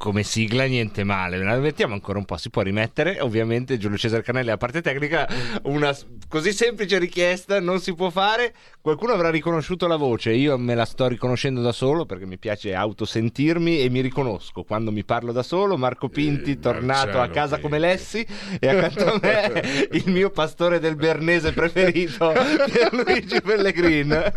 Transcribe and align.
Come 0.00 0.22
sigla 0.22 0.64
niente 0.64 1.04
male, 1.04 1.36
la 1.44 1.58
mettiamo 1.58 1.92
ancora 1.92 2.16
un 2.16 2.24
po', 2.24 2.38
si 2.38 2.48
può 2.48 2.62
rimettere, 2.62 3.20
ovviamente 3.20 3.76
Giulio 3.76 3.98
Cesare 3.98 4.22
Canelli 4.22 4.48
a 4.48 4.56
parte 4.56 4.80
tecnica, 4.80 5.28
una 5.64 5.94
così 6.26 6.54
semplice 6.54 6.98
richiesta 6.98 7.60
non 7.60 7.80
si 7.80 7.94
può 7.94 8.08
fare, 8.08 8.54
qualcuno 8.80 9.12
avrà 9.12 9.28
riconosciuto 9.28 9.86
la 9.86 9.96
voce, 9.96 10.32
io 10.32 10.56
me 10.56 10.74
la 10.74 10.86
sto 10.86 11.06
riconoscendo 11.06 11.60
da 11.60 11.72
solo 11.72 12.06
perché 12.06 12.24
mi 12.24 12.38
piace 12.38 12.74
autosentirmi 12.74 13.82
e 13.82 13.90
mi 13.90 14.00
riconosco. 14.00 14.62
Quando 14.62 14.90
mi 14.90 15.04
parlo 15.04 15.32
da 15.32 15.42
solo, 15.42 15.76
Marco 15.76 16.08
Pinti 16.08 16.52
Eh, 16.52 16.58
tornato 16.58 17.18
a 17.18 17.26
Marcello 17.26 17.32
casa 17.34 17.56
Pinti. 17.56 17.62
come 17.62 17.78
Lessi 17.78 18.26
e 18.58 18.68
accanto 18.68 19.04
a 19.04 19.18
me 19.20 19.60
il 19.92 20.10
mio 20.10 20.30
pastore 20.30 20.78
del 20.78 20.96
Bernese 20.96 21.52
preferito 21.52 22.32
Pierluigi 22.72 23.42
Pellegrin. 23.42 24.32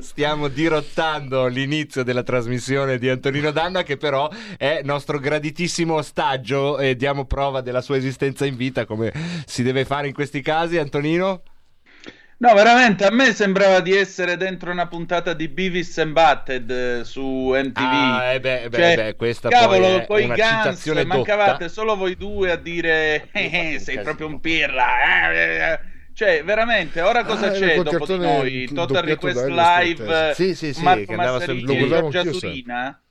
Stiamo 0.00 0.46
dirottando 0.46 1.48
l'inizio 1.48 2.04
della 2.04 2.22
trasmissione 2.22 2.98
di 2.98 3.08
Antonino 3.08 3.50
Danna 3.50 3.82
che 3.82 3.96
però 3.96 4.30
è 4.56 4.82
nostro 4.92 5.18
graditissimo 5.18 5.94
ostaggio 5.94 6.78
e 6.78 6.96
diamo 6.96 7.24
prova 7.24 7.60
della 7.62 7.80
sua 7.80 7.96
esistenza 7.96 8.44
in 8.44 8.56
vita 8.56 8.84
come 8.84 9.12
si 9.46 9.62
deve 9.62 9.84
fare 9.84 10.08
in 10.08 10.14
questi 10.14 10.42
casi 10.42 10.76
Antonino 10.78 11.42
No, 12.42 12.54
veramente, 12.54 13.04
a 13.04 13.12
me 13.12 13.32
sembrava 13.32 13.78
di 13.78 13.94
essere 13.94 14.36
dentro 14.36 14.72
una 14.72 14.88
puntata 14.88 15.32
di 15.32 15.46
Beavis 15.46 15.96
and 15.98 16.10
Butted 16.12 16.70
eh, 16.70 17.04
su 17.04 17.52
MTV. 17.54 17.76
Ah, 17.76 18.32
eh 18.32 18.40
beh, 18.40 18.68
beh, 18.68 18.76
Cioè, 18.76 18.96
beh, 18.96 19.14
questa 19.14 19.48
cavolo, 19.48 19.86
poi 19.86 19.94
è 20.00 20.06
poi 20.06 20.24
una 20.24 20.34
Guns, 20.34 20.48
citazione 20.48 21.04
mancavate 21.04 21.50
dotta. 21.52 21.68
solo 21.68 21.94
voi 21.94 22.16
due 22.16 22.50
a 22.50 22.56
dire 22.56 23.28
eh, 23.30 23.74
eh, 23.74 23.78
sei 23.78 24.00
proprio 24.00 24.26
un 24.26 24.40
pirla. 24.40 25.30
eh, 25.30 25.36
eh, 25.36 25.72
eh. 25.72 25.80
Cioè, 26.14 26.42
veramente, 26.42 27.00
ora 27.00 27.24
cosa 27.24 27.46
Ah, 27.46 27.50
c'è 27.52 27.80
dopo 27.80 28.06
di 28.06 28.18
noi? 28.18 28.70
Total 28.72 29.04
Request 29.04 29.46
Live. 29.46 30.32
Sì, 30.34 30.56
sì, 30.56 30.74
sì, 30.74 30.82
Marco 30.82 31.12
e 31.12 31.14
guardavo 31.14 31.44
Giorgia 31.64 32.24
Surina. 32.24 33.01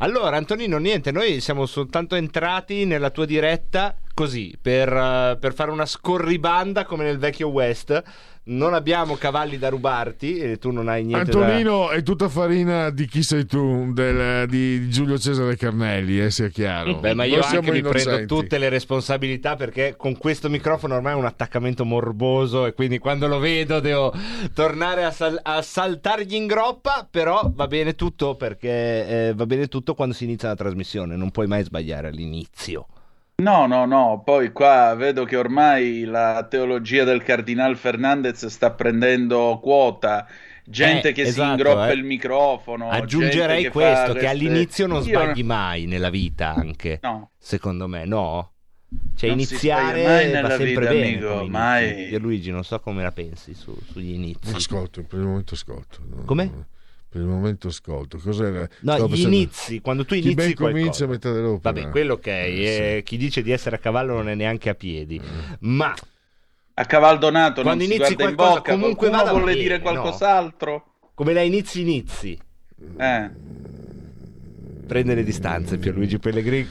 Allora, 0.00 0.36
Antonino, 0.36 0.78
niente, 0.78 1.10
noi 1.10 1.40
siamo 1.40 1.66
soltanto 1.66 2.14
entrati 2.14 2.84
nella 2.84 3.10
tua 3.10 3.24
diretta 3.24 3.96
così 4.14 4.56
per, 4.60 4.92
eh, 4.92 5.36
per 5.40 5.52
fare 5.54 5.72
una 5.72 5.86
scorribanda 5.86 6.84
come 6.84 7.02
nel 7.02 7.18
vecchio 7.18 7.48
West. 7.48 8.00
Non 8.50 8.72
abbiamo 8.72 9.16
cavalli 9.16 9.58
da 9.58 9.68
rubarti 9.68 10.38
e 10.38 10.56
tu 10.58 10.70
non 10.70 10.88
hai 10.88 11.04
niente 11.04 11.30
da. 11.32 11.38
Antonino 11.40 11.90
è 11.90 12.02
tutta 12.02 12.28
farina 12.30 12.88
di 12.88 13.06
chi 13.06 13.22
sei 13.22 13.44
tu, 13.44 13.92
del- 13.92 14.46
di 14.48 14.88
Giulio 14.88 15.18
Cesare 15.18 15.54
Carnelli, 15.56 16.18
eh, 16.20 16.30
sia 16.30 16.48
chiaro. 16.48 16.94
Beh, 16.94 17.12
ma 17.12 17.24
io 17.24 17.40
anche 17.42 17.70
mi 17.70 17.82
prendo 17.82 18.24
tutte 18.24 18.56
le 18.56 18.70
responsabilità 18.70 19.54
perché 19.54 19.94
con 19.98 20.16
questo 20.16 20.48
microfono 20.48 20.94
ormai 20.94 21.12
è 21.12 21.16
un 21.16 21.26
attaccamento 21.26 21.84
morboso 21.84 22.64
e 22.64 22.72
quindi 22.72 22.98
quando 22.98 23.26
lo 23.26 23.38
vedo 23.38 23.80
devo 23.80 24.14
tornare 24.54 25.04
a, 25.04 25.10
sal- 25.10 25.38
a 25.42 25.60
saltargli 25.60 26.34
in 26.34 26.46
groppa, 26.46 27.06
però 27.10 27.50
va 27.54 27.66
bene 27.66 27.94
tutto 27.94 28.34
perché 28.36 28.68
eh, 29.28 29.32
va 29.34 29.44
bene 29.44 29.66
tutto 29.66 29.94
quando 29.94 30.14
si 30.14 30.24
inizia 30.24 30.48
la 30.48 30.56
trasmissione, 30.56 31.16
non 31.16 31.30
puoi 31.30 31.46
mai 31.46 31.64
sbagliare 31.64 32.08
all'inizio. 32.08 32.86
No, 33.40 33.66
no, 33.68 33.84
no, 33.84 34.22
poi 34.24 34.50
qua 34.50 34.94
vedo 34.96 35.24
che 35.24 35.36
ormai 35.36 36.02
la 36.02 36.44
teologia 36.50 37.04
del 37.04 37.22
Cardinal 37.22 37.76
Fernandez 37.76 38.44
sta 38.46 38.72
prendendo 38.72 39.60
quota. 39.62 40.26
Gente 40.64 41.10
Eh, 41.10 41.12
che 41.12 41.22
si 41.22 41.28
esatto, 41.30 41.50
ingroppa 41.52 41.88
eh. 41.90 41.94
il 41.94 42.02
microfono. 42.02 42.90
Aggiungerei 42.90 43.62
gente 43.62 43.62
che 43.62 43.70
questo, 43.70 44.12
fa 44.12 44.18
che 44.18 44.26
all'inizio 44.26 44.86
non 44.88 44.96
Io- 44.96 45.02
sbagli 45.04 45.44
mai 45.44 45.86
nella 45.86 46.10
vita 46.10 46.52
anche, 46.52 46.98
No, 47.00 47.30
secondo 47.38 47.86
me, 47.86 48.04
no? 48.06 48.54
Cioè 49.14 49.28
Non 49.30 49.38
si 49.38 49.52
iniziare 49.52 50.02
mai 50.04 50.26
va 50.30 50.32
nella 50.40 50.56
sempre 50.56 50.66
vita, 50.74 50.80
bene 50.90 51.06
amico, 51.06 51.46
mai. 51.48 52.18
Luigi, 52.18 52.50
non 52.50 52.64
so 52.64 52.80
come 52.80 53.04
la 53.04 53.12
pensi 53.12 53.54
su- 53.54 53.78
sugli 53.92 54.14
inizi. 54.14 54.52
Ascolto, 54.52 55.04
per 55.04 55.20
il 55.20 55.26
momento 55.26 55.54
ascolto. 55.54 55.98
No, 56.12 56.24
Come? 56.24 56.66
No, 57.08 57.20
Per 57.20 57.20
il 57.20 57.26
momento 57.26 57.68
ascolto. 57.68 58.18
Cos'era? 58.18 58.60
No, 58.80 58.92
Stavo 58.92 59.06
gli 59.06 59.10
pensando- 59.10 59.36
inizi, 59.36 59.80
quando 59.80 60.04
tu 60.04 60.14
Chi 60.14 60.20
inizi 60.20 60.34
ben 60.34 60.54
qualcosa. 60.54 60.78
comincia 60.78 61.04
a 61.04 61.08
metà 61.08 61.32
dell'opera. 61.32 61.72
Vabbè, 61.72 61.90
quello 61.90 62.12
ok, 62.14 62.26
Eh, 62.26 62.96
eh, 62.96 63.02
chi 63.04 63.16
dice 63.16 63.42
di 63.42 63.50
essere 63.50 63.76
a 63.76 63.78
cavallo 63.78 64.14
non 64.14 64.28
è 64.28 64.34
neanche 64.34 64.68
a 64.68 64.74
piedi. 64.74 65.16
Eh. 65.16 65.56
Ma 65.60 65.94
a 66.74 66.84
cavaldonato 66.84 67.62
Quando 67.62 67.82
non 67.84 67.90
si 67.90 67.96
inizi 67.96 68.14
guarda 68.14 68.30
in 68.30 68.36
qualcosa, 68.36 68.58
bocca. 68.60 68.72
comunque 68.72 69.08
vada 69.10 69.30
vuole 69.30 69.44
bene, 69.46 69.60
dire 69.60 69.76
no? 69.78 69.82
qualcos'altro? 69.82 70.84
come 71.14 71.32
la 71.32 71.40
inizi 71.42 71.80
inizi. 71.80 72.38
Eh. 72.98 73.30
Prende 74.86 75.14
le 75.14 75.24
distanze 75.24 75.76
Pierluigi 75.78 76.18
Pellegrini 76.18 76.68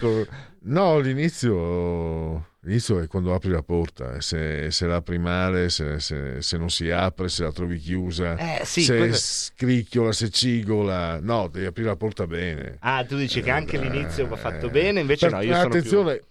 No, 0.69 0.99
l'inizio, 0.99 2.45
l'inizio 2.67 2.99
è 2.99 3.07
quando 3.07 3.33
apri 3.33 3.49
la 3.49 3.63
porta. 3.63 4.15
eh, 4.15 4.21
Se, 4.21 4.69
se 4.71 4.85
la 4.85 4.95
apri 4.95 5.17
male, 5.17 5.69
se, 5.69 5.99
se- 5.99 6.41
se 6.41 6.57
non 6.57 6.69
si 6.69 6.89
apre, 6.91 7.29
se 7.29 7.43
la 7.43 7.51
trovi 7.51 7.77
chiusa, 7.77 8.35
Eh, 8.37 8.65
sì, 8.65 8.83
se 8.83 8.97
quello- 8.97 9.15
scricchiola, 9.15 10.11
se 10.11 10.29
cigola. 10.29 11.19
No, 11.21 11.47
devi 11.47 11.65
aprire 11.65 11.87
la 11.89 11.95
porta 11.95 12.27
bene. 12.27 12.75
Ah, 12.81 13.03
tu 13.05 13.15
dici 13.15 13.41
che 13.41 13.49
anche 13.51 13.77
l'inizio 13.77 14.27
va 14.27 14.35
fatto 14.35 14.67
Eh, 14.67 14.69
bene, 14.69 14.99
invece 14.99 15.27
per- 15.29 15.35
no, 15.37 15.43
io 15.43 15.53
sono 15.55 15.69
più... 15.69 15.77
attenzione, 15.79 16.21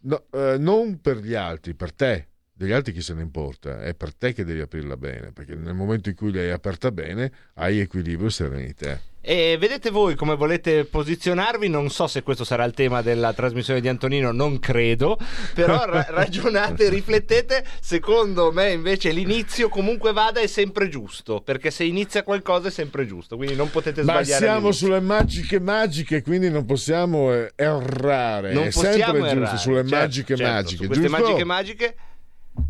no, 0.00 0.24
eh, 0.32 0.56
non 0.58 1.00
per 1.00 1.18
gli 1.18 1.34
altri, 1.34 1.74
per 1.74 1.92
te. 1.92 2.28
Degli 2.56 2.70
altri 2.70 2.92
chi 2.92 3.00
se 3.00 3.14
ne 3.14 3.22
importa, 3.22 3.82
è 3.82 3.94
per 3.94 4.14
te 4.14 4.32
che 4.32 4.44
devi 4.44 4.60
aprirla 4.60 4.96
bene, 4.96 5.32
perché 5.32 5.56
nel 5.56 5.74
momento 5.74 6.08
in 6.08 6.14
cui 6.14 6.32
l'hai 6.32 6.50
aperta 6.52 6.92
bene 6.92 7.32
hai 7.54 7.80
equilibrio 7.80 8.28
e 8.28 8.30
serenità. 8.30 9.00
E 9.20 9.56
vedete 9.58 9.90
voi 9.90 10.14
come 10.14 10.36
volete 10.36 10.84
posizionarvi, 10.84 11.66
non 11.68 11.90
so 11.90 12.06
se 12.06 12.22
questo 12.22 12.44
sarà 12.44 12.62
il 12.64 12.72
tema 12.74 13.02
della 13.02 13.32
trasmissione 13.32 13.80
di 13.80 13.88
Antonino, 13.88 14.30
non 14.30 14.60
credo, 14.60 15.18
però 15.54 15.84
ra- 15.84 16.06
ragionate, 16.10 16.90
riflettete, 16.90 17.64
secondo 17.80 18.52
me 18.52 18.70
invece 18.70 19.10
l'inizio 19.10 19.68
comunque 19.68 20.12
vada 20.12 20.38
è 20.40 20.46
sempre 20.46 20.88
giusto, 20.88 21.40
perché 21.40 21.72
se 21.72 21.82
inizia 21.82 22.22
qualcosa 22.22 22.68
è 22.68 22.70
sempre 22.70 23.04
giusto, 23.04 23.34
quindi 23.36 23.56
non 23.56 23.68
potete 23.70 24.02
Ma 24.04 24.12
sbagliare. 24.22 24.44
siamo 24.44 24.56
all'inizio. 24.58 24.86
sulle 24.86 25.00
magiche 25.00 25.58
magiche, 25.58 26.22
quindi 26.22 26.50
non 26.50 26.66
possiamo 26.66 27.32
eh, 27.34 27.50
errare. 27.56 28.52
non 28.52 28.64
è 28.64 28.70
possiamo 28.70 28.94
sempre 28.96 29.18
errare. 29.18 29.40
giusto 29.40 29.56
sulle 29.56 29.80
Certo, 29.80 29.96
magiche 29.96 30.36
certo, 30.36 30.52
magiche. 30.52 30.76
su 30.82 30.86
queste 30.86 31.06
giusto? 31.08 31.22
magiche 31.22 31.44
magiche 31.44 31.96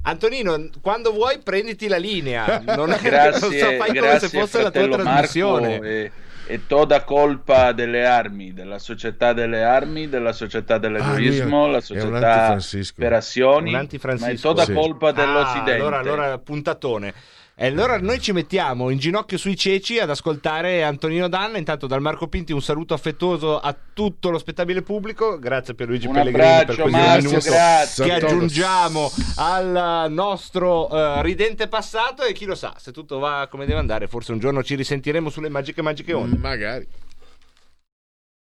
Antonino, 0.02 0.68
quando 0.80 1.12
vuoi 1.12 1.38
prenditi 1.42 1.88
la 1.88 1.96
linea, 1.96 2.58
non, 2.60 2.88
non 2.88 2.98
Grazie, 3.02 3.58
so, 3.58 3.66
fai 3.72 3.78
come 3.78 3.90
se 3.90 3.92
grazie 3.92 4.28
fosse 4.28 4.62
la 4.62 4.70
tua 4.70 4.88
trasmissione. 4.88 5.80
E, 5.80 6.12
e 6.46 6.66
toda 6.66 7.04
colpa 7.04 7.72
delle 7.72 8.04
armi, 8.06 8.52
della 8.52 8.78
società 8.78 9.32
delle 9.32 9.62
armi, 9.62 10.08
della 10.08 10.32
società 10.32 10.78
dell'egoismo, 10.78 11.64
Ah, 11.64 11.70
la 11.70 11.80
società 11.80 12.58
per 12.94 13.12
azioni, 13.14 13.70
ma 13.70 14.28
è 14.28 14.36
toda 14.36 14.64
Sì. 14.64 14.72
colpa 14.72 15.12
dell'Occidente. 15.12 15.70
Ah, 15.72 15.74
allora, 15.74 15.98
allora, 15.98 16.38
puntatone. 16.38 17.14
E 17.56 17.66
allora 17.66 18.00
noi 18.00 18.20
ci 18.20 18.32
mettiamo 18.32 18.90
in 18.90 18.98
ginocchio 18.98 19.38
sui 19.38 19.56
ceci 19.56 20.00
ad 20.00 20.10
ascoltare 20.10 20.82
Antonino 20.82 21.28
Danna. 21.28 21.56
Intanto 21.56 21.86
dal 21.86 22.00
Marco 22.00 22.26
Pinti 22.26 22.52
un 22.52 22.60
saluto 22.60 22.94
affettuoso 22.94 23.60
a 23.60 23.72
tutto 23.92 24.30
lo 24.30 24.38
spettabile 24.38 24.82
pubblico. 24.82 25.38
Grazie 25.38 25.74
per 25.74 25.86
Luigi 25.86 26.08
Un 26.08 26.14
Pellegrini 26.14 26.64
per 26.64 26.74
questo 26.74 26.86
minuto 26.86 27.38
grazie. 27.48 28.04
che 28.04 28.12
aggiungiamo 28.12 29.08
al 29.36 30.10
nostro 30.10 30.90
eh, 30.90 31.22
ridente 31.22 31.68
passato. 31.68 32.24
E 32.24 32.32
chi 32.32 32.44
lo 32.44 32.56
sa, 32.56 32.74
se 32.76 32.90
tutto 32.90 33.20
va 33.20 33.46
come 33.48 33.66
deve 33.66 33.78
andare, 33.78 34.08
forse 34.08 34.32
un 34.32 34.40
giorno 34.40 34.64
ci 34.64 34.74
risentiremo 34.74 35.30
sulle 35.30 35.48
magiche 35.48 35.80
magiche 35.80 36.12
onde. 36.12 36.36
Magari. 36.36 36.88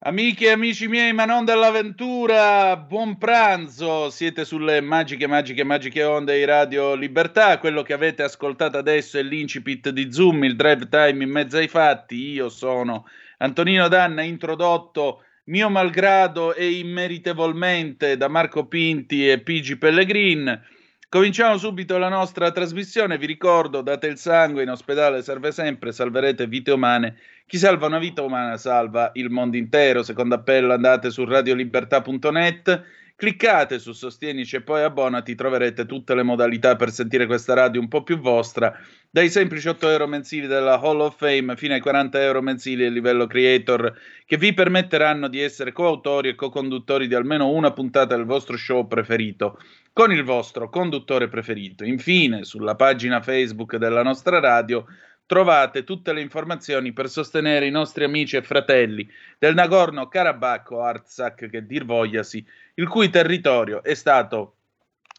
Amiche 0.02 0.46
e 0.46 0.52
amici 0.52 0.88
miei, 0.88 1.12
ma 1.12 1.26
non 1.26 1.44
dell'avventura, 1.44 2.78
buon 2.78 3.18
pranzo. 3.18 4.10
Siete 4.10 4.46
sulle 4.46 4.80
magiche, 4.80 5.28
magiche, 5.28 5.66
magiche 5.66 6.06
onde 6.06 6.38
di 6.38 6.46
Radio 6.46 6.96
Libertà. 6.96 7.58
Quello 7.58 7.82
che 7.82 7.92
avete 7.92 8.24
ascoltato 8.24 8.78
adesso 8.78 9.20
è 9.20 9.24
l'incipit 9.24 9.90
di 9.90 10.10
Zoom, 10.10 10.46
il 10.46 10.56
drive 10.56 10.88
time 10.88 11.22
in 11.22 11.30
mezzo 11.30 11.58
ai 11.58 11.68
fatti. 11.68 12.16
Io 12.32 12.48
sono 12.48 13.08
Antonino 13.40 13.90
Danna, 13.90 14.22
introdotto 14.22 15.24
mio 15.48 15.70
malgrado 15.70 16.56
e 16.56 16.72
immeritevolmente 16.78 18.16
da 18.16 18.30
Marco 18.30 18.68
Pinti 18.68 19.30
e 19.30 19.42
Pigi 19.42 19.78
Pellegrin. 19.78 20.62
Cominciamo 21.12 21.58
subito 21.58 21.98
la 21.98 22.08
nostra 22.08 22.52
trasmissione. 22.52 23.18
Vi 23.18 23.26
ricordo, 23.26 23.82
date 23.82 24.06
il 24.06 24.20
sangue, 24.20 24.62
in 24.62 24.70
ospedale 24.70 25.24
serve 25.24 25.52
sempre, 25.52 25.92
salverete 25.92 26.46
vite 26.46 26.70
umane. 26.70 27.18
Chi 27.48 27.58
salva 27.58 27.88
una 27.88 27.98
vita 27.98 28.22
umana 28.22 28.58
salva 28.58 29.10
il 29.16 29.32
mondo 29.32 29.58
intero. 29.58 30.04
Secondo 30.04 30.36
appello 30.36 30.72
andate 30.72 31.10
su 31.10 31.26
radiolibertà.net, 31.26 32.84
cliccate 33.16 33.80
su 33.80 33.92
Sostienici 33.92 34.58
e 34.58 34.62
poi 34.62 34.84
abbonati, 34.84 35.34
troverete 35.34 35.88
tutte 35.88 36.14
le 36.14 36.22
modalità 36.22 36.76
per 36.76 36.92
sentire 36.92 37.26
questa 37.26 37.56
radio 37.56 37.82
un 37.82 37.88
po' 37.88 38.04
più 38.04 38.20
vostra, 38.20 38.72
dai 39.10 39.32
semplici 39.32 39.68
8 39.68 39.90
euro 39.90 40.06
mensili 40.06 40.46
della 40.46 40.80
Hall 40.80 41.00
of 41.00 41.18
Fame 41.18 41.56
fino 41.56 41.74
ai 41.74 41.80
40 41.80 42.22
euro 42.22 42.44
mensili 42.44 42.86
a 42.86 42.90
livello 42.92 43.26
creator, 43.26 43.98
che 44.28 44.38
vi 44.38 44.54
permetteranno 44.54 45.28
di 45.28 45.42
essere 45.42 45.72
coautori 45.72 46.30
e 46.30 46.36
co-conduttori 46.36 47.08
di 47.08 47.16
almeno 47.16 47.50
una 47.50 47.74
puntata 47.74 48.16
del 48.16 48.26
vostro 48.26 48.56
show 48.58 48.88
preferito 48.88 49.58
con 50.00 50.14
il 50.14 50.24
vostro 50.24 50.70
conduttore 50.70 51.28
preferito. 51.28 51.84
Infine, 51.84 52.46
sulla 52.46 52.76
pagina 52.76 53.22
Facebook 53.22 53.76
della 53.76 54.02
nostra 54.02 54.40
radio 54.40 54.86
trovate 55.26 55.84
tutte 55.84 56.14
le 56.14 56.22
informazioni 56.22 56.94
per 56.94 57.10
sostenere 57.10 57.66
i 57.66 57.70
nostri 57.70 58.06
amici 58.06 58.38
e 58.38 58.42
fratelli 58.42 59.06
del 59.38 59.56
Nagorno-Karabakh 59.56 60.72
o 60.72 60.84
Artsakh 60.84 61.50
che 61.50 61.66
dir 61.66 61.84
vogliasi, 61.84 62.46
il 62.76 62.88
cui 62.88 63.10
territorio 63.10 63.84
è 63.84 63.94
stato 63.94 64.56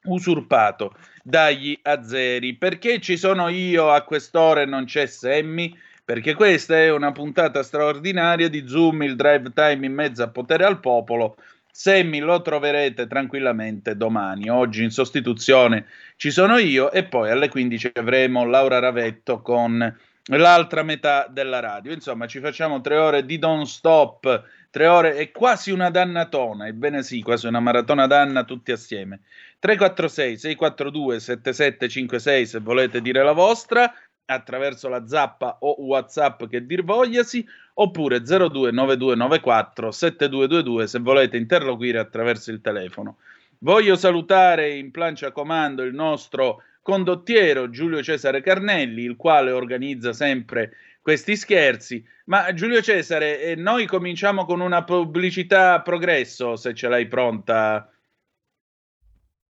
usurpato 0.05 0.95
dagli 1.23 1.79
azeri. 1.83 2.55
Perché 2.55 3.03
ci 3.03 3.19
sono 3.19 3.49
io 3.49 3.91
a 3.91 4.01
quest'ora 4.01 4.63
e 4.63 4.65
non 4.65 4.87
c'è 4.87 5.05
Semmi? 5.05 5.79
Perché 6.03 6.33
questa 6.33 6.79
è 6.79 6.91
una 6.91 7.13
puntata 7.13 7.63
straordinaria 7.63 8.49
di 8.49 8.67
Zoom, 8.67 9.03
il 9.03 9.15
drive 9.15 9.53
time 9.53 9.85
in 9.85 9.93
mezzo 9.93 10.23
a 10.23 10.29
potere 10.29 10.65
al 10.65 10.81
popolo. 10.81 11.37
Semmi 11.73 12.19
lo 12.19 12.43
troverete 12.43 13.07
tranquillamente 13.07 13.97
domani. 13.97 14.49
Oggi 14.49 14.83
in 14.83 14.91
sostituzione 14.91 15.87
ci 16.17 16.31
sono 16.31 16.59
io 16.59 16.91
e 16.91 17.05
poi 17.05 17.31
alle 17.31 17.49
15 17.49 17.93
avremo 17.95 18.45
Laura 18.45 18.79
Ravetto 18.79 19.41
con 19.41 19.99
l'altra 20.25 20.83
metà 20.83 21.27
della 21.29 21.61
radio. 21.61 21.93
Insomma, 21.93 22.27
ci 22.27 22.41
facciamo 22.41 22.81
tre 22.81 22.97
ore 22.97 23.25
di 23.25 23.39
non 23.39 23.67
stop, 23.67 24.45
tre 24.71 24.87
ore 24.87 25.15
è 25.17 25.31
quasi 25.31 25.71
una 25.71 25.91
dannatona, 25.91 26.67
ebbene 26.67 27.03
sì, 27.03 27.23
quasi 27.23 27.47
una 27.47 27.61
maratona 27.61 28.07
danna 28.07 28.45
tutti 28.45 28.73
assieme. 28.73 29.21
346 29.59 30.39
642 30.39 31.21
7756 31.21 32.47
se 32.47 32.61
volete 32.61 33.03
dire 33.03 33.23
la 33.23 33.33
vostra 33.33 33.93
attraverso 34.35 34.89
la 34.89 35.07
zappa 35.07 35.59
o 35.61 35.77
whatsapp 35.83 36.45
che 36.45 36.65
dir 36.65 36.85
vogliasi 36.85 37.47
oppure 37.75 38.21
029294 38.21 39.91
7222 39.91 40.87
se 40.87 40.99
volete 41.01 41.37
interloquire 41.37 41.99
attraverso 41.99 42.51
il 42.51 42.61
telefono. 42.61 43.17
Voglio 43.59 43.97
salutare 43.97 44.75
in 44.77 44.91
plancia 44.91 45.33
comando 45.33 45.83
il 45.83 45.93
nostro 45.93 46.63
condottiero 46.83 47.69
Giulio 47.71 48.03
Cesare 48.03 48.41
Carnelli 48.41 49.03
il 49.03 49.17
quale 49.17 49.51
organizza 49.51 50.13
sempre 50.13 50.73
questi 51.03 51.37
scherzi. 51.37 52.05
Ma 52.27 52.53
Giulio 52.55 52.81
Cesare 52.81 53.41
eh, 53.41 53.55
noi 53.57 53.87
cominciamo 53.87 54.45
con 54.45 54.61
una 54.61 54.85
pubblicità 54.85 55.81
progresso 55.83 56.57
se 56.57 56.73
ce 56.75 56.89
l'hai 56.89 57.09
pronta. 57.09 57.91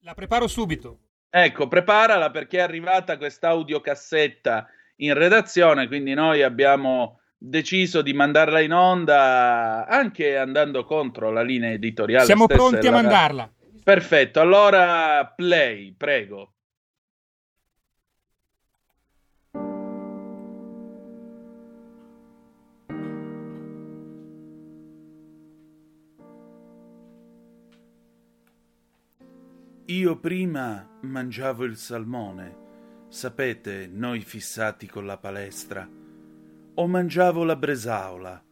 La 0.03 0.15
preparo 0.15 0.47
subito. 0.47 1.08
Ecco, 1.31 1.69
preparala 1.69 2.31
perché 2.31 2.59
è 2.59 2.63
arrivata 2.63 3.19
questa 3.19 3.49
audiocassetta 3.49 4.67
in 4.97 5.15
redazione, 5.15 5.87
quindi 5.87 6.15
noi 6.15 6.43
abbiamo 6.43 7.21
deciso 7.37 8.03
di 8.03 8.13
mandarla 8.13 8.61
in 8.61 8.73
onda 8.73 9.87
anche 9.87 10.37
andando 10.37 10.85
contro 10.85 11.31
la 11.31 11.43
linea 11.43 11.71
editoriale. 11.71 12.25
Siamo 12.25 12.47
pronti 12.47 12.87
a 12.87 12.93
mandarla. 12.93 13.51
Perfetto, 13.85 14.41
allora 14.41 15.33
play, 15.35 15.95
prego. 15.97 16.55
Io 29.91 30.19
prima 30.19 30.87
mangiavo 31.01 31.65
il 31.65 31.79
salmone, 31.79 33.07
sapete, 33.09 33.87
noi 33.91 34.21
fissati 34.21 34.87
con 34.87 35.07
la 35.07 35.17
palestra, 35.17 35.89
o 36.75 36.87
mangiavo 36.87 37.43
la 37.43 37.57
bresaola, 37.57 38.45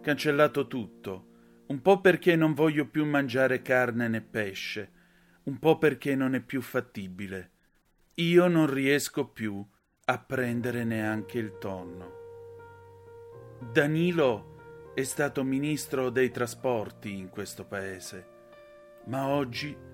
cancellato 0.00 0.68
tutto, 0.68 1.64
un 1.66 1.82
po' 1.82 2.00
perché 2.00 2.36
non 2.36 2.54
voglio 2.54 2.86
più 2.86 3.04
mangiare 3.06 3.60
carne 3.60 4.06
né 4.06 4.20
pesce, 4.20 4.92
un 5.44 5.58
po' 5.58 5.78
perché 5.78 6.14
non 6.14 6.36
è 6.36 6.40
più 6.40 6.62
fattibile. 6.62 7.50
Io 8.14 8.46
non 8.46 8.72
riesco 8.72 9.26
più 9.26 9.66
a 10.04 10.18
prendere 10.20 10.84
neanche 10.84 11.38
il 11.38 11.58
tonno. 11.58 12.12
Danilo 13.72 14.92
è 14.94 15.02
stato 15.02 15.42
ministro 15.42 16.10
dei 16.10 16.30
trasporti 16.30 17.18
in 17.18 17.30
questo 17.30 17.64
paese, 17.64 18.26
ma 19.06 19.26
oggi 19.26 19.86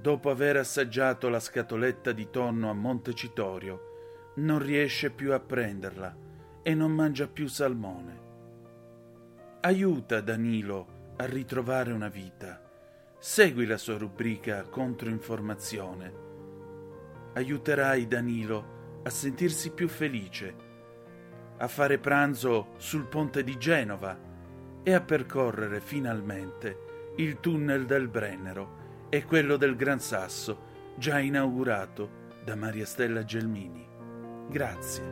dopo 0.00 0.30
aver 0.30 0.56
assaggiato 0.56 1.28
la 1.28 1.40
scatoletta 1.40 2.12
di 2.12 2.30
tonno 2.30 2.70
a 2.70 2.74
Montecitorio, 2.74 4.32
non 4.36 4.58
riesce 4.58 5.10
più 5.10 5.32
a 5.32 5.40
prenderla 5.40 6.16
e 6.62 6.74
non 6.74 6.92
mangia 6.92 7.26
più 7.28 7.48
salmone. 7.48 8.28
Aiuta 9.60 10.20
Danilo 10.20 11.12
a 11.16 11.26
ritrovare 11.26 11.92
una 11.92 12.08
vita. 12.08 12.62
Segui 13.18 13.66
la 13.66 13.76
sua 13.76 13.98
rubrica 13.98 14.62
Controinformazione. 14.62 16.28
Aiuterai 17.34 18.06
Danilo 18.06 19.00
a 19.02 19.10
sentirsi 19.10 19.70
più 19.72 19.86
felice, 19.88 20.54
a 21.58 21.68
fare 21.68 21.98
pranzo 21.98 22.68
sul 22.78 23.06
ponte 23.06 23.44
di 23.44 23.58
Genova 23.58 24.18
e 24.82 24.94
a 24.94 25.00
percorrere 25.02 25.80
finalmente 25.80 27.12
il 27.16 27.38
tunnel 27.40 27.84
del 27.84 28.08
Brennero 28.08 28.79
e 29.10 29.24
quello 29.24 29.56
del 29.56 29.74
Gran 29.74 29.98
Sasso, 29.98 30.68
già 30.96 31.18
inaugurato 31.18 32.28
da 32.44 32.54
Maria 32.54 32.86
Stella 32.86 33.24
Gelmini. 33.24 33.84
Grazie. 34.48 35.02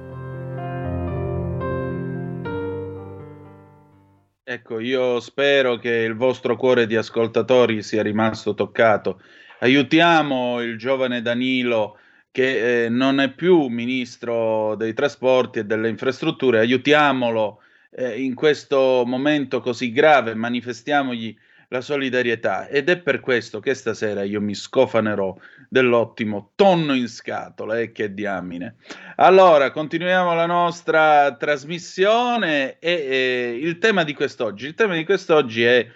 Ecco, 4.45 4.79
io 4.79 5.19
spero 5.19 5.77
che 5.77 5.91
il 5.91 6.15
vostro 6.15 6.57
cuore 6.57 6.87
di 6.87 6.95
ascoltatori 6.95 7.83
sia 7.83 8.03
rimasto 8.03 8.55
toccato. 8.55 9.21
Aiutiamo 9.59 10.63
il 10.63 10.79
giovane 10.79 11.21
Danilo 11.21 11.99
che 12.31 12.85
eh, 12.85 12.89
non 12.89 13.19
è 13.19 13.33
più 13.33 13.67
ministro 13.67 14.77
dei 14.77 14.95
trasporti 14.95 15.59
e 15.59 15.65
delle 15.65 15.89
infrastrutture, 15.89 16.61
aiutiamolo 16.61 17.61
eh, 17.91 18.23
in 18.23 18.35
questo 18.35 19.03
momento 19.05 19.61
così 19.61 19.91
grave, 19.91 20.35
manifestiamogli 20.35 21.37
la 21.69 21.81
solidarietà 21.81 22.67
ed 22.67 22.89
è 22.89 22.99
per 22.99 23.21
questo 23.21 23.61
che 23.61 23.75
stasera 23.75 24.23
io 24.23 24.41
mi 24.41 24.55
scofanerò 24.55 25.37
dell'ottimo 25.69 26.53
tonno 26.55 26.95
in 26.95 27.09
scatola 27.09 27.79
e 27.79 27.83
eh, 27.83 27.93
che 27.93 28.15
diamine. 28.15 28.77
Allora, 29.17 29.71
continuiamo 29.71 30.35
la 30.35 30.47
nostra 30.47 31.37
trasmissione 31.37 32.79
e, 32.79 32.93
e 32.93 33.59
il 33.61 33.79
tema 33.79 34.05
di 34.05 34.15
quest'oggi, 34.15 34.67
il 34.67 34.75
tema 34.75 34.95
di 34.95 35.05
quest'oggi 35.05 35.63
è 35.65 35.87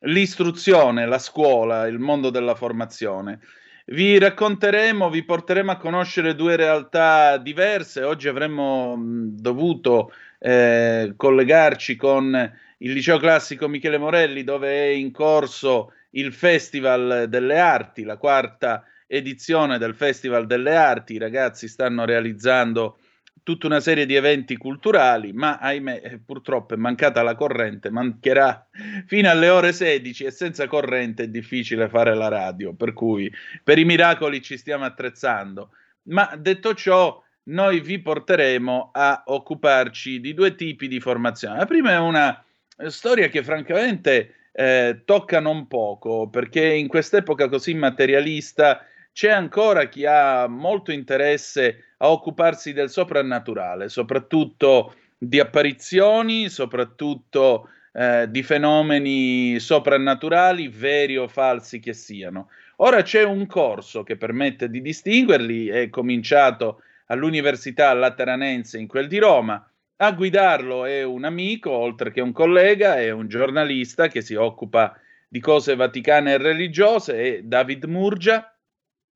l'istruzione, 0.00 1.06
la 1.06 1.18
scuola, 1.18 1.86
il 1.86 1.98
mondo 1.98 2.30
della 2.30 2.54
formazione. 2.54 3.38
Vi 3.86 4.18
racconteremo, 4.18 5.10
vi 5.10 5.24
porteremo 5.24 5.72
a 5.72 5.76
conoscere 5.76 6.34
due 6.34 6.56
realtà 6.56 7.38
diverse. 7.38 8.02
Oggi 8.02 8.28
avremmo 8.28 8.96
dovuto 8.98 10.12
eh, 10.38 11.12
collegarci 11.16 11.96
con 11.96 12.52
il 12.82 12.92
liceo 12.92 13.18
classico 13.18 13.68
Michele 13.68 13.98
Morelli, 13.98 14.44
dove 14.44 14.68
è 14.68 14.88
in 14.88 15.10
corso 15.10 15.92
il 16.10 16.32
Festival 16.32 17.26
delle 17.28 17.58
Arti, 17.58 18.02
la 18.04 18.16
quarta 18.16 18.84
edizione 19.06 19.78
del 19.78 19.94
Festival 19.94 20.46
delle 20.46 20.76
Arti. 20.76 21.14
I 21.14 21.18
ragazzi 21.18 21.68
stanno 21.68 22.04
realizzando 22.04 22.98
tutta 23.42 23.66
una 23.66 23.80
serie 23.80 24.06
di 24.06 24.14
eventi 24.14 24.56
culturali, 24.56 25.32
ma 25.32 25.58
ahimè, 25.58 26.00
eh, 26.04 26.18
purtroppo 26.24 26.74
è 26.74 26.76
mancata 26.76 27.22
la 27.22 27.34
corrente, 27.34 27.90
mancherà 27.90 28.66
fino 29.06 29.28
alle 29.28 29.48
ore 29.48 29.72
16 29.72 30.24
e 30.24 30.30
senza 30.30 30.66
corrente 30.66 31.24
è 31.24 31.28
difficile 31.28 31.88
fare 31.88 32.14
la 32.14 32.28
radio, 32.28 32.74
per 32.74 32.92
cui 32.92 33.30
per 33.62 33.78
i 33.78 33.84
miracoli 33.84 34.40
ci 34.42 34.56
stiamo 34.56 34.84
attrezzando. 34.84 35.70
Ma 36.04 36.34
detto 36.38 36.74
ciò, 36.74 37.22
noi 37.44 37.80
vi 37.80 38.00
porteremo 38.00 38.90
a 38.92 39.22
occuparci 39.26 40.20
di 40.20 40.32
due 40.34 40.54
tipi 40.54 40.88
di 40.88 41.00
formazione. 41.00 41.58
La 41.58 41.66
prima 41.66 41.90
è 41.90 41.98
una 41.98 42.42
storia 42.88 43.28
che 43.28 43.42
francamente 43.42 44.34
eh, 44.52 45.02
tocca 45.04 45.40
non 45.40 45.66
poco, 45.68 46.28
perché 46.28 46.64
in 46.64 46.88
quest'epoca 46.88 47.48
così 47.48 47.74
materialista 47.74 48.84
c'è 49.12 49.30
ancora 49.30 49.88
chi 49.88 50.06
ha 50.06 50.46
molto 50.46 50.92
interesse 50.92 51.94
a 51.98 52.10
occuparsi 52.10 52.72
del 52.72 52.90
soprannaturale, 52.90 53.88
soprattutto 53.88 54.94
di 55.18 55.38
apparizioni, 55.38 56.48
soprattutto 56.48 57.68
eh, 57.92 58.30
di 58.30 58.42
fenomeni 58.42 59.58
soprannaturali, 59.58 60.68
veri 60.68 61.16
o 61.16 61.28
falsi 61.28 61.80
che 61.80 61.92
siano. 61.92 62.48
Ora 62.76 63.02
c'è 63.02 63.22
un 63.24 63.46
corso 63.46 64.02
che 64.02 64.16
permette 64.16 64.70
di 64.70 64.80
distinguerli, 64.80 65.66
è 65.68 65.90
cominciato 65.90 66.82
all'Università 67.06 67.92
Lateranense 67.92 68.78
in 68.78 68.86
quel 68.86 69.06
di 69.06 69.18
Roma, 69.18 69.69
a 70.02 70.12
guidarlo 70.12 70.86
è 70.86 71.02
un 71.02 71.24
amico, 71.24 71.70
oltre 71.70 72.10
che 72.10 72.22
un 72.22 72.32
collega, 72.32 72.98
è 72.98 73.10
un 73.10 73.28
giornalista 73.28 74.08
che 74.08 74.22
si 74.22 74.34
occupa 74.34 74.98
di 75.28 75.40
cose 75.40 75.74
vaticane 75.76 76.32
e 76.32 76.38
religiose, 76.38 77.16
è 77.16 77.42
David 77.42 77.84
Murgia. 77.84 78.56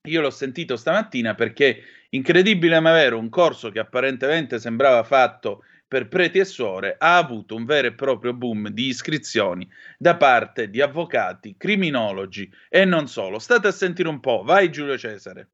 Io 0.09 0.21
l'ho 0.21 0.31
sentito 0.31 0.77
stamattina 0.77 1.35
perché, 1.35 1.83
incredibile 2.11 2.81
ma 2.81 2.93
vero, 2.93 3.19
un 3.19 3.31
corso 3.31 3.71
che 3.71 3.79
apparentemente 3.79 4.59
sembrava 4.59 5.03
fatto 5.05 5.65
per 5.89 6.09
preti 6.09 6.39
e 6.39 6.45
suore 6.45 6.97
ha 6.99 7.17
avuto 7.17 7.55
un 7.55 7.65
vero 7.65 7.87
e 7.87 7.95
proprio 7.95 8.35
boom 8.35 8.69
di 8.69 8.89
iscrizioni 8.89 9.67
da 9.97 10.17
parte 10.17 10.69
di 10.69 10.83
avvocati, 10.83 11.57
criminologi 11.57 12.51
e 12.69 12.85
non 12.85 13.09
solo. 13.09 13.39
State 13.39 13.69
a 13.69 13.73
sentire 13.73 14.09
un 14.09 14.21
po', 14.21 14.43
vai 14.43 14.71
Giulio 14.71 14.99
Cesare. 14.99 15.49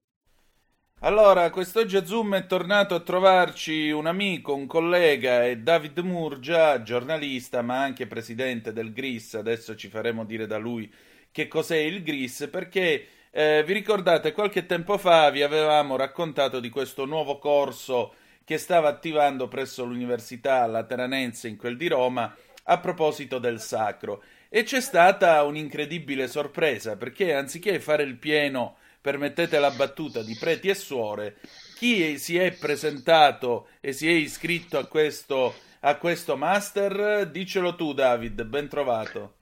Allora, 1.03 1.49
quest'oggi 1.49 1.97
a 1.97 2.05
Zoom 2.05 2.35
è 2.35 2.47
tornato 2.47 2.95
a 2.95 3.01
trovarci 3.01 3.91
un 3.91 4.05
amico, 4.07 4.55
un 4.55 4.67
collega, 4.67 5.47
è 5.47 5.57
David 5.57 5.99
Murgia, 6.01 6.83
giornalista 6.83 7.63
ma 7.63 7.81
anche 7.81 8.07
presidente 8.07 8.75
del 8.75 8.93
GRIS. 8.93 9.37
Adesso 9.37 9.77
ci 9.77 9.89
faremo 9.89 10.27
dire 10.27 10.47
da 10.47 10.59
lui 10.59 10.93
che 11.33 11.49
cos'è 11.49 11.79
il 11.79 12.03
GRIS 12.03 12.49
perché 12.53 13.07
eh, 13.31 13.63
vi 13.65 13.73
ricordate 13.73 14.33
qualche 14.33 14.67
tempo 14.67 14.99
fa 14.99 15.31
vi 15.31 15.43
avevamo 15.43 15.97
raccontato 15.97 16.61
di 16.61 16.69
questo 16.69 17.07
nuovo 17.07 17.39
corso 17.39 18.13
che 18.45 18.59
stava 18.59 18.89
attivando 18.91 19.49
presso 19.49 19.87
l'Università 19.87 20.67
Lateranense 20.67 21.49
in 21.49 21.57
quel 21.57 21.79
di 21.79 21.89
Roma 21.89 22.37
a 22.65 22.79
proposito 22.79 23.39
del 23.39 23.59
sacro 23.59 24.23
e 24.51 24.65
c'è 24.65 24.83
stata 24.83 25.43
un'incredibile 25.45 26.29
sorpresa 26.29 26.97
perché 26.99 27.33
anziché 27.33 27.81
fare 27.81 28.03
il 28.03 28.17
pieno 28.17 28.77
permettete 29.01 29.59
la 29.59 29.71
battuta, 29.71 30.23
di 30.23 30.37
preti 30.39 30.69
e 30.69 30.75
suore, 30.75 31.37
chi 31.77 32.19
si 32.19 32.37
è 32.37 32.53
presentato 32.53 33.69
e 33.81 33.93
si 33.93 34.07
è 34.07 34.13
iscritto 34.13 34.79
a 34.79 34.87
questo, 34.87 35.55
a 35.81 35.97
questo 35.97 36.37
master? 36.37 37.29
Dicelo 37.31 37.75
tu 37.75 37.93
David, 37.93 38.45
ben 38.45 38.69
trovato. 38.69 39.35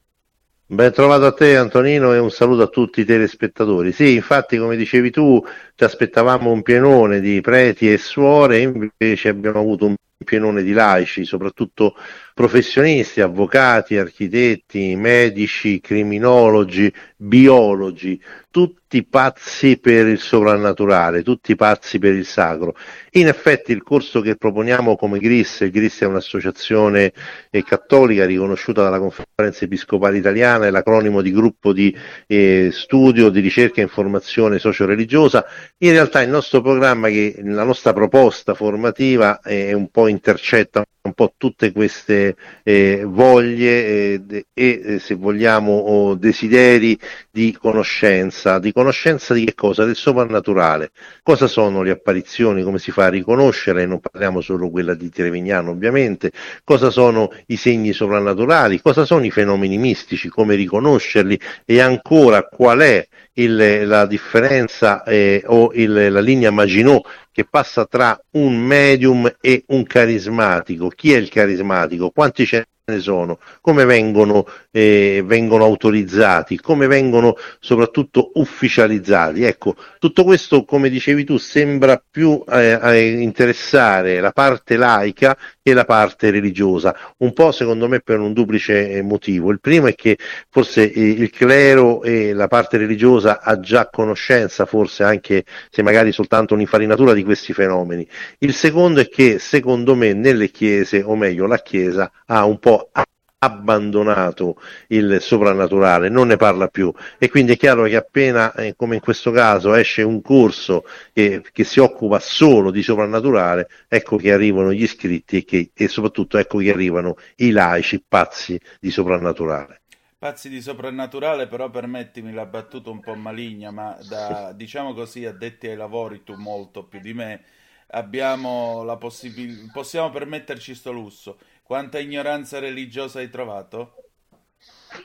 Ben 0.71 0.93
trovato 0.93 1.25
a 1.25 1.33
te 1.33 1.57
Antonino 1.57 2.13
e 2.13 2.19
un 2.19 2.31
saluto 2.31 2.63
a 2.63 2.67
tutti 2.67 3.01
i 3.01 3.05
telespettatori. 3.07 3.91
Sì, 3.91 4.15
infatti 4.17 4.59
come 4.59 4.77
dicevi 4.77 5.11
tu 5.11 5.43
ci 5.75 5.85
aspettavamo 5.85 6.51
un 6.51 6.63
pienone 6.63 7.21
di 7.21 7.41
preti 7.41 7.91
e 7.91 7.97
suore, 7.97 8.59
invece 8.59 9.31
abbiamo 9.31 9.61
avuto 9.61 9.87
un 9.87 9.95
pienone 10.25 10.63
di 10.63 10.73
laici, 10.73 11.25
soprattutto 11.25 11.95
professionisti, 12.39 13.21
avvocati, 13.21 13.97
architetti, 13.97 14.95
medici, 14.95 15.81
criminologi, 15.81 16.93
biologi, 17.17 18.23
tutti 18.49 19.05
pazzi 19.05 19.79
per 19.79 20.07
il 20.07 20.21
sovrannaturale, 20.21 21.25
tutti 21.25 21.57
pazzi 21.57 21.99
per 21.99 22.15
il 22.15 22.25
sacro. 22.25 22.77
In 23.15 23.27
effetti 23.27 23.73
il 23.73 23.83
corso 23.83 24.21
che 24.21 24.37
proponiamo 24.37 24.95
come 24.95 25.19
GRIS, 25.19 25.63
il 25.63 25.73
GRIS 25.73 26.03
è 26.03 26.07
un'associazione 26.07 27.13
eh, 27.51 27.65
cattolica 27.65 28.25
riconosciuta 28.25 28.85
dalla 28.85 29.01
Conferenza 29.01 29.65
Episcopale 29.65 30.19
Italiana, 30.19 30.67
è 30.67 30.71
l'acronimo 30.71 31.23
di 31.23 31.33
gruppo 31.33 31.73
di 31.73 31.93
eh, 32.29 32.71
studio, 32.71 33.31
di 33.31 33.41
ricerca 33.41 33.81
e 33.81 33.83
informazione 33.83 34.61
socio-religiosa. 34.61 35.45
In 35.79 35.91
realtà 35.91 36.23
il 36.23 36.31
nostro 36.31 36.61
programma, 36.61 37.09
la 37.09 37.65
nostra 37.65 37.93
proposta 37.93 38.55
formativa 38.55 39.41
è 39.41 39.73
un 39.73 39.89
po' 39.89 40.07
intercetta 40.07 40.85
un 41.09 41.15
po' 41.15 41.35
tutte 41.37 41.73
queste 41.73 42.28
eh, 42.63 43.03
voglie 43.05 43.87
eh, 43.87 44.47
e 44.53 44.81
eh, 44.85 44.99
se 44.99 45.15
vogliamo 45.15 46.15
desideri 46.15 46.99
di 47.31 47.57
conoscenza, 47.59 48.59
di 48.59 48.73
conoscenza 48.73 49.35
di 49.35 49.45
che 49.45 49.55
cosa? 49.55 49.85
Del 49.85 49.97
soprannaturale. 49.97 50.91
Cosa 51.23 51.47
sono 51.47 51.83
le 51.83 51.91
apparizioni, 51.91 52.63
come 52.63 52.79
si 52.79 52.91
fa 52.91 53.07
a 53.07 53.11
riconoscere, 53.11 53.87
non 53.87 54.01
parliamo 54.01 54.41
solo 54.41 54.71
quella 54.71 54.95
di 54.95 55.09
Trevignano 55.11 55.71
ovviamente, 55.71 56.33
cosa 56.65 56.91
sono 56.91 57.31
i 57.47 57.57
segni 57.57 57.93
soprannaturali, 57.93 58.81
cosa 58.81 59.05
sono 59.05 59.25
i 59.25 59.31
fenomeni 59.31 59.79
mistici, 59.79 60.29
come 60.29 60.55
riconoscerli? 60.55 61.39
E 61.65 61.81
ancora 61.81 62.43
qual 62.43 62.81
è 62.81 63.07
il, 63.39 63.87
la 63.87 64.07
differenza 64.07 65.03
eh, 65.05 65.43
o 65.47 65.71
il, 65.75 66.11
la 66.11 66.21
linea 66.21 66.51
Maginot 66.51 67.07
che 67.33 67.45
passa 67.45 67.87
tra 67.87 68.21
un 68.33 68.57
medium 68.57 69.33
e 69.41 69.65
un 69.69 69.85
carismatico. 69.85 70.89
Chi 70.89 71.13
è 71.13 71.17
il 71.17 71.29
carismatico? 71.29 72.11
Quanti 72.11 72.45
ce 72.45 72.67
ne 72.85 72.99
sono? 72.99 73.39
Come 73.61 73.85
vengono, 73.85 74.45
eh, 74.73 75.23
vengono 75.25 75.65
autorizzati? 75.65 76.59
Come 76.59 76.89
vengono 76.89 77.37
soprattutto 77.61 78.33
ufficializzati? 78.35 79.45
Ecco, 79.45 79.77
tutto 80.01 80.25
questo, 80.25 80.65
come 80.65 80.89
dicevi 80.89 81.25
tu, 81.25 81.37
sembra 81.37 82.03
più 82.11 82.43
eh, 82.49 83.21
interessare 83.21 84.21
la 84.21 84.33
parte 84.33 84.77
laica 84.77 85.37
che 85.69 85.75
la 85.75 85.85
parte 85.85 86.31
religiosa, 86.31 86.97
un 87.19 87.33
po' 87.33 87.53
secondo 87.53 87.89
me 87.89 88.01
per 88.01 88.19
un 88.21 88.33
duplice 88.33 88.91
eh, 88.91 89.03
motivo. 89.03 89.51
Il 89.51 89.61
primo 89.61 89.87
è 89.87 89.95
che 89.95 90.17
forse 90.49 90.91
eh, 90.91 91.09
il 91.11 91.31
clero 91.31 92.03
e 92.03 92.33
la 92.33 92.49
parte 92.49 92.79
religiosa 92.79 93.41
ha 93.41 93.61
già 93.61 93.89
conoscenza, 93.91 94.65
forse 94.67 95.03
anche 95.03 95.45
se 95.71 95.83
magari 95.83 96.13
soltanto 96.13 96.55
un'infarinatura 96.55 97.13
di 97.13 97.23
questi 97.23 97.53
fenomeni. 97.53 98.07
Il 98.39 98.55
secondo 98.55 99.01
è 99.01 99.09
che 99.09 99.39
secondo 99.39 99.95
me 99.95 100.13
nelle 100.15 100.51
chiese, 100.51 101.03
o 101.03 101.15
meglio 101.17 101.47
la 101.47 101.59
Chiesa, 101.59 102.11
ha 102.27 102.45
un 102.45 102.59
po' 102.59 102.91
abbandonato 103.39 104.61
il 104.89 105.19
soprannaturale, 105.21 106.09
non 106.09 106.29
ne 106.29 106.37
parla 106.37 106.69
più 106.69 106.93
e 107.19 107.29
quindi 107.29 107.53
è 107.53 107.57
chiaro 107.57 107.85
che 107.85 107.97
appena, 107.97 108.53
eh, 108.55 108.75
come 108.75 108.97
in 108.97 109.01
questo 109.01 109.31
caso, 109.31 109.75
esce 109.75 110.03
un 110.03 110.21
corso 110.23 110.85
che, 111.13 111.43
che, 111.53 111.65
si 111.65 111.79
occupa 111.79 112.19
solo 112.19 112.71
di 112.71 112.83
soprannaturale, 112.83 113.69
ecco 113.87 114.17
che 114.17 114.33
arrivano 114.33 114.73
gli 114.73 114.83
iscritti 114.83 115.39
e, 115.39 115.45
che, 115.45 115.71
e 115.73 115.89
soprattutto 115.89 116.37
ecco 116.39 116.59
che 116.59 116.71
arrivano 116.71 117.17
i 117.37 117.51
laici 117.51 118.03
pazzi 118.07 118.61
di 118.81 118.91
soprannaturale. 118.91 119.83
Pazzi 120.19 120.49
di 120.49 120.61
soprannaturale, 120.61 121.47
però 121.47 121.71
permettimi 121.71 122.33
la 122.33 122.45
battuta 122.45 122.91
un 122.91 122.99
po' 122.99 123.15
maligna, 123.15 123.71
ma 123.71 123.97
da, 124.09 124.53
diciamo 124.53 124.93
così, 124.93 125.25
addetti 125.25 125.69
ai 125.69 125.77
lavori, 125.77 126.25
tu 126.25 126.35
molto 126.35 126.83
più 126.83 126.99
di 126.99 127.15
me, 127.15 127.45
abbiamo 127.91 128.83
la 128.83 128.97
possibilità, 128.97 129.71
possiamo 129.73 130.11
permetterci 130.11 130.75
sto 130.75 130.91
lusso 130.91 131.39
quanta 131.69 131.99
ignoranza 131.99 132.59
religiosa 132.61 133.19
hai 133.19 133.29
trovato? 133.29 133.97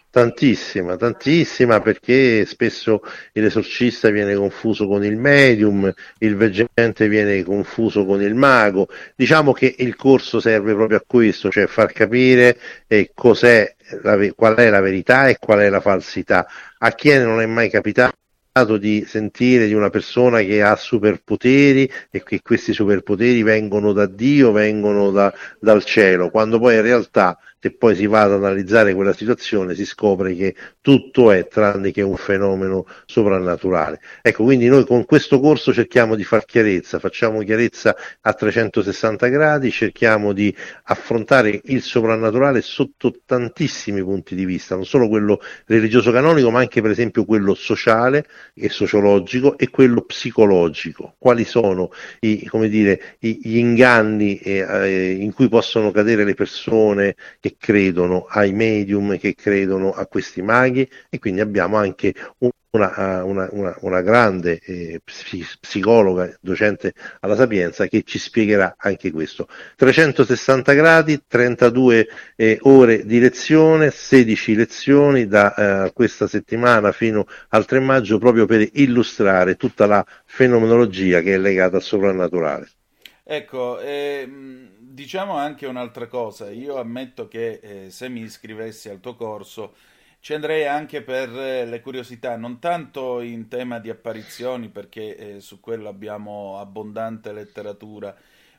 Tantissima, 0.09 0.95
tantissima 0.95 1.81
perché 1.81 2.45
spesso 2.45 3.01
l'esorcista 3.33 4.09
viene 4.09 4.33
confuso 4.33 4.87
con 4.87 5.03
il 5.03 5.17
medium, 5.17 5.93
il 6.19 6.37
veggente 6.37 7.09
viene 7.09 7.43
confuso 7.43 8.05
con 8.05 8.21
il 8.21 8.33
mago. 8.33 8.87
Diciamo 9.13 9.51
che 9.51 9.75
il 9.79 9.97
corso 9.97 10.39
serve 10.39 10.73
proprio 10.73 10.99
a 10.99 11.03
questo, 11.05 11.51
cioè 11.51 11.67
far 11.67 11.91
capire 11.91 12.57
eh, 12.87 13.11
qual 13.13 13.35
è 13.41 14.69
la 14.69 14.79
verità 14.79 15.27
e 15.27 15.37
qual 15.39 15.59
è 15.59 15.67
la 15.67 15.81
falsità. 15.81 16.47
A 16.77 16.91
chi 16.93 17.13
non 17.17 17.41
è 17.41 17.45
mai 17.45 17.69
capitato 17.69 18.22
di 18.77 19.03
sentire 19.07 19.65
di 19.65 19.73
una 19.73 19.89
persona 19.89 20.41
che 20.41 20.61
ha 20.61 20.75
superpoteri 20.75 21.89
e 22.11 22.21
che 22.21 22.41
questi 22.43 22.71
superpoteri 22.71 23.41
vengono 23.41 23.93
da 23.93 24.05
Dio, 24.05 24.51
vengono 24.51 25.09
da, 25.09 25.33
dal 25.59 25.83
cielo, 25.83 26.29
quando 26.29 26.59
poi 26.59 26.75
in 26.75 26.83
realtà 26.83 27.35
se 27.63 27.71
poi 27.71 27.95
si 27.95 28.07
va 28.07 28.23
ad 28.23 28.33
analizzare 28.33 28.93
quella 28.93 29.13
situazione 29.13 29.73
si 29.73 29.85
scopre 29.85 30.35
che 30.35 30.53
tutto 30.81 31.31
è 31.31 31.47
tranne 31.47 31.91
che 31.91 32.01
un 32.01 32.17
fenomeno 32.17 32.85
soprannaturale. 33.05 34.01
Ecco, 34.21 34.43
quindi 34.43 34.67
noi 34.67 34.85
con 34.85 35.05
questo 35.05 35.39
corso 35.39 35.71
cerchiamo 35.71 36.15
di 36.15 36.25
far 36.25 36.43
chiarezza, 36.43 36.99
facciamo 36.99 37.39
chiarezza 37.39 37.95
a 38.19 38.33
360 38.33 39.27
gradi, 39.27 39.71
cerchiamo 39.71 40.33
di 40.33 40.53
affrontare 40.83 41.61
il 41.63 41.81
soprannaturale 41.81 42.59
sotto 42.59 43.21
tantissimi 43.25 44.03
punti 44.03 44.35
di 44.35 44.43
vista, 44.43 44.75
non 44.75 44.85
solo 44.85 45.07
quello 45.07 45.39
religioso 45.67 46.11
canonico, 46.11 46.51
ma 46.51 46.59
anche 46.59 46.81
per 46.81 46.91
esempio 46.91 47.23
quello 47.23 47.53
sociale 47.53 48.25
e 48.53 48.67
sociologico 48.67 49.57
e 49.57 49.69
quello 49.69 50.01
psicologico. 50.01 51.15
Quali 51.17 51.45
sono 51.45 51.91
i, 52.19 52.45
dire, 52.67 53.15
gli 53.19 53.55
inganni 53.55 54.37
eh, 54.39 54.65
eh, 54.69 55.11
in 55.11 55.31
cui 55.31 55.47
possono 55.47 55.91
cadere 55.91 56.25
le 56.25 56.33
persone 56.33 57.15
credono 57.57 58.25
ai 58.29 58.53
medium, 58.53 59.17
che 59.17 59.35
credono 59.35 59.91
a 59.91 60.05
questi 60.07 60.41
maghi 60.41 60.87
e 61.09 61.19
quindi 61.19 61.41
abbiamo 61.41 61.77
anche 61.77 62.13
una, 62.75 63.23
una, 63.23 63.47
una, 63.51 63.77
una 63.81 64.01
grande 64.01 64.59
eh, 64.59 64.99
psicologa, 65.59 66.35
docente 66.41 66.93
alla 67.19 67.35
Sapienza, 67.35 67.85
che 67.85 68.01
ci 68.03 68.17
spiegherà 68.17 68.75
anche 68.77 69.11
questo. 69.11 69.47
360 69.75 70.73
gradi, 70.73 71.21
32 71.27 72.07
eh, 72.35 72.57
ore 72.63 73.05
di 73.05 73.19
lezione, 73.19 73.91
16 73.91 74.55
lezioni 74.55 75.27
da 75.27 75.85
eh, 75.85 75.93
questa 75.93 76.27
settimana 76.27 76.91
fino 76.91 77.27
al 77.49 77.65
3 77.65 77.79
maggio 77.79 78.17
proprio 78.17 78.45
per 78.47 78.67
illustrare 78.73 79.55
tutta 79.55 79.85
la 79.85 80.03
fenomenologia 80.25 81.21
che 81.21 81.35
è 81.35 81.37
legata 81.37 81.75
al 81.75 81.83
soprannaturale. 81.83 82.69
Ecco, 83.23 83.79
ehm 83.79 84.72
diciamo 84.93 85.35
anche 85.35 85.65
un'altra 85.65 86.07
cosa, 86.07 86.51
io 86.51 86.77
ammetto 86.77 87.27
che 87.27 87.59
eh, 87.61 87.89
se 87.89 88.09
mi 88.09 88.21
iscrivessi 88.21 88.89
al 88.89 88.99
tuo 88.99 89.15
corso 89.15 89.75
ci 90.19 90.33
andrei 90.33 90.65
anche 90.65 91.01
per 91.01 91.29
eh, 91.37 91.65
le 91.65 91.81
curiosità, 91.81 92.37
non 92.37 92.59
tanto 92.59 93.19
in 93.21 93.47
tema 93.49 93.79
di 93.79 93.89
apparizioni, 93.89 94.69
perché 94.69 95.35
eh, 95.35 95.39
su 95.41 95.59
quello 95.59 95.89
abbiamo 95.89 96.59
abbondante 96.59 97.33
letteratura, 97.33 98.15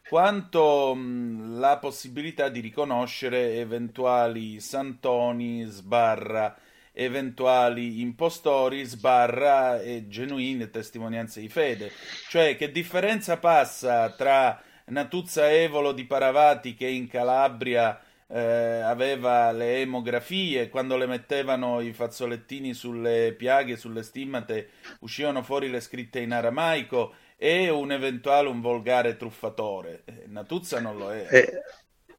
quanto 0.06 0.94
mh, 0.94 1.58
la 1.58 1.78
possibilità 1.78 2.48
di 2.50 2.60
riconoscere 2.60 3.56
eventuali 3.58 4.60
santoni 4.60 5.64
sbarra 5.64 6.54
eventuali 6.96 8.00
impostori 8.00 8.84
sbarra 8.84 9.80
e 9.80 10.06
genuine 10.06 10.70
testimonianze 10.70 11.40
di 11.40 11.48
fede. 11.48 11.90
Cioè, 12.28 12.56
che 12.56 12.70
differenza 12.70 13.36
passa 13.38 14.10
tra 14.10 14.62
Natuzza 14.86 15.50
Evolo 15.50 15.92
di 15.92 16.04
Paravati 16.04 16.74
che 16.74 16.86
in 16.86 17.08
Calabria 17.08 17.98
eh, 18.26 18.38
aveva 18.38 19.50
le 19.52 19.80
emografie, 19.80 20.68
quando 20.68 20.96
le 20.96 21.06
mettevano 21.06 21.80
i 21.80 21.92
fazzolettini 21.92 22.74
sulle 22.74 23.32
piaghe, 23.36 23.76
sulle 23.76 24.02
stimmate, 24.02 24.70
uscivano 25.00 25.42
fuori 25.42 25.70
le 25.70 25.80
scritte 25.80 26.20
in 26.20 26.32
aramaico 26.32 27.14
e 27.36 27.70
un 27.70 27.92
eventuale, 27.92 28.48
un 28.48 28.60
volgare 28.60 29.16
truffatore. 29.16 30.02
Eh, 30.04 30.24
Natuzza 30.26 30.80
non 30.80 30.98
lo 30.98 31.12
è. 31.12 31.26
Eh, 31.30 31.62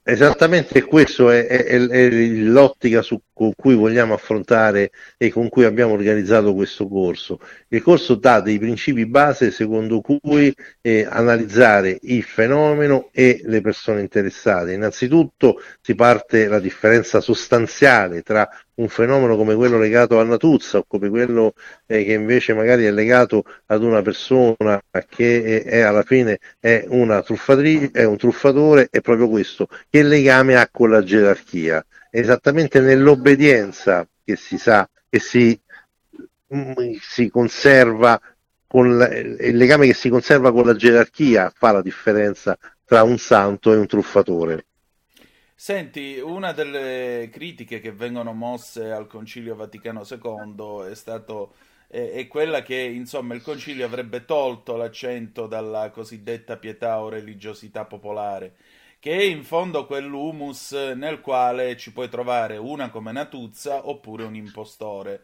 esattamente 0.07 0.83
questo 0.83 1.31
è, 1.31 1.47
è, 1.47 1.63
è 1.65 2.09
l'ottica 2.09 3.01
su, 3.01 3.19
con 3.33 3.53
cui 3.55 3.73
vogliamo 3.73 4.13
affrontare 4.13 4.91
e 5.17 5.31
con 5.31 5.49
cui 5.49 5.65
abbiamo 5.65 5.93
organizzato 5.93 6.53
questo 6.53 6.87
corso. 6.87 7.39
Il 7.69 7.81
corso 7.81 8.13
dà 8.13 8.39
dei 8.39 8.59
principi 8.59 9.07
base 9.07 9.49
secondo 9.49 10.01
cui 10.01 10.53
eh, 10.81 11.07
analizzare 11.09 11.97
il 12.03 12.23
fenomeno 12.23 13.09
e 13.11 13.41
le 13.45 13.61
persone 13.61 14.01
interessate. 14.01 14.73
Innanzitutto 14.73 15.59
si 15.81 15.95
parte 15.95 16.47
la 16.47 16.59
differenza 16.59 17.19
sostanziale 17.19 18.21
tra 18.21 18.47
un 18.75 18.89
fenomeno 18.89 19.37
come 19.37 19.55
quello 19.55 19.77
legato 19.77 20.19
a 20.19 20.23
Natuzza 20.23 20.79
o 20.79 20.85
come 20.87 21.09
quello 21.09 21.53
eh, 21.85 22.03
che 22.03 22.13
invece 22.13 22.53
magari 22.53 22.85
è 22.85 22.91
legato 22.91 23.43
ad 23.67 23.83
una 23.83 24.01
persona 24.01 24.81
che 25.09 25.63
è, 25.63 25.69
è 25.69 25.79
alla 25.81 26.03
fine 26.03 26.39
è, 26.59 26.85
una 26.89 27.21
truffatrice, 27.21 27.91
è 27.91 28.03
un 28.03 28.17
truffatore, 28.17 28.87
è 28.89 29.01
proprio 29.01 29.29
questo, 29.29 29.67
che 29.89 30.03
legame 30.03 30.55
ha 30.55 30.67
con 30.69 30.89
la 30.89 31.03
gerarchia. 31.03 31.85
Esattamente 32.09 32.79
nell'obbedienza 32.79 34.07
che 34.23 34.35
si 34.35 34.57
sa, 34.57 34.89
che 35.09 35.19
si, 35.19 35.59
mm, 36.53 36.95
si 36.99 37.29
conserva 37.29 38.19
con 38.67 38.97
la, 38.97 39.07
il 39.13 39.55
legame 39.55 39.85
che 39.85 39.93
si 39.93 40.09
conserva 40.09 40.51
con 40.51 40.65
la 40.65 40.75
gerarchia 40.75 41.51
fa 41.55 41.71
la 41.71 41.81
differenza 41.81 42.57
tra 42.83 43.03
un 43.03 43.17
santo 43.17 43.71
e 43.71 43.77
un 43.77 43.87
truffatore. 43.87 44.65
Senti, 45.57 46.19
una 46.19 46.51
delle 46.51 47.29
critiche 47.31 47.79
che 47.79 47.91
vengono 47.93 48.33
mosse 48.33 48.91
al 48.91 49.07
Concilio 49.07 49.55
Vaticano 49.55 50.03
II 50.07 50.89
è, 50.89 50.95
stato, 50.95 51.55
è, 51.87 52.11
è 52.11 52.27
quella 52.27 52.61
che 52.61 52.75
insomma, 52.75 53.33
il 53.35 53.41
Concilio 53.41 53.85
avrebbe 53.85 54.25
tolto 54.25 54.75
l'accento 54.75 55.47
dalla 55.47 55.91
cosiddetta 55.91 56.57
pietà 56.57 57.01
o 57.01 57.07
religiosità 57.09 57.85
popolare, 57.85 58.55
che 58.99 59.11
è 59.17 59.23
in 59.23 59.43
fondo 59.45 59.85
quell'humus 59.85 60.73
nel 60.95 61.21
quale 61.21 61.77
ci 61.77 61.93
puoi 61.93 62.09
trovare 62.09 62.57
una 62.57 62.89
come 62.89 63.11
Natuzza 63.13 63.87
oppure 63.87 64.25
un 64.25 64.35
impostore. 64.35 65.21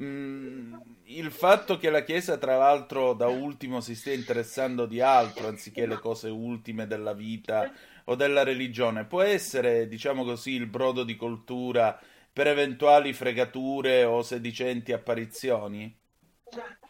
Mm, 0.00 0.74
il 1.04 1.30
fatto 1.32 1.76
che 1.76 1.90
la 1.90 2.04
Chiesa, 2.04 2.36
tra 2.36 2.56
l'altro, 2.56 3.14
da 3.14 3.26
ultimo 3.28 3.80
si 3.80 3.94
stia 3.96 4.12
interessando 4.12 4.86
di 4.86 5.00
altro 5.00 5.48
anziché 5.48 5.86
le 5.86 5.98
cose 5.98 6.28
ultime 6.28 6.86
della 6.86 7.12
vita 7.14 7.72
o 8.10 8.14
della 8.14 8.42
religione 8.42 9.04
può 9.04 9.22
essere, 9.22 9.86
diciamo 9.86 10.24
così, 10.24 10.52
il 10.52 10.66
brodo 10.66 11.04
di 11.04 11.16
coltura 11.16 11.98
per 12.32 12.46
eventuali 12.46 13.12
fregature 13.12 14.04
o 14.04 14.22
sedicenti 14.22 14.92
apparizioni? 14.92 15.94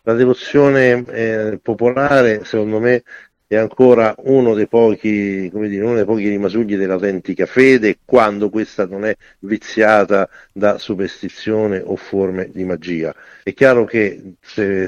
La 0.02 0.14
devozione 0.14 1.04
eh, 1.06 1.58
popolare, 1.60 2.44
secondo 2.44 2.78
me, 2.78 3.02
è 3.49 3.57
ancora 3.57 4.14
uno 4.25 4.52
dei 4.52 4.69
pochi, 4.69 5.49
come 5.50 5.69
dire, 5.69 5.83
uno 5.83 5.95
dei 5.95 6.05
pochi 6.05 6.28
rimasugli 6.28 6.76
dell'autentica 6.76 7.47
fede 7.47 7.97
quando 8.05 8.50
questa 8.50 8.87
non 8.87 9.07
è 9.07 9.17
viziata 9.40 10.28
da 10.52 10.76
superstizione 10.76 11.81
o 11.83 11.97
forme 11.97 12.50
di 12.52 12.64
magia. 12.64 13.14
È 13.43 13.55
chiaro 13.55 13.87
che 13.87 14.35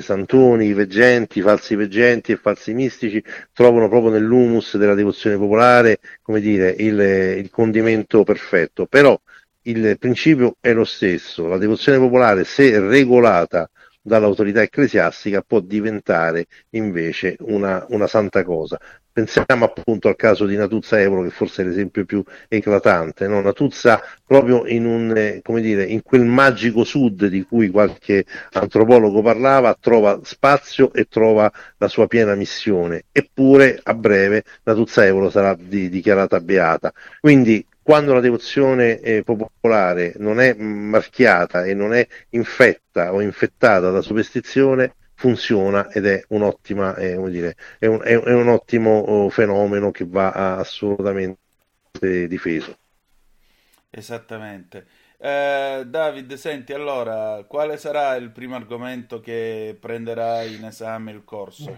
santoni, 0.00 0.75
veggenti, 0.75 1.40
falsi 1.40 1.75
veggenti 1.75 2.33
e 2.33 2.37
falsi 2.37 2.75
mistici 2.75 3.25
trovano 3.55 3.88
proprio 3.88 4.12
nell'humus 4.12 4.76
della 4.76 4.95
devozione 4.95 5.38
popolare, 5.38 5.99
come 6.21 6.40
dire, 6.43 6.69
il, 6.76 7.00
il 7.38 7.49
condimento 7.49 8.25
perfetto, 8.25 8.85
però 8.85 9.19
il 9.62 9.97
principio 9.99 10.57
è 10.61 10.75
lo 10.75 10.85
stesso, 10.85 11.47
la 11.47 11.57
devozione 11.57 11.97
popolare 11.97 12.45
se 12.45 12.79
regolata 12.79 13.71
dall'autorità 14.02 14.62
ecclesiastica 14.62 15.42
può 15.42 15.61
diventare 15.61 16.47
invece 16.71 17.37
una, 17.40 17.85
una, 17.90 18.07
santa 18.07 18.42
cosa. 18.45 18.78
Pensiamo 19.12 19.64
appunto 19.64 20.09
al 20.09 20.16
caso 20.16 20.46
di 20.46 20.57
Natuzza 20.57 21.01
Evolo, 21.01 21.22
che 21.22 21.31
forse 21.31 21.62
è 21.62 21.64
l'esempio 21.66 22.05
più 22.05 22.22
eclatante. 22.48 23.27
No? 23.27 23.40
Natuzza, 23.40 24.01
proprio 24.24 24.66
in, 24.66 24.87
un, 24.87 25.12
eh, 25.16 25.42
dire, 25.61 25.85
in 25.85 26.03
quel 26.03 26.24
magico 26.24 26.85
sud 26.85 27.27
di 27.27 27.42
cui 27.42 27.68
qualche 27.68 28.24
antropologo 28.53 29.20
parlava, 29.20 29.77
trova 29.79 30.20
spazio 30.22 30.92
e 30.92 31.07
trova 31.07 31.51
la 31.77 31.88
sua 31.88 32.07
piena 32.07 32.35
missione. 32.35 33.05
Eppure 33.12 33.81
a 33.83 33.94
breve 33.94 34.44
Natuzza 34.62 35.05
Evolo 35.05 35.29
sarà 35.29 35.57
di, 35.59 35.88
dichiarata 35.88 36.40
beata. 36.40 36.92
Quindi 37.20 37.66
quando 37.83 38.12
la 38.14 38.21
devozione 38.21 39.01
eh, 39.01 39.23
popolare 39.23 40.14
non 40.19 40.40
è 40.40 40.55
marchiata 40.55 41.64
e 41.64 41.75
non 41.75 41.95
è 41.95 42.07
infetta 42.31 43.12
o 43.12 43.21
infettata 43.21 43.90
da 43.90 44.01
superstizione, 44.01 44.95
funziona 45.14 45.90
ed 45.90 46.07
è, 46.07 46.25
un'ottima, 46.29 46.95
eh, 46.97 47.21
dire, 47.31 47.57
è, 47.79 47.87
un, 47.87 48.01
è, 48.03 48.19
è 48.19 48.33
un, 48.33 48.49
ottimo 48.49 48.99
oh, 48.99 49.29
fenomeno 49.29 49.90
che 49.90 50.07
va 50.07 50.57
assolutamente 50.57 51.38
difeso. 52.27 52.77
Esattamente. 53.90 54.87
Eh, 55.19 55.85
David, 55.87 56.33
senti, 56.35 56.73
allora, 56.73 57.45
quale 57.47 57.77
sarà 57.77 58.14
il 58.14 58.31
primo 58.31 58.55
argomento 58.55 59.21
che 59.21 59.77
prenderà 59.79 60.43
in 60.43 60.64
esame 60.64 61.11
il 61.11 61.25
corso? 61.25 61.77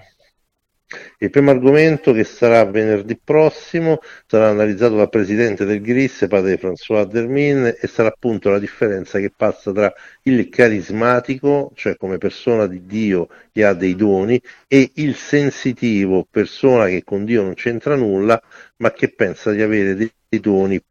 Il 1.18 1.30
primo 1.30 1.50
argomento, 1.50 2.12
che 2.12 2.24
sarà 2.24 2.64
venerdì 2.64 3.18
prossimo, 3.22 4.00
sarà 4.26 4.48
analizzato 4.48 4.96
dal 4.96 5.08
presidente 5.08 5.64
del 5.64 5.80
GRIS, 5.80 6.26
padre 6.28 6.58
François 6.58 7.06
Dermin, 7.06 7.76
e 7.80 7.86
sarà 7.86 8.08
appunto 8.08 8.50
la 8.50 8.58
differenza 8.58 9.18
che 9.18 9.32
passa 9.34 9.72
tra 9.72 9.92
il 10.22 10.48
carismatico, 10.48 11.72
cioè 11.74 11.96
come 11.96 12.18
persona 12.18 12.66
di 12.66 12.84
Dio 12.86 13.28
che 13.52 13.64
ha 13.64 13.72
dei 13.72 13.94
doni, 13.94 14.40
e 14.66 14.90
il 14.94 15.14
sensitivo, 15.14 16.26
persona 16.30 16.86
che 16.86 17.04
con 17.04 17.24
Dio 17.24 17.42
non 17.42 17.54
c'entra 17.54 17.94
nulla, 17.94 18.40
ma 18.76 18.92
che 18.92 19.08
pensa 19.08 19.52
di 19.52 19.62
avere 19.62 19.94
dei 19.94 20.40
doni 20.40 20.82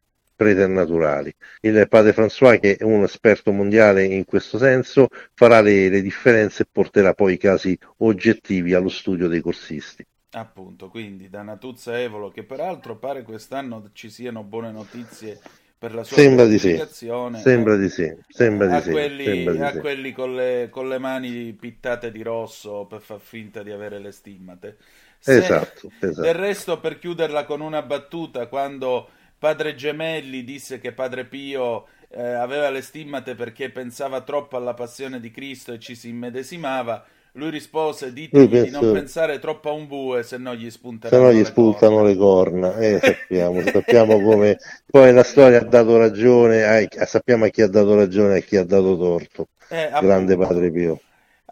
preternaturali. 0.42 1.32
Il 1.60 1.86
padre 1.88 2.12
François, 2.12 2.58
che 2.58 2.76
è 2.76 2.82
un 2.82 3.04
esperto 3.04 3.52
mondiale 3.52 4.04
in 4.04 4.24
questo 4.24 4.58
senso, 4.58 5.08
farà 5.34 5.60
le, 5.60 5.88
le 5.88 6.02
differenze 6.02 6.62
e 6.64 6.66
porterà 6.70 7.14
poi 7.14 7.34
i 7.34 7.38
casi 7.38 7.78
oggettivi 7.98 8.74
allo 8.74 8.88
studio 8.88 9.28
dei 9.28 9.40
corsisti. 9.40 10.04
Appunto, 10.34 10.88
quindi 10.88 11.28
da 11.28 11.42
Natuzza 11.42 12.00
Evolo, 12.00 12.30
che 12.30 12.42
peraltro 12.42 12.96
pare 12.96 13.22
quest'anno 13.22 13.90
ci 13.92 14.08
siano 14.08 14.42
buone 14.42 14.72
notizie 14.72 15.38
per 15.82 15.94
la 15.94 16.04
sua 16.04 16.16
sembra 16.16 16.46
di 16.46 16.58
sì. 16.58 16.80
Sembra 16.88 17.76
di 17.76 17.88
sì. 17.90 18.16
Sembra 18.28 18.66
di 18.66 18.74
a 18.74 18.80
sì. 18.80 18.90
quelli, 18.90 19.24
Sembra 19.24 19.52
di 19.52 19.60
a 19.60 19.72
sì. 19.72 19.78
quelli 19.80 20.12
con, 20.12 20.34
le, 20.34 20.68
con, 20.70 20.88
le, 20.88 20.98
mani 20.98 21.52
pittate 21.52 22.10
di 22.10 22.22
rosso 22.22 22.86
per 22.86 23.00
far 23.00 23.20
finta 23.20 23.62
di 23.62 23.72
avere 23.72 23.98
le 23.98 24.10
stimmate. 24.10 24.76
Se, 25.18 25.36
esatto, 25.36 25.90
esatto. 26.00 26.20
Del 26.20 26.34
resto, 26.34 26.80
per 26.80 26.98
chiuderla 26.98 27.44
con 27.44 27.60
una 27.60 27.82
battuta, 27.82 28.46
quando 28.46 29.08
Padre 29.42 29.74
Gemelli 29.74 30.44
disse 30.44 30.78
che 30.78 30.92
Padre 30.92 31.24
Pio 31.24 31.86
eh, 32.10 32.22
aveva 32.22 32.70
le 32.70 32.80
stimmate 32.80 33.34
perché 33.34 33.70
pensava 33.70 34.20
troppo 34.20 34.56
alla 34.56 34.72
passione 34.72 35.18
di 35.18 35.32
Cristo 35.32 35.72
e 35.72 35.80
ci 35.80 35.96
si 35.96 36.10
immedesimava. 36.10 37.04
Lui 37.32 37.50
rispose: 37.50 38.12
Ditegli 38.12 38.48
penso... 38.48 38.64
di 38.64 38.70
non 38.70 38.92
pensare 38.92 39.40
troppo 39.40 39.70
a 39.70 39.72
un 39.72 39.88
bue, 39.88 40.22
se 40.22 40.36
no 40.36 40.54
gli 40.54 40.70
spuntano, 40.70 41.12
se 41.12 41.20
no 41.20 41.32
gli 41.32 41.44
spuntano 41.44 42.04
le 42.04 42.14
corna. 42.14 42.76
Eh, 42.76 43.00
sappiamo, 43.02 43.62
sappiamo 43.62 44.20
come. 44.22 44.58
Poi 44.86 45.12
la 45.12 45.24
storia 45.24 45.58
ha 45.58 45.64
dato 45.64 45.96
ragione, 45.96 46.62
ai... 46.62 46.86
sappiamo 47.04 47.44
a 47.46 47.48
chi 47.48 47.62
ha 47.62 47.68
dato 47.68 47.96
ragione 47.96 48.36
e 48.36 48.38
a 48.38 48.42
chi 48.42 48.56
ha 48.56 48.64
dato 48.64 48.96
torto. 48.96 49.48
Eh, 49.70 49.90
Grande 50.00 50.36
Padre 50.36 50.70
Pio. 50.70 51.00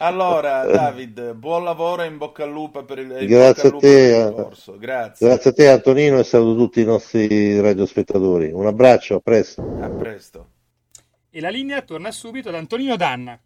Allora, 0.02 0.64
David, 0.64 1.34
buon 1.34 1.62
lavoro 1.62 2.02
e 2.02 2.06
in 2.06 2.16
bocca 2.16 2.44
al 2.44 2.50
lupo 2.50 2.84
per 2.84 3.00
il, 3.00 3.26
grazie 3.26 3.68
a 3.68 3.72
te, 3.72 4.32
corso. 4.34 4.78
Grazie. 4.78 5.26
grazie 5.26 5.50
a 5.50 5.52
te 5.52 5.68
Antonino 5.68 6.18
e 6.18 6.24
saluto 6.24 6.58
tutti 6.58 6.80
i 6.80 6.86
nostri 6.86 7.60
radiospettatori. 7.60 8.50
Un 8.50 8.66
abbraccio, 8.66 9.16
a 9.16 9.20
presto. 9.20 9.60
A 9.78 9.90
presto. 9.90 10.48
E 11.28 11.40
la 11.42 11.50
linea 11.50 11.82
torna 11.82 12.10
subito 12.12 12.48
ad 12.48 12.54
Antonino 12.54 12.96
Danna. 12.96 13.38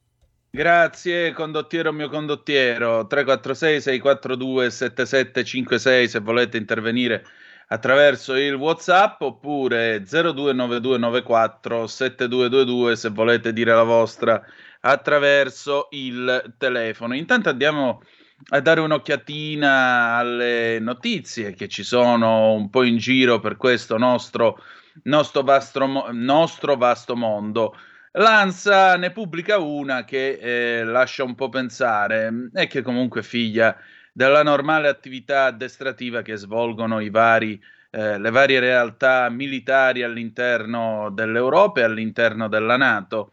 Grazie 0.49 1.33
condottiero 1.33 1.93
mio 1.93 2.09
condottiero 2.09 3.05
346 3.05 3.81
642 3.81 4.71
7756 4.71 6.09
se 6.09 6.21
volete 6.21 6.57
intervenire 6.57 7.25
attraverso 7.67 8.37
il 8.37 8.55
WhatsApp 8.55 9.21
oppure 9.23 10.05
029294 10.05 11.89
7222 11.89 12.95
se 12.95 13.09
volete 13.09 13.53
dire 13.53 13.75
la 13.75 13.83
vostra 13.83 14.41
attraverso 14.87 15.89
il 15.93 16.55
telefono. 16.59 17.15
Intanto 17.15 17.49
andiamo 17.49 18.03
a 18.49 18.61
dare 18.61 18.81
un'occhiatina 18.81 20.17
alle 20.17 20.79
notizie 20.79 21.55
che 21.55 21.69
ci 21.69 21.83
sono 21.83 22.53
un 22.53 22.69
po' 22.69 22.83
in 22.83 22.99
giro 22.99 23.41
per 23.41 23.57
questo 23.57 23.97
nostro, 23.97 24.63
nostro, 25.05 25.43
vasto, 25.43 26.13
nostro 26.13 26.77
vasto 26.77 27.17
mondo. 27.17 27.75
L'ANSA 28.13 28.97
ne 28.97 29.11
pubblica 29.11 29.59
una 29.59 30.05
che 30.05 30.39
eh, 30.41 30.85
lascia 30.85 31.25
un 31.25 31.35
po' 31.35 31.49
pensare 31.49 32.51
e 32.53 32.67
che 32.67 32.83
comunque 32.83 33.23
figlia 33.23 33.77
della 34.13 34.43
normale 34.43 34.89
attività 34.89 35.47
addestrativa 35.47 36.23
che 36.23 36.37
svolgono 36.37 37.01
vari 37.11 37.61
eh, 37.91 38.19
le 38.19 38.31
varie 38.31 38.59
realtà 38.59 39.29
militari 39.31 40.03
all'interno 40.03 41.11
dell'Europa 41.13 41.81
e 41.81 41.85
all'interno 41.85 42.49
della 42.49 42.77
Nato. 42.77 43.33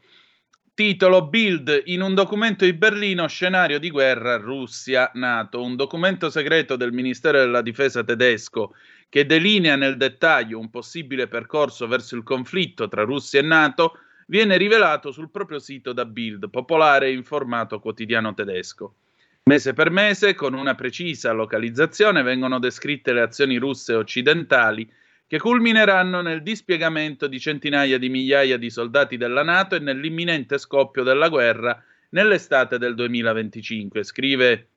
Titolo 0.82 1.28
Bild 1.28 1.84
in 1.86 2.02
un 2.02 2.15
documento 2.15 2.65
di 2.65 2.74
Berlino, 2.74 3.28
scenario 3.28 3.78
di 3.78 3.91
guerra 3.91 4.38
Russia-Nato, 4.38 5.62
un 5.62 5.76
documento 5.76 6.32
segreto 6.32 6.76
del 6.76 6.91
Ministero 6.91 7.38
della 7.38 7.62
Difesa 7.62 8.04
tedesco 8.04 8.74
che 9.08 9.28
delinea 9.28 9.76
nel 9.76 9.96
dettaglio 9.96 10.58
un 10.58 10.72
possibile 10.72 11.28
percorso 11.28 11.86
verso 11.86 12.15
il 12.15 12.24
conflitto 12.24 12.88
tra 12.88 13.04
Russia 13.04 13.39
e 13.39 13.44
Nato, 13.44 14.00
viene 14.26 14.58
rivelato 14.58 15.12
sul 15.12 15.30
proprio 15.30 15.60
sito 15.60 15.94
da 15.94 16.06
Bild, 16.06 16.50
popolare 16.50 17.10
e 17.10 17.13
informato 17.13 17.80
quotidiano 17.80 18.34
tedesco. 18.34 18.96
Mese 19.44 19.74
per 19.74 19.91
mese, 19.91 20.34
con 20.34 20.56
una 20.56 20.74
precisa 20.74 21.32
localizzazione, 21.32 22.24
vengono 22.24 22.58
descritte 22.58 23.13
le 23.13 23.22
azioni 23.22 23.58
russe 23.58 23.94
occidentali 23.94 24.91
che 25.32 25.39
culmineranno 25.39 26.20
nel 26.20 26.44
dispiegamento 26.44 27.26
di 27.26 27.39
centinaia 27.39 27.98
di 27.98 28.10
migliaia 28.10 28.58
di 28.58 28.70
soldati 28.70 29.15
della 29.15 29.44
Nato 29.44 29.76
e 29.76 29.80
nell'imminente 29.80 30.58
scoppio 30.58 31.04
della 31.04 31.30
guerra 31.30 31.82
nell'estate 32.10 32.78
del 32.78 32.96
2025, 32.96 34.04
scrive 34.04 34.67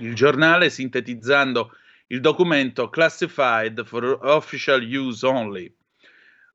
il 0.00 0.14
giornale 0.14 0.68
sintetizzando 0.68 1.70
il 2.08 2.20
documento 2.20 2.90
Classified 2.90 3.86
for 3.86 4.18
Official 4.20 4.82
Use 4.82 5.26
Only. 5.26 5.74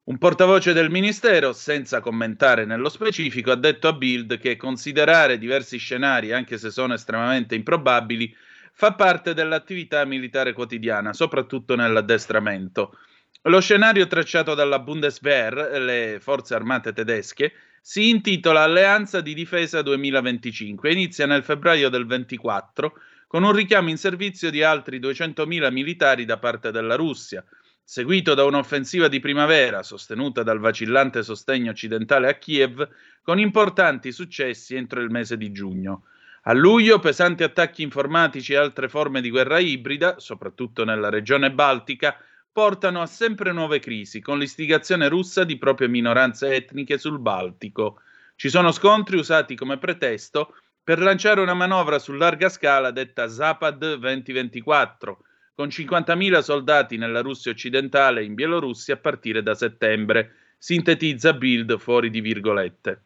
Un 0.03 0.19
portavoce 0.19 0.71
del 0.73 0.91
Ministero, 0.91 1.51
senza 1.51 1.99
commentare 1.99 2.65
nello 2.65 2.89
specifico, 2.89 3.49
ha 3.49 3.55
detto 3.55 3.87
a 3.87 3.93
Bild 3.93 4.37
che 4.37 4.55
considerare 4.55 5.39
diversi 5.39 5.79
scenari, 5.79 6.31
anche 6.31 6.59
se 6.59 6.69
sono 6.69 6.93
estremamente 6.93 7.55
improbabili, 7.55 8.31
fa 8.71 8.93
parte 8.93 9.33
dell'attività 9.33 10.05
militare 10.05 10.53
quotidiana, 10.53 11.11
soprattutto 11.11 11.75
nell'addestramento. 11.75 12.95
Lo 13.45 13.59
scenario 13.59 14.05
tracciato 14.05 14.53
dalla 14.53 14.79
Bundeswehr, 14.79 15.79
le 15.79 16.19
forze 16.21 16.53
armate 16.53 16.93
tedesche, 16.93 17.53
si 17.81 18.09
intitola 18.09 18.61
Alleanza 18.61 19.19
di 19.19 19.33
difesa 19.33 19.81
2025 19.81 20.87
e 20.87 20.93
inizia 20.93 21.25
nel 21.25 21.43
febbraio 21.43 21.89
del 21.89 22.05
24 22.05 22.93
con 23.25 23.43
un 23.43 23.51
richiamo 23.51 23.89
in 23.89 23.97
servizio 23.97 24.51
di 24.51 24.61
altri 24.61 24.99
200.000 24.99 25.71
militari 25.71 26.25
da 26.25 26.37
parte 26.37 26.69
della 26.69 26.95
Russia 26.95 27.43
seguito 27.83 28.35
da 28.35 28.45
un'offensiva 28.45 29.09
di 29.09 29.19
primavera 29.19 29.83
sostenuta 29.83 30.43
dal 30.43 30.59
vacillante 30.59 31.23
sostegno 31.23 31.71
occidentale 31.71 32.29
a 32.29 32.35
Kiev, 32.35 32.87
con 33.21 33.37
importanti 33.37 34.13
successi 34.13 34.75
entro 34.75 35.01
il 35.01 35.09
mese 35.09 35.35
di 35.35 35.51
giugno. 35.51 36.05
A 36.43 36.53
luglio 36.53 36.99
pesanti 36.99 37.43
attacchi 37.43 37.81
informatici 37.81 38.53
e 38.53 38.55
altre 38.55 38.87
forme 38.87 39.19
di 39.19 39.29
guerra 39.29 39.59
ibrida, 39.59 40.19
soprattutto 40.19 40.85
nella 40.85 41.09
regione 41.09 41.51
baltica, 41.51 42.17
portano 42.51 43.01
a 43.01 43.05
sempre 43.05 43.51
nuove 43.53 43.79
crisi, 43.79 44.19
con 44.19 44.37
l'istigazione 44.37 45.07
russa 45.07 45.43
di 45.43 45.57
proprie 45.57 45.87
minoranze 45.87 46.53
etniche 46.53 46.97
sul 46.97 47.19
Baltico. 47.19 48.01
Ci 48.35 48.49
sono 48.49 48.71
scontri 48.71 49.17
usati 49.17 49.55
come 49.55 49.77
pretesto 49.77 50.55
per 50.83 50.99
lanciare 50.99 51.39
una 51.41 51.53
manovra 51.53 51.99
su 51.99 52.11
larga 52.13 52.49
scala 52.49 52.91
detta 52.91 53.29
Zapad 53.29 53.95
2024, 53.95 55.23
con 55.55 55.67
50.000 55.67 56.39
soldati 56.39 56.97
nella 56.97 57.21
Russia 57.21 57.51
occidentale 57.51 58.21
e 58.21 58.23
in 58.25 58.33
Bielorussia 58.33 58.95
a 58.95 58.97
partire 58.97 59.43
da 59.43 59.53
settembre, 59.53 60.35
sintetizza 60.57 61.33
Bild 61.33 61.77
fuori 61.77 62.09
di 62.09 62.19
virgolette. 62.19 63.03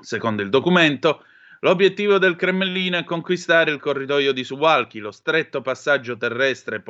Secondo 0.00 0.42
il 0.42 0.50
documento, 0.50 1.24
l'obiettivo 1.60 2.18
del 2.18 2.34
Cremlino 2.34 2.98
è 2.98 3.04
conquistare 3.04 3.70
il 3.70 3.78
corridoio 3.78 4.32
di 4.32 4.42
Suwalki, 4.42 4.98
lo 4.98 5.10
stretto 5.10 5.60
passaggio 5.60 6.16
terrestre 6.16 6.80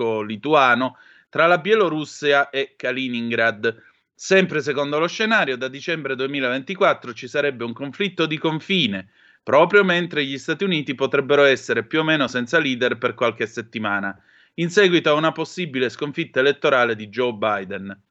polacco-lituano 0.00 0.96
tra 1.28 1.46
la 1.46 1.58
Bielorussia 1.58 2.50
e 2.50 2.74
Kaliningrad. 2.76 3.82
Sempre 4.14 4.60
secondo 4.60 4.98
lo 4.98 5.06
scenario, 5.06 5.56
da 5.56 5.68
dicembre 5.68 6.16
2024 6.16 7.12
ci 7.12 7.28
sarebbe 7.28 7.64
un 7.64 7.72
conflitto 7.72 8.26
di 8.26 8.38
confine 8.38 9.10
proprio 9.42 9.84
mentre 9.84 10.24
gli 10.24 10.36
Stati 10.36 10.64
Uniti 10.64 10.94
potrebbero 10.94 11.44
essere 11.44 11.86
più 11.86 12.00
o 12.00 12.04
meno 12.04 12.28
senza 12.28 12.58
leader 12.58 12.98
per 12.98 13.14
qualche 13.14 13.46
settimana, 13.46 14.14
in 14.54 14.68
seguito 14.68 15.10
a 15.10 15.14
una 15.14 15.32
possibile 15.32 15.88
sconfitta 15.88 16.40
elettorale 16.40 16.94
di 16.94 17.08
Joe 17.08 17.32
Biden. 17.32 18.02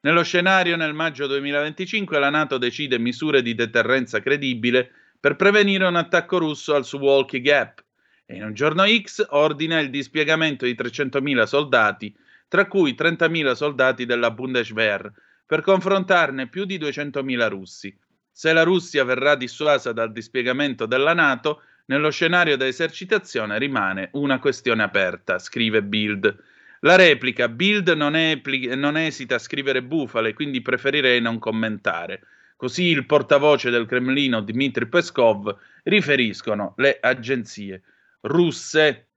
Nello 0.00 0.22
scenario, 0.22 0.76
nel 0.76 0.94
maggio 0.94 1.26
2025, 1.26 2.18
la 2.18 2.30
Nato 2.30 2.56
decide 2.56 2.98
misure 2.98 3.42
di 3.42 3.54
deterrenza 3.54 4.20
credibile 4.20 4.90
per 5.20 5.36
prevenire 5.36 5.84
un 5.84 5.96
attacco 5.96 6.38
russo 6.38 6.74
al 6.74 6.86
Suwalki 6.86 7.42
Gap 7.42 7.84
e 8.30 8.36
in 8.36 8.44
un 8.44 8.52
giorno 8.52 8.84
X 8.86 9.24
ordina 9.30 9.80
il 9.80 9.88
dispiegamento 9.88 10.66
di 10.66 10.74
300.000 10.74 11.44
soldati, 11.44 12.14
tra 12.46 12.66
cui 12.66 12.92
30.000 12.92 13.52
soldati 13.52 14.04
della 14.04 14.30
Bundeswehr, 14.30 15.10
per 15.46 15.62
confrontarne 15.62 16.46
più 16.46 16.66
di 16.66 16.78
200.000 16.78 17.48
russi. 17.48 17.98
Se 18.30 18.52
la 18.52 18.64
Russia 18.64 19.02
verrà 19.02 19.34
dissuasa 19.34 19.92
dal 19.92 20.12
dispiegamento 20.12 20.84
della 20.84 21.14
Nato, 21.14 21.62
nello 21.86 22.10
scenario 22.10 22.58
da 22.58 22.66
esercitazione 22.66 23.58
rimane 23.58 24.10
una 24.12 24.38
questione 24.40 24.82
aperta, 24.82 25.38
scrive 25.38 25.82
Bild. 25.82 26.36
La 26.80 26.96
replica, 26.96 27.48
Bild 27.48 27.88
non, 27.92 28.14
epli- 28.14 28.76
non 28.76 28.98
esita 28.98 29.36
a 29.36 29.38
scrivere 29.38 29.82
bufale, 29.82 30.34
quindi 30.34 30.60
preferirei 30.60 31.22
non 31.22 31.38
commentare. 31.38 32.20
Così 32.56 32.84
il 32.88 33.06
portavoce 33.06 33.70
del 33.70 33.86
Cremlino 33.86 34.42
Dmitry 34.42 34.84
Peskov 34.84 35.56
riferiscono 35.84 36.74
le 36.76 36.98
agenzie 37.00 37.82
russe. 38.22 39.08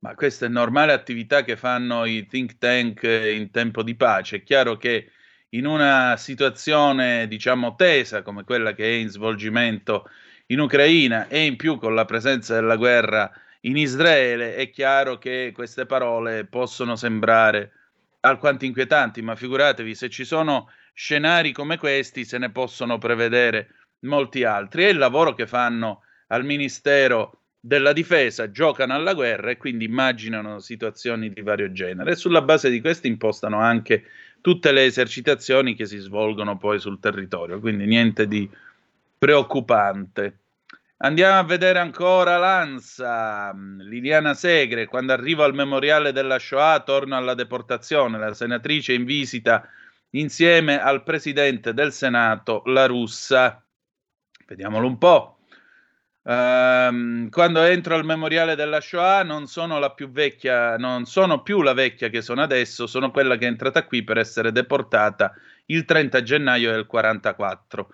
Ma 0.00 0.14
questa 0.14 0.46
è 0.46 0.48
normale 0.48 0.92
attività 0.92 1.44
che 1.44 1.56
fanno 1.56 2.04
i 2.04 2.26
think 2.26 2.58
tank 2.58 3.02
in 3.04 3.50
tempo 3.50 3.82
di 3.82 3.94
pace. 3.94 4.36
È 4.36 4.42
chiaro 4.42 4.76
che 4.76 5.12
in 5.50 5.66
una 5.66 6.16
situazione, 6.16 7.28
diciamo, 7.28 7.74
tesa 7.74 8.22
come 8.22 8.44
quella 8.44 8.72
che 8.72 8.84
è 8.84 8.94
in 8.94 9.08
svolgimento 9.08 10.08
in 10.46 10.60
Ucraina 10.60 11.28
e 11.28 11.44
in 11.44 11.56
più 11.56 11.78
con 11.78 11.94
la 11.94 12.04
presenza 12.04 12.54
della 12.54 12.76
guerra 12.76 13.30
in 13.60 13.76
Israele, 13.76 14.56
è 14.56 14.70
chiaro 14.70 15.18
che 15.18 15.52
queste 15.54 15.86
parole 15.86 16.46
possono 16.46 16.96
sembrare 16.96 17.72
alquanto 18.20 18.64
inquietanti, 18.64 19.22
ma 19.22 19.36
figuratevi 19.36 19.94
se 19.94 20.08
ci 20.08 20.24
sono 20.24 20.70
scenari 20.94 21.52
come 21.52 21.78
questi, 21.78 22.24
se 22.24 22.38
ne 22.38 22.50
possono 22.50 22.98
prevedere 22.98 23.74
molti 24.00 24.44
altri. 24.44 24.84
È 24.84 24.88
il 24.88 24.98
lavoro 24.98 25.34
che 25.34 25.46
fanno 25.46 26.02
al 26.28 26.44
Ministero 26.44 27.41
della 27.64 27.92
Difesa, 27.92 28.50
giocano 28.50 28.92
alla 28.92 29.14
guerra 29.14 29.50
e 29.50 29.56
quindi 29.56 29.84
immaginano 29.84 30.58
situazioni 30.58 31.32
di 31.32 31.42
vario 31.42 31.70
genere 31.70 32.10
e 32.10 32.16
sulla 32.16 32.42
base 32.42 32.68
di 32.68 32.80
questo 32.80 33.06
impostano 33.06 33.60
anche 33.60 34.02
tutte 34.40 34.72
le 34.72 34.84
esercitazioni 34.84 35.76
che 35.76 35.86
si 35.86 35.98
svolgono 35.98 36.58
poi 36.58 36.80
sul 36.80 36.98
territorio, 36.98 37.60
quindi 37.60 37.86
niente 37.86 38.26
di 38.26 38.50
preoccupante. 39.16 40.38
Andiamo 41.04 41.38
a 41.38 41.44
vedere 41.44 41.78
ancora 41.78 42.36
l'ANSA, 42.36 43.54
Liliana 43.78 44.34
Segre, 44.34 44.86
quando 44.86 45.12
arrivo 45.12 45.44
al 45.44 45.54
memoriale 45.54 46.10
della 46.10 46.40
Shoah 46.40 46.80
torno 46.80 47.16
alla 47.16 47.34
deportazione, 47.34 48.18
la 48.18 48.34
senatrice 48.34 48.92
in 48.92 49.04
visita 49.04 49.68
insieme 50.10 50.80
al 50.80 51.04
presidente 51.04 51.72
del 51.72 51.92
Senato, 51.92 52.62
la 52.66 52.86
russa. 52.86 53.64
Vediamolo 54.46 54.88
un 54.88 54.98
po'. 54.98 55.36
Uh, 56.24 57.28
quando 57.30 57.62
entro 57.62 57.96
al 57.96 58.04
memoriale 58.04 58.54
della 58.54 58.80
Shoah 58.80 59.24
non 59.24 59.48
sono 59.48 59.80
la 59.80 59.90
più 59.90 60.08
vecchia, 60.08 60.76
non 60.76 61.04
sono 61.04 61.42
più 61.42 61.62
la 61.62 61.72
vecchia 61.72 62.10
che 62.10 62.22
sono 62.22 62.42
adesso, 62.42 62.86
sono 62.86 63.10
quella 63.10 63.36
che 63.36 63.46
è 63.46 63.48
entrata 63.48 63.84
qui 63.84 64.04
per 64.04 64.18
essere 64.18 64.52
deportata 64.52 65.34
il 65.66 65.84
30 65.84 66.22
gennaio 66.22 66.70
del 66.70 66.86
44. 66.86 67.88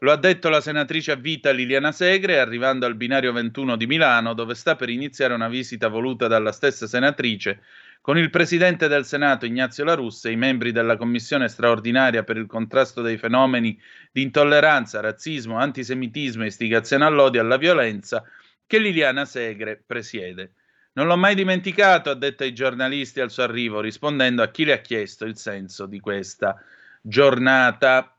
Lo 0.00 0.10
ha 0.10 0.16
detto 0.16 0.48
la 0.48 0.60
senatrice 0.60 1.12
a 1.12 1.16
vita 1.16 1.50
Liliana 1.50 1.92
Segre 1.92 2.40
arrivando 2.40 2.84
al 2.86 2.96
binario 2.96 3.32
21 3.32 3.76
di 3.76 3.86
Milano 3.86 4.34
dove 4.34 4.54
sta 4.54 4.74
per 4.74 4.88
iniziare 4.88 5.34
una 5.34 5.48
visita 5.48 5.88
voluta 5.88 6.26
dalla 6.26 6.52
stessa 6.52 6.86
senatrice 6.86 7.60
con 8.00 8.16
il 8.16 8.30
presidente 8.30 8.88
del 8.88 9.04
Senato 9.04 9.44
Ignazio 9.44 9.84
La 9.84 9.94
Russa 9.94 10.28
e 10.28 10.32
i 10.32 10.36
membri 10.36 10.72
della 10.72 10.96
Commissione 10.96 11.48
straordinaria 11.48 12.24
per 12.24 12.36
il 12.36 12.46
contrasto 12.46 13.02
dei 13.02 13.18
fenomeni 13.18 13.78
di 14.10 14.22
intolleranza, 14.22 15.00
razzismo, 15.00 15.58
antisemitismo 15.58 16.44
e 16.44 16.46
istigazione 16.46 17.04
all'odio 17.04 17.40
e 17.40 17.44
alla 17.44 17.56
violenza 17.56 18.24
che 18.66 18.78
Liliana 18.78 19.24
Segre 19.24 19.82
presiede. 19.84 20.52
Non 20.92 21.06
l'ho 21.06 21.16
mai 21.16 21.34
dimenticato, 21.34 22.10
ha 22.10 22.14
detto 22.14 22.42
ai 22.42 22.52
giornalisti 22.52 23.20
al 23.20 23.30
suo 23.30 23.44
arrivo, 23.44 23.80
rispondendo 23.80 24.42
a 24.42 24.50
chi 24.50 24.64
le 24.64 24.72
ha 24.72 24.80
chiesto 24.80 25.24
il 25.24 25.36
senso 25.36 25.86
di 25.86 26.00
questa 26.00 26.60
giornata. 27.00 28.18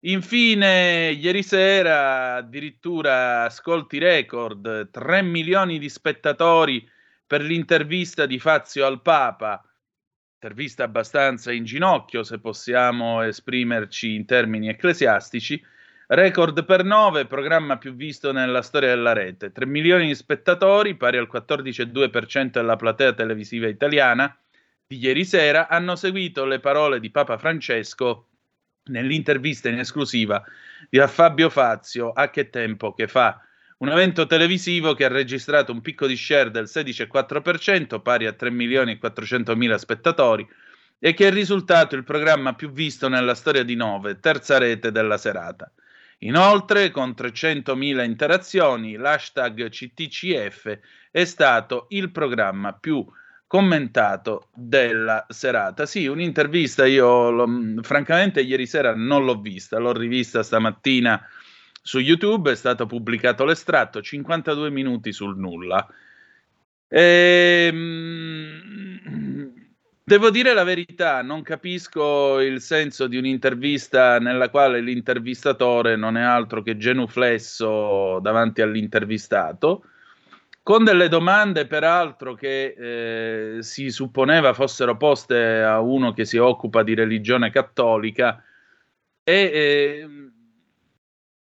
Infine, 0.00 1.10
ieri 1.10 1.42
sera 1.42 2.34
addirittura 2.36 3.44
ascolti 3.44 3.98
record, 3.98 4.90
3 4.90 5.22
milioni 5.22 5.78
di 5.78 5.88
spettatori 5.88 6.86
per 7.26 7.42
l'intervista 7.42 8.24
di 8.26 8.38
Fazio 8.38 8.86
al 8.86 9.02
Papa, 9.02 9.62
intervista 10.34 10.84
abbastanza 10.84 11.50
in 11.50 11.64
ginocchio 11.64 12.22
se 12.22 12.38
possiamo 12.38 13.22
esprimerci 13.22 14.14
in 14.14 14.26
termini 14.26 14.68
ecclesiastici, 14.68 15.60
record 16.08 16.64
per 16.64 16.84
9, 16.84 17.26
programma 17.26 17.78
più 17.78 17.94
visto 17.94 18.30
nella 18.30 18.62
storia 18.62 18.90
della 18.90 19.12
rete, 19.12 19.50
3 19.50 19.66
milioni 19.66 20.06
di 20.06 20.14
spettatori, 20.14 20.94
pari 20.94 21.16
al 21.16 21.28
14,2% 21.32 22.50
della 22.50 22.76
platea 22.76 23.12
televisiva 23.12 23.66
italiana, 23.66 24.38
di 24.86 24.98
ieri 24.98 25.24
sera 25.24 25.66
hanno 25.66 25.96
seguito 25.96 26.44
le 26.44 26.60
parole 26.60 27.00
di 27.00 27.10
Papa 27.10 27.38
Francesco 27.38 28.28
nell'intervista 28.84 29.68
in 29.68 29.80
esclusiva 29.80 30.44
di 30.88 31.00
Fabio 31.08 31.50
Fazio 31.50 32.10
a 32.12 32.30
che 32.30 32.50
tempo 32.50 32.92
che 32.92 33.08
fa. 33.08 33.40
Un 33.78 33.90
evento 33.90 34.26
televisivo 34.26 34.94
che 34.94 35.04
ha 35.04 35.08
registrato 35.08 35.70
un 35.70 35.82
picco 35.82 36.06
di 36.06 36.16
share 36.16 36.50
del 36.50 36.64
16,4%, 36.64 38.00
pari 38.00 38.24
a 38.24 38.32
3 38.32 38.50
milioni 38.50 38.92
e 38.92 38.98
400 38.98 39.54
mila 39.54 39.76
spettatori, 39.76 40.48
e 40.98 41.12
che 41.12 41.26
è 41.26 41.30
risultato 41.30 41.94
il 41.94 42.02
programma 42.02 42.54
più 42.54 42.70
visto 42.70 43.08
nella 43.08 43.34
storia 43.34 43.62
di 43.64 43.74
Nove, 43.74 44.18
terza 44.18 44.56
rete 44.56 44.90
della 44.90 45.18
serata. 45.18 45.70
Inoltre, 46.20 46.90
con 46.90 47.10
300.000 47.10 48.02
interazioni, 48.02 48.96
l'hashtag 48.96 49.68
CTCF 49.68 50.78
è 51.10 51.24
stato 51.26 51.84
il 51.90 52.10
programma 52.10 52.72
più 52.72 53.04
commentato 53.46 54.48
della 54.54 55.26
serata. 55.28 55.84
Sì, 55.84 56.06
un'intervista 56.06 56.86
io 56.86 57.30
lo, 57.30 57.46
francamente 57.82 58.40
ieri 58.40 58.66
sera 58.66 58.94
non 58.94 59.26
l'ho 59.26 59.38
vista, 59.38 59.78
l'ho 59.78 59.92
rivista 59.92 60.42
stamattina 60.42 61.22
su 61.86 62.00
YouTube, 62.00 62.50
è 62.50 62.56
stato 62.56 62.84
pubblicato 62.86 63.44
l'estratto, 63.44 64.02
52 64.02 64.70
minuti 64.70 65.12
sul 65.12 65.38
nulla. 65.38 65.86
Ehm, 66.88 67.80
devo 70.02 70.30
dire 70.30 70.52
la 70.52 70.64
verità, 70.64 71.22
non 71.22 71.42
capisco 71.42 72.40
il 72.40 72.60
senso 72.60 73.06
di 73.06 73.16
un'intervista 73.16 74.18
nella 74.18 74.50
quale 74.50 74.80
l'intervistatore 74.80 75.94
non 75.94 76.16
è 76.16 76.22
altro 76.22 76.60
che 76.60 76.76
genuflesso 76.76 78.18
davanti 78.20 78.62
all'intervistato 78.62 79.84
con 80.64 80.82
delle 80.82 81.08
domande 81.08 81.68
peraltro 81.68 82.34
che 82.34 82.74
eh, 82.76 83.62
si 83.62 83.90
supponeva 83.90 84.52
fossero 84.54 84.96
poste 84.96 85.62
a 85.62 85.78
uno 85.78 86.12
che 86.12 86.24
si 86.24 86.38
occupa 86.38 86.82
di 86.82 86.94
religione 86.94 87.52
cattolica 87.52 88.42
e 89.22 89.32
eh, 89.32 90.25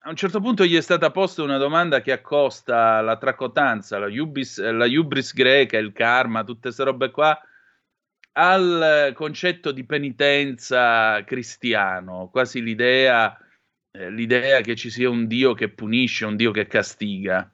a 0.08 0.10
un 0.10 0.15
certo 0.15 0.39
punto 0.39 0.63
gli 0.63 0.78
è 0.78 0.82
stata 0.82 1.12
posta 1.12 1.43
una 1.43 1.58
domanda 1.58 2.00
che 2.00 2.13
accosta 2.13 3.02
la 3.02 3.17
tracotanza, 3.17 4.00
la 4.00 4.08
hubris, 4.08 4.58
la 4.58 4.86
hubris 4.86 5.34
greca, 5.34 5.78
il 5.78 5.91
karma, 5.91 6.46
tutte 6.46 6.62
queste 6.62 6.86
robe 6.86 7.12
qua, 7.12 7.38
al 8.32 9.12
concetto 9.13 9.74
di 9.74 9.84
penitenza 9.84 11.22
cristiano, 11.26 12.30
quasi 12.32 12.62
l'idea, 12.62 13.38
eh, 13.91 14.10
l'idea 14.10 14.62
che 14.62 14.78
ci 14.78 14.89
sia 14.89 15.10
un 15.10 15.28
Dio 15.28 15.54
che 15.54 15.67
punisce, 15.67 16.24
un 16.24 16.38
Dio 16.38 16.52
che 16.52 16.67
castiga. 16.67 17.52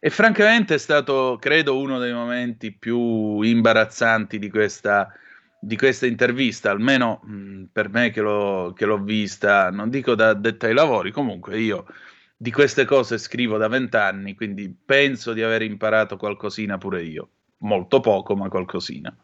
E 0.00 0.10
francamente 0.10 0.74
è 0.74 0.78
stato, 0.78 1.36
credo, 1.40 1.78
uno 1.78 2.00
dei 2.00 2.12
momenti 2.12 2.72
più 2.72 3.40
imbarazzanti 3.42 4.36
di 4.40 4.50
questa, 4.50 5.14
di 5.62 5.76
questa 5.76 6.06
intervista, 6.06 6.70
almeno 6.70 7.20
mh, 7.22 7.64
per 7.70 7.90
me 7.90 8.10
che 8.10 8.22
l'ho, 8.22 8.72
che 8.74 8.86
l'ho 8.86 8.98
vista, 8.98 9.70
non 9.70 9.90
dico 9.90 10.14
da 10.14 10.32
detta 10.32 10.66
ai 10.66 10.74
lavori, 10.74 11.12
comunque 11.12 11.58
io 11.60 11.86
di 12.34 12.50
queste 12.50 12.86
cose 12.86 13.18
scrivo 13.18 13.58
da 13.58 13.68
vent'anni, 13.68 14.34
quindi 14.34 14.74
penso 14.82 15.34
di 15.34 15.42
aver 15.42 15.60
imparato 15.60 16.16
qualcosina 16.16 16.78
pure 16.78 17.02
io. 17.02 17.28
Molto 17.58 18.00
poco, 18.00 18.34
ma 18.34 18.48
qualcosina. 18.48 19.14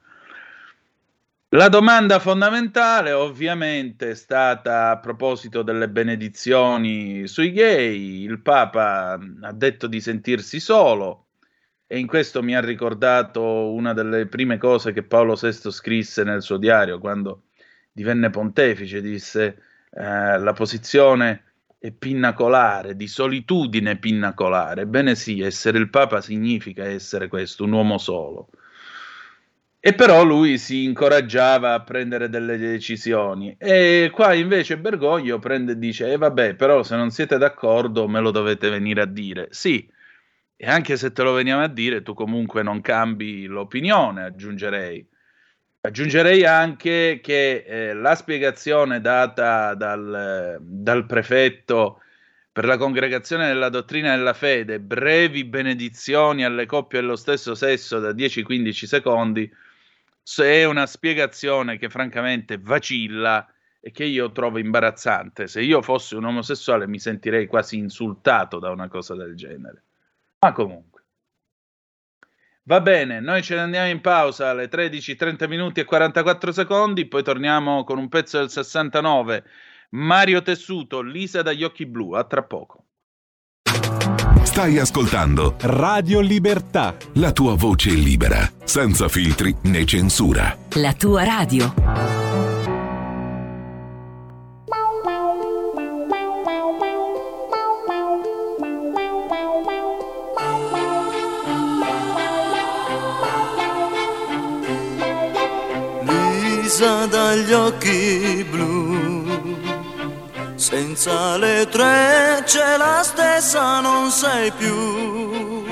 La 1.50 1.70
domanda 1.70 2.18
fondamentale 2.18 3.12
ovviamente 3.12 4.10
è 4.10 4.14
stata 4.14 4.90
a 4.90 4.98
proposito 4.98 5.62
delle 5.62 5.88
benedizioni 5.88 7.26
sui 7.26 7.52
gay, 7.52 8.24
il 8.24 8.42
Papa 8.42 9.18
ha 9.40 9.52
detto 9.52 9.86
di 9.86 10.00
sentirsi 10.02 10.60
solo 10.60 11.25
e 11.86 11.98
in 11.98 12.06
questo 12.06 12.42
mi 12.42 12.56
ha 12.56 12.60
ricordato 12.60 13.72
una 13.72 13.92
delle 13.92 14.26
prime 14.26 14.58
cose 14.58 14.92
che 14.92 15.04
Paolo 15.04 15.34
VI 15.40 15.70
scrisse 15.70 16.24
nel 16.24 16.42
suo 16.42 16.56
diario 16.56 16.98
quando 16.98 17.42
divenne 17.92 18.30
pontefice, 18.30 19.00
disse 19.00 19.62
eh, 19.90 20.38
la 20.38 20.52
posizione 20.52 21.42
è 21.78 21.92
pinnacolare, 21.92 22.96
di 22.96 23.06
solitudine 23.06 23.96
pinnacolare. 23.96 24.86
Bene 24.86 25.14
sì, 25.14 25.40
essere 25.40 25.78
il 25.78 25.88
Papa 25.88 26.20
significa 26.20 26.84
essere 26.84 27.28
questo, 27.28 27.64
un 27.64 27.72
uomo 27.72 27.98
solo. 27.98 28.48
E 29.78 29.94
però 29.94 30.24
lui 30.24 30.58
si 30.58 30.82
incoraggiava 30.82 31.72
a 31.72 31.82
prendere 31.82 32.28
delle 32.28 32.58
decisioni. 32.58 33.54
E 33.56 34.10
qua 34.12 34.34
invece 34.34 34.78
Bergoglio 34.78 35.38
prende 35.38 35.72
e 35.72 35.78
dice: 35.78 36.10
E 36.10 36.16
vabbè, 36.16 36.54
però 36.56 36.82
se 36.82 36.96
non 36.96 37.10
siete 37.10 37.38
d'accordo 37.38 38.08
me 38.08 38.18
lo 38.20 38.32
dovete 38.32 38.68
venire 38.68 39.02
a 39.02 39.06
dire. 39.06 39.46
Sì, 39.50 39.88
e 40.56 40.66
anche 40.66 40.96
se 40.96 41.12
te 41.12 41.22
lo 41.22 41.32
veniamo 41.32 41.62
a 41.62 41.68
dire, 41.68 42.02
tu 42.02 42.14
comunque 42.14 42.62
non 42.62 42.80
cambi 42.80 43.44
l'opinione, 43.46 44.24
aggiungerei. 44.24 45.06
Aggiungerei 45.82 46.44
anche 46.44 47.20
che 47.22 47.64
eh, 47.66 47.94
la 47.94 48.14
spiegazione 48.14 49.00
data 49.00 49.74
dal, 49.74 50.58
dal 50.60 51.06
prefetto 51.06 52.00
per 52.50 52.64
la 52.64 52.78
congregazione 52.78 53.46
della 53.46 53.68
dottrina 53.68 54.16
della 54.16 54.32
fede, 54.32 54.80
brevi 54.80 55.44
benedizioni 55.44 56.42
alle 56.42 56.64
coppie 56.64 57.00
dello 57.00 57.16
stesso 57.16 57.54
sesso 57.54 58.00
da 58.00 58.10
10-15 58.12 58.84
secondi, 58.86 59.52
è 60.42 60.64
una 60.64 60.86
spiegazione 60.86 61.76
che 61.78 61.90
francamente 61.90 62.58
vacilla 62.58 63.46
e 63.78 63.90
che 63.92 64.04
io 64.04 64.32
trovo 64.32 64.58
imbarazzante. 64.58 65.46
Se 65.46 65.60
io 65.60 65.82
fossi 65.82 66.14
un 66.14 66.24
omosessuale 66.24 66.88
mi 66.88 66.98
sentirei 66.98 67.46
quasi 67.46 67.76
insultato 67.76 68.58
da 68.58 68.70
una 68.70 68.88
cosa 68.88 69.14
del 69.14 69.36
genere. 69.36 69.85
Ma 70.46 70.52
comunque. 70.52 71.02
Va 72.62 72.80
bene, 72.80 73.18
noi 73.18 73.42
ce 73.42 73.56
ne 73.56 73.62
andiamo 73.62 73.88
in 73.88 74.00
pausa 74.00 74.50
alle 74.50 74.68
13, 74.68 75.16
30 75.16 75.48
minuti 75.48 75.80
e 75.80 75.84
44 75.84 76.52
secondi, 76.52 77.06
poi 77.06 77.24
torniamo 77.24 77.82
con 77.82 77.98
un 77.98 78.08
pezzo 78.08 78.38
del 78.38 78.50
69. 78.50 79.44
Mario 79.90 80.42
Tessuto, 80.42 81.00
Lisa 81.00 81.42
dagli 81.42 81.64
occhi 81.64 81.84
blu, 81.86 82.12
a 82.12 82.22
tra 82.24 82.44
poco. 82.44 82.84
Stai 84.42 84.78
ascoltando 84.78 85.56
Radio 85.62 86.20
Libertà. 86.20 86.94
la 87.14 87.32
tua 87.32 87.56
voce 87.56 87.90
libera, 87.90 88.48
senza 88.62 89.08
filtri 89.08 89.54
né 89.62 89.84
censura. 89.84 90.56
La 90.74 90.92
tua 90.92 91.24
radio. 91.24 92.25
Lisa 106.78 107.06
dagli 107.06 107.54
occhi 107.54 108.46
blu, 108.50 109.56
senza 110.56 111.38
le 111.38 111.66
trecce 111.70 112.76
la 112.76 113.00
stessa 113.02 113.80
non 113.80 114.10
sei 114.10 114.50
più. 114.50 115.64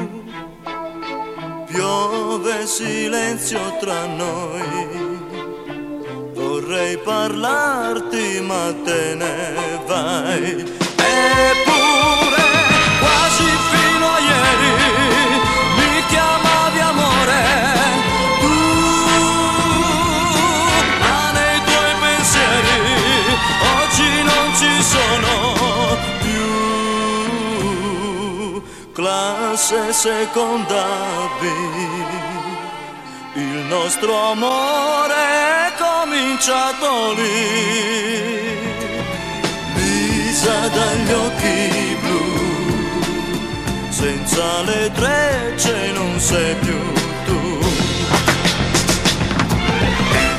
Piove 1.66 2.66
silenzio 2.66 3.76
tra 3.80 4.06
noi, 4.06 4.62
vorrei 6.32 6.96
parlarti 6.96 8.40
ma 8.40 8.74
te 8.82 9.14
ne 9.14 9.82
vai. 9.84 10.64
Eppure 10.96 11.73
Classe 29.54 29.92
seconda 29.92 30.84
B, 31.38 31.42
il 33.34 33.66
nostro 33.68 34.32
amore 34.32 35.14
è 35.14 35.72
cominciato 35.78 37.12
lì. 37.12 38.58
Lisa 39.76 40.68
dagli 40.70 41.12
occhi 41.12 41.96
blu, 42.00 42.24
senza 43.90 44.62
le 44.62 44.90
trecce 44.92 45.92
non 45.92 46.18
sei 46.18 46.56
più 46.56 46.92
tu. 47.24 47.60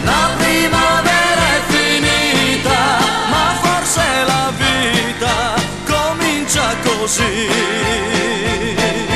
La 0.04 0.30
primavera 0.38 1.15
comincia 7.06 7.24
così. 7.24 9.15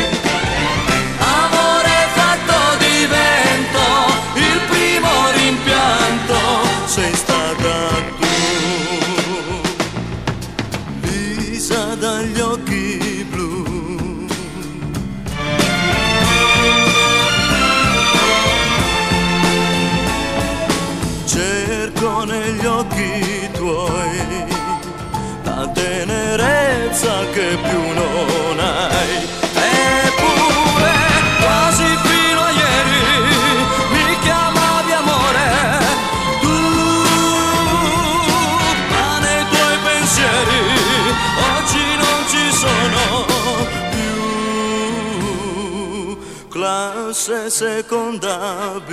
Seconda 47.59 48.79
B. 48.87 48.91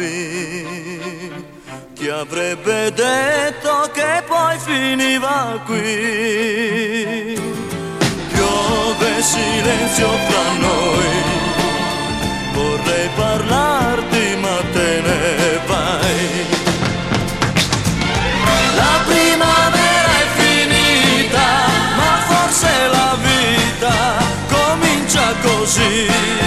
Chi 1.95 2.09
avrebbe 2.09 2.93
detto 2.93 3.89
che 3.93 4.25
poi 4.27 4.59
finiva 4.59 5.63
qui? 5.65 7.39
Piove 8.33 9.23
silenzio 9.23 10.09
fra 10.29 10.47
noi, 10.67 11.15
vorrei 12.55 13.09
parlarti 13.15 14.37
ma 14.41 14.57
te 14.73 15.01
ne 15.07 15.61
vai. 15.69 16.47
La 18.75 18.97
primavera 19.07 20.11
è 20.23 20.29
finita, 20.43 21.49
ma 21.99 22.13
forse 22.31 22.73
la 22.91 23.17
vita 23.23 23.95
comincia 24.49 25.35
così. 25.41 26.46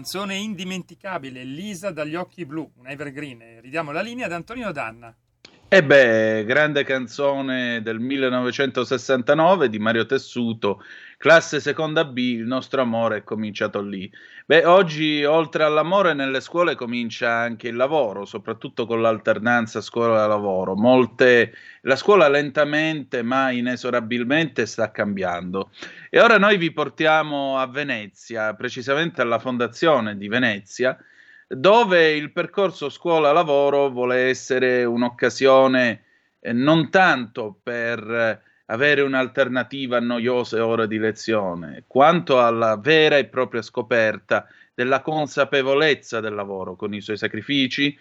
Canzone 0.00 0.36
indimenticabile, 0.36 1.44
Lisa 1.44 1.90
dagli 1.90 2.14
occhi 2.14 2.46
blu, 2.46 2.66
un 2.78 2.88
evergreen. 2.88 3.60
Ridiamo 3.60 3.92
la 3.92 4.00
linea 4.00 4.24
ad 4.24 4.32
Antonino 4.32 4.72
Danna. 4.72 5.14
E 5.68 5.84
beh, 5.84 6.44
grande 6.46 6.84
canzone 6.84 7.82
del 7.82 7.98
1969 8.00 9.68
di 9.68 9.78
Mario 9.78 10.06
Tessuto, 10.06 10.82
classe 11.20 11.60
seconda 11.60 12.06
B, 12.06 12.16
il 12.16 12.46
nostro 12.46 12.80
amore 12.80 13.18
è 13.18 13.24
cominciato 13.24 13.82
lì. 13.82 14.10
Beh, 14.46 14.64
oggi 14.64 15.22
oltre 15.22 15.64
all'amore 15.64 16.14
nelle 16.14 16.40
scuole 16.40 16.74
comincia 16.74 17.30
anche 17.30 17.68
il 17.68 17.76
lavoro, 17.76 18.24
soprattutto 18.24 18.86
con 18.86 19.02
l'alternanza 19.02 19.82
scuola-lavoro. 19.82 20.74
Molte, 20.76 21.52
la 21.82 21.96
scuola 21.96 22.26
lentamente 22.30 23.20
ma 23.20 23.50
inesorabilmente 23.50 24.64
sta 24.64 24.90
cambiando. 24.90 25.72
E 26.08 26.20
ora 26.20 26.38
noi 26.38 26.56
vi 26.56 26.72
portiamo 26.72 27.58
a 27.58 27.66
Venezia, 27.66 28.54
precisamente 28.54 29.20
alla 29.20 29.38
Fondazione 29.38 30.16
di 30.16 30.26
Venezia, 30.26 30.96
dove 31.46 32.12
il 32.12 32.32
percorso 32.32 32.88
scuola-lavoro 32.88 33.90
vuole 33.90 34.20
essere 34.20 34.84
un'occasione 34.84 36.02
eh, 36.40 36.54
non 36.54 36.88
tanto 36.88 37.60
per 37.62 38.48
avere 38.70 39.02
un'alternativa 39.02 39.96
a 39.96 40.00
noiose 40.00 40.60
ore 40.60 40.86
di 40.86 40.98
lezione, 40.98 41.84
quanto 41.86 42.40
alla 42.40 42.76
vera 42.76 43.16
e 43.16 43.26
propria 43.26 43.62
scoperta 43.62 44.46
della 44.72 45.00
consapevolezza 45.00 46.20
del 46.20 46.34
lavoro, 46.34 46.76
con 46.76 46.94
i 46.94 47.00
suoi 47.00 47.16
sacrifici, 47.16 47.96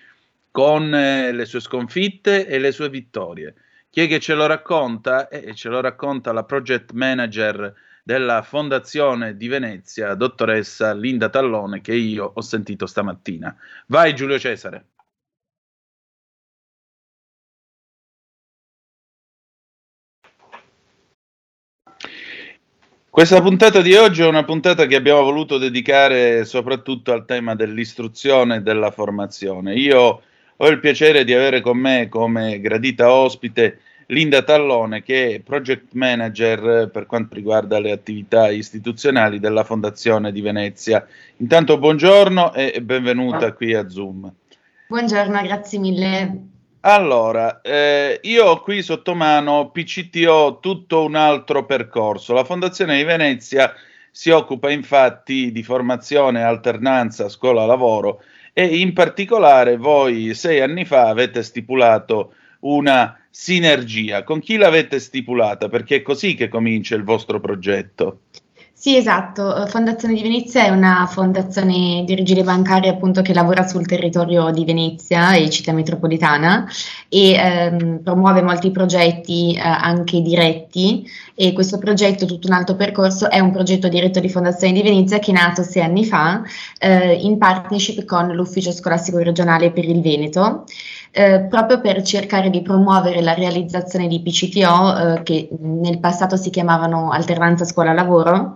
con 0.52 0.94
eh, 0.94 1.32
le 1.32 1.46
sue 1.46 1.60
sconfitte 1.60 2.48
e 2.48 2.60
le 2.60 2.72
sue 2.72 2.90
vittorie. 2.90 3.56
Chi 3.90 4.02
è 4.02 4.08
che 4.08 4.20
ce 4.20 4.36
lo 4.36 4.46
racconta? 4.46 5.28
Eh, 5.28 5.56
ce 5.56 5.70
lo 5.70 5.82
racconta 5.82 6.32
la 6.32 6.44
project 6.44 6.92
manager 6.92 7.74
della 8.04 8.44
Fondazione 8.44 9.36
di 9.36 9.48
Venezia, 9.48 10.14
dottoressa 10.14 10.94
Linda 10.94 11.30
Tallone, 11.30 11.82
che 11.82 11.96
io 11.96 12.32
ho 12.34 12.42
sentito 12.42 12.86
stamattina. 12.86 13.56
Vai 13.88 14.14
Giulio 14.14 14.38
Cesare. 14.38 14.86
Questa 23.12 23.41
puntata 23.41 23.82
di 23.82 23.95
oggi 23.95 24.22
è 24.22 24.28
una 24.28 24.45
puntata 24.45 24.86
che 24.86 24.95
abbiamo 24.95 25.24
voluto 25.24 25.58
dedicare 25.58 26.45
soprattutto 26.45 27.12
al 27.12 27.26
tema 27.26 27.56
dell'istruzione 27.56 28.58
e 28.58 28.62
della 28.62 28.91
formazione. 28.91 29.74
Io 29.74 30.22
ho 30.56 30.67
il 30.67 30.80
piacere 30.80 31.24
di 31.24 31.34
avere 31.34 31.60
con 31.60 31.80
me 31.80 32.08
come 32.08 32.62
gradita 32.62 33.12
ospite 33.12 33.80
Linda 34.08 34.43
Tallone, 34.43 35.02
che 35.02 35.34
è 35.34 35.39
project 35.39 35.93
manager 35.93 36.91
per 36.91 37.08
quanto 37.08 37.34
riguarda 37.34 37.80
le 37.80 37.91
attività 37.91 38.52
istituzionali 38.52 39.39
della 39.39 39.63
Fondazione 39.63 40.32
di 40.32 40.41
Venezia. 40.41 41.04
Intanto 41.38 41.80
buongiorno 41.80 42.54
e 42.54 42.80
benvenuta 42.84 43.54
qui 43.54 43.74
a 43.74 43.89
Zoom. 43.89 44.32
Buongiorno, 44.88 45.41
grazie 45.41 45.80
mille. 45.80 46.59
Allora, 46.82 47.60
eh, 47.60 48.22
io 48.24 48.46
ho 48.46 48.62
qui 48.62 48.82
sotto 48.82 49.13
mano 49.13 49.70
PCTO 49.70 50.60
tutto 50.62 51.04
un 51.04 51.15
altro 51.15 51.65
percorso. 51.65 52.34
La 52.34 52.46
Fondazione 52.46 52.96
di 52.96 53.04
Venezia 53.04 53.74
si 54.10 54.30
occupa 54.30 54.72
infatti 54.72 55.52
di 55.52 55.62
formazione, 55.62 56.42
alternanza, 56.42 57.28
scuola-lavoro 57.28 58.22
e 58.54 58.78
in 58.78 58.94
particolare 58.94 59.76
voi 59.76 60.34
sei 60.34 60.62
anni 60.62 60.86
fa 60.86 61.10
avete 61.10 61.44
stipulato 61.44 62.34
una 62.62 63.20
sinergia. 63.30 64.24
Con 64.24 64.39
chi 64.39 64.56
l'avete 64.56 65.00
stipulata? 65.00 65.68
Perché 65.68 65.98
è 65.98 66.02
così 66.02 66.34
che 66.34 66.48
comincia 66.48 66.96
il 66.96 67.04
vostro 67.04 67.42
progetto. 67.42 68.22
Sì, 68.82 68.96
esatto. 68.96 69.65
Fondazione 69.68 70.13
di 70.13 70.22
Venezia 70.22 70.63
è 70.63 70.70
una 70.70 71.06
fondazione 71.06 72.04
di 72.06 72.13
origine 72.13 72.44
bancaria 72.44 72.92
appunto 72.92 73.22
che 73.22 73.34
lavora 73.34 73.68
sul 73.68 73.86
territorio 73.86 74.52
di 74.52 74.63
Venezia 74.63 75.34
e 75.34 75.50
città 75.50 75.74
metropolitana 75.74 76.65
e 77.10 77.34
ehm, 77.34 78.00
promuove 78.02 78.42
molti 78.42 78.72
progetti 78.72 79.54
eh, 79.54 79.60
anche 79.60 80.22
diretti 80.22 81.06
e 81.36 81.52
questo 81.52 81.78
progetto, 81.78 82.26
tutto 82.26 82.48
un 82.48 82.54
altro 82.54 82.76
percorso, 82.78 83.30
è 83.30 83.42
un 83.42 83.52
progetto 83.52 83.89
diretto 83.89 84.22
di 84.22 84.30
Fondazione 84.30 84.72
di 84.72 84.82
Venezia 84.82 85.20
che 85.20 85.32
è 85.32 85.34
nato 85.34 85.62
sei 85.62 85.84
anni 85.84 86.06
fa 86.06 86.42
eh, 86.80 87.15
in 87.15 87.38
partnership 87.38 88.06
con 88.06 88.28
l'Ufficio 88.30 88.72
Scolastico 88.72 89.18
Regionale 89.18 89.72
per 89.72 89.84
il 89.84 90.00
Veneto. 90.00 90.63
Eh, 91.12 91.48
proprio 91.50 91.82
per 91.82 92.04
cercare 92.04 92.52
di 92.52 92.62
promuovere 92.62 93.22
la 93.22 93.34
realizzazione 93.34 94.08
di 94.08 94.22
PCTO 94.22 95.15
eh, 95.17 95.24
che 95.24 95.50
nel 95.60 96.00
passato 96.00 96.38
si 96.38 96.52
chiamavano 96.52 97.10
alternanza 97.10 97.65
scuola-lavoro 97.65 98.54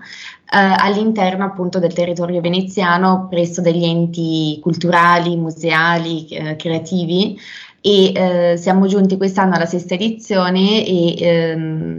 eh, 0.52 0.76
all'interno 0.78 1.46
appunto 1.46 1.80
del 1.80 1.94
territorio 1.94 2.42
veneziano 2.42 3.26
presso 3.28 3.60
degli 3.62 3.84
enti 3.84 4.60
culturali, 4.62 5.36
museali, 5.36 6.28
eh, 6.28 6.56
creativi 6.56 7.40
e 7.82 8.12
eh, 8.14 8.58
siamo 8.58 8.86
giunti 8.86 9.18
quest'anno 9.18 9.56
alla 9.56 9.66
sesta 9.66 9.96
edizione 9.96 10.86
e 10.86 11.16
ehm, 11.20 11.98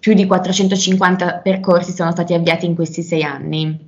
più 0.00 0.14
di 0.14 0.26
450 0.26 1.34
percorsi 1.34 1.92
sono 1.92 2.12
stati 2.12 2.32
avviati 2.32 2.64
in 2.64 2.74
questi 2.74 3.02
sei 3.02 3.22
anni. 3.22 3.78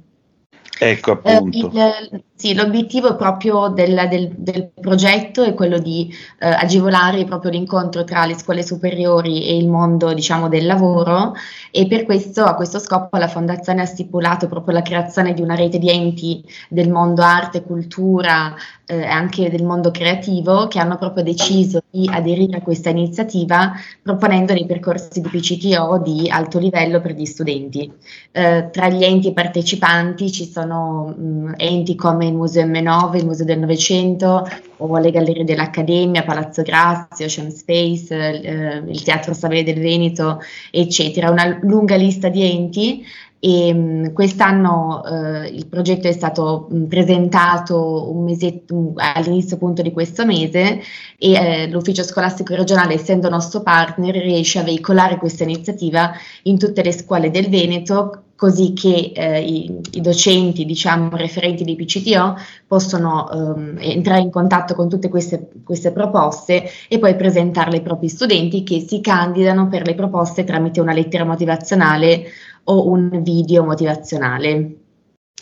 Ecco 0.79 1.21
Eh, 1.25 1.33
appunto. 1.33 1.71
il- 1.73 2.23
sì, 2.41 2.55
l'obiettivo 2.55 3.17
proprio 3.17 3.67
del, 3.69 4.07
del- 4.09 4.33
del 4.37 4.71
progetto 4.81 5.43
è 5.43 5.55
quello 5.55 5.79
di 5.81 6.09
eh, 6.39 6.47
agevolare 6.49 7.25
proprio 7.25 7.51
l'incontro 7.51 8.05
tra 8.05 8.25
le 8.27 8.39
scuole 8.39 8.63
superiori 8.63 9.45
e 9.49 9.57
il 9.57 9.67
mondo, 9.69 10.13
diciamo, 10.15 10.49
del 10.49 10.65
lavoro 10.65 11.33
e 11.73 11.89
per 11.89 12.05
questo, 12.05 12.45
a 12.45 12.55
questo 12.55 12.79
scopo, 12.79 13.17
la 13.17 13.27
Fondazione 13.27 13.83
ha 13.83 13.87
stipulato 13.87 14.47
proprio 14.47 14.75
la 14.75 14.83
creazione 14.83 15.35
di 15.35 15.43
una 15.43 15.57
rete 15.57 15.79
di 15.81 15.91
enti 15.91 16.45
del 16.69 16.89
mondo 16.91 17.23
arte, 17.23 17.63
cultura 17.65 18.55
eh, 18.87 18.99
e 19.01 19.05
anche 19.05 19.51
del 19.51 19.65
mondo 19.65 19.91
creativo 19.91 20.69
che 20.69 20.79
hanno 20.79 20.97
proprio 20.97 21.25
deciso 21.25 21.81
di 21.91 22.09
aderire 22.13 22.59
a 22.59 22.63
questa 22.63 22.91
iniziativa 22.91 23.73
proponendo 24.01 24.53
dei 24.53 24.65
percorsi 24.65 25.21
di 25.21 25.29
PCTO 25.29 25.99
di 25.99 26.29
alto 26.31 26.61
livello 26.61 27.01
per 27.01 27.13
gli 27.15 27.25
studenti. 27.25 27.93
Eh, 28.33 28.69
tra 28.71 28.89
gli 28.89 29.03
enti 29.05 29.33
partecipanti 29.33 30.31
ci 30.31 30.45
sono 30.51 31.15
mh, 31.17 31.55
enti 31.57 31.95
come 31.95 32.28
il 32.29 32.35
Museo 32.35 32.65
M9, 32.67 33.17
il 33.17 33.27
Museo 33.27 33.45
del 33.45 33.59
Novecento 33.59 34.49
o 34.77 34.99
le 34.99 35.11
Gallerie 35.11 35.45
dell'Accademia, 35.45 36.23
Palazzo 36.23 36.63
Grazia, 36.63 37.27
Ocean 37.27 37.51
Space, 37.51 38.15
eh, 38.15 38.83
il 38.87 39.03
Teatro 39.03 39.35
Savile 39.35 39.65
del 39.65 39.81
Veneto, 39.81 40.41
eccetera. 40.71 41.31
Una 41.31 41.59
lunga 41.63 41.97
lista 41.97 42.29
di 42.29 42.43
enti 42.43 43.05
e 43.41 43.73
mh, 43.73 44.13
quest'anno 44.13 45.05
eh, 45.05 45.49
il 45.49 45.67
progetto 45.67 46.09
è 46.09 46.13
stato 46.13 46.67
mh, 46.71 46.85
presentato 46.85 48.11
un 48.13 48.25
mesetto, 48.25 48.75
mh, 48.75 48.93
all'inizio 48.97 49.57
appunto 49.57 49.83
di 49.83 49.93
questo 49.93 50.27
mese 50.27 50.81
e 51.19 51.33
eh, 51.33 51.69
l'ufficio 51.69 52.03
scolastico 52.03 52.55
regionale, 52.55 52.95
essendo 52.95 53.29
nostro 53.29 53.63
partner, 53.63 54.17
riesce 54.17 54.59
a 54.59 54.65
veicolare 54.65 55.19
questa 55.19 55.45
iniziativa 55.45 56.13
in 56.45 56.59
tutte 56.59 56.83
le 56.83 56.93
scuole 56.93 57.31
del 57.31 57.49
Veneto 57.49 58.23
così 58.39 58.73
che 58.73 59.11
eh, 59.17 59.43
i, 59.43 59.81
i, 59.95 60.01
docenti, 60.01 60.65
diciamo, 60.65 61.17
referenti 61.17 61.65
di 61.65 61.75
PCTO 61.75 62.37
possono 62.69 63.29
ehm, 63.29 63.79
entrare 63.81 64.21
in 64.21 64.31
contatto 64.31 64.77
con 64.77 64.89
tutte 64.89 65.09
queste, 65.09 65.49
queste, 65.65 65.91
proposte 65.91 66.71
e 66.87 67.01
poi 67.01 67.17
presentarle 67.17 67.79
ai 67.79 67.83
propri 67.83 68.09
studenti 68.09 68.63
che 68.63 68.79
si 68.79 69.01
candidano 69.01 69.67
per 69.67 69.85
le 69.85 69.97
proposte 69.97 70.45
tramite 70.45 70.81
una 70.81 70.93
lettera 70.93 71.25
motivazionale 71.25 72.27
o 72.65 72.89
un 72.89 73.23
video 73.25 73.65
motivazionale. 73.65 74.75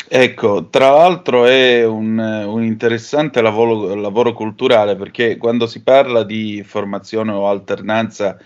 Ecco, 0.09 0.71
tra 0.71 0.89
l'altro 0.89 1.45
è 1.45 1.85
un, 1.85 2.17
un 2.17 2.63
interessante 2.63 3.43
lavoro, 3.43 3.95
lavoro, 3.95 4.33
culturale 4.33 4.97
perché 4.97 5.37
quando 5.37 5.67
si 5.67 5.83
parla 5.83 6.23
di 6.23 6.63
formazione 6.65 7.33
o 7.33 7.47
alternanza 7.47 8.39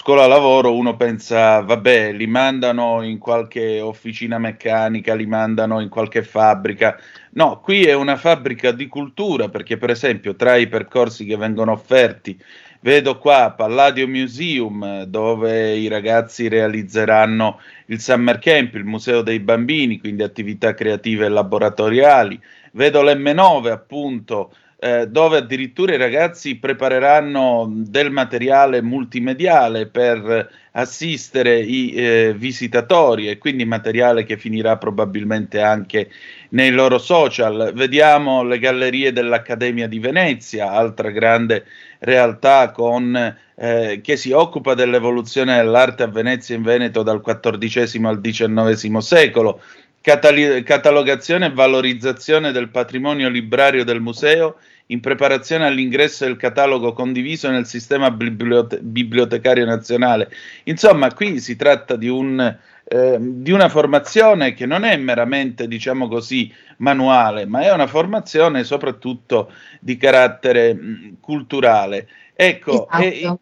scuola-lavoro 0.00 0.76
uno 0.76 0.94
pensa, 0.96 1.60
vabbè, 1.60 2.12
li 2.12 2.28
mandano 2.28 3.02
in 3.02 3.18
qualche 3.18 3.80
officina 3.80 4.38
meccanica, 4.38 5.12
li 5.16 5.26
mandano 5.26 5.80
in 5.80 5.88
qualche 5.88 6.22
fabbrica. 6.22 6.96
No, 7.32 7.58
qui 7.58 7.84
è 7.84 7.94
una 7.94 8.14
fabbrica 8.14 8.70
di 8.70 8.86
cultura 8.86 9.48
perché 9.48 9.76
per 9.76 9.90
esempio 9.90 10.36
tra 10.36 10.54
i 10.54 10.68
percorsi 10.68 11.24
che 11.24 11.36
vengono 11.36 11.72
offerti 11.72 12.40
Vedo 12.80 13.18
qua 13.18 13.54
Palladio 13.56 14.06
Museum 14.06 15.02
dove 15.02 15.74
i 15.74 15.88
ragazzi 15.88 16.46
realizzeranno 16.46 17.58
il 17.86 17.98
Summer 18.00 18.38
Camp, 18.38 18.74
il 18.74 18.84
Museo 18.84 19.22
dei 19.22 19.40
Bambini, 19.40 19.98
quindi 19.98 20.22
attività 20.22 20.74
creative 20.74 21.26
e 21.26 21.28
laboratoriali. 21.28 22.40
Vedo 22.74 23.02
l'M9 23.02 23.70
appunto 23.72 24.52
eh, 24.80 25.08
dove 25.08 25.38
addirittura 25.38 25.94
i 25.94 25.98
ragazzi 25.98 26.56
prepareranno 26.56 27.68
del 27.68 28.12
materiale 28.12 28.80
multimediale 28.80 29.86
per 29.86 30.48
assistere 30.70 31.58
i 31.58 31.92
eh, 31.94 32.34
visitatori 32.36 33.28
e 33.28 33.38
quindi 33.38 33.64
materiale 33.64 34.22
che 34.22 34.36
finirà 34.36 34.76
probabilmente 34.76 35.60
anche 35.60 36.10
nei 36.50 36.70
loro 36.70 36.98
social. 36.98 37.72
Vediamo 37.74 38.44
le 38.44 38.60
gallerie 38.60 39.12
dell'Accademia 39.12 39.88
di 39.88 39.98
Venezia, 39.98 40.70
altra 40.70 41.10
grande 41.10 41.64
realtà 41.98 42.70
con, 42.70 43.36
eh, 43.56 44.00
che 44.00 44.16
si 44.16 44.30
occupa 44.30 44.74
dell'evoluzione 44.74 45.56
dell'arte 45.56 46.04
a 46.04 46.08
Venezia 46.08 46.54
in 46.54 46.62
Veneto 46.62 47.02
dal 47.02 47.20
XIV 47.20 48.04
al 48.04 48.20
XIX 48.20 48.98
secolo. 48.98 49.60
Catali- 50.08 50.62
catalogazione 50.62 51.48
e 51.48 51.52
valorizzazione 51.52 52.50
del 52.50 52.70
patrimonio 52.70 53.28
librario 53.28 53.84
del 53.84 54.00
museo 54.00 54.56
in 54.86 55.00
preparazione 55.00 55.66
all'ingresso 55.66 56.24
del 56.24 56.38
catalogo 56.38 56.94
condiviso 56.94 57.50
nel 57.50 57.66
sistema 57.66 58.10
bibliote- 58.10 58.78
bibliotecario 58.80 59.66
nazionale. 59.66 60.30
Insomma, 60.64 61.12
qui 61.12 61.40
si 61.40 61.56
tratta 61.56 61.94
di, 61.96 62.08
un, 62.08 62.40
eh, 62.84 63.18
di, 63.20 63.50
una 63.50 63.68
formazione 63.68 64.54
che 64.54 64.64
non 64.64 64.84
è 64.84 64.96
meramente, 64.96 65.68
diciamo 65.68 66.08
così, 66.08 66.50
manuale, 66.78 67.44
ma 67.44 67.60
è 67.60 67.70
una 67.70 67.86
formazione 67.86 68.64
soprattutto 68.64 69.52
di 69.78 69.98
carattere 69.98 70.72
mh, 70.72 71.16
culturale. 71.20 72.08
Ecco, 72.34 72.88
esatto. 72.88 73.02
e, 73.02 73.38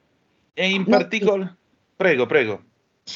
e, 0.53 0.69
in 0.69 0.85
particolare... 0.85 1.55
Prego, 1.95 2.27
prego. 2.27 2.66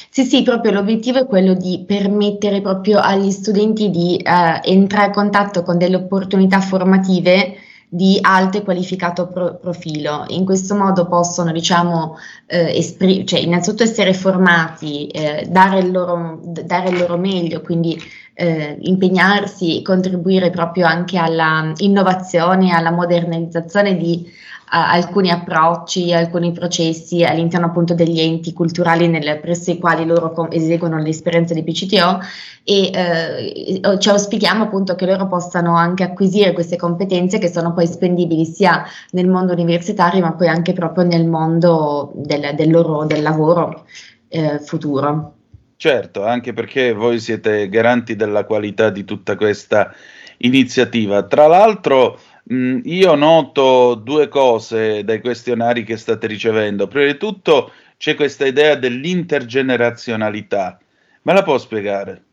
Sì, 0.09 0.23
sì, 0.23 0.41
proprio 0.43 0.71
l'obiettivo 0.71 1.19
è 1.19 1.25
quello 1.25 1.53
di 1.53 1.83
permettere 1.85 2.61
proprio 2.61 2.99
agli 2.99 3.29
studenti 3.31 3.89
di 3.89 4.15
eh, 4.17 4.59
entrare 4.63 5.07
in 5.07 5.11
contatto 5.13 5.63
con 5.63 5.77
delle 5.77 5.97
opportunità 5.97 6.61
formative 6.61 7.55
di 7.89 8.17
alto 8.21 8.57
e 8.57 8.63
qualificato 8.63 9.27
pro- 9.27 9.57
profilo. 9.57 10.23
In 10.29 10.45
questo 10.45 10.75
modo 10.75 11.07
possono, 11.07 11.51
diciamo, 11.51 12.15
eh, 12.47 12.77
esprim- 12.77 13.25
cioè, 13.25 13.39
innanzitutto 13.41 13.83
essere 13.83 14.13
formati, 14.13 15.07
eh, 15.07 15.45
dare, 15.49 15.79
il 15.79 15.91
loro, 15.91 16.39
dare, 16.41 16.89
il 16.89 16.97
loro, 16.97 17.17
meglio, 17.17 17.59
quindi 17.61 17.99
eh, 18.33 18.77
impegnarsi 18.81 19.81
contribuire 19.81 20.49
proprio 20.51 20.85
anche 20.87 21.17
alla 21.17 21.73
innovazione, 21.77 22.71
alla 22.73 22.91
modernizzazione 22.91 23.97
di 23.97 24.25
alcuni 24.73 25.29
approcci, 25.29 26.13
alcuni 26.13 26.53
processi 26.53 27.23
all'interno 27.25 27.65
appunto 27.65 27.93
degli 27.93 28.19
enti 28.19 28.53
culturali 28.53 29.07
nel, 29.09 29.39
presso 29.41 29.71
i 29.71 29.77
quali 29.77 30.05
loro 30.05 30.31
com- 30.31 30.47
eseguono 30.49 30.97
l'esperienza 30.97 31.53
di 31.53 31.63
PCTO 31.63 32.19
e 32.63 32.91
eh, 32.93 33.99
ci 33.99 34.09
auspichiamo 34.09 34.63
appunto 34.63 34.95
che 34.95 35.05
loro 35.05 35.27
possano 35.27 35.75
anche 35.75 36.03
acquisire 36.03 36.53
queste 36.53 36.77
competenze 36.77 37.37
che 37.37 37.51
sono 37.51 37.73
poi 37.73 37.85
spendibili 37.85 38.45
sia 38.45 38.85
nel 39.11 39.27
mondo 39.27 39.51
universitario 39.51 40.21
ma 40.21 40.33
poi 40.33 40.47
anche 40.47 40.71
proprio 40.71 41.03
nel 41.03 41.27
mondo 41.27 42.11
del, 42.15 42.53
del 42.55 42.71
loro 42.71 43.03
del 43.03 43.21
lavoro 43.21 43.85
eh, 44.29 44.59
futuro. 44.59 45.33
Certo, 45.75 46.23
anche 46.23 46.53
perché 46.53 46.93
voi 46.93 47.19
siete 47.19 47.67
garanti 47.67 48.15
della 48.15 48.45
qualità 48.45 48.89
di 48.89 49.03
tutta 49.03 49.35
questa 49.35 49.91
iniziativa. 50.37 51.23
Tra 51.23 51.47
l'altro 51.47 52.19
Mm, 52.51 52.79
io 52.85 53.15
noto 53.15 53.95
due 53.95 54.27
cose 54.27 55.03
dai 55.03 55.21
questionari 55.21 55.83
che 55.83 55.97
state 55.97 56.27
ricevendo. 56.27 56.87
Prima 56.87 57.11
di 57.11 57.17
tutto 57.17 57.71
c'è 57.97 58.15
questa 58.15 58.45
idea 58.45 58.75
dell'intergenerazionalità. 58.75 60.79
Me 61.23 61.33
la 61.33 61.43
può 61.43 61.57
spiegare? 61.57 62.23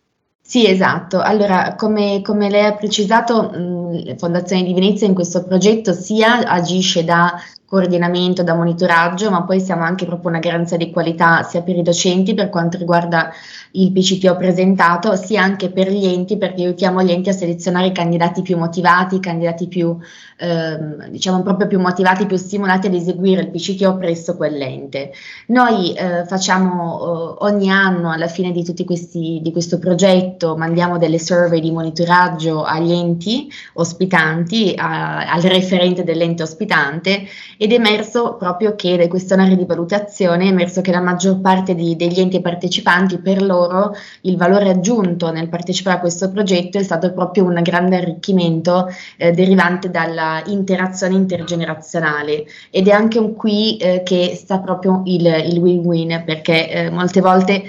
Sì, 0.40 0.66
esatto. 0.66 1.20
Allora, 1.20 1.74
come, 1.74 2.22
come 2.22 2.48
lei 2.48 2.64
ha 2.64 2.74
precisato, 2.74 3.50
mh, 3.50 4.16
Fondazione 4.16 4.62
di 4.62 4.72
Venezia 4.72 5.06
in 5.06 5.14
questo 5.14 5.44
progetto 5.44 5.92
sia 5.92 6.38
agisce 6.38 7.04
da 7.04 7.38
coordinamento, 7.68 8.42
da 8.42 8.54
monitoraggio, 8.54 9.30
ma 9.30 9.42
poi 9.42 9.60
siamo 9.60 9.82
anche 9.82 10.06
proprio 10.06 10.30
una 10.30 10.38
garanzia 10.38 10.78
di 10.78 10.90
qualità 10.90 11.42
sia 11.42 11.60
per 11.60 11.76
i 11.76 11.82
docenti 11.82 12.32
per 12.32 12.48
quanto 12.48 12.78
riguarda 12.78 13.30
il 13.72 13.92
PCP 13.92 14.36
presentato, 14.36 15.14
sia 15.16 15.42
anche 15.42 15.70
per 15.70 15.90
gli 15.90 16.06
enti, 16.06 16.38
perché 16.38 16.62
aiutiamo 16.62 17.02
gli 17.02 17.10
enti 17.10 17.28
a 17.28 17.32
selezionare 17.32 17.88
i 17.88 17.92
candidati 17.92 18.40
più 18.40 18.56
motivati, 18.56 19.16
i 19.16 19.20
candidati 19.20 19.68
più, 19.68 19.94
ehm, 20.38 21.08
diciamo, 21.08 21.42
proprio 21.42 21.66
più 21.66 21.78
motivati, 21.78 22.24
più 22.24 22.38
stimolati 22.38 22.86
ad 22.86 22.94
eseguire 22.94 23.42
il 23.42 23.50
PCTO 23.50 23.98
presso 23.98 24.34
quell'ente. 24.34 25.12
Noi 25.48 25.92
eh, 25.92 26.24
facciamo 26.24 27.36
eh, 27.38 27.44
ogni 27.44 27.70
anno, 27.70 28.10
alla 28.10 28.28
fine 28.28 28.50
di 28.50 28.64
tutti 28.64 28.86
questi, 28.86 29.40
di 29.42 29.52
questo 29.52 29.78
progetto, 29.78 30.56
mandiamo 30.56 30.96
delle 30.96 31.18
survey 31.18 31.60
di 31.60 31.70
monitoraggio 31.70 32.62
agli 32.64 32.92
enti 32.92 33.50
ospitanti, 33.74 34.72
a, 34.74 35.30
al 35.30 35.42
referente 35.42 36.02
dell'ente 36.02 36.42
ospitante, 36.42 37.26
ed 37.58 37.72
è 37.72 37.74
emerso 37.74 38.36
proprio 38.36 38.76
che 38.76 38.96
dai 38.96 39.08
questionari 39.08 39.56
di 39.56 39.64
valutazione 39.64 40.44
è 40.44 40.48
emerso 40.48 40.80
che 40.80 40.92
la 40.92 41.00
maggior 41.00 41.40
parte 41.40 41.74
di, 41.74 41.96
degli 41.96 42.20
enti 42.20 42.40
partecipanti 42.40 43.18
per 43.18 43.42
loro 43.42 43.92
il 44.22 44.36
valore 44.36 44.70
aggiunto 44.70 45.30
nel 45.32 45.48
partecipare 45.48 45.96
a 45.96 46.00
questo 46.00 46.30
progetto 46.30 46.78
è 46.78 46.82
stato 46.84 47.12
proprio 47.12 47.44
un 47.44 47.60
grande 47.62 47.96
arricchimento 47.96 48.86
eh, 49.16 49.32
derivante 49.32 49.90
dalla 49.90 50.40
interazione 50.46 51.16
intergenerazionale. 51.16 52.46
Ed 52.70 52.86
è 52.86 52.92
anche 52.92 53.18
un 53.18 53.34
qui 53.34 53.76
eh, 53.76 54.02
che 54.04 54.34
sta 54.36 54.60
proprio 54.60 55.02
il, 55.06 55.26
il 55.26 55.58
win-win 55.58 56.22
perché 56.24 56.70
eh, 56.70 56.90
molte 56.90 57.20
volte 57.20 57.64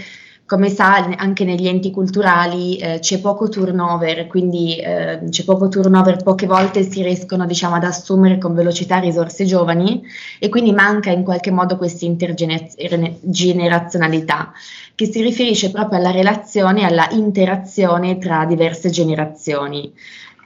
come 0.50 0.70
sa, 0.70 0.96
anche 0.96 1.46
negli 1.46 1.68
enti 1.68 1.92
culturali 1.92 2.78
eh, 2.78 2.98
c'è 2.98 3.20
poco 3.20 3.50
turnover, 3.50 4.26
quindi 4.26 4.78
eh, 4.78 5.20
c'è 5.30 5.44
poco 5.44 5.68
turnover, 5.68 6.24
poche 6.24 6.48
volte 6.48 6.82
si 6.82 7.04
riescono 7.04 7.46
diciamo, 7.46 7.76
ad 7.76 7.84
assumere 7.84 8.40
con 8.40 8.56
velocità 8.56 8.98
risorse 8.98 9.46
giovani 9.46 10.02
e 10.40 10.50
quindi 10.50 10.72
manca 10.72 11.12
in 11.12 11.24
qualche 11.24 11.52
modo 11.52 11.78
questa 11.78 12.06
intergenerazionalità 12.06 14.52
che 14.96 15.06
si 15.06 15.22
riferisce 15.22 15.70
proprio 15.70 16.00
alla 16.00 16.10
relazione 16.10 16.82
e 16.82 16.86
alla 16.86 17.08
interazione 17.12 18.18
tra 18.18 18.44
diverse 18.46 18.90
generazioni. 18.90 19.94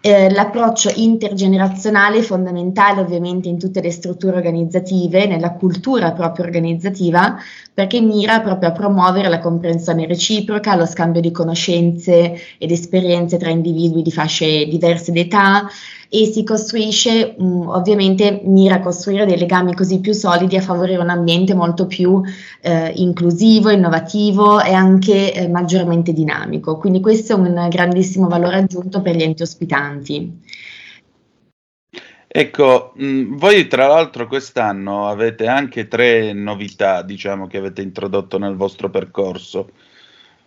Eh, 0.05 0.29
l'approccio 0.29 0.91
intergenerazionale 0.93 2.17
è 2.17 2.21
fondamentale 2.21 2.99
ovviamente 2.99 3.47
in 3.47 3.57
tutte 3.57 3.81
le 3.81 3.89
strutture 3.89 4.35
organizzative, 4.35 5.27
nella 5.27 5.53
cultura 5.53 6.11
proprio 6.11 6.43
organizzativa, 6.43 7.37
perché 7.73 8.01
mira 8.01 8.39
proprio 8.41 8.69
a 8.69 8.71
promuovere 8.71 9.29
la 9.29 9.39
comprensione 9.39 10.05
reciproca, 10.05 10.75
lo 10.75 10.85
scambio 10.85 11.21
di 11.21 11.31
conoscenze 11.31 12.35
ed 12.57 12.71
esperienze 12.71 13.37
tra 13.37 13.49
individui 13.49 14.03
di 14.03 14.11
fasce 14.11 14.65
diverse 14.65 15.11
d'età 15.11 15.67
e 16.07 16.25
si 16.25 16.43
costruisce, 16.43 17.33
mh, 17.35 17.67
ovviamente 17.69 18.41
mira 18.45 18.75
a 18.75 18.79
costruire 18.79 19.25
dei 19.25 19.39
legami 19.39 19.73
così 19.73 19.99
più 19.99 20.13
solidi 20.13 20.55
a 20.55 20.61
favorire 20.61 21.01
un 21.01 21.09
ambiente 21.09 21.55
molto 21.55 21.87
più 21.87 22.21
eh, 22.61 22.93
inclusivo, 22.97 23.71
innovativo 23.71 24.61
e 24.61 24.73
anche 24.73 25.33
eh, 25.33 25.47
maggiormente 25.47 26.13
dinamico. 26.13 26.77
Quindi 26.77 27.01
questo 27.01 27.33
è 27.33 27.35
un 27.35 27.67
grandissimo 27.69 28.27
valore 28.27 28.57
aggiunto 28.57 29.01
per 29.01 29.15
gli 29.15 29.23
enti 29.23 29.41
ospitanti. 29.41 30.41
Ecco, 32.35 32.93
mh, 32.95 33.05
mm, 33.05 33.35
voi 33.37 33.67
tra 33.67 33.85
l'altro 33.85 34.25
quest'anno 34.25 35.07
avete 35.07 35.45
anche 35.45 35.87
tre 35.87 36.33
novità, 36.33 37.03
diciamo, 37.03 37.45
che 37.45 37.59
avete 37.59 37.83
introdotto 37.83 38.39
nel 38.39 38.55
vostro 38.55 38.89
percorso. 38.89 39.69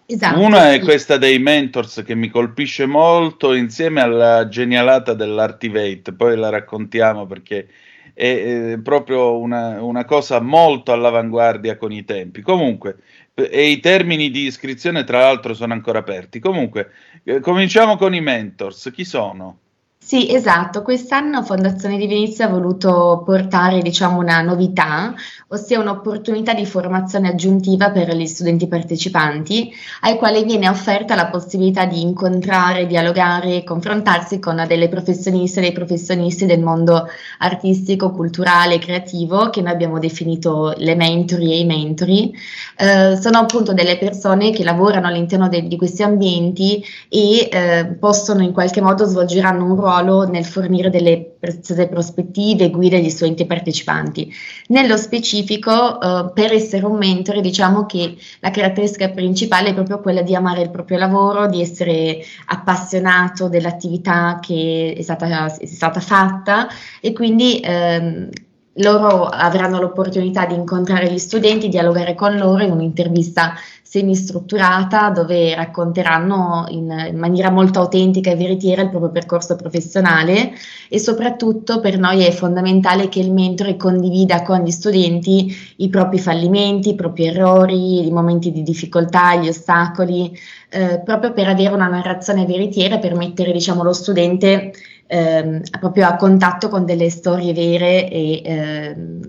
Esatto, 0.05 0.41
Una 0.41 0.72
è 0.72 0.80
questa 0.80 1.16
dei 1.16 1.39
mentors 1.39 2.03
che 2.05 2.16
mi 2.16 2.28
colpisce 2.28 2.87
molto 2.87 3.55
insieme 3.55 4.01
alla 4.01 4.49
genialata 4.49 5.14
dell'Artivate, 5.14 6.12
poi 6.12 6.37
la 6.37 6.49
raccontiamo 6.49 7.24
perché 7.26 7.68
è, 8.12 8.72
è 8.72 8.78
proprio 8.78 9.39
una, 9.39 9.80
una, 9.80 10.05
cosa 10.05 10.41
molto 10.41 10.91
all'avanguardia 10.91 11.76
con 11.76 11.93
i 11.93 12.05
tempi. 12.05 12.43
Comunque, 12.43 12.97
e 13.32 13.70
i 13.70 13.78
termini 13.78 14.30
di 14.32 14.47
iscrizione 14.47 15.05
tra 15.05 15.20
l'altro 15.20 15.55
sono 15.55 15.72
ancora 15.72 16.01
aperti. 16.01 16.41
Comunque, 16.41 16.91
eh, 17.22 17.39
cominciamo 17.39 17.97
con 17.97 18.12
i 18.12 18.20
mentors. 18.20 18.91
Chi 18.93 19.05
sono? 19.05 19.61
Sì, 20.09 20.33
esatto. 20.33 20.83
Quest'anno 20.83 21.43
Fondazione 21.43 21.97
di 21.99 22.07
Venezia 22.07 22.47
ha 22.47 22.49
voluto 22.49 23.23
portare, 23.25 23.83
diciamo, 23.83 24.21
una 24.21 24.41
novità, 24.41 25.13
ossia 25.49 25.81
un'opportunità 25.81 26.55
di 26.55 26.65
formazione 26.65 27.29
aggiuntiva 27.29 27.91
per 27.91 28.15
gli 28.15 28.25
studenti 28.27 28.69
partecipanti, 28.69 29.69
ai 30.03 30.17
quali 30.17 30.45
viene 30.45 30.69
offerta 30.69 31.17
la 31.17 31.27
possibilità 31.27 31.87
di 31.87 32.03
incontrare, 32.03 32.87
dialogare 32.87 33.57
e 33.57 33.65
confrontarsi 33.65 34.39
con 34.39 34.65
delle 34.69 34.89
professioniste 34.89 35.59
e 35.59 35.63
dei 35.63 35.73
professionisti 35.73 36.47
del 36.47 36.61
mondo 36.63 37.09
artistico, 37.39 38.13
culturale 38.13 38.75
e 38.75 38.79
creativo, 38.79 39.51
che 39.51 39.61
noi 39.61 39.73
abbiamo 39.73 39.99
definito 39.99 40.73
le 40.77 40.95
mentori 40.95 41.51
e 41.51 41.59
i 41.59 41.65
mentori. 41.67 42.33
Eh, 42.77 43.17
sono 43.21 43.39
appunto 43.39 43.73
delle 43.73 43.99
persone 43.99 44.51
che 44.53 44.63
lavorano 44.63 45.09
all'interno 45.09 45.49
de- 45.49 45.67
di 45.67 45.77
questi 45.77 46.03
ambienti 46.05 46.81
e 47.09 47.49
eh, 47.51 47.87
possono 47.99 48.43
in 48.43 48.53
qualche 48.53 48.81
modo 48.81 49.05
svolgeranno 49.05 49.65
un 49.65 49.75
ruolo 49.77 49.95
ruolo 49.97 50.28
nel 50.28 50.44
fornire 50.44 50.90
delle 50.90 51.36
preziose 51.38 51.88
prospettive 51.88 52.64
e 52.64 52.70
guide 52.70 52.97
agli 52.97 53.09
studenti 53.09 53.47
partecipanti. 53.47 54.32
Nello 54.68 54.97
specifico, 54.97 56.01
eh, 56.01 56.30
per 56.34 56.53
essere 56.53 56.84
un 56.84 56.97
mentore, 56.97 57.40
diciamo 57.40 57.86
che 57.86 58.16
la 58.40 58.51
caratteristica 58.51 59.11
principale 59.11 59.70
è 59.70 59.74
proprio 59.74 60.01
quella 60.01 60.22
di 60.22 60.34
amare 60.34 60.62
il 60.62 60.70
proprio 60.70 60.99
lavoro, 60.99 61.47
di 61.47 61.61
essere 61.61 62.18
appassionato 62.47 63.49
dell'attività 63.49 64.38
che 64.40 64.94
è 64.97 65.03
stata, 65.03 65.57
è 65.57 65.66
stata 65.66 66.01
fatta 66.01 66.68
e 67.01 67.12
quindi 67.12 67.61
ehm, 67.62 68.28
loro 68.76 69.24
avranno 69.24 69.80
l'opportunità 69.80 70.44
di 70.44 70.55
incontrare 70.55 71.11
gli 71.11 71.18
studenti, 71.18 71.68
dialogare 71.68 72.14
con 72.14 72.36
loro 72.36 72.62
in 72.62 72.72
un'intervista 72.72 73.55
semistrutturata 73.89 75.11
dove 75.11 75.55
racconteranno 75.55 76.66
in, 76.70 76.91
in, 77.09 77.16
maniera 77.16 77.51
molto 77.51 77.78
autentica 77.78 78.32
e 78.32 78.37
veritiera 78.37 78.82
il 78.82 78.91
proprio 78.91 79.12
percorso 79.12 79.55
professionale 79.55 80.51
e 80.89 80.99
soprattutto 80.99 81.78
per 81.78 81.97
noi 81.97 82.24
è 82.24 82.32
fondamentale 82.32 83.09
che 83.09 83.20
il 83.20 83.32
mentore 83.32 83.76
condivida 83.76 84.43
con 84.43 84.62
gli 84.64 84.72
studenti 84.72 85.55
i 85.76 85.89
propri 85.89 86.18
fallimenti, 86.18 86.91
i 86.91 86.95
propri 86.97 87.26
errori, 87.26 88.05
i 88.05 88.11
momenti 88.11 88.51
di 88.51 88.64
difficoltà, 88.64 89.37
gli 89.37 89.47
ostacoli, 89.47 90.37
eh, 90.70 91.01
proprio 91.05 91.32
per 91.32 91.47
avere 91.47 91.72
una 91.72 91.87
narrazione 91.87 92.45
veritiera 92.45 92.99
per 92.99 93.14
mettere 93.14 93.53
diciamo, 93.53 93.84
lo 93.84 93.93
studente 93.93 94.72
ehm, 95.07 95.62
proprio 95.78 96.09
a 96.09 96.16
contatto 96.16 96.68
con 96.68 96.84
delle 96.84 97.09
storie 97.09 97.53
vere 97.53 98.11
e 98.11 98.43
ehm, 98.45 99.20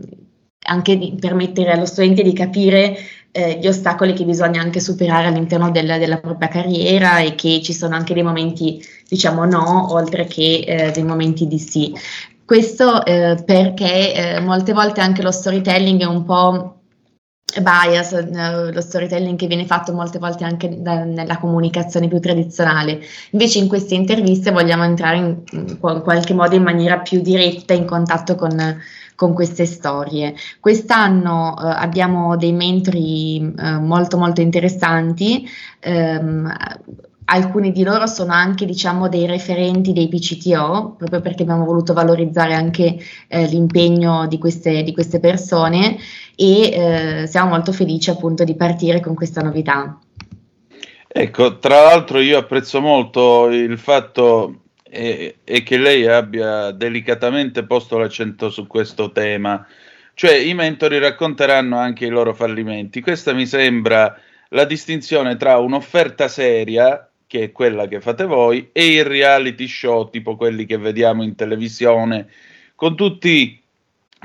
anche 0.68 0.98
di 0.98 1.16
permettere 1.20 1.72
allo 1.72 1.86
studente 1.86 2.24
di 2.24 2.34
capire 2.34 2.98
eh, 3.32 3.60
gli 3.60 3.68
ostacoli 3.68 4.14
che 4.14 4.26
bisogna 4.26 4.62
anche 4.62 4.80
superare 4.80 5.28
all'interno 5.28 5.70
del, 5.72 5.98
della 6.00 6.18
propria 6.18 6.48
carriera 6.48 7.20
e 7.20 7.36
che 7.36 7.62
ci 7.62 7.74
sono 7.74 7.96
anche 7.96 8.14
dei 8.14 8.24
momenti, 8.24 8.84
diciamo, 9.08 9.46
no, 9.46 9.94
oltre 9.94 10.26
che 10.26 10.64
eh, 10.66 10.92
dei 10.92 11.04
momenti 11.04 11.48
di 11.48 11.60
sì. 11.60 11.94
Questo 12.46 13.06
eh, 13.06 13.38
perché 13.46 14.14
eh, 14.14 14.40
molte 14.40 14.74
volte 14.74 15.02
anche 15.02 15.22
lo 15.22 15.32
storytelling 15.32 16.02
è 16.02 16.06
un 16.06 16.24
po' 16.24 16.76
bias, 17.62 18.14
eh, 18.14 18.72
lo 18.72 18.82
storytelling 18.82 19.38
che 19.38 19.48
viene 19.48 19.66
fatto 19.66 19.94
molte 19.94 20.20
volte 20.20 20.44
anche 20.44 20.82
da, 20.82 21.04
nella 21.04 21.38
comunicazione 21.38 22.08
più 22.08 22.20
tradizionale. 22.20 23.02
Invece 23.32 23.60
in 23.60 23.68
queste 23.68 23.96
interviste 23.96 24.52
vogliamo 24.52 24.84
entrare 24.84 25.18
in, 25.18 25.44
in 25.52 25.78
qualche 25.80 26.34
modo 26.34 26.56
in 26.56 26.64
maniera 26.64 27.00
più 27.00 27.22
diretta 27.22 27.74
in 27.74 27.86
contatto 27.86 28.36
con, 28.36 28.80
con 29.18 29.34
queste 29.34 29.66
storie. 29.66 30.36
Quest'anno 30.60 31.56
eh, 31.58 31.68
abbiamo 31.68 32.38
dei 32.38 32.54
mentori 32.54 33.52
eh, 33.58 33.80
molto 33.80 34.16
molto 34.16 34.42
interessanti. 34.42 35.50
Ehm, 35.80 36.56
alcuni 37.26 37.72
di 37.72 37.84
loro 37.84 38.06
sono 38.06 38.32
anche 38.32 38.66
diciamo 38.66 39.10
dei 39.10 39.26
referenti 39.26 39.92
dei 39.92 40.08
PCTO 40.08 40.96
proprio 40.98 41.20
perché 41.20 41.42
abbiamo 41.42 41.66
voluto 41.66 41.94
valorizzare 41.94 42.54
anche 42.54 42.98
eh, 43.28 43.48
l'impegno 43.48 44.28
di 44.28 44.38
queste, 44.38 44.84
di 44.84 44.94
queste 44.94 45.20
persone 45.20 45.98
e 46.36 46.70
eh, 47.24 47.28
siamo 47.28 47.50
molto 47.50 47.72
felici 47.72 48.12
appunto 48.12 48.44
di 48.44 48.56
partire 48.56 49.00
con 49.00 49.16
questa 49.16 49.42
novità. 49.42 50.00
Ecco, 51.08 51.58
tra 51.58 51.82
l'altro 51.82 52.20
io 52.20 52.38
apprezzo 52.38 52.80
molto 52.80 53.48
il 53.48 53.80
fatto 53.80 54.67
eh, 54.90 55.38
e 55.44 55.64
che 55.64 55.78
lei 55.78 56.08
abbia 56.08 56.72
delicatamente 56.72 57.64
posto 57.64 57.98
l'accento 57.98 58.50
su 58.50 58.68
questo 58.68 59.12
tema, 59.12 59.66
cioè 60.14 60.36
i 60.36 60.54
mentori 60.54 61.00
racconteranno 61.00 61.78
anche 61.78 62.06
i 62.06 62.10
loro 62.10 62.34
fallimenti. 62.34 63.02
Questa 63.02 63.34
mi 63.34 63.46
sembra 63.46 64.20
la 64.50 64.66
distinzione 64.66 65.38
tra 65.38 65.58
un'offerta 65.58 66.28
seria, 66.28 67.10
che 67.28 67.44
è 67.44 67.52
quella 67.52 67.88
che 67.88 68.02
fate 68.02 68.26
voi, 68.26 68.70
e 68.72 68.88
il 68.94 69.04
reality 69.04 69.68
show, 69.68 70.10
tipo 70.10 70.36
quelli 70.36 70.66
che 70.66 70.78
vediamo 70.78 71.24
in 71.24 71.36
televisione, 71.36 72.28
con 72.76 72.96
tutti 72.96 73.62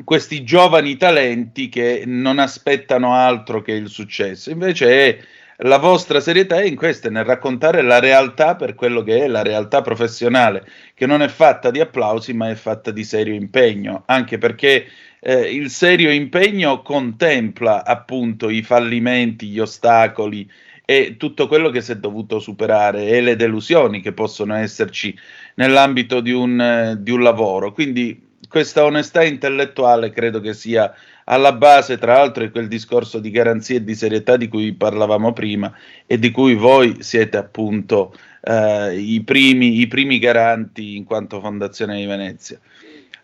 questi 0.05 0.45
giovani 0.45 0.97
talenti 0.97 1.69
che 1.69 2.05
non 2.07 2.39
aspettano 2.39 3.15
altro 3.15 3.61
che 3.61 3.73
il 3.73 3.89
successo. 3.89 4.51
Invece 4.51 5.09
è 5.09 5.19
la 5.65 5.79
vostra 5.79 6.21
serietà 6.21 6.61
è 6.61 6.65
in 6.65 6.77
questo, 6.77 7.11
nel 7.11 7.25
raccontare 7.25 7.83
la 7.83 8.01
realtà 8.01 8.57
per 8.57 8.75
quello 8.75 9.03
che 9.03 9.25
è 9.25 9.29
la 9.29 9.43
realtà 9.43 9.81
professionale, 9.81 10.67
che 10.95 11.07
non 11.07 11.23
è 11.23 11.29
fatta 11.29 11.71
di 11.71 11.81
applausi, 11.81 12.33
ma 12.33 12.51
è 12.51 12.55
fatta 12.55 12.91
di 12.91 13.05
serio 13.05 13.35
impegno, 13.35 14.03
anche 14.07 14.39
perché 14.39 14.87
eh, 15.21 15.55
il 15.55 15.71
serio 15.71 16.11
impegno 16.11 16.83
contempla 16.83 17.85
appunto 17.85 18.49
i 18.49 18.63
fallimenti, 18.63 19.49
gli 19.49 19.61
ostacoli 19.61 20.51
e 20.85 21.17
tutto 21.17 21.47
quello 21.47 21.71
che 21.71 21.81
si 21.81 21.93
è 21.93 21.97
dovuto 21.97 22.41
superare 22.41 23.07
e 23.07 23.21
le 23.21 23.37
delusioni 23.37 24.01
che 24.01 24.13
possono 24.13 24.55
esserci 24.57 25.17
nell'ambito 25.55 26.21
di 26.21 26.33
un, 26.33 26.61
eh, 26.61 26.97
di 26.99 27.13
un 27.13 27.23
lavoro. 27.23 27.73
Quindi 27.73 28.31
questa 28.49 28.85
onestà 28.85 29.23
intellettuale 29.23 30.11
credo 30.11 30.41
che 30.41 30.55
sia 30.55 30.93
alla 31.33 31.53
base, 31.53 31.99
tra 31.99 32.15
l'altro, 32.15 32.45
di 32.45 32.51
quel 32.51 32.69
discorso 32.69 33.19
di 33.19 33.31
garanzia 33.31 33.77
e 33.77 33.85
di 33.85 33.95
serietà 33.95 34.37
di 34.37 34.49
cui 34.49 34.73
parlavamo 34.73 35.33
prima 35.33 35.73
e 36.07 36.19
di 36.19 36.31
cui 36.31 36.55
voi 36.55 37.03
siete 37.03 37.37
appunto 37.37 38.15
eh, 38.43 38.99
i, 38.99 39.23
primi, 39.23 39.81
i 39.81 39.87
primi 39.87 40.19
garanti 40.19 40.97
in 40.97 41.05
quanto 41.05 41.41
Fondazione 41.41 41.97
di 41.97 42.07
Venezia. 42.07 42.59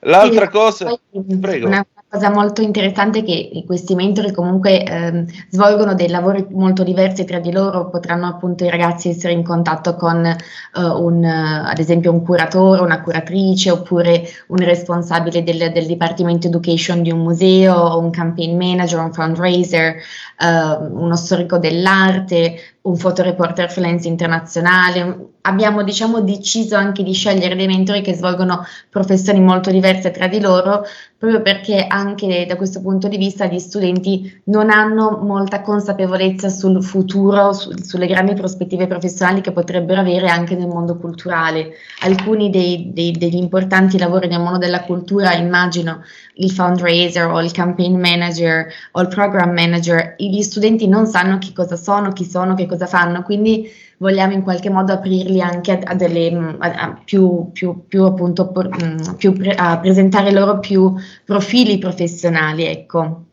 L'altra 0.00 0.48
cosa, 0.48 0.98
prego. 1.40 1.66
Una 1.66 1.86
cosa 2.10 2.30
molto 2.30 2.62
interessante 2.62 3.18
è 3.18 3.24
che 3.24 3.62
questi 3.66 3.94
mentori 3.94 4.32
comunque 4.32 4.82
eh, 4.82 5.24
svolgono 5.50 5.94
dei 5.94 6.08
lavori 6.08 6.46
molto 6.50 6.82
diversi 6.82 7.24
tra 7.26 7.38
di 7.38 7.52
loro, 7.52 7.90
potranno 7.90 8.26
appunto 8.26 8.64
i 8.64 8.70
ragazzi 8.70 9.10
essere 9.10 9.34
in 9.34 9.44
contatto 9.44 9.94
con 9.94 10.24
eh, 10.24 10.36
un, 10.74 11.22
ad 11.24 11.78
esempio 11.78 12.10
un 12.10 12.22
curatore, 12.24 12.80
una 12.80 13.02
curatrice 13.02 13.70
oppure 13.70 14.22
un 14.48 14.56
responsabile 14.56 15.42
del, 15.42 15.70
del 15.70 15.86
Dipartimento 15.86 16.46
Education 16.46 17.02
di 17.02 17.10
un 17.10 17.20
museo, 17.20 17.98
un 17.98 18.10
campaign 18.10 18.56
manager, 18.56 19.00
un 19.00 19.12
fundraiser, 19.12 19.96
eh, 19.96 20.86
uno 20.90 21.14
storico 21.14 21.58
dell'arte, 21.58 22.56
un 22.88 22.96
fotoreporter 22.96 23.70
freelance 23.70 24.08
internazionale. 24.08 25.26
Abbiamo 25.42 25.82
diciamo 25.82 26.20
deciso 26.20 26.76
anche 26.76 27.02
di 27.02 27.12
scegliere 27.12 27.54
dei 27.54 27.66
mentori 27.66 28.02
che 28.02 28.14
svolgono 28.14 28.64
professioni 28.90 29.40
molto 29.40 29.70
diverse 29.70 30.10
tra 30.10 30.26
di 30.26 30.40
loro, 30.40 30.82
proprio 31.16 31.42
perché 31.42 31.86
anche 31.86 32.44
da 32.46 32.56
questo 32.56 32.80
punto 32.80 33.08
di 33.08 33.16
vista 33.16 33.46
gli 33.46 33.58
studenti 33.58 34.40
non 34.44 34.70
hanno 34.70 35.18
molta 35.22 35.62
consapevolezza 35.62 36.48
sul 36.48 36.82
futuro, 36.82 37.52
su, 37.52 37.72
sulle 37.82 38.06
grandi 38.06 38.34
prospettive 38.34 38.86
professionali 38.86 39.40
che 39.40 39.52
potrebbero 39.52 40.00
avere 40.00 40.28
anche 40.28 40.54
nel 40.54 40.68
mondo 40.68 40.96
culturale. 40.96 41.72
Alcuni 42.02 42.50
dei, 42.50 42.90
dei, 42.92 43.12
degli 43.12 43.36
importanti 43.36 43.98
lavori 43.98 44.28
nel 44.28 44.40
mondo 44.40 44.58
della 44.58 44.82
cultura, 44.82 45.32
immagino 45.32 46.02
il 46.34 46.50
fundraiser 46.50 47.26
o 47.26 47.40
il 47.42 47.50
campaign 47.50 47.98
manager 47.98 48.66
o 48.92 49.00
il 49.00 49.08
program 49.08 49.50
manager, 49.50 50.14
gli 50.18 50.42
studenti 50.42 50.86
non 50.86 51.06
sanno 51.06 51.38
che 51.38 51.52
cosa 51.52 51.76
sono, 51.76 52.12
chi 52.12 52.24
sono, 52.24 52.54
che 52.54 52.66
cosa 52.66 52.77
fanno, 52.86 53.22
quindi 53.22 53.70
vogliamo 53.98 54.32
in 54.32 54.42
qualche 54.42 54.70
modo 54.70 54.92
aprirli 54.92 55.40
anche 55.40 55.72
a, 55.72 55.94
delle 55.94 56.56
a, 56.58 56.72
a 56.72 57.00
più, 57.04 57.50
più, 57.52 57.86
più, 57.86 58.04
appunto 58.04 58.52
mm, 58.52 59.14
più 59.16 59.32
pre, 59.32 59.54
a 59.54 59.78
presentare 59.78 60.32
loro 60.32 60.58
più 60.58 60.94
profili 61.24 61.78
professionali, 61.78 62.64
ecco. 62.64 63.24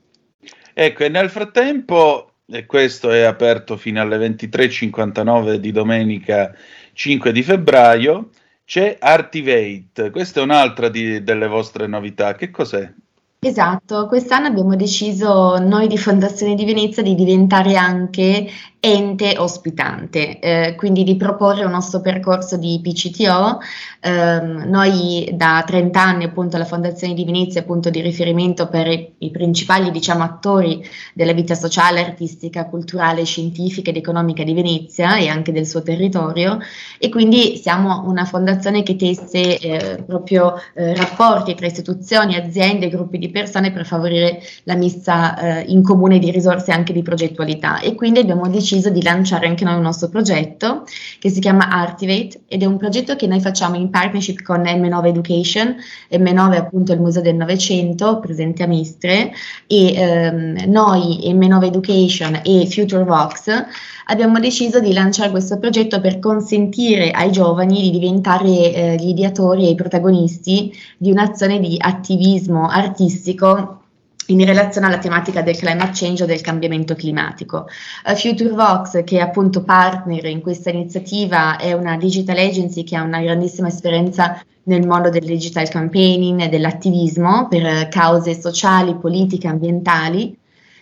Ecco, 0.73 1.03
e 1.03 1.09
nel 1.09 1.29
frattempo, 1.29 2.31
e 2.47 2.65
questo 2.65 3.11
è 3.11 3.21
aperto 3.21 3.77
fino 3.77 4.01
alle 4.01 4.17
23.59 4.17 5.55
di 5.55 5.71
domenica 5.71 6.53
5 6.93 7.31
di 7.31 7.43
febbraio, 7.43 8.29
c'è 8.65 8.97
Artivate, 8.99 10.09
questa 10.09 10.39
è 10.39 10.43
un'altra 10.43 10.89
di, 10.89 11.23
delle 11.23 11.47
vostre 11.47 11.87
novità. 11.87 12.33
Che 12.33 12.49
cos'è? 12.49 12.91
Esatto, 13.39 14.07
quest'anno 14.07 14.47
abbiamo 14.47 14.75
deciso 14.75 15.59
noi 15.59 15.87
di 15.87 15.99
Fondazione 15.99 16.55
di 16.55 16.65
Venezia 16.65 17.03
di 17.03 17.13
diventare 17.13 17.75
anche 17.75 18.47
ente 18.85 19.33
ospitante, 19.39 20.39
eh, 20.39 20.75
quindi 20.75 21.03
di 21.03 21.15
proporre 21.15 21.65
un 21.65 21.71
nostro 21.71 22.01
percorso 22.01 22.55
di 22.55 22.79
PCTO. 22.83 23.57
Eh, 23.99 24.39
noi 24.41 25.31
da 25.33 25.63
30 25.65 25.99
anni 25.99 26.23
appunto 26.25 26.57
la 26.57 26.65
Fondazione 26.65 27.15
di 27.15 27.25
Venezia 27.25 27.61
è 27.61 27.65
punto 27.65 27.89
di 27.89 27.99
riferimento 28.01 28.67
per 28.67 28.85
i, 28.85 29.13
i 29.17 29.31
principali 29.31 29.89
diciamo, 29.89 30.21
attori 30.21 30.87
della 31.15 31.33
vita 31.33 31.55
sociale, 31.55 32.05
artistica, 32.05 32.69
culturale, 32.69 33.25
scientifica 33.25 33.89
ed 33.89 33.97
economica 33.97 34.43
di 34.43 34.53
Venezia 34.53 35.17
e 35.17 35.29
anche 35.29 35.51
del 35.51 35.65
suo 35.65 35.81
territorio 35.81 36.59
e 36.99 37.09
quindi 37.09 37.57
siamo 37.57 38.03
una 38.05 38.25
fondazione 38.25 38.83
che 38.83 38.95
tesse 38.95 39.57
eh, 39.57 40.03
proprio 40.05 40.61
eh, 40.75 40.93
rapporti 40.93 41.55
tra 41.55 41.65
istituzioni, 41.65 42.35
aziende, 42.35 42.89
gruppi 42.89 43.17
di 43.17 43.31
persone 43.31 43.71
per 43.71 43.87
favorire 43.87 44.43
la 44.65 44.75
messa 44.75 45.37
eh, 45.39 45.63
in 45.69 45.81
comune 45.81 46.19
di 46.19 46.29
risorse 46.29 46.71
anche 46.71 46.93
di 46.93 47.01
progettualità 47.01 47.79
e 47.79 47.95
quindi 47.95 48.19
abbiamo 48.19 48.47
deciso 48.47 48.73
di 48.75 49.01
lanciare 49.01 49.47
anche 49.47 49.63
noi 49.63 49.75
un 49.75 49.81
nostro 49.81 50.09
progetto 50.09 50.83
che 51.19 51.29
si 51.29 51.39
chiama 51.39 51.69
Artivate 51.69 52.41
ed 52.47 52.61
è 52.61 52.65
un 52.65 52.77
progetto 52.77 53.15
che 53.15 53.27
noi 53.27 53.39
facciamo 53.39 53.75
in 53.75 53.89
partnership 53.89 54.41
con 54.41 54.61
M9 54.61 55.05
Education, 55.05 55.75
M9 56.11 56.53
è 56.53 56.57
appunto 56.57 56.93
il 56.93 56.99
Museo 56.99 57.21
del 57.21 57.35
Novecento 57.35 58.19
presente 58.19 58.63
a 58.63 58.67
Mistre 58.67 59.31
e 59.67 59.93
ehm, 59.93 60.63
noi 60.67 61.19
M9 61.23 61.63
Education 61.63 62.41
e 62.43 62.67
Future 62.69 63.03
Vox 63.03 63.63
abbiamo 64.05 64.39
deciso 64.39 64.79
di 64.79 64.93
lanciare 64.93 65.31
questo 65.31 65.57
progetto 65.57 65.99
per 66.01 66.19
consentire 66.19 67.11
ai 67.11 67.31
giovani 67.31 67.81
di 67.81 67.91
diventare 67.91 68.47
eh, 68.47 68.95
gli 68.99 69.09
ideatori 69.09 69.65
e 69.65 69.69
i 69.71 69.75
protagonisti 69.75 70.71
di 70.97 71.11
un'azione 71.11 71.59
di 71.59 71.75
attivismo 71.79 72.67
artistico 72.67 73.79
in 74.27 74.43
relazione 74.45 74.87
alla 74.87 74.97
tematica 74.97 75.41
del 75.41 75.57
climate 75.57 75.91
change 75.93 76.23
o 76.23 76.25
del 76.25 76.41
cambiamento 76.41 76.95
climatico. 76.95 77.67
Uh, 78.05 78.15
FutureVox, 78.15 79.03
che 79.03 79.17
è 79.17 79.21
appunto 79.21 79.63
partner 79.63 80.25
in 80.25 80.41
questa 80.41 80.69
iniziativa, 80.69 81.57
è 81.57 81.73
una 81.73 81.97
digital 81.97 82.37
agency 82.37 82.83
che 82.83 82.95
ha 82.95 83.03
una 83.03 83.21
grandissima 83.21 83.67
esperienza 83.67 84.43
nel 84.63 84.85
mondo 84.85 85.09
del 85.09 85.25
digital 85.25 85.69
campaigning 85.69 86.41
e 86.41 86.49
dell'attivismo 86.49 87.47
per 87.47 87.87
cause 87.89 88.39
sociali, 88.39 88.95
politiche, 88.95 89.47
ambientali 89.47 90.35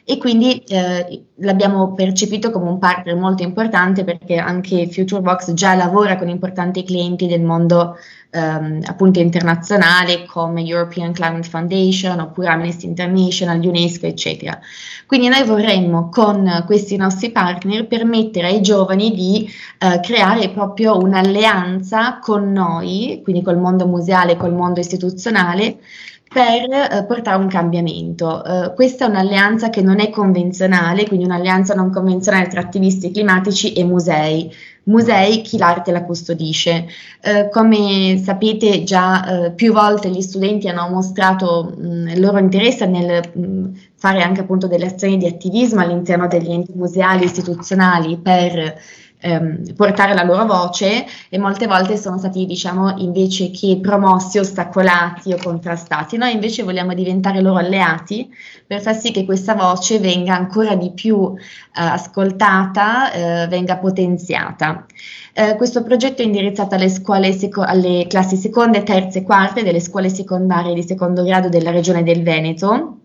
e 0.05 0.17
quindi 0.17 0.61
eh, 0.67 1.23
l'abbiamo 1.35 1.93
percepito 1.93 2.51
come 2.51 2.69
un 2.69 2.77
partner 2.77 3.15
molto 3.15 3.43
importante 3.43 4.03
perché 4.03 4.35
anche 4.35 4.87
FutureBox 4.89 5.53
già 5.53 5.75
lavora 5.75 6.17
con 6.17 6.27
importanti 6.27 6.83
clienti 6.83 7.25
del 7.25 7.41
mondo 7.41 7.97
ehm, 8.29 8.81
appunto 8.85 9.19
internazionale 9.19 10.25
come 10.25 10.61
European 10.63 11.13
Climate 11.13 11.47
Foundation 11.47 12.19
oppure 12.19 12.49
Amnesty 12.49 12.85
International, 12.85 13.65
UNESCO 13.65 14.05
eccetera. 14.05 14.59
Quindi 15.05 15.29
noi 15.29 15.43
vorremmo 15.45 16.09
con 16.09 16.63
questi 16.65 16.97
nostri 16.97 17.31
partner 17.31 17.87
permettere 17.87 18.47
ai 18.47 18.61
giovani 18.61 19.13
di 19.13 19.49
eh, 19.79 20.01
creare 20.01 20.49
proprio 20.49 20.97
un'alleanza 20.97 22.19
con 22.19 22.51
noi, 22.51 23.21
quindi 23.23 23.41
col 23.41 23.57
mondo 23.57 23.87
museale, 23.87 24.35
col 24.35 24.53
mondo 24.53 24.81
istituzionale 24.81 25.77
per 26.33 26.71
eh, 26.71 27.05
portare 27.05 27.41
un 27.41 27.47
cambiamento. 27.47 28.43
Eh, 28.43 28.73
questa 28.73 29.05
è 29.05 29.09
un'alleanza 29.09 29.69
che 29.69 29.81
non 29.81 29.99
è 29.99 30.09
convenzionale, 30.09 31.05
quindi 31.05 31.25
un'alleanza 31.25 31.75
non 31.75 31.91
convenzionale 31.91 32.47
tra 32.47 32.59
attivisti 32.59 33.11
climatici 33.11 33.73
e 33.73 33.83
musei. 33.83 34.51
Musei, 34.85 35.41
chi 35.41 35.57
l'arte 35.57 35.91
la 35.91 36.03
custodisce. 36.03 36.87
Eh, 37.21 37.49
come 37.49 38.19
sapete 38.21 38.83
già 38.83 39.45
eh, 39.45 39.51
più 39.51 39.71
volte 39.71 40.09
gli 40.09 40.21
studenti 40.21 40.67
hanno 40.67 40.89
mostrato 40.89 41.75
mh, 41.77 42.09
il 42.09 42.19
loro 42.19 42.39
interesse 42.39 42.85
nel 42.87 43.21
mh, 43.31 43.65
fare 43.95 44.21
anche 44.21 44.41
appunto 44.41 44.67
delle 44.67 44.87
azioni 44.87 45.17
di 45.17 45.27
attivismo 45.27 45.79
all'interno 45.79 46.27
degli 46.27 46.51
enti 46.51 46.73
museali 46.75 47.23
istituzionali 47.23 48.17
per 48.17 48.75
ehm, 49.23 49.73
portare 49.75 50.13
la 50.13 50.23
loro 50.23 50.45
voce 50.45 51.05
e 51.29 51.37
molte 51.37 51.65
volte 51.65 51.97
sono 51.97 52.17
stati, 52.17 52.45
diciamo, 52.45 52.95
invece 52.97 53.49
che 53.51 53.79
promossi, 53.81 54.37
ostacolati 54.37 55.31
o 55.31 55.37
contrastati. 55.41 56.17
Noi 56.17 56.33
invece 56.33 56.63
vogliamo 56.63 56.93
diventare 56.93 57.41
loro 57.41 57.57
alleati 57.57 58.29
per 58.67 58.81
far 58.81 58.95
sì 58.95 59.11
che 59.11 59.25
questa 59.25 59.55
voce 59.55 59.99
venga 59.99 60.35
ancora 60.35 60.75
di 60.75 60.91
più 60.91 61.33
eh, 61.35 61.39
ascoltata, 61.73 63.11
eh, 63.11 63.47
venga 63.47 63.77
potenziata. 63.77 64.85
Eh, 65.33 65.55
questo 65.55 65.83
progetto 65.83 66.21
è 66.21 66.25
indirizzato 66.25 66.75
alle, 66.75 66.89
seco- 66.89 67.61
alle 67.61 68.05
classi 68.07 68.35
seconde, 68.35 68.83
terze 68.83 69.19
e 69.19 69.23
quarte 69.23 69.63
delle 69.63 69.79
scuole 69.79 70.09
secondarie 70.09 70.73
di 70.73 70.83
secondo 70.83 71.23
grado 71.23 71.49
della 71.49 71.71
regione 71.71 72.03
del 72.03 72.21
Veneto 72.21 72.97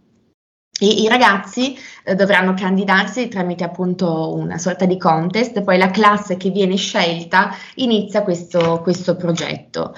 e 0.78 0.86
i 0.86 1.08
ragazzi 1.08 1.76
eh, 2.04 2.14
dovranno 2.14 2.54
candidarsi 2.54 3.28
tramite 3.28 3.64
appunto 3.64 4.34
una 4.34 4.58
sorta 4.58 4.84
di 4.84 4.96
contest, 4.96 5.62
poi 5.62 5.78
la 5.78 5.90
classe 5.90 6.36
che 6.36 6.50
viene 6.50 6.76
scelta 6.76 7.54
inizia 7.76 8.22
questo, 8.22 8.80
questo 8.82 9.16
progetto. 9.16 9.94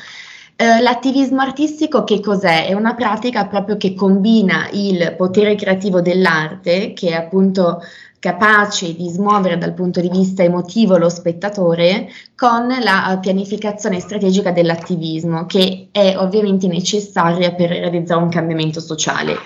Eh, 0.56 0.80
l'attivismo 0.80 1.40
artistico 1.40 2.04
che 2.04 2.20
cos'è? 2.20 2.66
È 2.66 2.74
una 2.74 2.94
pratica 2.94 3.46
proprio 3.46 3.76
che 3.76 3.94
combina 3.94 4.68
il 4.72 5.14
potere 5.16 5.54
creativo 5.54 6.02
dell'arte, 6.02 6.92
che 6.92 7.10
è 7.10 7.14
appunto 7.14 7.80
capace 8.18 8.94
di 8.94 9.08
smuovere 9.08 9.56
dal 9.56 9.72
punto 9.72 10.00
di 10.02 10.10
vista 10.10 10.42
emotivo 10.42 10.98
lo 10.98 11.08
spettatore, 11.08 12.08
con 12.36 12.68
la 12.68 13.18
pianificazione 13.20 13.98
strategica 13.98 14.52
dell'attivismo, 14.52 15.46
che 15.46 15.88
è 15.90 16.14
ovviamente 16.16 16.66
necessaria 16.66 17.52
per 17.52 17.70
realizzare 17.70 18.22
un 18.22 18.28
cambiamento 18.28 18.80
sociale. 18.80 19.36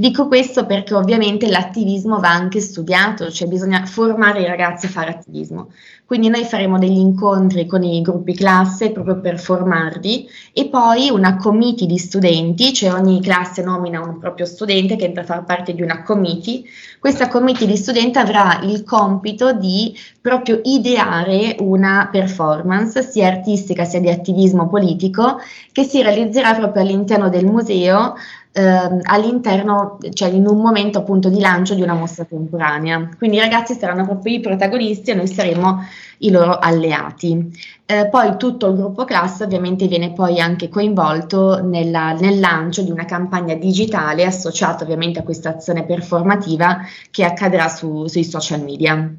Dico 0.00 0.28
questo 0.28 0.64
perché 0.64 0.94
ovviamente 0.94 1.46
l'attivismo 1.46 2.20
va 2.20 2.30
anche 2.30 2.60
studiato, 2.60 3.30
cioè 3.30 3.46
bisogna 3.46 3.84
formare 3.84 4.40
i 4.40 4.46
ragazzi 4.46 4.86
a 4.86 4.88
fare 4.88 5.10
attivismo. 5.10 5.68
Quindi 6.06 6.28
noi 6.28 6.42
faremo 6.44 6.78
degli 6.78 6.98
incontri 6.98 7.66
con 7.66 7.84
i 7.84 8.00
gruppi 8.00 8.34
classe 8.34 8.90
proprio 8.90 9.20
per 9.20 9.38
formarli 9.38 10.26
e 10.52 10.68
poi 10.68 11.08
una 11.10 11.36
committee 11.36 11.86
di 11.86 11.98
studenti, 11.98 12.72
cioè 12.72 12.94
ogni 12.94 13.20
classe 13.20 13.62
nomina 13.62 14.00
un 14.00 14.18
proprio 14.18 14.44
studente 14.44 14.96
che 14.96 15.04
entra 15.04 15.22
a 15.22 15.26
far 15.26 15.44
parte 15.44 15.72
di 15.72 15.82
una 15.82 16.02
committee. 16.02 16.62
Questa 16.98 17.28
committee 17.28 17.66
di 17.66 17.76
studenti 17.76 18.18
avrà 18.18 18.58
il 18.62 18.82
compito 18.82 19.52
di 19.52 19.94
proprio 20.20 20.60
ideare 20.64 21.54
una 21.60 22.08
performance 22.10 23.02
sia 23.02 23.28
artistica 23.28 23.84
sia 23.84 24.00
di 24.00 24.08
attivismo 24.08 24.68
politico 24.68 25.38
che 25.70 25.84
si 25.90 26.02
realizzerà 26.02 26.54
proprio 26.54 26.82
all'interno 26.82 27.28
del 27.28 27.44
museo 27.44 28.14
eh, 28.52 28.62
all'interno, 29.02 29.98
cioè 30.12 30.30
in 30.30 30.46
un 30.46 30.60
momento 30.60 30.98
appunto 30.98 31.28
di 31.28 31.40
lancio 31.40 31.74
di 31.74 31.82
una 31.82 31.94
mostra 31.94 32.24
temporanea. 32.24 33.08
Quindi 33.18 33.36
i 33.36 33.40
ragazzi 33.40 33.74
saranno 33.74 34.04
proprio 34.04 34.34
i 34.34 34.40
protagonisti 34.40 35.10
e 35.10 35.14
noi 35.14 35.26
saremo 35.26 35.84
i 36.18 36.30
loro 36.30 36.58
alleati. 36.58 37.50
Eh, 37.86 38.08
poi 38.08 38.36
tutto 38.36 38.68
il 38.68 38.76
gruppo 38.76 39.04
classe 39.04 39.44
ovviamente 39.44 39.86
viene 39.86 40.12
poi 40.12 40.40
anche 40.40 40.68
coinvolto 40.68 41.62
nella, 41.62 42.12
nel 42.12 42.38
lancio 42.38 42.82
di 42.82 42.90
una 42.90 43.04
campagna 43.04 43.54
digitale 43.54 44.24
associata 44.24 44.84
ovviamente 44.84 45.20
a 45.20 45.22
questa 45.24 45.50
azione 45.50 45.84
performativa 45.84 46.78
che 47.10 47.24
accadrà 47.24 47.68
su, 47.68 48.06
sui 48.06 48.24
social 48.24 48.62
media. 48.62 49.12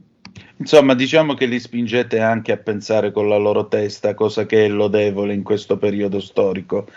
Insomma, 0.62 0.94
diciamo 0.94 1.34
che 1.34 1.48
li 1.48 1.60
spingete 1.60 2.20
anche 2.20 2.52
a 2.52 2.58
pensare 2.58 3.12
con 3.12 3.28
la 3.28 3.38
loro 3.38 3.68
testa, 3.68 4.14
cosa 4.14 4.46
che 4.46 4.66
è 4.66 4.68
lodevole 4.68 5.34
in 5.34 5.42
questo 5.42 5.80
periodo 5.80 6.20
storico. 6.20 6.88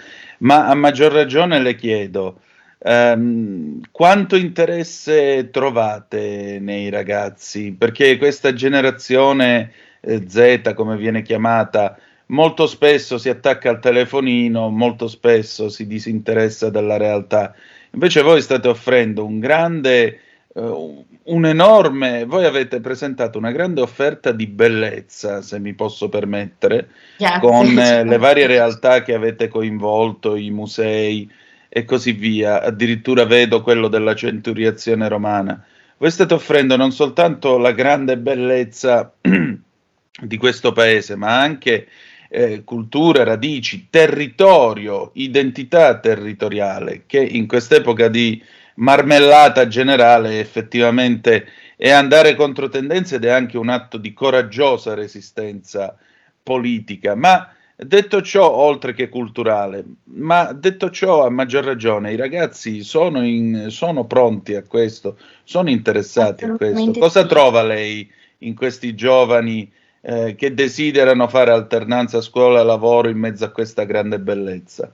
Ma 0.41 0.69
a 0.69 0.75
maggior 0.75 1.11
ragione 1.13 1.59
le 1.61 1.75
chiedo, 1.75 2.41
um, 2.81 3.81
quanto 3.91 4.37
interesse 4.37 5.49
trovate 5.51 6.59
nei 6.61 6.91
ragazzi? 6.91 7.73
Perché 7.73 8.19
questa 8.19 8.53
generazione 8.53 9.73
eh, 10.03 10.29
Z, 10.29 10.75
come 10.75 10.99
viene 10.99 11.23
chiamata, 11.23 11.99
molto 12.27 12.67
spesso 12.67 13.17
si 13.17 13.31
attacca 13.31 13.71
al 13.71 13.81
telefonino, 13.81 14.69
molto 14.69 15.09
spesso 15.09 15.71
si 15.71 15.87
disinteressa 15.87 16.69
della 16.69 16.99
realtà. 16.99 17.55
Invece 17.93 18.21
voi 18.21 18.43
state 18.43 18.69
offrendo 18.69 19.25
un 19.25 19.39
grande, 19.39 20.19
uh, 20.55 21.07
un 21.25 21.47
enorme, 21.47 22.25
voi 22.25 22.45
avete 22.45 22.81
presentato 22.81 23.39
una 23.39 23.53
grande 23.53 23.81
offerta 23.81 24.33
di 24.33 24.47
bellezza, 24.47 25.41
se 25.43 25.59
mi 25.59 25.75
posso 25.75 26.09
permettere, 26.09 26.89
Grazie. 27.17 27.41
con 27.41 27.79
eh, 27.79 28.05
le 28.05 28.19
varie 28.19 28.47
realtà 28.47 29.03
che 29.03 29.15
avete 29.15 29.49
coinvolto, 29.49 30.37
i 30.37 30.51
musei 30.51 31.31
e 31.69 31.85
così 31.85 32.13
via. 32.13 32.63
Addirittura 32.63 33.25
vedo 33.25 33.63
quello 33.63 33.89
della 33.89 34.15
centuriazione 34.15 35.09
romana. 35.09 35.65
Voi 35.97 36.11
state 36.11 36.35
offrendo 36.35 36.77
non 36.77 36.93
soltanto 36.93 37.57
la 37.57 37.73
grande 37.73 38.19
bellezza 38.19 39.13
di 39.21 40.37
questo 40.37 40.73
paese, 40.73 41.17
ma 41.17 41.41
anche 41.41 41.89
eh, 42.29 42.65
culture, 42.65 43.25
radici, 43.25 43.87
territorio, 43.89 45.11
identità 45.15 45.99
territoriale, 45.99 47.05
che 47.07 47.21
in 47.21 47.47
quest'epoca 47.47 48.09
di 48.09 48.43
marmellata 48.75 49.67
generale 49.69 50.41
effettivamente 50.41 51.47
è 51.77 51.91
andare 51.91 52.35
contro 52.35 52.69
tendenze 52.69 53.17
ed 53.17 53.25
è 53.25 53.31
anche 53.31 53.59
un 53.59 53.69
atto 53.69 53.99
di 53.99 54.13
coraggiosa 54.13 54.95
resistenza 54.95 55.97
politica. 56.43 57.15
Ma 57.15 57.49
detto 57.77 58.23
ciò, 58.23 58.51
oltre 58.51 58.95
che 58.95 59.09
culturale, 59.09 59.85
ma 60.05 60.53
detto 60.53 60.91
ciò 60.91 61.27
a 61.27 61.31
maggior 61.31 61.65
ragione, 61.65 62.13
i 62.13 62.17
ragazzi 62.17 62.83
sono, 62.83 63.25
in, 63.25 63.67
sono 63.71 64.05
pronti 64.05 64.55
a 64.55 64.63
questo, 64.63 65.19
sono 65.43 65.71
interessati 65.71 66.45
a 66.45 66.55
questo. 66.55 66.93
Cosa 66.93 67.27
trova 67.27 67.63
lei 67.63 68.09
in 68.39 68.55
questi 68.55 68.95
giovani 68.95 69.71
eh, 70.01 70.35
che 70.37 70.55
desiderano 70.55 71.29
fare 71.29 71.51
alternanza 71.51 72.21
scuola-lavoro 72.21 73.09
in 73.09 73.19
mezzo 73.19 73.45
a 73.45 73.51
questa 73.51 73.85
grande 73.85 74.21
bellezza? 74.21 74.93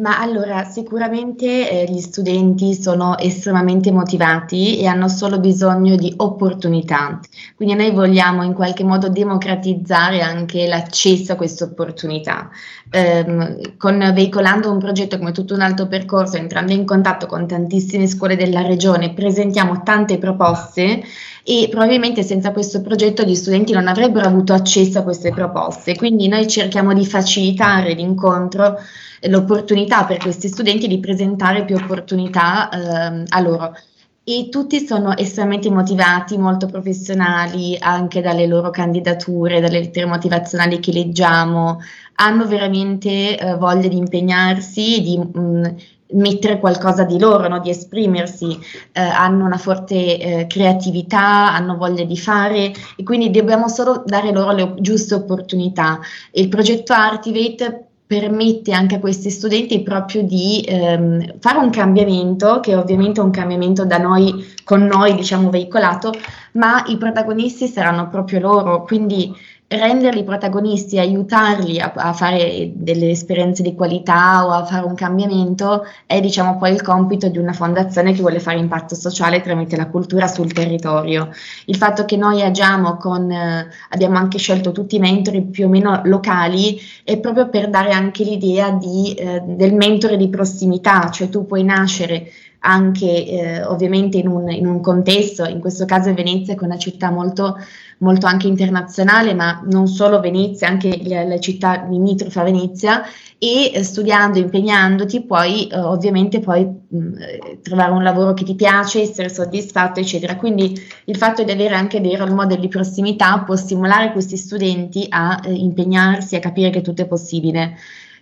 Ma 0.00 0.18
allora, 0.18 0.64
sicuramente 0.64 1.70
eh, 1.70 1.84
gli 1.90 2.00
studenti 2.00 2.74
sono 2.74 3.18
estremamente 3.18 3.92
motivati 3.92 4.78
e 4.78 4.86
hanno 4.86 5.08
solo 5.08 5.38
bisogno 5.38 5.94
di 5.94 6.10
opportunità. 6.16 7.20
Quindi 7.54 7.74
noi 7.74 7.90
vogliamo 7.90 8.42
in 8.42 8.54
qualche 8.54 8.82
modo 8.82 9.10
democratizzare 9.10 10.22
anche 10.22 10.66
l'accesso 10.66 11.32
a 11.32 11.36
queste 11.36 11.64
opportunità. 11.64 12.48
Eh, 12.88 13.74
con, 13.76 14.10
veicolando 14.14 14.70
un 14.70 14.78
progetto 14.78 15.18
come 15.18 15.32
tutto 15.32 15.52
un 15.52 15.60
altro 15.60 15.86
percorso, 15.86 16.38
entrando 16.38 16.72
in 16.72 16.86
contatto 16.86 17.26
con 17.26 17.46
tantissime 17.46 18.06
scuole 18.06 18.36
della 18.36 18.62
regione, 18.62 19.12
presentiamo 19.12 19.82
tante 19.82 20.16
proposte 20.16 21.02
e 21.50 21.66
probabilmente 21.68 22.22
senza 22.22 22.52
questo 22.52 22.80
progetto 22.80 23.24
gli 23.24 23.34
studenti 23.34 23.72
non 23.72 23.88
avrebbero 23.88 24.24
avuto 24.24 24.52
accesso 24.52 25.00
a 25.00 25.02
queste 25.02 25.32
proposte. 25.32 25.96
Quindi 25.96 26.28
noi 26.28 26.46
cerchiamo 26.46 26.94
di 26.94 27.04
facilitare 27.04 27.94
l'incontro 27.94 28.76
l'opportunità 29.22 30.04
per 30.04 30.18
questi 30.18 30.46
studenti 30.46 30.86
di 30.86 31.00
presentare 31.00 31.64
più 31.64 31.74
opportunità 31.74 32.68
eh, 32.68 33.24
a 33.26 33.40
loro. 33.40 33.74
E 34.22 34.48
tutti 34.48 34.86
sono 34.86 35.16
estremamente 35.16 35.68
motivati, 35.70 36.38
molto 36.38 36.66
professionali 36.66 37.76
anche 37.80 38.20
dalle 38.20 38.46
loro 38.46 38.70
candidature, 38.70 39.58
dalle 39.58 39.80
lettere 39.80 40.06
motivazionali 40.06 40.78
che 40.78 40.92
leggiamo, 40.92 41.80
hanno 42.14 42.46
veramente 42.46 43.36
eh, 43.36 43.56
voglia 43.56 43.88
di 43.88 43.96
impegnarsi, 43.96 45.00
di 45.02 45.18
mh, 45.18 45.40
mm, 45.40 45.64
mettere 46.12 46.58
qualcosa 46.58 47.04
di 47.04 47.18
loro, 47.18 47.48
no? 47.48 47.60
di 47.60 47.70
esprimersi, 47.70 48.58
eh, 48.92 49.00
hanno 49.00 49.44
una 49.44 49.58
forte 49.58 50.18
eh, 50.18 50.46
creatività, 50.46 51.52
hanno 51.54 51.76
voglia 51.76 52.04
di 52.04 52.16
fare 52.16 52.72
e 52.96 53.02
quindi 53.02 53.30
dobbiamo 53.30 53.68
solo 53.68 54.02
dare 54.04 54.32
loro 54.32 54.52
le 54.52 54.74
giuste 54.78 55.14
opportunità. 55.14 56.00
Il 56.32 56.48
progetto 56.48 56.92
Artivate 56.92 57.86
permette 58.10 58.72
anche 58.72 58.96
a 58.96 58.98
questi 58.98 59.30
studenti 59.30 59.82
proprio 59.82 60.24
di 60.24 60.64
ehm, 60.66 61.38
fare 61.38 61.58
un 61.58 61.70
cambiamento, 61.70 62.58
che 62.58 62.74
ovviamente 62.74 63.20
è 63.20 63.22
un 63.24 63.30
cambiamento 63.30 63.84
da 63.84 63.98
noi, 63.98 64.52
con 64.64 64.82
noi 64.84 65.14
diciamo 65.14 65.48
veicolato, 65.48 66.12
ma 66.54 66.82
i 66.88 66.96
protagonisti 66.96 67.68
saranno 67.68 68.08
proprio 68.08 68.40
loro, 68.40 68.82
quindi 68.82 69.32
renderli 69.76 70.24
protagonisti, 70.24 70.98
aiutarli 70.98 71.78
a, 71.78 71.92
a, 71.94 72.12
fare 72.12 72.72
delle 72.74 73.10
esperienze 73.10 73.62
di 73.62 73.76
qualità 73.76 74.44
o 74.44 74.50
a 74.50 74.64
fare 74.64 74.84
un 74.84 74.96
cambiamento 74.96 75.84
è 76.06 76.20
diciamo 76.20 76.58
poi 76.58 76.72
il 76.72 76.82
compito 76.82 77.28
di 77.28 77.38
una 77.38 77.52
fondazione 77.52 78.12
che 78.12 78.20
vuole 78.20 78.40
fare 78.40 78.58
impatto 78.58 78.96
sociale 78.96 79.40
tramite 79.40 79.76
la 79.76 79.86
cultura 79.86 80.26
sul 80.26 80.52
territorio. 80.52 81.30
Il 81.66 81.76
fatto 81.76 82.04
che 82.04 82.16
noi 82.16 82.42
agiamo 82.42 82.96
con, 82.96 83.30
eh, 83.30 83.68
abbiamo 83.90 84.16
anche 84.16 84.38
scelto 84.38 84.72
tutti 84.72 84.96
i 84.96 85.00
mentori 85.00 85.42
più 85.42 85.66
o 85.66 85.68
meno 85.68 86.00
locali 86.04 86.80
è 87.04 87.18
proprio 87.18 87.48
per 87.48 87.70
dare 87.70 87.92
anche 87.92 88.24
l'idea 88.24 88.70
di, 88.72 89.14
eh, 89.14 89.40
del 89.44 89.74
mentore 89.74 90.16
di 90.16 90.28
prossimità, 90.28 91.10
cioè 91.10 91.28
tu 91.28 91.46
puoi 91.46 91.62
nascere 91.62 92.28
anche 92.60 93.26
eh, 93.26 93.64
ovviamente 93.64 94.18
in 94.18 94.28
un, 94.28 94.50
in 94.50 94.66
un, 94.66 94.80
contesto, 94.80 95.44
in 95.44 95.60
questo 95.60 95.84
caso 95.84 96.12
Venezia 96.12 96.54
che 96.54 96.60
è 96.60 96.64
una 96.64 96.76
città 96.76 97.10
molto, 97.10 97.56
molto 97.98 98.26
anche 98.26 98.48
internazionale, 98.48 99.34
ma 99.34 99.62
non 99.70 99.86
solo 99.86 100.20
Venezia, 100.20 100.68
anche 100.68 101.00
le, 101.02 101.26
le 101.26 101.40
città 101.40 101.86
limitrofe 101.88 102.38
a 102.38 102.44
Venezia 102.44 103.02
e 103.38 103.72
eh, 103.72 103.82
studiando, 103.82 104.38
impegnandoti 104.38 105.22
puoi 105.22 105.68
eh, 105.68 105.78
ovviamente 105.78 106.40
poi 106.40 106.66
mm, 106.66 107.14
trovare 107.62 107.92
un 107.92 108.02
lavoro 108.02 108.34
che 108.34 108.44
ti 108.44 108.54
piace, 108.54 109.00
essere 109.00 109.30
soddisfatto 109.30 110.00
eccetera. 110.00 110.36
Quindi 110.36 110.78
il 111.04 111.16
fatto 111.16 111.42
di 111.42 111.50
avere 111.50 111.74
anche 111.74 112.00
dei 112.00 112.16
role 112.16 112.32
model 112.32 112.60
di 112.60 112.68
prossimità 112.68 113.38
può 113.40 113.56
stimolare 113.56 114.12
questi 114.12 114.36
studenti 114.36 115.06
a 115.08 115.40
eh, 115.42 115.52
impegnarsi, 115.52 116.36
a 116.36 116.40
capire 116.40 116.68
che 116.68 116.82
tutto 116.82 117.02
è 117.02 117.06
possibile. 117.06 117.76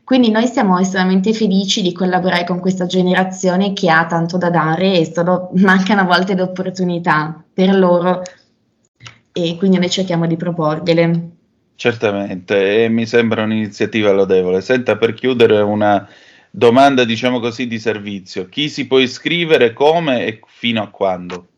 Quindi 0.09 0.31
noi 0.31 0.47
siamo 0.47 0.79
estremamente 0.79 1.35
felici 1.35 1.83
di 1.83 1.93
collaborare 1.93 2.47
con 2.47 2.61
questa 2.61 2.87
generazione 2.87 3.75
che 3.75 3.91
ha 3.91 4.07
tanto 4.07 4.39
da 4.39 4.49
dare 4.49 4.95
e 4.95 5.13
solo 5.13 5.51
mancano 5.61 6.01
a 6.01 6.05
volte 6.05 6.33
le 6.33 6.41
opportunità 6.41 7.45
per 7.53 7.77
loro 7.77 8.23
e 9.31 9.57
quindi 9.59 9.77
noi 9.77 9.91
cerchiamo 9.91 10.27
di 10.27 10.37
proporgliele. 10.37 11.31
Certamente, 11.75 12.85
e 12.85 12.89
mi 12.89 13.05
sembra 13.05 13.43
un'iniziativa 13.43 14.11
lodevole. 14.11 14.63
Senta, 14.63 14.97
per 14.97 15.13
chiudere 15.13 15.61
una 15.61 16.09
domanda, 16.51 17.05
diciamo 17.05 17.39
così, 17.39 17.67
di 17.67 17.79
servizio. 17.79 18.49
Chi 18.49 18.71
si 18.71 18.87
può 18.87 19.01
iscrivere, 19.01 19.75
come 19.75 20.25
e 20.25 20.41
fino 20.47 20.83
a 20.83 20.89
quando? 20.89 21.49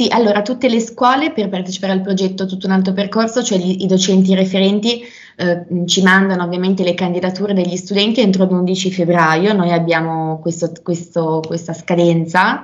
Sì, 0.00 0.08
allora 0.08 0.40
tutte 0.40 0.70
le 0.70 0.80
scuole 0.80 1.30
per 1.30 1.50
partecipare 1.50 1.92
al 1.92 2.00
progetto 2.00 2.46
Tutto 2.46 2.64
un 2.64 2.72
altro 2.72 2.94
percorso, 2.94 3.42
cioè 3.42 3.58
gli, 3.58 3.82
i 3.82 3.86
docenti 3.86 4.34
referenti 4.34 5.02
eh, 5.36 5.66
ci 5.84 6.02
mandano 6.02 6.42
ovviamente 6.42 6.82
le 6.82 6.94
candidature 6.94 7.52
degli 7.52 7.76
studenti 7.76 8.22
entro 8.22 8.44
l'11 8.44 8.90
febbraio, 8.90 9.52
noi 9.52 9.72
abbiamo 9.72 10.38
questo, 10.40 10.72
questo, 10.82 11.42
questa 11.46 11.74
scadenza 11.74 12.62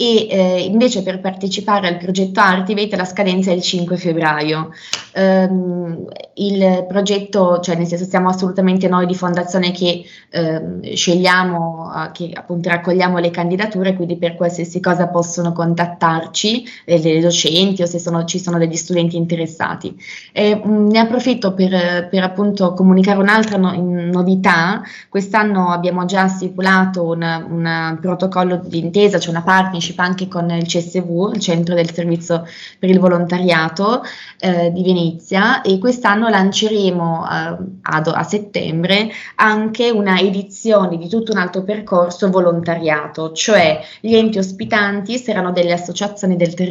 e 0.00 0.28
eh, 0.30 0.60
invece 0.60 1.02
per 1.02 1.18
partecipare 1.18 1.88
al 1.88 1.96
progetto 1.96 2.38
Artivate 2.38 2.94
la 2.94 3.04
scadenza 3.04 3.50
è 3.50 3.54
il 3.54 3.62
5 3.62 3.96
febbraio. 3.96 4.70
Um, 5.16 6.06
il 6.34 6.84
progetto, 6.86 7.58
cioè 7.58 7.74
nel 7.74 7.86
senso 7.88 8.04
siamo 8.04 8.28
assolutamente 8.28 8.86
noi 8.86 9.06
di 9.06 9.16
fondazione 9.16 9.72
che 9.72 10.04
um, 10.34 10.80
scegliamo, 10.82 11.90
uh, 11.92 12.12
che 12.12 12.30
appunto 12.32 12.68
raccogliamo 12.68 13.18
le 13.18 13.30
candidature, 13.30 13.96
quindi 13.96 14.16
per 14.16 14.36
qualsiasi 14.36 14.78
cosa 14.78 15.08
possono 15.08 15.50
contattarci 15.50 16.64
eh, 16.84 16.98
le 16.98 17.20
docenti 17.20 17.82
o 17.82 17.86
se 17.86 17.98
sono, 17.98 18.24
ci 18.24 18.38
sono 18.38 18.58
degli 18.58 18.76
studenti 18.76 19.16
interessati. 19.16 19.96
E, 20.32 20.60
um, 20.62 20.88
ne 20.88 20.98
approfitto 20.98 21.54
per, 21.54 22.08
per, 22.08 22.22
appunto 22.22 22.74
comunicare 22.74 23.18
un'altra 23.18 23.56
no- 23.56 23.74
novità. 23.76 24.82
Quest'anno 25.08 25.70
abbiamo 25.70 26.04
già 26.04 26.28
stipulato 26.28 27.08
un 27.08 27.98
protocollo 28.00 28.56
di 28.64 28.78
intesa, 28.78 29.18
cioè 29.18 29.30
una 29.30 29.42
partnership 29.42 29.98
anche 29.98 30.28
con 30.28 30.50
il 30.50 30.66
CSV, 30.66 31.32
il 31.34 31.40
Centro 31.40 31.74
del 31.74 31.92
Servizio 31.92 32.44
per 32.78 32.90
il 32.90 32.98
Volontariato 32.98 34.02
eh, 34.38 34.70
di 34.72 34.82
Venezia 34.82 35.62
e 35.62 35.78
quest'anno 35.78 36.28
lanceremo 36.28 37.24
eh, 37.24 37.56
ad, 37.82 38.06
a 38.06 38.22
settembre 38.22 39.10
anche 39.36 39.90
una 39.90 40.18
edizione 40.18 40.96
di 40.96 41.08
tutto 41.08 41.32
un 41.32 41.38
altro 41.38 41.62
percorso 41.62 42.30
volontariato, 42.30 43.32
cioè 43.32 43.80
gli 44.00 44.14
enti 44.14 44.38
ospitanti 44.38 45.18
saranno 45.18 45.52
delle 45.52 45.72
associazioni 45.72 46.36
del 46.36 46.54
territorio, 46.54 46.67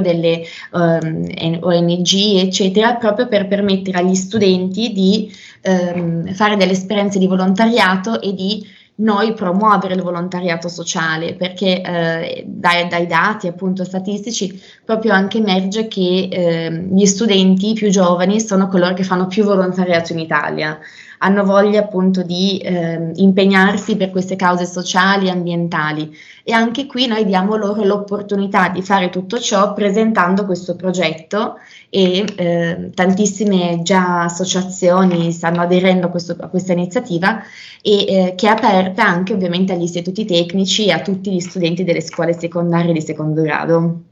delle 0.00 0.42
ehm, 0.74 1.58
ONG, 1.60 2.12
eccetera, 2.36 2.94
proprio 2.94 3.28
per 3.28 3.48
permettere 3.48 3.98
agli 3.98 4.14
studenti 4.14 4.92
di 4.92 5.32
ehm, 5.62 6.32
fare 6.34 6.56
delle 6.56 6.72
esperienze 6.72 7.18
di 7.18 7.26
volontariato 7.26 8.20
e 8.20 8.34
di 8.34 8.76
noi 8.98 9.32
promuovere 9.32 9.94
il 9.94 10.02
volontariato 10.02 10.68
sociale 10.68 11.34
perché 11.34 11.82
eh, 11.82 12.44
dai, 12.46 12.88
dai, 12.88 13.06
dati 13.06 13.46
appunto 13.46 13.84
statistici 13.84 14.60
proprio 14.84 15.12
anche 15.12 15.38
emerge 15.38 15.86
che 15.86 16.28
eh, 16.30 16.86
gli 16.90 17.06
studenti 17.06 17.74
più 17.74 17.90
giovani 17.90 18.40
sono 18.40 18.66
coloro 18.66 18.94
che 18.94 19.04
fanno 19.04 19.28
più 19.28 19.44
volontariato 19.44 20.12
in 20.12 20.18
Italia 20.18 20.78
hanno 21.18 21.44
voglia 21.44 21.80
appunto 21.80 22.22
di 22.22 22.58
eh, 22.58 23.12
impegnarsi 23.14 23.96
per 23.96 24.10
queste 24.10 24.36
cause 24.36 24.66
sociali 24.66 25.26
e 25.26 25.30
ambientali 25.30 26.14
e 26.44 26.52
anche 26.52 26.86
qui 26.86 27.06
noi 27.06 27.24
diamo 27.24 27.56
loro 27.56 27.84
l'opportunità 27.84 28.68
di 28.68 28.82
fare 28.82 29.10
tutto 29.10 29.38
ciò 29.38 29.74
presentando 29.74 30.46
questo 30.46 30.76
progetto 30.76 31.56
e 31.90 32.24
eh, 32.36 32.90
tantissime 32.94 33.80
già 33.82 34.22
associazioni 34.24 35.32
stanno 35.32 35.60
aderendo 35.60 36.06
a, 36.06 36.10
questo, 36.10 36.36
a 36.38 36.48
questa 36.48 36.72
iniziativa 36.72 37.42
e 37.82 38.04
eh, 38.06 38.34
che 38.34 38.46
è 38.46 38.50
aperta 38.50 39.06
anche 39.06 39.32
ovviamente 39.34 39.72
agli 39.72 39.82
istituti 39.82 40.24
tecnici 40.24 40.86
e 40.86 40.92
a 40.92 41.00
tutti 41.00 41.30
gli 41.30 41.40
studenti 41.40 41.84
delle 41.84 42.00
scuole 42.00 42.32
secondarie 42.32 42.92
di 42.92 43.02
secondo 43.02 43.42
grado. 43.42 44.02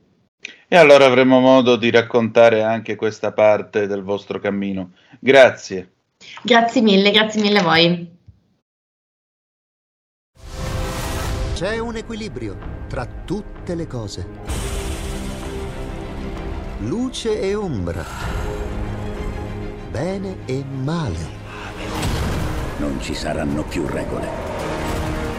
E 0.69 0.77
allora 0.77 1.07
avremo 1.07 1.41
modo 1.41 1.77
di 1.77 1.91
raccontare 1.91 2.63
anche 2.63 2.97
questa 2.97 3.33
parte 3.33 3.87
del 3.87 4.03
vostro 4.03 4.39
cammino. 4.41 4.93
Grazie. 5.21 5.96
Grazie 6.43 6.81
mille, 6.81 7.11
grazie 7.11 7.41
mille 7.41 7.59
a 7.59 7.63
voi. 7.63 8.15
C'è 11.55 11.79
un 11.79 11.97
equilibrio 11.97 12.59
tra 12.87 13.07
tutte 13.07 13.75
le 13.75 13.87
cose. 13.87 14.27
Luce 16.81 17.41
e 17.41 17.55
ombra. 17.55 18.05
Bene 19.91 20.45
e 20.45 20.63
male. 20.65 21.45
Non 22.77 23.01
ci 23.01 23.15
saranno 23.15 23.65
più 23.65 23.87
regole. 23.87 24.29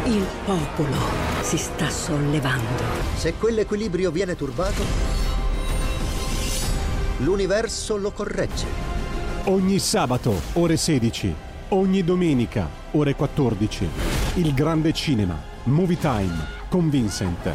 Il 0.05 0.25
popolo 0.43 0.97
si 1.41 1.57
sta 1.57 1.88
sollevando. 1.89 2.83
Se 3.15 3.33
quell'equilibrio 3.35 4.09
viene 4.09 4.35
turbato, 4.35 4.83
l'universo 7.17 7.97
lo 7.97 8.11
corregge. 8.11 8.97
Ogni 9.50 9.80
sabato, 9.80 10.34
ore 10.54 10.76
16. 10.76 11.34
Ogni 11.70 12.04
domenica, 12.04 12.68
ore 12.91 13.16
14. 13.16 13.88
Il 14.36 14.54
grande 14.54 14.91
cinema. 14.91 15.39
Movie 15.64 15.98
Time. 15.98 16.56
Con 16.70 16.89
Vincent. 16.89 17.54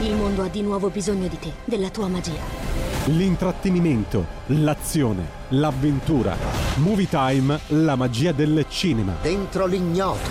Il 0.00 0.14
mondo 0.14 0.42
ha 0.42 0.48
di 0.48 0.62
nuovo 0.62 0.88
bisogno 0.88 1.26
di 1.26 1.38
te, 1.38 1.52
della 1.64 1.90
tua 1.90 2.06
magia. 2.08 2.66
l'intrattenimento, 3.06 4.26
l'azione, 4.46 5.26
l'avventura. 5.48 6.36
Movie 6.76 7.08
Time, 7.08 7.58
la 7.68 7.96
magia 7.96 8.32
del 8.32 8.66
cinema. 8.68 9.14
Dentro 9.22 9.66
l'ignoto. 9.66 10.28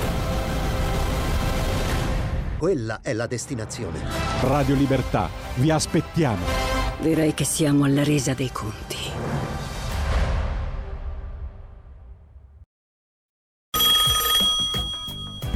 Quella 2.58 3.00
è 3.02 3.14
la 3.14 3.28
destinazione. 3.28 4.00
Radio 4.42 4.76
Libertà, 4.76 5.30
vi 5.56 5.72
aspettiamo. 5.72 6.46
Direi 7.00 7.34
che 7.34 7.44
siamo 7.44 7.84
alla 7.84 8.04
resa 8.04 8.34
dei 8.34 8.52
conti. 8.52 9.27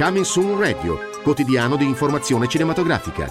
Coming 0.00 0.24
Soon 0.24 0.56
Radio, 0.56 0.96
quotidiano 1.24 1.74
di 1.74 1.84
informazione 1.84 2.46
cinematografica. 2.46 3.28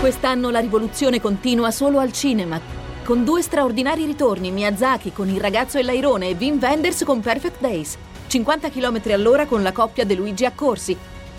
Quest'anno 0.00 0.50
la 0.50 0.58
rivoluzione 0.58 1.20
continua 1.20 1.70
solo 1.70 2.00
al 2.00 2.10
cinema. 2.10 2.60
Con 3.04 3.22
due 3.22 3.42
straordinari 3.42 4.04
ritorni, 4.04 4.50
Miyazaki 4.50 5.12
con 5.12 5.28
Il 5.28 5.40
ragazzo 5.40 5.78
e 5.78 5.84
l'airone 5.84 6.30
e 6.30 6.36
Wim 6.36 6.58
Wenders 6.60 7.04
con 7.04 7.20
Perfect 7.20 7.60
Days. 7.60 7.96
50 8.26 8.68
km 8.68 9.00
all'ora 9.12 9.46
con 9.46 9.62
la 9.62 9.70
coppia 9.70 10.04
De 10.04 10.16
Luigi 10.16 10.44
Accorsi. 10.44 10.96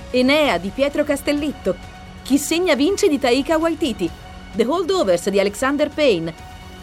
Enea 0.10 0.58
di 0.60 0.70
Pietro 0.70 1.04
Castellitto. 1.04 1.76
Chi 2.24 2.38
segna 2.38 2.76
vince 2.76 3.10
di 3.10 3.20
Taika 3.20 3.58
Waititi. 3.58 4.10
The 4.56 4.66
Holdovers 4.66 5.28
di 5.28 5.42
Alexander 5.42 5.90
Payne. 5.90 6.34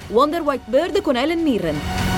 Wonder 0.08 0.42
White 0.42 0.64
Bird 0.66 1.00
con 1.00 1.16
Helen 1.16 1.40
Mirren. 1.42 2.13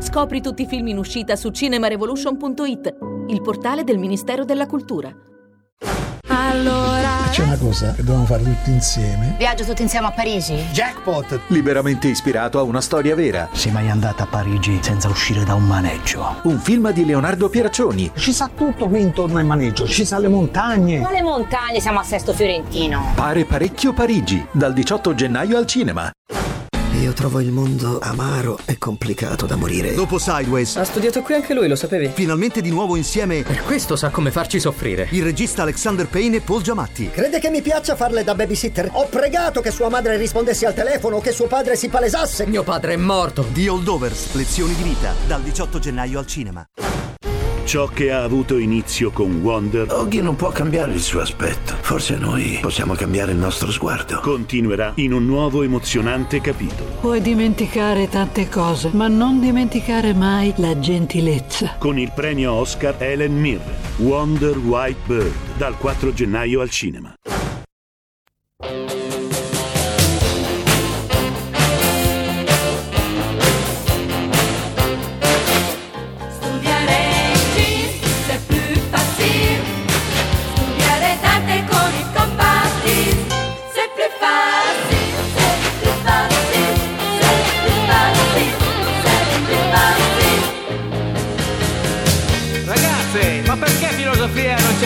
Scopri 0.00 0.40
tutti 0.40 0.62
i 0.62 0.66
film 0.66 0.86
in 0.88 0.98
uscita 0.98 1.34
su 1.34 1.50
cinemarevolution.it, 1.50 2.96
il 3.28 3.42
portale 3.42 3.82
del 3.82 3.98
Ministero 3.98 4.44
della 4.44 4.66
Cultura. 4.66 5.12
Allora. 6.28 7.08
C'è 7.30 7.42
una 7.42 7.58
cosa 7.58 7.92
che 7.92 8.02
dobbiamo 8.02 8.24
fare 8.24 8.44
tutti 8.44 8.70
insieme. 8.70 9.34
Viaggio 9.38 9.64
tutti 9.64 9.82
insieme 9.82 10.06
a 10.06 10.12
Parigi? 10.12 10.54
Jackpot! 10.72 11.40
Liberamente 11.48 12.06
ispirato 12.08 12.58
a 12.58 12.62
una 12.62 12.80
storia 12.80 13.14
vera. 13.16 13.48
Sei 13.52 13.72
mai 13.72 13.90
andata 13.90 14.22
a 14.22 14.26
Parigi 14.26 14.78
senza 14.80 15.08
uscire 15.08 15.42
da 15.44 15.54
un 15.54 15.66
maneggio? 15.66 16.36
Un 16.42 16.58
film 16.58 16.90
di 16.92 17.04
Leonardo 17.04 17.48
Pieraccioni. 17.48 18.12
Ci 18.14 18.32
sa 18.32 18.48
tutto 18.54 18.86
qui 18.86 19.00
intorno 19.00 19.38
al 19.38 19.44
maneggio, 19.46 19.86
ci 19.86 20.04
sa 20.04 20.18
le 20.18 20.28
montagne. 20.28 21.00
Quale 21.00 21.22
montagne? 21.22 21.80
Siamo 21.80 21.98
a 21.98 22.04
Sesto 22.04 22.32
Fiorentino. 22.32 23.12
Pare 23.14 23.44
parecchio 23.44 23.92
Parigi, 23.92 24.46
dal 24.52 24.72
18 24.72 25.14
gennaio 25.14 25.58
al 25.58 25.66
cinema. 25.66 26.10
Io 27.08 27.14
trovo 27.14 27.40
il 27.40 27.50
mondo 27.50 27.98
amaro 28.00 28.58
e 28.66 28.76
complicato 28.76 29.46
da 29.46 29.56
morire. 29.56 29.94
Dopo 29.94 30.18
Sideways. 30.18 30.76
Ha 30.76 30.84
studiato 30.84 31.22
qui 31.22 31.32
anche 31.32 31.54
lui, 31.54 31.66
lo 31.66 31.74
sapevi? 31.74 32.10
Finalmente 32.12 32.60
di 32.60 32.68
nuovo 32.68 32.96
insieme. 32.96 33.44
Per 33.44 33.62
questo 33.62 33.96
sa 33.96 34.10
come 34.10 34.30
farci 34.30 34.60
soffrire. 34.60 35.08
Il 35.12 35.22
regista 35.22 35.62
Alexander 35.62 36.06
Payne 36.06 36.36
e 36.36 36.40
Paul 36.42 36.60
Giamatti. 36.60 37.08
Crede 37.08 37.40
che 37.40 37.48
mi 37.48 37.62
piaccia 37.62 37.96
farle 37.96 38.24
da 38.24 38.34
babysitter? 38.34 38.90
Ho 38.92 39.06
pregato 39.06 39.62
che 39.62 39.70
sua 39.70 39.88
madre 39.88 40.18
rispondesse 40.18 40.66
al 40.66 40.74
telefono, 40.74 41.20
che 41.20 41.32
suo 41.32 41.46
padre 41.46 41.76
si 41.76 41.88
palesasse. 41.88 42.46
Mio 42.46 42.62
padre 42.62 42.92
è 42.92 42.96
morto. 42.96 43.46
The 43.54 43.70
Holdovers, 43.70 44.34
lezioni 44.34 44.74
di 44.74 44.82
vita, 44.82 45.14
dal 45.26 45.40
18 45.40 45.78
gennaio 45.78 46.18
al 46.18 46.26
cinema. 46.26 46.68
Ciò 47.68 47.86
che 47.86 48.10
ha 48.10 48.22
avuto 48.22 48.56
inizio 48.56 49.10
con 49.10 49.42
Wonder 49.42 49.92
Oggi 49.92 50.22
non 50.22 50.36
può 50.36 50.48
cambiare 50.48 50.94
il 50.94 51.02
suo 51.02 51.20
aspetto. 51.20 51.74
Forse 51.82 52.16
noi 52.16 52.60
possiamo 52.62 52.94
cambiare 52.94 53.32
il 53.32 53.36
nostro 53.36 53.70
sguardo. 53.70 54.20
continuerà 54.20 54.92
in 54.94 55.12
un 55.12 55.26
nuovo 55.26 55.62
emozionante 55.62 56.40
capitolo. 56.40 56.88
Puoi 56.98 57.20
dimenticare 57.20 58.08
tante 58.08 58.48
cose, 58.48 58.88
ma 58.94 59.06
non 59.08 59.38
dimenticare 59.38 60.14
mai 60.14 60.54
la 60.56 60.78
gentilezza. 60.78 61.74
Con 61.78 61.98
il 61.98 62.10
premio 62.14 62.54
Oscar 62.54 62.94
Helen 63.02 63.38
Mirren, 63.38 63.76
Wonder 63.98 64.56
White 64.56 65.00
Bird, 65.04 65.34
dal 65.58 65.76
4 65.76 66.14
gennaio 66.14 66.62
al 66.62 66.70
cinema. 66.70 67.12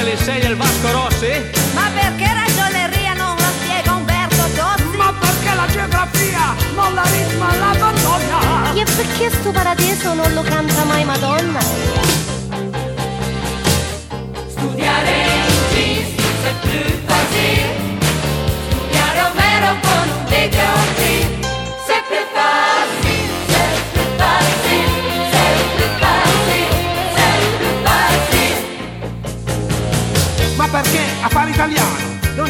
Non 0.03 0.17
ce 0.17 0.17
l'insegna 0.17 0.49
il 0.49 0.57
Vasco 0.57 0.91
Rossi? 0.91 1.31
Ma 1.75 1.89
perché 1.95 2.33
ragioneria 2.33 3.15
non 3.15 3.37
la 3.37 3.51
spiega 3.61 3.93
Umberto 3.93 4.43
Tozzi? 4.55 4.97
Ma 4.97 5.13
perché 5.19 5.55
la 5.55 5.67
geografia 5.67 6.55
non 6.75 6.95
la 6.95 7.03
ritma 7.03 7.57
la 7.57 7.79
Madonna? 7.79 8.73
E 8.75 8.85
perché 8.85 9.31
sto 9.31 9.51
paradiso 9.53 10.15
non 10.15 10.33
lo 10.35 10.43
canta 10.43 10.85
mai 10.85 11.05
Madonna? 11.05 12.42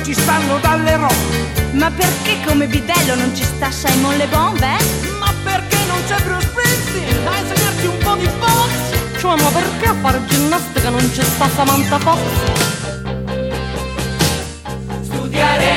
Ci 0.02 0.14
stanno 0.14 0.58
dalle 0.58 0.96
robe? 0.96 1.14
Ma 1.72 1.90
perché 1.90 2.38
come 2.44 2.66
bidello 2.66 3.14
non 3.14 3.34
ci 3.34 3.44
sta 3.44 3.70
Simon 3.70 4.16
Le 4.16 4.24
eh? 4.24 4.28
Ma 5.18 5.32
perché 5.44 5.76
non 5.86 5.98
c'è 6.06 6.20
Bruce 6.22 6.46
Springsteen 6.46 7.26
a 7.26 7.38
insegnarti 7.38 7.86
un 7.86 7.98
po' 7.98 8.14
di 8.16 8.28
box? 8.38 9.18
Cioè, 9.18 9.40
ma 9.40 9.48
perché 9.48 9.86
a 9.86 9.94
fare 10.00 10.20
ginnastica 10.26 10.90
non 10.90 11.10
ci 11.12 11.22
sta 11.22 11.48
Samantha 11.48 11.98
Fox? 12.00 12.18
Studiare 15.02 15.70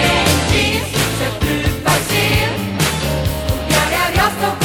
jeans, 0.49 0.83
c'est 1.17 1.37
plus 1.39 1.69
facile. 1.83 2.49
Studiare 3.45 3.95
Ariosto 4.07 4.55
con 4.59 4.64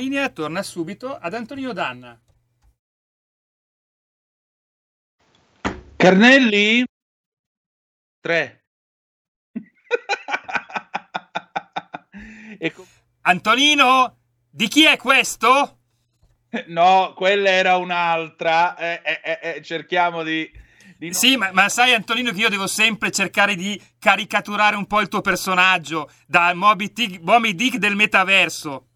linea 0.00 0.30
torna 0.30 0.62
subito 0.62 1.14
ad 1.16 1.34
Antonino 1.34 1.74
Danna. 1.74 2.18
Carnelli? 5.96 6.84
3. 8.20 8.64
Antonino, 13.22 14.16
di 14.48 14.68
chi 14.68 14.84
è 14.84 14.96
questo? 14.96 15.80
No, 16.68 17.12
quella 17.14 17.50
era 17.50 17.76
un'altra. 17.76 18.74
Eh, 18.76 19.02
eh, 19.04 19.20
eh, 19.22 19.38
eh, 19.42 19.62
cerchiamo 19.62 20.22
di, 20.22 20.50
no... 20.98 21.12
Sì, 21.12 21.36
ma, 21.36 21.52
ma, 21.52 21.68
sai 21.68 21.92
Antonino 21.92 22.32
che 22.32 22.40
io 22.40 22.48
devo 22.48 22.66
sempre 22.66 23.10
cercare 23.10 23.54
di 23.54 23.78
caricaturare 23.98 24.76
un 24.76 24.86
po' 24.86 25.00
il 25.00 25.08
tuo 25.08 25.20
personaggio 25.20 26.10
da 26.26 26.54
Moby 26.54 26.90
Dick, 26.92 27.20
Moby 27.22 27.54
Dick 27.54 27.76
del 27.76 27.94
metaverso. 27.94 28.86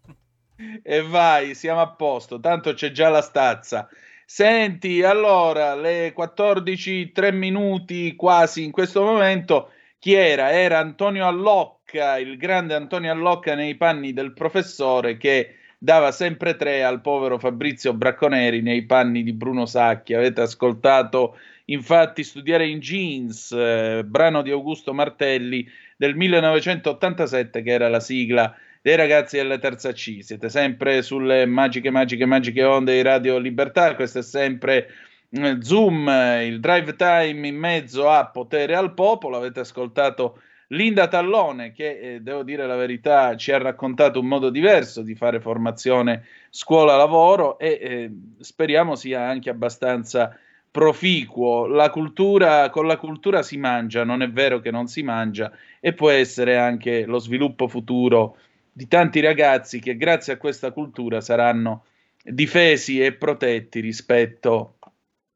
E 0.83 1.01
vai, 1.01 1.53
siamo 1.53 1.81
a 1.81 1.89
posto, 1.89 2.39
tanto 2.39 2.73
c'è 2.73 2.91
già 2.91 3.09
la 3.09 3.21
stazza. 3.21 3.89
Senti, 4.25 5.03
allora, 5.03 5.75
le 5.75 6.13
14, 6.13 7.11
3 7.11 7.31
minuti 7.31 8.15
quasi 8.15 8.63
in 8.63 8.71
questo 8.71 9.03
momento, 9.03 9.71
chi 9.99 10.13
era? 10.13 10.51
Era 10.51 10.79
Antonio 10.79 11.27
Allocca, 11.27 12.17
il 12.17 12.37
grande 12.37 12.73
Antonio 12.73 13.11
Allocca 13.11 13.53
nei 13.53 13.75
panni 13.75 14.13
del 14.13 14.33
professore 14.33 15.17
che 15.17 15.57
dava 15.77 16.11
sempre 16.11 16.55
tre 16.55 16.83
al 16.83 17.01
povero 17.01 17.37
Fabrizio 17.37 17.93
Bracconeri 17.93 18.61
nei 18.61 18.85
panni 18.85 19.23
di 19.23 19.33
Bruno 19.33 19.65
Sacchi. 19.65 20.13
Avete 20.13 20.41
ascoltato 20.41 21.37
infatti 21.65 22.23
Studiare 22.23 22.67
in 22.67 22.79
Jeans, 22.79 23.51
eh, 23.51 24.03
brano 24.05 24.41
di 24.41 24.51
Augusto 24.51 24.93
Martelli 24.93 25.67
del 25.97 26.15
1987 26.15 27.61
che 27.61 27.71
era 27.71 27.89
la 27.89 27.99
sigla 27.99 28.55
dei 28.85 28.95
ragazzi 28.95 29.37
della 29.37 29.57
terza 29.57 29.93
C. 29.93 30.19
Siete 30.21 30.47
sempre 30.47 31.01
sulle 31.01 31.47
magiche, 31.47 31.89
magiche, 31.89 32.27
magiche 32.27 32.63
onde 32.63 32.93
di 32.93 33.01
Radio 33.01 33.39
Libertà. 33.39 33.95
Questo 33.95 34.19
è 34.19 34.21
sempre 34.21 34.89
eh, 35.31 35.57
Zoom, 35.59 36.07
il 36.43 36.59
drive 36.59 36.95
time 36.95 37.47
in 37.47 37.57
mezzo 37.57 38.07
a 38.07 38.27
potere 38.27 38.75
al 38.75 38.93
popolo. 38.93 39.37
Avete 39.37 39.61
ascoltato 39.61 40.39
Linda 40.67 41.07
Tallone, 41.07 41.71
che 41.71 41.97
eh, 41.97 42.19
devo 42.21 42.43
dire 42.43 42.67
la 42.67 42.75
verità, 42.75 43.35
ci 43.35 43.51
ha 43.51 43.57
raccontato 43.57 44.19
un 44.19 44.27
modo 44.27 44.51
diverso 44.51 45.01
di 45.01 45.15
fare 45.15 45.39
formazione 45.39 46.23
scuola-lavoro 46.51 47.57
e 47.57 47.79
eh, 47.81 48.11
speriamo 48.39 48.93
sia 48.93 49.27
anche 49.27 49.49
abbastanza 49.49 50.37
proficuo. 50.69 51.65
La 51.65 51.89
cultura, 51.89 52.69
con 52.69 52.85
la 52.85 52.97
cultura 52.97 53.41
si 53.41 53.57
mangia, 53.57 54.03
non 54.03 54.21
è 54.21 54.29
vero 54.29 54.59
che 54.59 54.69
non 54.69 54.85
si 54.85 55.01
mangia, 55.01 55.51
e 55.79 55.93
può 55.93 56.11
essere 56.11 56.59
anche 56.59 57.05
lo 57.07 57.17
sviluppo 57.17 57.67
futuro 57.67 58.37
di 58.77 58.89
tanti 58.89 59.21
ragazzi 59.21 59.79
che 59.79 59.95
grazie 59.95 60.33
a 60.33 60.37
questa 60.37 60.71
cultura 60.71 61.21
saranno 61.21 61.85
difesi 62.21 63.01
e 63.01 63.13
protetti 63.13 63.79
rispetto 63.79 64.79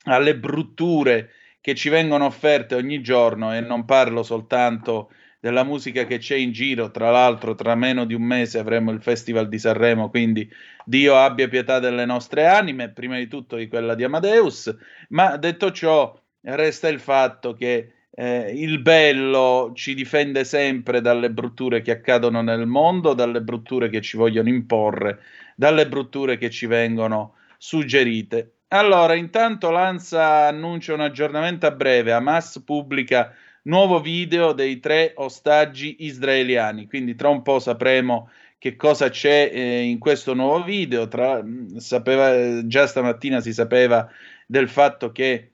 alle 0.03 0.35
brutture 0.35 1.29
che 1.61 1.73
ci 1.73 1.87
vengono 1.87 2.25
offerte 2.25 2.75
ogni 2.75 2.99
giorno 2.99 3.55
e 3.55 3.61
non 3.61 3.85
parlo 3.85 4.23
soltanto 4.23 5.09
della 5.39 5.63
musica 5.63 6.03
che 6.03 6.17
c'è 6.17 6.35
in 6.35 6.51
giro, 6.51 6.91
tra 6.91 7.11
l'altro 7.11 7.55
tra 7.55 7.75
meno 7.75 8.03
di 8.03 8.13
un 8.13 8.23
mese 8.23 8.59
avremo 8.59 8.91
il 8.91 9.01
Festival 9.01 9.47
di 9.47 9.57
Sanremo, 9.57 10.09
quindi 10.09 10.49
Dio 10.83 11.15
abbia 11.15 11.47
pietà 11.47 11.79
delle 11.79 12.03
nostre 12.03 12.45
anime, 12.45 12.89
prima 12.89 13.15
di 13.15 13.29
tutto 13.29 13.55
di 13.55 13.69
quella 13.69 13.95
di 13.95 14.03
Amadeus, 14.03 14.75
ma 15.09 15.37
detto 15.37 15.71
ciò 15.71 16.13
resta 16.41 16.89
il 16.89 16.99
fatto 16.99 17.53
che 17.53 17.93
eh, 18.11 18.51
il 18.55 18.79
bello 18.79 19.71
ci 19.75 19.93
difende 19.93 20.43
sempre 20.43 21.01
dalle 21.01 21.29
brutture 21.31 21.81
che 21.81 21.91
accadono 21.91 22.41
nel 22.41 22.65
mondo, 22.65 23.13
dalle 23.13 23.41
brutture 23.41 23.89
che 23.89 24.01
ci 24.01 24.17
vogliono 24.17 24.49
imporre, 24.49 25.19
dalle 25.55 25.87
brutture 25.87 26.37
che 26.37 26.49
ci 26.49 26.65
vengono 26.65 27.35
suggerite. 27.57 28.53
Allora, 28.69 29.15
intanto 29.15 29.71
Lanza 29.71 30.47
annuncia 30.47 30.93
un 30.93 31.01
aggiornamento 31.01 31.65
a 31.65 31.71
breve, 31.71 32.11
Hamas 32.11 32.61
pubblica 32.65 33.33
nuovo 33.63 33.99
video 33.99 34.53
dei 34.53 34.79
tre 34.79 35.13
ostaggi 35.15 35.97
israeliani, 35.99 36.87
quindi 36.87 37.15
tra 37.15 37.29
un 37.29 37.41
po' 37.41 37.59
sapremo 37.59 38.29
che 38.57 38.75
cosa 38.75 39.09
c'è 39.09 39.49
eh, 39.51 39.81
in 39.81 39.99
questo 39.99 40.33
nuovo 40.33 40.63
video. 40.63 41.07
Tra, 41.07 41.43
sapeva, 41.77 42.65
già 42.67 42.85
stamattina 42.87 43.39
si 43.39 43.53
sapeva 43.53 44.07
del 44.45 44.67
fatto 44.67 45.11
che 45.11 45.51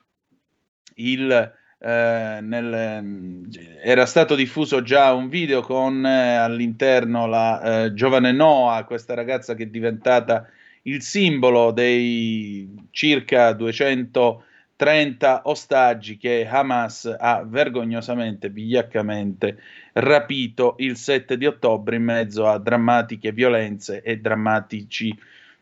il 0.96 1.54
eh, 1.86 2.40
nel, 2.42 3.48
era 3.84 4.08
stato 4.08 4.34
diffuso 4.34 4.82
già 4.82 5.14
un 5.14 5.30
video 5.30 5.62
con 5.62 6.04
eh, 6.04 6.34
all'interno 6.34 7.28
la 7.28 7.84
eh, 7.84 7.94
giovane 7.94 8.32
Noah, 8.32 8.86
questa 8.86 9.14
ragazza 9.14 9.54
che 9.54 9.64
è 9.64 9.68
diventata 9.68 10.50
il 10.84 11.04
simbolo 11.04 11.70
dei 11.70 12.88
circa 12.90 13.54
230 13.54 15.42
ostaggi 15.44 16.18
che 16.18 16.48
Hamas 16.50 17.16
ha 17.20 17.44
vergognosamente, 17.46 18.50
vigliaccamente 18.50 19.60
rapito 19.94 20.74
il 20.80 20.98
7 20.98 21.38
di 21.38 21.46
ottobre 21.46 21.98
in 21.98 22.04
mezzo 22.04 22.48
a 22.48 22.58
drammatiche 22.58 23.32
violenze 23.32 24.02
e 24.02 24.18
drammatici, 24.18 25.16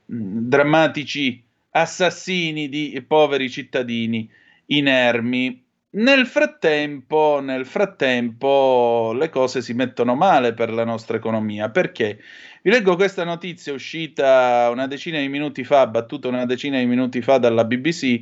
mh, 0.06 0.16
mm, 0.16 0.38
drammatici 0.48 1.44
assassini 1.72 2.70
di 2.70 3.04
poveri 3.06 3.50
cittadini 3.50 4.30
inermi. 4.68 5.63
Nel 5.96 6.26
frattempo, 6.26 7.40
nel 7.40 7.68
frattempo, 7.68 9.14
le 9.14 9.30
cose 9.30 9.62
si 9.62 9.74
mettono 9.74 10.16
male 10.16 10.54
per 10.56 10.72
la 10.72 10.84
nostra 10.84 11.18
economia. 11.18 11.70
Perché? 11.70 12.20
Vi 12.64 12.72
leggo 12.72 12.96
questa 12.96 13.24
notizia 13.24 13.74
uscita 13.74 14.70
una 14.72 14.88
decina 14.88 15.20
di 15.20 15.28
minuti 15.28 15.64
fa, 15.64 15.86
battuta 15.86 16.30
una 16.30 16.48
decina 16.48 16.80
di 16.80 16.88
minuti 16.88 17.22
fa 17.22 17.38
dalla 17.38 17.64
BBC. 17.64 18.22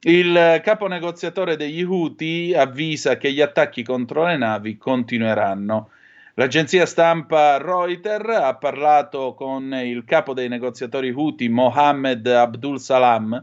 Il 0.00 0.60
capo 0.64 0.88
negoziatore 0.88 1.54
degli 1.54 1.84
Houthi 1.84 2.52
avvisa 2.52 3.16
che 3.16 3.32
gli 3.32 3.40
attacchi 3.40 3.84
contro 3.84 4.26
le 4.26 4.36
navi 4.36 4.76
continueranno. 4.76 5.90
L'agenzia 6.34 6.84
stampa 6.84 7.58
Reuters 7.58 8.28
ha 8.28 8.56
parlato 8.56 9.34
con 9.34 9.72
il 9.72 10.04
capo 10.04 10.34
dei 10.34 10.48
negoziatori 10.48 11.12
Houthi, 11.12 11.48
Mohammed 11.48 12.26
Abdul 12.26 12.80
Salam, 12.80 13.40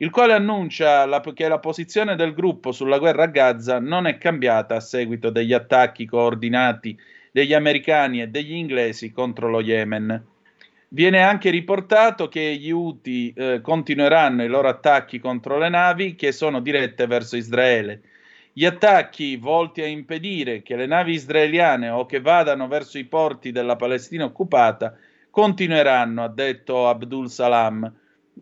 il 0.00 0.10
quale 0.10 0.32
annuncia 0.32 1.04
la, 1.06 1.20
che 1.20 1.48
la 1.48 1.58
posizione 1.58 2.14
del 2.14 2.32
gruppo 2.32 2.70
sulla 2.70 2.98
guerra 2.98 3.24
a 3.24 3.26
Gaza 3.26 3.80
non 3.80 4.06
è 4.06 4.16
cambiata 4.16 4.76
a 4.76 4.80
seguito 4.80 5.30
degli 5.30 5.52
attacchi 5.52 6.06
coordinati 6.06 6.96
degli 7.32 7.52
americani 7.52 8.22
e 8.22 8.28
degli 8.28 8.52
inglesi 8.52 9.10
contro 9.10 9.48
lo 9.48 9.60
Yemen. 9.60 10.24
Viene 10.90 11.22
anche 11.22 11.50
riportato 11.50 12.28
che 12.28 12.56
gli 12.56 12.70
Houthi 12.70 13.32
eh, 13.36 13.60
continueranno 13.60 14.44
i 14.44 14.48
loro 14.48 14.68
attacchi 14.68 15.18
contro 15.18 15.58
le 15.58 15.68
navi 15.68 16.14
che 16.14 16.32
sono 16.32 16.60
dirette 16.60 17.06
verso 17.06 17.36
Israele. 17.36 18.00
Gli 18.52 18.64
attacchi 18.64 19.36
volti 19.36 19.82
a 19.82 19.86
impedire 19.86 20.62
che 20.62 20.76
le 20.76 20.86
navi 20.86 21.12
israeliane 21.12 21.90
o 21.90 22.06
che 22.06 22.20
vadano 22.20 22.68
verso 22.68 22.98
i 22.98 23.04
porti 23.04 23.52
della 23.52 23.76
Palestina 23.76 24.24
occupata 24.24 24.96
continueranno, 25.30 26.24
ha 26.24 26.28
detto 26.28 26.88
Abdul 26.88 27.28
Salam 27.28 27.92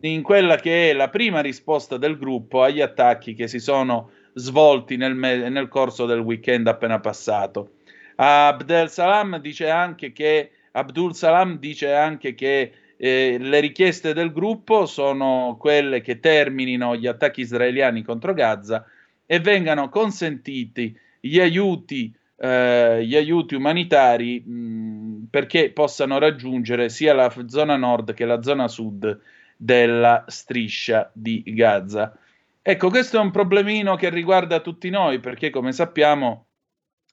in 0.01 0.21
quella 0.21 0.57
che 0.57 0.89
è 0.89 0.93
la 0.93 1.09
prima 1.09 1.39
risposta 1.41 1.97
del 1.97 2.17
gruppo 2.17 2.63
agli 2.63 2.81
attacchi 2.81 3.33
che 3.33 3.47
si 3.47 3.59
sono 3.59 4.11
svolti 4.33 4.97
nel, 4.97 5.15
me- 5.15 5.49
nel 5.49 5.67
corso 5.67 6.05
del 6.05 6.19
weekend 6.19 6.67
appena 6.67 6.99
passato. 6.99 7.71
Abdel 8.15 8.89
Salam 8.89 9.39
dice 9.39 9.69
anche 9.69 10.11
che, 10.11 10.51
Abdul 10.71 11.15
Salam 11.15 11.57
dice 11.59 11.93
anche 11.93 12.33
che 12.35 12.71
eh, 12.97 13.37
le 13.39 13.59
richieste 13.59 14.13
del 14.13 14.31
gruppo 14.31 14.85
sono 14.85 15.55
quelle 15.59 16.01
che 16.01 16.19
terminino 16.19 16.95
gli 16.95 17.07
attacchi 17.07 17.41
israeliani 17.41 18.01
contro 18.03 18.33
Gaza 18.33 18.85
e 19.25 19.39
vengano 19.39 19.89
consentiti 19.89 20.97
gli 21.19 21.39
aiuti, 21.39 22.11
eh, 22.37 23.05
gli 23.05 23.15
aiuti 23.15 23.55
umanitari 23.55 24.39
mh, 24.39 25.27
perché 25.29 25.71
possano 25.71 26.17
raggiungere 26.17 26.89
sia 26.89 27.13
la 27.13 27.31
zona 27.47 27.75
nord 27.75 28.13
che 28.13 28.25
la 28.25 28.41
zona 28.41 28.67
sud 28.67 29.19
della 29.57 30.23
striscia 30.27 31.09
di 31.13 31.43
Gaza. 31.47 32.15
Ecco, 32.61 32.89
questo 32.89 33.17
è 33.17 33.19
un 33.19 33.31
problemino 33.31 33.95
che 33.95 34.09
riguarda 34.09 34.59
tutti 34.59 34.89
noi 34.89 35.19
perché, 35.19 35.49
come 35.49 35.71
sappiamo, 35.71 36.45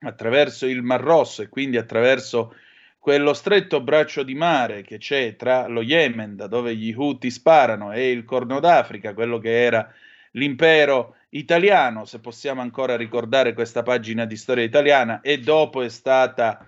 attraverso 0.01 0.66
il 0.66 0.82
Mar 0.82 1.01
Rosso 1.01 1.42
e 1.42 1.49
quindi 1.49 1.76
attraverso 1.76 2.55
quello 2.99 3.34
stretto 3.34 3.80
braccio 3.80 4.22
di 4.22 4.34
mare 4.34 4.82
che 4.82 4.99
c'è 4.99 5.36
tra 5.36 5.66
lo 5.66 5.82
Yemen, 5.82 6.36
da 6.36 6.47
dove 6.47 6.74
gli 6.74 6.92
Houthi 6.97 7.30
sparano, 7.30 7.92
e 7.92 8.11
il 8.11 8.24
Corno 8.24 8.61
d'Africa, 8.61 9.14
quello 9.14 9.38
che 9.38 9.62
era 9.62 9.92
l'impero 10.32 11.16
italiano, 11.30 12.05
se 12.05 12.20
possiamo 12.20 12.61
ancora 12.61 12.97
ricordare 12.97 13.53
questa 13.53 13.82
pagina 13.82 14.24
di 14.24 14.36
storia 14.36 14.64
italiana, 14.64 15.20
e 15.20 15.38
dopo 15.38 15.82
è 15.82 15.88
stata 15.88 16.66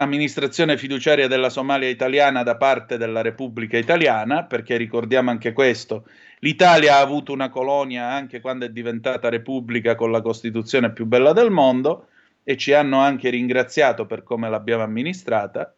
amministrazione 0.00 0.76
fiduciaria 0.76 1.26
della 1.26 1.50
Somalia 1.50 1.88
italiana 1.88 2.44
da 2.44 2.56
parte 2.56 2.98
della 2.98 3.20
Repubblica 3.20 3.76
Italiana, 3.76 4.44
perché 4.44 4.76
ricordiamo 4.76 5.30
anche 5.30 5.52
questo, 5.52 6.06
l'Italia 6.40 6.96
ha 6.96 7.00
avuto 7.00 7.32
una 7.32 7.48
colonia 7.48 8.08
anche 8.08 8.40
quando 8.40 8.64
è 8.64 8.70
diventata 8.70 9.28
Repubblica 9.28 9.96
con 9.96 10.12
la 10.12 10.20
Costituzione 10.20 10.92
più 10.92 11.06
bella 11.06 11.32
del 11.32 11.50
mondo 11.50 12.10
e 12.44 12.56
ci 12.56 12.72
hanno 12.72 13.00
anche 13.00 13.30
ringraziato 13.30 14.06
per 14.06 14.22
come 14.22 14.48
l'abbiamo 14.48 14.84
amministrata, 14.84 15.74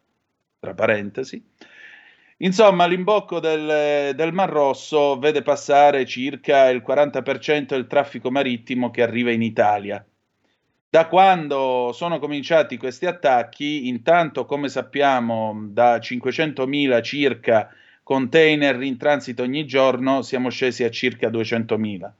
tra 0.59 0.75
parentesi. 0.75 1.43
Insomma, 2.37 2.85
l'imbocco 2.85 3.39
del, 3.39 4.13
del 4.15 4.33
Mar 4.33 4.49
Rosso 4.49 5.17
vede 5.17 5.41
passare 5.41 6.05
circa 6.05 6.69
il 6.69 6.83
40% 6.85 7.65
del 7.65 7.87
traffico 7.87 8.29
marittimo 8.29 8.91
che 8.91 9.01
arriva 9.01 9.31
in 9.31 9.41
Italia 9.41 10.05
da 10.91 11.07
quando 11.07 11.93
sono 11.93 12.19
cominciati 12.19 12.75
questi 12.75 13.05
attacchi, 13.05 13.87
intanto 13.87 14.43
come 14.43 14.67
sappiamo 14.67 15.67
da 15.69 15.95
500.000 15.95 17.01
circa 17.01 17.69
container 18.03 18.81
in 18.81 18.97
transito 18.97 19.41
ogni 19.41 19.65
giorno 19.65 20.21
siamo 20.21 20.49
scesi 20.49 20.83
a 20.83 20.89
circa 20.89 21.29
200.000. 21.29 22.11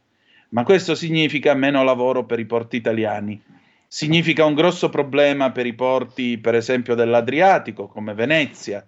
ma 0.51 0.63
questo 0.63 0.95
significa 0.95 1.53
meno 1.53 1.83
lavoro 1.83 2.23
per 2.23 2.39
i 2.39 2.45
porti 2.45 2.77
italiani. 2.77 3.41
Significa 3.87 4.45
un 4.45 4.53
grosso 4.53 4.87
problema 4.87 5.51
per 5.51 5.65
i 5.65 5.73
porti, 5.73 6.37
per 6.37 6.55
esempio, 6.55 6.95
dell'Adriatico, 6.95 7.87
come 7.87 8.13
Venezia. 8.13 8.87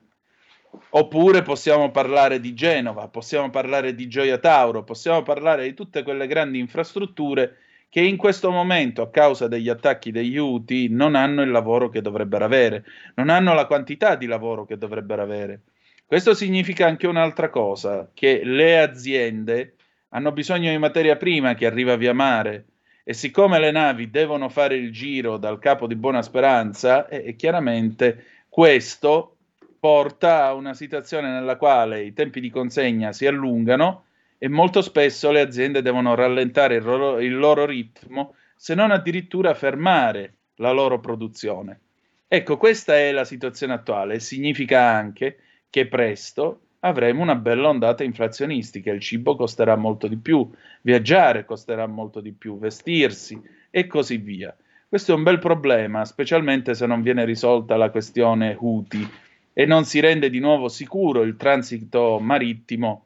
Oppure 0.91 1.41
possiamo 1.41 1.91
parlare 1.91 2.39
di 2.39 2.53
Genova, 2.53 3.09
possiamo 3.09 3.49
parlare 3.49 3.95
di 3.95 4.07
Gioia 4.07 4.37
Tauro, 4.37 4.85
possiamo 4.85 5.23
parlare 5.23 5.65
di 5.65 5.73
tutte 5.73 6.03
quelle 6.03 6.25
grandi 6.25 6.57
infrastrutture 6.59 7.57
che 7.93 8.01
in 8.01 8.17
questo 8.17 8.49
momento, 8.49 9.03
a 9.03 9.11
causa 9.11 9.47
degli 9.47 9.69
attacchi 9.69 10.09
degli 10.09 10.35
UTI, 10.35 10.87
non 10.89 11.13
hanno 11.13 11.43
il 11.43 11.51
lavoro 11.51 11.89
che 11.89 12.01
dovrebbero 12.01 12.43
avere, 12.43 12.83
non 13.13 13.29
hanno 13.29 13.53
la 13.53 13.67
quantità 13.67 14.15
di 14.15 14.25
lavoro 14.25 14.65
che 14.65 14.79
dovrebbero 14.79 15.21
avere. 15.21 15.61
Questo 16.03 16.33
significa 16.33 16.87
anche 16.87 17.05
un'altra 17.05 17.51
cosa, 17.51 18.09
che 18.11 18.41
le 18.43 18.79
aziende 18.79 19.75
hanno 20.09 20.31
bisogno 20.31 20.71
di 20.71 20.77
materia 20.79 21.17
prima 21.17 21.53
che 21.53 21.67
arriva 21.67 21.95
via 21.95 22.15
mare 22.15 22.65
e 23.03 23.13
siccome 23.13 23.59
le 23.59 23.69
navi 23.69 24.09
devono 24.09 24.49
fare 24.49 24.75
il 24.75 24.91
giro 24.91 25.37
dal 25.37 25.59
capo 25.59 25.85
di 25.85 25.95
Buona 25.95 26.23
Speranza, 26.23 27.07
eh, 27.07 27.35
chiaramente 27.35 28.25
questo 28.49 29.37
porta 29.79 30.45
a 30.45 30.55
una 30.55 30.73
situazione 30.73 31.29
nella 31.29 31.57
quale 31.57 32.01
i 32.01 32.13
tempi 32.13 32.39
di 32.39 32.49
consegna 32.49 33.11
si 33.11 33.27
allungano 33.27 34.05
e 34.43 34.49
molto 34.49 34.81
spesso 34.81 35.31
le 35.31 35.39
aziende 35.39 35.81
devono 35.81 36.15
rallentare 36.15 36.75
il 36.75 36.83
loro, 36.83 37.21
il 37.21 37.33
loro 37.33 37.65
ritmo, 37.65 38.35
se 38.57 38.75
non 38.75 38.91
addirittura 38.91 39.53
fermare 39.53 40.33
la 40.55 40.73
loro 40.73 40.99
produzione. 40.99 41.79
Ecco, 42.27 42.57
questa 42.57 42.97
è 42.97 43.13
la 43.13 43.23
situazione 43.23 43.71
attuale 43.71 44.19
significa 44.19 44.81
anche 44.81 45.37
che 45.69 45.87
presto 45.87 46.59
avremo 46.81 47.21
una 47.21 47.35
bella 47.35 47.69
ondata 47.69 48.03
inflazionistica, 48.03 48.91
il 48.91 48.99
cibo 48.99 49.37
costerà 49.37 49.77
molto 49.77 50.09
di 50.09 50.17
più, 50.17 50.51
viaggiare 50.81 51.45
costerà 51.45 51.87
molto 51.87 52.19
di 52.19 52.33
più, 52.33 52.59
vestirsi 52.59 53.41
e 53.69 53.87
così 53.87 54.17
via. 54.17 54.53
Questo 54.89 55.13
è 55.13 55.15
un 55.15 55.23
bel 55.23 55.39
problema, 55.39 56.03
specialmente 56.03 56.73
se 56.73 56.85
non 56.85 57.01
viene 57.01 57.23
risolta 57.23 57.77
la 57.77 57.91
questione 57.91 58.57
Houthi 58.59 59.09
e 59.53 59.65
non 59.65 59.85
si 59.85 60.01
rende 60.01 60.29
di 60.29 60.39
nuovo 60.39 60.67
sicuro 60.67 61.21
il 61.21 61.37
transito 61.37 62.19
marittimo 62.19 63.05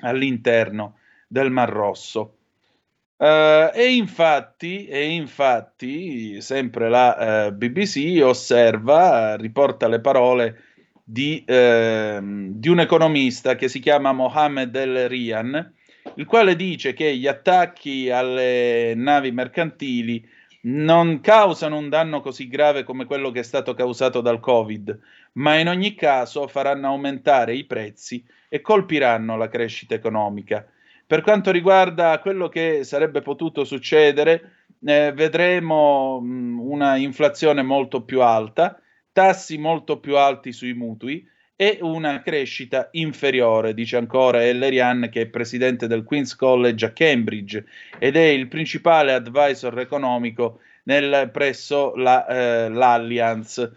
all'interno 0.00 0.96
del 1.26 1.50
Mar 1.50 1.70
Rosso. 1.70 2.34
Uh, 3.20 3.70
e, 3.74 3.92
infatti, 3.92 4.86
e 4.86 5.10
infatti, 5.10 6.40
sempre 6.40 6.88
la 6.88 7.48
uh, 7.48 7.52
BBC 7.52 8.18
osserva, 8.22 9.36
riporta 9.36 9.88
le 9.88 10.00
parole 10.00 10.62
di, 11.04 11.44
uh, 11.46 12.18
di, 12.22 12.68
un 12.70 12.80
economista 12.80 13.56
che 13.56 13.68
si 13.68 13.78
chiama 13.78 14.12
Mohammed 14.12 14.74
El 14.74 15.08
Rian, 15.08 15.74
il 16.14 16.24
quale 16.24 16.56
dice 16.56 16.94
che 16.94 17.14
gli 17.14 17.26
attacchi 17.26 18.08
alle 18.10 18.94
navi 18.96 19.32
mercantili 19.32 20.26
non 20.62 21.20
causano 21.20 21.76
un 21.76 21.90
danno 21.90 22.22
così 22.22 22.48
grave 22.48 22.84
come 22.84 23.04
quello 23.04 23.30
che 23.30 23.40
è 23.40 23.44
stato 23.44 23.74
causato 23.74 24.22
dal 24.22 24.40
Covid, 24.40 24.98
ma 25.32 25.56
in 25.58 25.68
ogni 25.68 25.94
caso 25.94 26.48
faranno 26.48 26.88
aumentare 26.88 27.54
i 27.54 27.64
prezzi 27.64 28.24
e 28.48 28.60
colpiranno 28.60 29.36
la 29.36 29.48
crescita 29.48 29.94
economica. 29.94 30.66
Per 31.06 31.22
quanto 31.22 31.50
riguarda 31.50 32.18
quello 32.20 32.48
che 32.48 32.84
sarebbe 32.84 33.20
potuto 33.20 33.64
succedere, 33.64 34.66
eh, 34.84 35.12
vedremo 35.12 36.20
mh, 36.20 36.60
una 36.60 36.96
inflazione 36.96 37.62
molto 37.62 38.02
più 38.02 38.22
alta, 38.22 38.80
tassi 39.12 39.58
molto 39.58 39.98
più 39.98 40.16
alti 40.16 40.52
sui 40.52 40.72
mutui 40.72 41.26
e 41.56 41.78
una 41.82 42.22
crescita 42.22 42.88
inferiore, 42.92 43.74
dice 43.74 43.96
ancora 43.96 44.42
Ellerian, 44.42 45.08
che 45.10 45.22
è 45.22 45.26
presidente 45.26 45.86
del 45.86 46.04
Queen's 46.04 46.34
College 46.34 46.86
a 46.86 46.92
Cambridge 46.92 47.66
ed 47.98 48.16
è 48.16 48.24
il 48.26 48.48
principale 48.48 49.12
advisor 49.12 49.78
economico 49.78 50.60
nel, 50.84 51.28
presso 51.30 51.94
la, 51.96 52.26
eh, 52.26 52.68
l'Allianz 52.70 53.70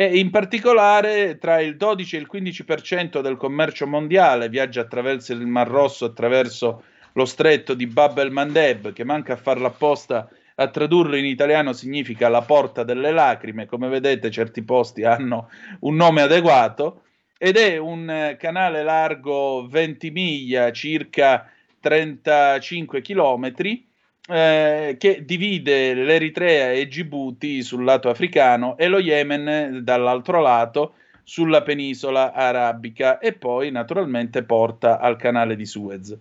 e 0.00 0.16
in 0.18 0.30
particolare 0.30 1.36
tra 1.36 1.60
il 1.60 1.76
12 1.76 2.16
e 2.16 2.18
il 2.20 2.28
15% 2.32 3.20
del 3.20 3.36
commercio 3.36 3.86
mondiale 3.86 4.48
viaggia 4.48 4.80
attraverso 4.80 5.34
il 5.34 5.46
Mar 5.46 5.68
Rosso, 5.68 6.06
attraverso 6.06 6.84
lo 7.12 7.26
stretto 7.26 7.74
di 7.74 7.86
Bab 7.86 8.16
el 8.16 8.30
Mandeb, 8.30 8.94
che 8.94 9.04
manca 9.04 9.34
a 9.34 9.36
farla 9.36 9.66
apposta 9.66 10.26
a 10.54 10.68
tradurlo 10.68 11.16
in 11.16 11.26
italiano 11.26 11.74
significa 11.74 12.30
la 12.30 12.40
porta 12.40 12.82
delle 12.82 13.10
lacrime, 13.10 13.66
come 13.66 13.88
vedete 13.88 14.30
certi 14.30 14.62
posti 14.62 15.04
hanno 15.04 15.50
un 15.80 15.96
nome 15.96 16.22
adeguato, 16.22 17.02
ed 17.36 17.58
è 17.58 17.76
un 17.76 18.08
eh, 18.08 18.36
canale 18.38 18.82
largo 18.82 19.66
20 19.68 20.10
miglia, 20.10 20.72
circa 20.72 21.46
35 21.78 23.02
chilometri, 23.02 23.86
eh, 24.30 24.96
che 24.98 25.24
divide 25.24 25.94
l'Eritrea 25.94 26.72
e 26.72 26.86
Djibouti 26.86 27.62
sul 27.62 27.84
lato 27.84 28.08
africano 28.08 28.76
e 28.76 28.86
lo 28.86 28.98
Yemen 28.98 29.80
dall'altro 29.82 30.40
lato 30.40 30.94
sulla 31.22 31.62
penisola 31.62 32.32
arabica 32.32 33.18
e 33.18 33.32
poi 33.32 33.70
naturalmente 33.70 34.42
porta 34.42 34.98
al 34.98 35.16
canale 35.16 35.56
di 35.56 35.66
Suez. 35.66 36.16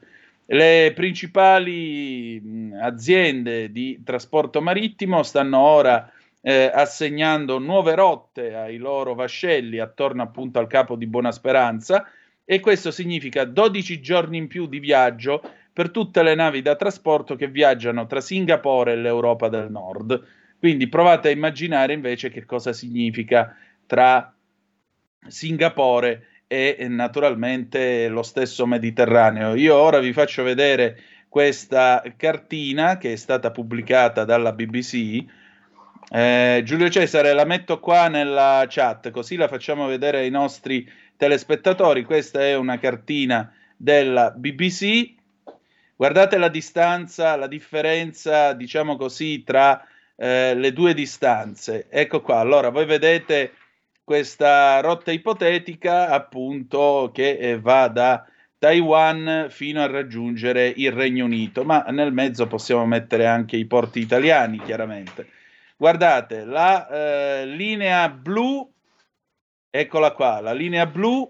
Le 0.45 0.91
principali 0.95 2.71
aziende 2.81 3.71
di 3.71 4.01
trasporto 4.03 4.61
marittimo 4.61 5.21
stanno 5.23 5.59
ora 5.59 6.11
eh, 6.41 6.71
assegnando 6.73 7.59
nuove 7.59 7.95
rotte 7.95 8.55
ai 8.55 8.77
loro 8.77 9.13
vascelli 9.13 9.79
attorno 9.79 10.23
appunto 10.23 10.57
al 10.59 10.67
capo 10.67 10.95
di 10.95 11.05
Buona 11.05 11.31
Speranza 11.31 12.07
e 12.45 12.59
questo 12.59 12.89
significa 12.89 13.43
12 13.43 14.01
giorni 14.01 14.37
in 14.37 14.47
più 14.47 14.65
di 14.67 14.79
viaggio 14.79 15.41
per 15.79 15.91
tutte 15.91 16.23
le 16.23 16.35
navi 16.35 16.61
da 16.61 16.75
trasporto 16.75 17.37
che 17.37 17.47
viaggiano 17.47 18.05
tra 18.05 18.19
Singapore 18.19 18.91
e 18.91 18.95
l'Europa 18.97 19.47
del 19.47 19.71
Nord. 19.71 20.21
Quindi 20.59 20.89
provate 20.89 21.29
a 21.29 21.31
immaginare 21.31 21.93
invece 21.93 22.29
che 22.29 22.43
cosa 22.43 22.73
significa 22.73 23.55
tra 23.85 24.29
Singapore 25.25 26.41
e 26.47 26.85
naturalmente 26.89 28.09
lo 28.09 28.23
stesso 28.23 28.67
Mediterraneo. 28.67 29.55
Io 29.55 29.73
ora 29.73 29.99
vi 29.99 30.11
faccio 30.11 30.43
vedere 30.43 30.99
questa 31.29 32.03
cartina 32.17 32.97
che 32.97 33.13
è 33.13 33.15
stata 33.15 33.49
pubblicata 33.49 34.25
dalla 34.25 34.51
BBC. 34.51 35.23
Eh, 36.11 36.61
Giulio 36.65 36.89
Cesare, 36.89 37.31
la 37.31 37.45
metto 37.45 37.79
qua 37.79 38.09
nella 38.09 38.65
chat 38.67 39.11
così 39.11 39.37
la 39.37 39.47
facciamo 39.47 39.87
vedere 39.87 40.17
ai 40.17 40.29
nostri 40.29 40.85
telespettatori. 41.15 42.03
Questa 42.03 42.41
è 42.41 42.53
una 42.57 42.77
cartina 42.77 43.49
della 43.77 44.31
BBC 44.31 45.15
Guardate 45.99 46.37
la 46.37 46.47
distanza, 46.47 47.35
la 47.35 47.47
differenza, 47.47 48.53
diciamo 48.53 48.95
così, 48.95 49.43
tra 49.43 49.85
eh, 50.15 50.55
le 50.55 50.71
due 50.71 50.93
distanze. 50.93 51.87
Ecco 51.89 52.21
qua, 52.21 52.39
allora 52.39 52.69
voi 52.69 52.85
vedete 52.85 53.51
questa 54.01 54.79
rotta 54.79 55.11
ipotetica 55.11 56.07
appunto 56.07 57.11
che 57.13 57.31
eh, 57.31 57.59
va 57.59 57.89
da 57.89 58.25
Taiwan 58.57 59.47
fino 59.49 59.81
a 59.81 59.87
raggiungere 59.87 60.71
il 60.73 60.93
Regno 60.93 61.25
Unito, 61.25 61.65
ma 61.65 61.81
nel 61.89 62.13
mezzo 62.13 62.47
possiamo 62.47 62.85
mettere 62.85 63.25
anche 63.25 63.57
i 63.57 63.65
porti 63.65 63.99
italiani, 63.99 64.57
chiaramente. 64.61 65.27
Guardate, 65.75 66.45
la 66.45 66.87
eh, 66.87 67.45
linea 67.45 68.07
blu, 68.07 68.71
eccola 69.69 70.13
qua, 70.13 70.39
la 70.39 70.53
linea 70.53 70.85
blu 70.85 71.29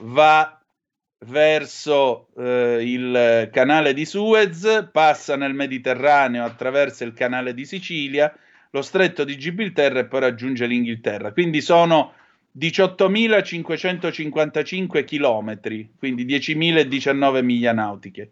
va 0.00 0.56
verso 1.24 2.28
eh, 2.36 2.80
il 2.82 3.48
canale 3.52 3.94
di 3.94 4.04
Suez, 4.04 4.88
passa 4.90 5.36
nel 5.36 5.54
Mediterraneo 5.54 6.44
attraverso 6.44 7.04
il 7.04 7.12
canale 7.12 7.54
di 7.54 7.64
Sicilia, 7.64 8.36
lo 8.70 8.82
stretto 8.82 9.22
di 9.24 9.38
Gibilterra 9.38 10.00
e 10.00 10.06
poi 10.06 10.18
raggiunge 10.20 10.66
l'Inghilterra. 10.66 11.30
Quindi 11.32 11.60
sono 11.60 12.14
18.555 12.58 15.04
chilometri, 15.04 15.92
quindi 15.96 16.26
10.019 16.26 17.40
miglia 17.42 17.72
nautiche. 17.72 18.30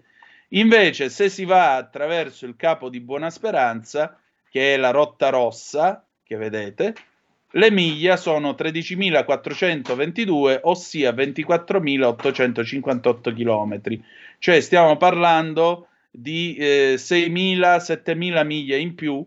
Invece, 0.48 1.10
se 1.10 1.28
si 1.28 1.44
va 1.44 1.76
attraverso 1.76 2.44
il 2.44 2.56
capo 2.56 2.88
di 2.88 2.98
Buona 3.00 3.30
Speranza, 3.30 4.18
che 4.50 4.74
è 4.74 4.76
la 4.76 4.90
rotta 4.90 5.28
rossa, 5.28 6.04
che 6.24 6.34
vedete, 6.36 6.94
le 7.52 7.70
miglia 7.70 8.16
sono 8.16 8.52
13.422, 8.52 10.60
ossia 10.62 11.12
24.858 11.12 13.34
km. 13.34 13.80
Cioè 14.38 14.60
stiamo 14.60 14.96
parlando 14.96 15.88
di 16.10 16.56
eh, 16.56 16.94
6.000-7.000 16.96 18.46
miglia 18.46 18.76
in 18.76 18.94
più. 18.94 19.22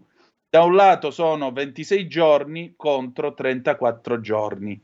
Da 0.50 0.64
un 0.64 0.74
lato 0.76 1.12
sono 1.12 1.52
26 1.52 2.08
giorni 2.08 2.74
contro 2.78 3.34
34 3.34 4.22
giorni. 4.22 4.82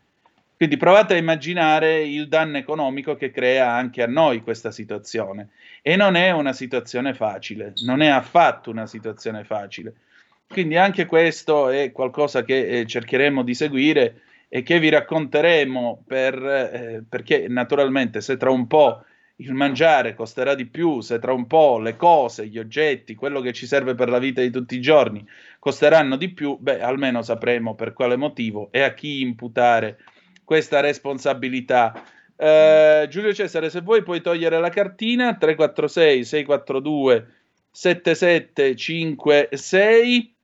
Quindi 0.58 0.76
provate 0.76 1.14
a 1.14 1.18
immaginare 1.18 2.04
il 2.04 2.28
danno 2.28 2.58
economico 2.58 3.16
che 3.16 3.32
crea 3.32 3.72
anche 3.72 4.04
a 4.04 4.08
noi 4.08 4.42
questa 4.42 4.72
situazione. 4.72 5.52
E 5.82 5.96
non 5.96 6.16
è 6.16 6.32
una 6.32 6.52
situazione 6.52 7.14
facile, 7.14 7.72
non 7.86 8.02
è 8.02 8.08
affatto 8.08 8.70
una 8.70 8.86
situazione 8.86 9.46
facile. 9.46 9.94
Quindi 10.52 10.78
anche 10.78 11.06
questo 11.06 11.70
è 11.70 11.92
qualcosa 11.92 12.44
che 12.44 12.80
eh, 12.80 12.88
cercheremo 12.88 13.44
di 13.44 13.54
seguire 13.54 14.22
e 14.50 14.64
che 14.64 14.80
vi 14.80 14.90
racconteremo 14.90 16.06
per, 16.08 16.44
eh, 16.44 17.04
perché 17.08 17.46
naturalmente 17.48 18.20
se 18.20 18.36
tra 18.36 18.50
un 18.50 18.66
po' 18.66 19.04
il 19.36 19.54
mangiare 19.54 20.16
costerà 20.16 20.56
di 20.56 20.66
più, 20.66 21.02
se 21.02 21.20
tra 21.20 21.34
un 21.34 21.46
po' 21.46 21.78
le 21.78 21.96
cose, 21.96 22.48
gli 22.48 22.58
oggetti, 22.58 23.14
quello 23.14 23.42
che 23.42 23.54
ci 23.54 23.68
serve 23.68 23.94
per 23.94 24.10
la 24.10 24.18
vita 24.18 24.42
di 24.42 24.50
tutti 24.50 24.76
i 24.76 24.82
giorni 24.82 25.24
costeranno 25.60 26.16
di 26.16 26.30
più, 26.30 26.58
beh, 26.60 26.82
almeno 26.82 27.22
sapremo 27.22 27.76
per 27.76 27.94
quale 27.94 28.16
motivo 28.16 28.70
e 28.72 28.82
a 28.82 28.96
chi 28.96 29.22
imputare 29.22 30.00
questa 30.44 30.80
responsabilità. 30.80 31.94
Eh, 32.36 33.06
Giulio 33.08 33.36
Cesare, 33.36 33.70
se 33.70 33.82
vuoi 33.82 34.02
puoi 34.02 34.22
togliere 34.22 34.60
la 34.60 34.70
cartina 34.70 35.36
346 35.36 36.26
642 36.26 37.28
7756 37.70 40.38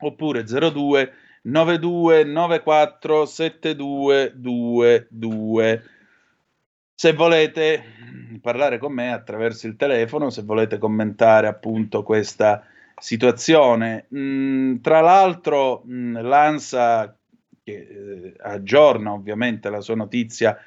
oppure 0.00 0.44
02 0.44 1.12
92 1.42 2.24
94 2.24 3.24
7222. 3.24 5.82
Se 6.94 7.12
volete 7.14 7.82
parlare 8.42 8.76
con 8.78 8.92
me 8.92 9.10
attraverso 9.12 9.66
il 9.66 9.76
telefono, 9.76 10.28
se 10.28 10.42
volete 10.42 10.76
commentare 10.78 11.46
appunto 11.46 12.02
questa 12.02 12.62
situazione. 12.98 14.08
Mm, 14.14 14.82
tra 14.82 15.00
l'altro, 15.00 15.82
mm, 15.86 16.18
l'ANSA, 16.18 17.16
che 17.62 17.72
eh, 17.72 18.34
aggiorna 18.40 19.12
ovviamente 19.12 19.70
la 19.70 19.80
sua 19.80 19.94
notizia 19.94 20.58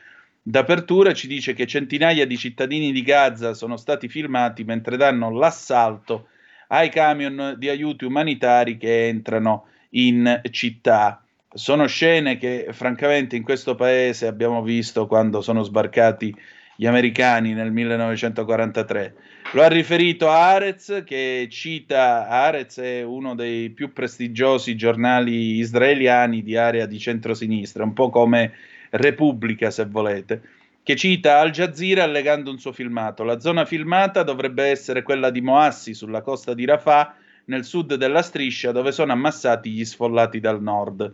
d'apertura, 0.41 1.13
ci 1.13 1.27
dice 1.27 1.53
che 1.53 1.67
centinaia 1.67 2.25
di 2.25 2.37
cittadini 2.37 2.91
di 2.91 3.03
Gaza 3.03 3.53
sono 3.53 3.77
stati 3.77 4.09
filmati 4.09 4.63
mentre 4.63 4.97
danno 4.97 5.29
l'assalto 5.29 6.29
ai 6.73 6.89
camion 6.89 7.55
di 7.57 7.69
aiuti 7.69 8.03
umanitari 8.03 8.77
che 8.77 9.07
entrano 9.07 9.67
in 9.91 10.41
città. 10.49 11.23
Sono 11.53 11.85
scene 11.85 12.37
che 12.37 12.67
francamente 12.71 13.35
in 13.35 13.43
questo 13.43 13.75
paese 13.75 14.25
abbiamo 14.25 14.63
visto 14.63 15.05
quando 15.05 15.41
sono 15.41 15.61
sbarcati 15.61 16.35
gli 16.75 16.87
americani 16.87 17.53
nel 17.53 17.71
1943. 17.71 19.15
Lo 19.51 19.61
ha 19.61 19.67
riferito 19.67 20.29
Arez, 20.29 21.03
che 21.05 21.47
cita 21.51 22.27
Arez 22.27 22.79
è 22.79 23.03
uno 23.03 23.35
dei 23.35 23.69
più 23.69 23.93
prestigiosi 23.93 24.75
giornali 24.75 25.57
israeliani 25.57 26.41
di 26.41 26.57
area 26.57 26.87
di 26.87 26.97
centrosinistra, 26.97 27.83
un 27.83 27.93
po' 27.93 28.09
come 28.09 28.51
Repubblica, 28.89 29.69
se 29.69 29.85
volete, 29.85 30.41
che 30.83 30.97
cita 30.97 31.39
Al 31.39 31.51
Jazeera 31.51 32.03
allegando 32.03 32.51
un 32.51 32.59
suo 32.59 32.73
filmato. 32.73 33.23
La 33.23 33.39
zona 33.39 33.63
filmata 33.63 34.21
dovrebbe 34.21 34.65
essere 34.65 35.01
quella 35.01 35.29
di 35.29 35.39
Moassi, 35.39 35.93
sulla 35.93 36.21
costa 36.21 36.53
di 36.53 36.65
Rafah, 36.65 37.15
nel 37.45 37.63
sud 37.63 37.95
della 37.95 38.21
striscia, 38.21 38.73
dove 38.73 38.91
sono 38.91 39.13
ammassati 39.13 39.69
gli 39.71 39.85
sfollati 39.85 40.41
dal 40.41 40.61
nord. 40.61 41.13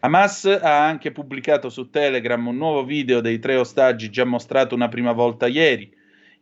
Hamas 0.00 0.44
ha 0.44 0.84
anche 0.84 1.10
pubblicato 1.10 1.70
su 1.70 1.88
Telegram 1.88 2.46
un 2.46 2.56
nuovo 2.56 2.84
video 2.84 3.20
dei 3.20 3.38
tre 3.38 3.56
ostaggi 3.56 4.10
già 4.10 4.24
mostrato 4.24 4.74
una 4.74 4.88
prima 4.88 5.12
volta 5.12 5.46
ieri. 5.46 5.90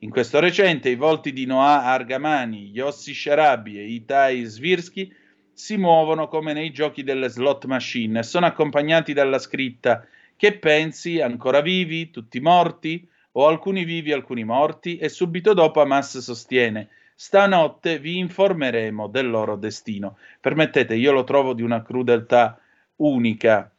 In 0.01 0.11
questo 0.11 0.41
recente 0.41 0.91
i 0.91 0.97
volti 0.97 1.33
di 1.33 1.47
Noah 1.47 1.85
Argamani, 1.85 2.71
Yossi 2.71 3.15
Sharabi 3.15 3.79
e 3.79 3.85
Itai 3.85 4.43
Svirsky 4.43 5.11
si 5.53 5.77
muovono 5.79 6.29
come 6.29 6.53
nei 6.53 6.71
giochi 6.71 7.03
delle 7.03 7.29
slot 7.29 7.65
machine 7.65 8.19
e 8.19 8.23
sono 8.25 8.45
accompagnati 8.45 9.15
dalla 9.15 9.39
scritta 9.39 10.05
Che 10.37 10.59
pensi? 10.59 11.21
Ancora 11.21 11.61
vivi? 11.61 12.11
Tutti 12.11 12.41
morti? 12.41 13.09
O 13.33 13.47
alcuni 13.47 13.85
vivi, 13.85 14.13
alcuni 14.13 14.45
morti? 14.45 14.99
E 14.99 15.09
subito 15.09 15.55
dopo 15.55 15.81
Hamas 15.81 16.19
sostiene 16.19 16.89
Stanotte 17.19 17.99
vi 17.99 18.19
informeremo 18.19 19.09
del 19.09 19.31
loro 19.31 19.57
destino. 19.57 20.19
Permettete, 20.39 20.95
io 20.95 21.13
lo 21.13 21.25
trovo 21.25 21.55
di 21.55 21.63
una 21.63 21.83
crudeltà 21.83 22.61
unica. 22.97 23.73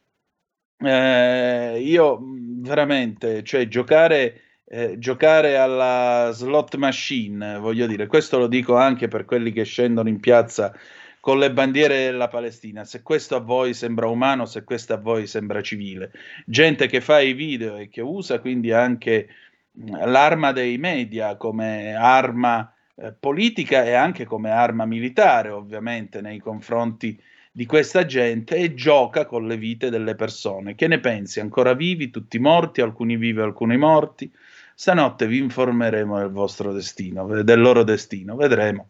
Eh, 0.76 1.80
io 1.80 2.18
veramente, 2.20 3.44
cioè 3.44 3.68
giocare, 3.68 4.40
eh, 4.64 4.98
giocare 4.98 5.56
alla 5.56 6.30
slot 6.32 6.74
machine, 6.76 7.58
voglio 7.58 7.86
dire, 7.86 8.08
questo 8.08 8.38
lo 8.38 8.48
dico 8.48 8.74
anche 8.76 9.06
per 9.06 9.24
quelli 9.24 9.52
che 9.52 9.62
scendono 9.62 10.08
in 10.08 10.18
piazza 10.18 10.74
con 11.28 11.38
le 11.38 11.52
bandiere 11.52 12.04
della 12.04 12.28
Palestina. 12.28 12.86
Se 12.86 13.02
questo 13.02 13.36
a 13.36 13.40
voi 13.40 13.74
sembra 13.74 14.06
umano, 14.06 14.46
se 14.46 14.64
questo 14.64 14.94
a 14.94 14.96
voi 14.96 15.26
sembra 15.26 15.60
civile. 15.60 16.10
Gente 16.46 16.86
che 16.86 17.02
fa 17.02 17.20
i 17.20 17.34
video 17.34 17.76
e 17.76 17.90
che 17.90 18.00
usa 18.00 18.40
quindi 18.40 18.72
anche 18.72 19.28
l'arma 20.06 20.52
dei 20.52 20.78
media 20.78 21.36
come 21.36 21.94
arma 21.94 22.72
eh, 22.94 23.12
politica 23.12 23.84
e 23.84 23.92
anche 23.92 24.24
come 24.24 24.48
arma 24.48 24.86
militare, 24.86 25.50
ovviamente, 25.50 26.22
nei 26.22 26.38
confronti 26.38 27.22
di 27.52 27.66
questa 27.66 28.06
gente 28.06 28.56
e 28.56 28.72
gioca 28.72 29.26
con 29.26 29.46
le 29.46 29.58
vite 29.58 29.90
delle 29.90 30.14
persone. 30.14 30.74
Che 30.74 30.88
ne 30.88 30.98
pensi? 30.98 31.40
Ancora 31.40 31.74
vivi, 31.74 32.08
tutti 32.08 32.38
morti, 32.38 32.80
alcuni 32.80 33.18
vivi, 33.18 33.40
alcuni 33.40 33.76
morti? 33.76 34.32
Stanotte 34.74 35.26
vi 35.26 35.36
informeremo 35.36 36.20
del 36.20 36.30
vostro 36.30 36.72
destino, 36.72 37.26
del 37.42 37.60
loro 37.60 37.82
destino, 37.82 38.34
vedremo. 38.34 38.88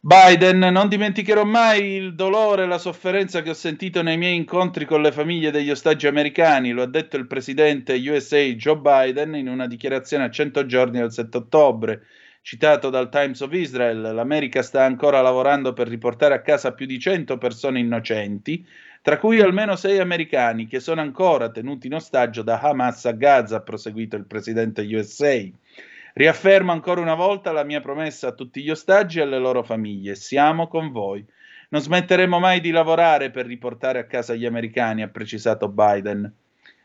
Biden, 0.00 0.60
non 0.60 0.88
dimenticherò 0.88 1.42
mai 1.42 1.94
il 1.94 2.14
dolore 2.14 2.62
e 2.62 2.66
la 2.66 2.78
sofferenza 2.78 3.42
che 3.42 3.50
ho 3.50 3.54
sentito 3.54 4.00
nei 4.00 4.16
miei 4.16 4.36
incontri 4.36 4.84
con 4.84 5.02
le 5.02 5.10
famiglie 5.10 5.50
degli 5.50 5.70
ostaggi 5.70 6.06
americani, 6.06 6.70
lo 6.70 6.82
ha 6.82 6.86
detto 6.86 7.16
il 7.16 7.26
presidente 7.26 7.94
USA 7.94 8.38
Joe 8.38 8.76
Biden 8.76 9.34
in 9.34 9.48
una 9.48 9.66
dichiarazione 9.66 10.22
a 10.22 10.30
100 10.30 10.66
giorni 10.66 11.00
del 11.00 11.10
7 11.10 11.36
ottobre. 11.38 12.06
Citato 12.42 12.90
dal 12.90 13.08
Times 13.08 13.40
of 13.40 13.52
Israel, 13.52 14.00
l'America 14.14 14.62
sta 14.62 14.84
ancora 14.84 15.20
lavorando 15.20 15.72
per 15.72 15.88
riportare 15.88 16.34
a 16.34 16.42
casa 16.42 16.72
più 16.74 16.86
di 16.86 17.00
100 17.00 17.36
persone 17.36 17.80
innocenti, 17.80 18.64
tra 19.02 19.18
cui 19.18 19.40
almeno 19.40 19.74
6 19.74 19.98
americani 19.98 20.68
che 20.68 20.78
sono 20.78 21.00
ancora 21.00 21.50
tenuti 21.50 21.88
in 21.88 21.94
ostaggio 21.94 22.42
da 22.42 22.60
Hamas 22.60 23.04
a 23.06 23.12
Gaza, 23.12 23.56
ha 23.56 23.62
proseguito 23.62 24.14
il 24.14 24.26
presidente 24.26 24.82
USA. 24.82 25.44
Riaffermo 26.18 26.72
ancora 26.72 27.00
una 27.00 27.14
volta 27.14 27.52
la 27.52 27.62
mia 27.62 27.80
promessa 27.80 28.26
a 28.26 28.32
tutti 28.32 28.60
gli 28.60 28.70
ostaggi 28.70 29.20
e 29.20 29.22
alle 29.22 29.38
loro 29.38 29.62
famiglie. 29.62 30.16
Siamo 30.16 30.66
con 30.66 30.90
voi. 30.90 31.24
Non 31.68 31.80
smetteremo 31.80 32.40
mai 32.40 32.60
di 32.60 32.72
lavorare 32.72 33.30
per 33.30 33.46
riportare 33.46 34.00
a 34.00 34.04
casa 34.04 34.34
gli 34.34 34.44
americani, 34.44 35.02
ha 35.02 35.06
precisato 35.06 35.68
Biden. 35.68 36.28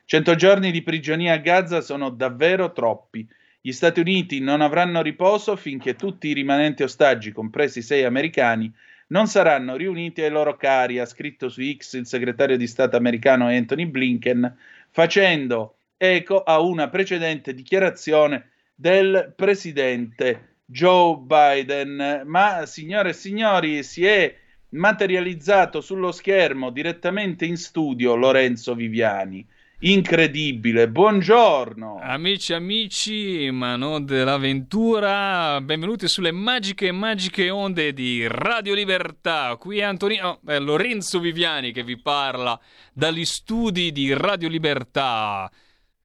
Cento 0.05 0.35
giorni 0.35 0.69
di 0.69 0.83
prigionia 0.83 1.33
a 1.33 1.37
Gaza 1.37 1.81
sono 1.81 2.11
davvero 2.11 2.73
troppi. 2.73 3.27
Gli 3.59 3.71
Stati 3.71 4.01
Uniti 4.01 4.39
non 4.39 4.61
avranno 4.61 5.01
riposo 5.01 5.55
finché 5.55 5.95
tutti 5.95 6.27
i 6.27 6.33
rimanenti 6.33 6.83
ostaggi, 6.83 7.31
compresi 7.31 7.81
sei 7.81 8.03
americani, 8.03 8.71
non 9.07 9.25
saranno 9.25 9.75
riuniti 9.75 10.21
ai 10.21 10.29
loro 10.29 10.55
cari, 10.57 10.99
ha 10.99 11.07
scritto 11.07 11.49
su 11.49 11.63
X 11.75 11.93
il 11.93 12.05
segretario 12.05 12.55
di 12.55 12.67
Stato 12.67 12.97
americano 12.97 13.47
Anthony 13.47 13.87
Blinken, 13.87 14.55
facendo 14.91 15.77
eco 15.97 16.43
a 16.43 16.59
una 16.59 16.87
precedente 16.89 17.55
dichiarazione 17.55 18.49
del 18.73 19.33
presidente 19.35 20.57
Joe 20.65 21.17
Biden. 21.17 22.23
Ma, 22.25 22.65
signore 22.65 23.09
e 23.09 23.13
signori, 23.13 23.83
si 23.83 24.05
è 24.05 24.35
materializzato 24.69 25.81
sullo 25.81 26.11
schermo 26.11 26.71
direttamente 26.71 27.45
in 27.45 27.57
studio 27.57 28.15
Lorenzo 28.15 28.73
Viviani 28.73 29.45
incredibile. 29.83 30.87
Buongiorno. 30.89 31.99
Amici, 32.01 32.53
amici, 32.53 33.49
ma 33.51 33.75
non 33.75 34.05
dell'avventura, 34.05 35.59
benvenuti 35.61 36.07
sulle 36.07 36.31
magiche, 36.31 36.91
magiche 36.91 37.49
onde 37.49 37.93
di 37.93 38.25
Radio 38.27 38.73
Libertà. 38.73 39.55
Qui 39.57 39.79
è 39.79 39.83
Antonino, 39.83 40.39
è 40.45 40.57
Lorenzo 40.59 41.19
Viviani 41.19 41.71
che 41.71 41.83
vi 41.83 41.99
parla 41.99 42.59
dagli 42.93 43.25
studi 43.25 43.91
di 43.91 44.13
Radio 44.13 44.47
Libertà. 44.47 45.51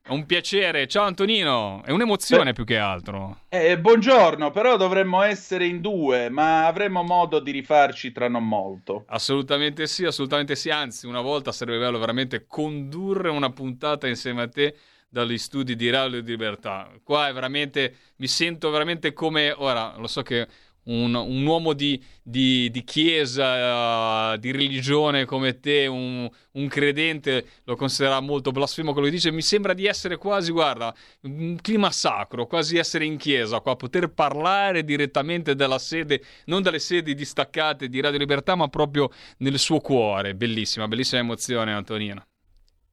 È 0.08 0.12
un 0.12 0.24
piacere, 0.24 0.86
ciao 0.86 1.04
Antonino, 1.04 1.82
è 1.84 1.90
un'emozione 1.90 2.44
Beh, 2.44 2.52
più 2.54 2.64
che 2.64 2.78
altro. 2.78 3.40
Eh, 3.50 3.78
buongiorno, 3.78 4.50
però 4.50 4.78
dovremmo 4.78 5.20
essere 5.20 5.66
in 5.66 5.82
due, 5.82 6.30
ma 6.30 6.66
avremo 6.66 7.02
modo 7.02 7.40
di 7.40 7.50
rifarci 7.50 8.10
tra 8.10 8.26
non 8.26 8.48
molto. 8.48 9.04
Assolutamente 9.08 9.86
sì, 9.86 10.06
assolutamente 10.06 10.56
sì, 10.56 10.70
anzi 10.70 11.04
una 11.06 11.20
volta 11.20 11.52
sarebbe 11.52 11.80
bello 11.80 11.98
veramente 11.98 12.46
condurre 12.46 13.28
una 13.28 13.50
puntata 13.50 14.08
insieme 14.08 14.40
a 14.40 14.48
te 14.48 14.74
dagli 15.10 15.36
studi 15.36 15.76
di 15.76 15.90
Radio 15.90 16.22
Libertà. 16.22 16.88
Qua 17.02 17.28
è 17.28 17.34
veramente, 17.34 17.96
mi 18.16 18.28
sento 18.28 18.70
veramente 18.70 19.12
come, 19.12 19.52
ora 19.54 19.94
lo 19.98 20.06
so 20.06 20.22
che 20.22 20.48
un, 20.88 21.14
un 21.14 21.46
uomo 21.46 21.72
di, 21.72 22.02
di, 22.22 22.70
di 22.70 22.84
chiesa, 22.84 24.32
uh, 24.32 24.36
di 24.36 24.50
religione 24.52 25.24
come 25.24 25.60
te, 25.60 25.86
un, 25.86 26.28
un, 26.52 26.68
credente, 26.68 27.44
lo 27.64 27.76
considera 27.76 28.20
molto 28.20 28.50
blasfemo 28.50 28.92
quello 28.92 29.06
che 29.06 29.14
dice. 29.14 29.30
Mi 29.30 29.42
sembra 29.42 29.74
di 29.74 29.86
essere 29.86 30.16
quasi, 30.16 30.50
guarda, 30.50 30.94
un 31.22 31.56
clima 31.60 31.90
sacro, 31.90 32.46
quasi 32.46 32.76
essere 32.76 33.04
in 33.04 33.16
chiesa 33.16 33.60
qua, 33.60 33.76
poter 33.76 34.12
parlare 34.12 34.84
direttamente 34.84 35.54
dalla 35.54 35.78
sede, 35.78 36.22
non 36.46 36.62
dalle 36.62 36.78
sedi 36.78 37.14
distaccate 37.14 37.88
di 37.88 38.00
Radio 38.00 38.18
Libertà, 38.18 38.54
ma 38.54 38.68
proprio 38.68 39.10
nel 39.38 39.58
suo 39.58 39.80
cuore. 39.80 40.34
Bellissima, 40.34 40.88
bellissima 40.88 41.20
emozione, 41.20 41.72
Antonino. 41.72 42.26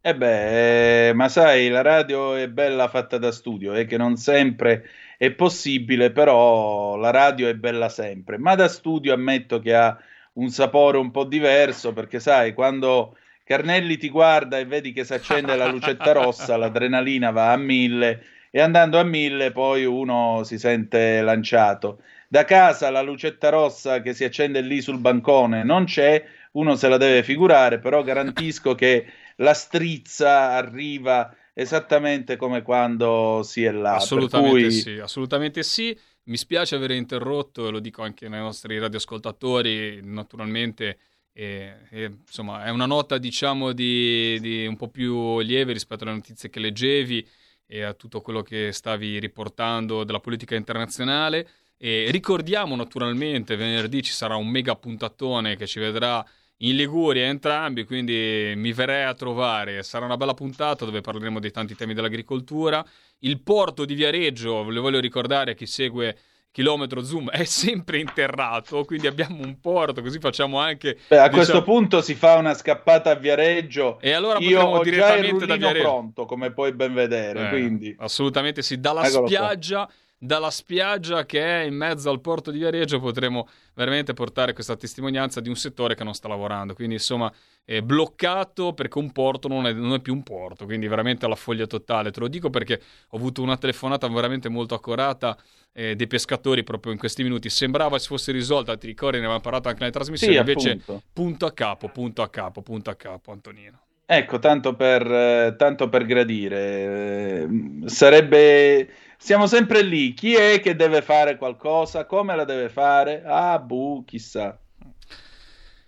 Eh 0.08 0.16
beh, 0.16 1.14
ma 1.16 1.28
sai, 1.30 1.68
la 1.68 1.82
radio 1.82 2.36
è 2.36 2.48
bella 2.48 2.88
fatta 2.90 3.18
da 3.18 3.32
studio, 3.32 3.74
è 3.74 3.88
che 3.88 3.98
non 3.98 4.18
sempre 4.18 4.88
è 5.18 5.32
possibile, 5.32 6.12
però 6.12 6.96
la 6.96 7.12
radio 7.12 7.48
è 7.48 7.56
bella 7.56 7.90
sempre. 7.90 8.38
Ma 8.38 8.56
da 8.56 8.68
studio 8.68 9.14
ammetto 9.14 9.60
che 9.60 9.76
ha 9.76 9.98
un 10.34 10.50
sapore 10.50 10.98
un 10.98 11.12
po' 11.12 11.24
diverso, 11.24 11.94
perché 11.94 12.20
sai, 12.20 12.54
quando 12.54 13.18
Carnelli 13.44 13.98
ti 13.98 14.10
guarda 14.10 14.58
e 14.58 14.66
vedi 14.66 14.92
che 14.92 15.04
si 15.04 15.14
accende 15.14 15.56
la 15.56 15.68
lucetta 15.68 16.12
rossa, 16.12 16.58
l'adrenalina 16.58 17.32
va 17.32 17.52
a 17.52 17.58
mille 17.58 18.24
e 18.50 18.62
andando 18.62 19.00
a 19.00 19.04
mille 19.04 19.52
poi 19.52 19.86
uno 19.86 20.44
si 20.44 20.58
sente 20.58 21.22
lanciato. 21.22 22.00
Da 22.28 22.44
casa 22.44 22.90
la 22.90 23.02
lucetta 23.02 23.50
rossa 23.50 24.02
che 24.02 24.14
si 24.14 24.24
accende 24.24 24.62
lì 24.62 24.82
sul 24.82 24.98
bancone 24.98 25.64
non 25.64 25.86
c'è, 25.86 26.24
uno 26.54 26.76
se 26.76 26.88
la 26.88 26.98
deve 26.98 27.22
figurare, 27.22 27.80
però 27.80 28.02
garantisco 28.02 28.74
che 28.74 29.06
la 29.38 29.54
strizza 29.54 30.52
arriva 30.52 31.34
esattamente 31.58 32.36
come 32.36 32.62
quando 32.62 33.42
si 33.44 33.64
è 33.64 33.72
là. 33.72 33.96
Assolutamente 33.96 34.68
cui... 34.68 34.72
sì, 34.72 35.00
assolutamente 35.00 35.64
sì. 35.64 35.98
Mi 36.26 36.38
spiace 36.38 36.76
aver 36.76 36.92
interrotto, 36.92 37.68
e 37.68 37.72
lo 37.72 37.80
dico 37.80 38.02
anche 38.02 38.26
ai 38.26 38.32
nostri 38.32 38.78
radioascoltatori, 38.78 40.02
naturalmente. 40.04 40.98
E, 41.32 41.76
e, 41.90 42.12
insomma, 42.26 42.66
è 42.66 42.70
una 42.70 42.86
nota, 42.86 43.18
diciamo, 43.18 43.72
di, 43.72 44.40
di, 44.42 44.66
un 44.66 44.76
po' 44.76 44.90
più 44.90 45.40
lieve 45.40 45.74
rispetto 45.74 46.04
alle 46.04 46.14
notizie 46.14 46.50
che 46.50 46.60
leggevi 46.60 47.28
e 47.68 47.84
a 47.84 47.94
tutto 47.94 48.22
quello 48.22 48.42
che 48.42 48.72
stavi 48.72 49.20
riportando 49.20 50.04
della 50.04 50.20
politica 50.20 50.56
internazionale. 50.56 51.48
E 51.78 52.08
ricordiamo 52.10 52.76
naturalmente, 52.76 53.56
venerdì 53.56 54.02
ci 54.02 54.12
sarà 54.12 54.36
un 54.36 54.48
mega 54.48 54.76
puntatone 54.76 55.56
che 55.56 55.68
ci 55.68 55.80
vedrà 55.80 56.26
in 56.60 56.76
Liguria 56.76 57.26
entrambi, 57.26 57.84
quindi 57.84 58.54
mi 58.56 58.72
verrei 58.72 59.04
a 59.04 59.14
trovare. 59.14 59.84
Sarà 59.84 60.06
una 60.06 60.18
bella 60.18 60.34
puntata 60.34 60.86
dove 60.86 61.02
parleremo 61.02 61.40
di 61.40 61.52
tanti 61.52 61.76
temi 61.76 61.94
dell'agricoltura. 61.94 62.86
Il 63.20 63.42
porto 63.42 63.86
di 63.86 63.94
Viareggio, 63.94 64.70
le 64.70 64.80
voglio 64.80 65.00
ricordare 65.00 65.52
a 65.52 65.54
chi 65.54 65.66
segue 65.66 66.18
chilometro 66.56 67.04
zoom 67.04 67.30
è 67.32 67.44
sempre 67.46 68.00
interrato, 68.00 68.86
quindi 68.86 69.08
abbiamo 69.08 69.44
un 69.44 69.60
porto, 69.60 70.02
così 70.02 70.20
facciamo 70.20 70.58
anche... 70.58 70.98
Beh, 71.08 71.18
a 71.18 71.24
diciamo... 71.24 71.36
questo 71.36 71.64
punto 71.64 72.02
si 72.02 72.16
fa 72.16 72.36
una 72.36 72.54
scappata 72.54 73.12
a 73.12 73.16
Viareggio. 73.16 74.00
E 74.00 74.14
allora 74.14 74.40
Io 74.40 74.60
potremo 74.60 74.84
direttamente 74.84 75.46
da 75.46 75.58
Viareggio. 75.58 75.84
pronto, 75.84 76.26
come 76.26 76.54
puoi 76.54 76.72
ben 76.72 76.94
vedere, 76.94 77.48
eh, 77.48 77.50
quindi... 77.50 77.94
Assolutamente 78.00 78.62
sì, 78.62 78.80
dalla 78.80 79.06
Eccolo 79.06 79.28
spiaggia... 79.28 79.86
Qua 79.86 79.94
dalla 80.18 80.50
spiaggia 80.50 81.26
che 81.26 81.42
è 81.44 81.66
in 81.66 81.76
mezzo 81.76 82.10
al 82.10 82.22
porto 82.22 82.52
di 82.52 82.58
Viareggio 82.58 83.00
potremo 83.00 83.48
veramente 83.74 84.14
portare 84.14 84.54
questa 84.54 84.76
testimonianza 84.76 85.42
di 85.42 85.50
un 85.50 85.56
settore 85.56 85.96
che 85.96 86.04
non 86.04 86.14
sta 86.14 86.28
lavorando. 86.28 86.74
Quindi, 86.74 86.96
insomma, 86.96 87.32
è 87.64 87.82
bloccato 87.82 88.74
perché 88.74 88.98
un 88.98 89.12
porto 89.12 89.48
non 89.48 89.66
è, 89.68 89.74
non 89.74 89.94
è 89.94 90.00
più 90.00 90.14
un 90.14 90.24
porto, 90.24 90.66
quindi 90.66 90.88
veramente 90.88 91.26
alla 91.26 91.36
foglia 91.36 91.68
totale. 91.68 92.12
Te 92.12 92.20
lo 92.20 92.28
dico 92.28 92.50
perché 92.50 92.82
ho 93.10 93.18
avuto 93.18 93.42
una 93.42 93.58
telefonata 93.58 94.08
veramente 94.08 94.50
molto 94.50 94.74
accurata 94.76 95.38
eh, 95.74 95.96
dei 95.96 96.08
pescatori 96.08 96.64
proprio 96.64 96.94
in 96.94 96.98
questi 96.98 97.22
minuti. 97.24 97.50
Sembrava 97.50 98.00
si 98.00 98.08
fosse 98.08 98.32
risolta, 98.32 98.78
ti 98.78 98.88
ricordi, 98.88 99.18
ne 99.18 99.24
avevamo 99.24 99.42
parlato 99.42 99.68
anche 99.68 99.82
nelle 99.82 99.92
trasmissioni, 99.92 100.34
Sì, 100.34 100.40
invece 100.40 100.70
appunto. 100.72 101.04
punto 101.12 101.46
a 101.46 101.52
capo, 101.52 101.90
punto 101.90 102.22
a 102.22 102.30
capo, 102.30 102.62
punto 102.62 102.90
a 102.90 102.96
capo, 102.96 103.32
Antonino. 103.32 103.80
Ecco, 104.08 104.38
tanto 104.38 104.76
per, 104.76 105.02
eh, 105.12 105.56
tanto 105.58 105.90
per 105.90 106.06
gradire, 106.06 107.44
eh, 107.44 107.48
sarebbe... 107.90 108.90
Siamo 109.18 109.48
sempre 109.48 109.82
lì. 109.82 110.14
Chi 110.14 110.36
è 110.36 110.60
che 110.60 110.76
deve 110.76 111.02
fare 111.02 111.38
qualcosa? 111.38 112.06
Come 112.06 112.36
la 112.36 112.46
deve 112.46 112.70
fare? 112.70 113.24
Ah, 113.26 113.60
buh, 113.60 114.04
chissà. 114.06 114.58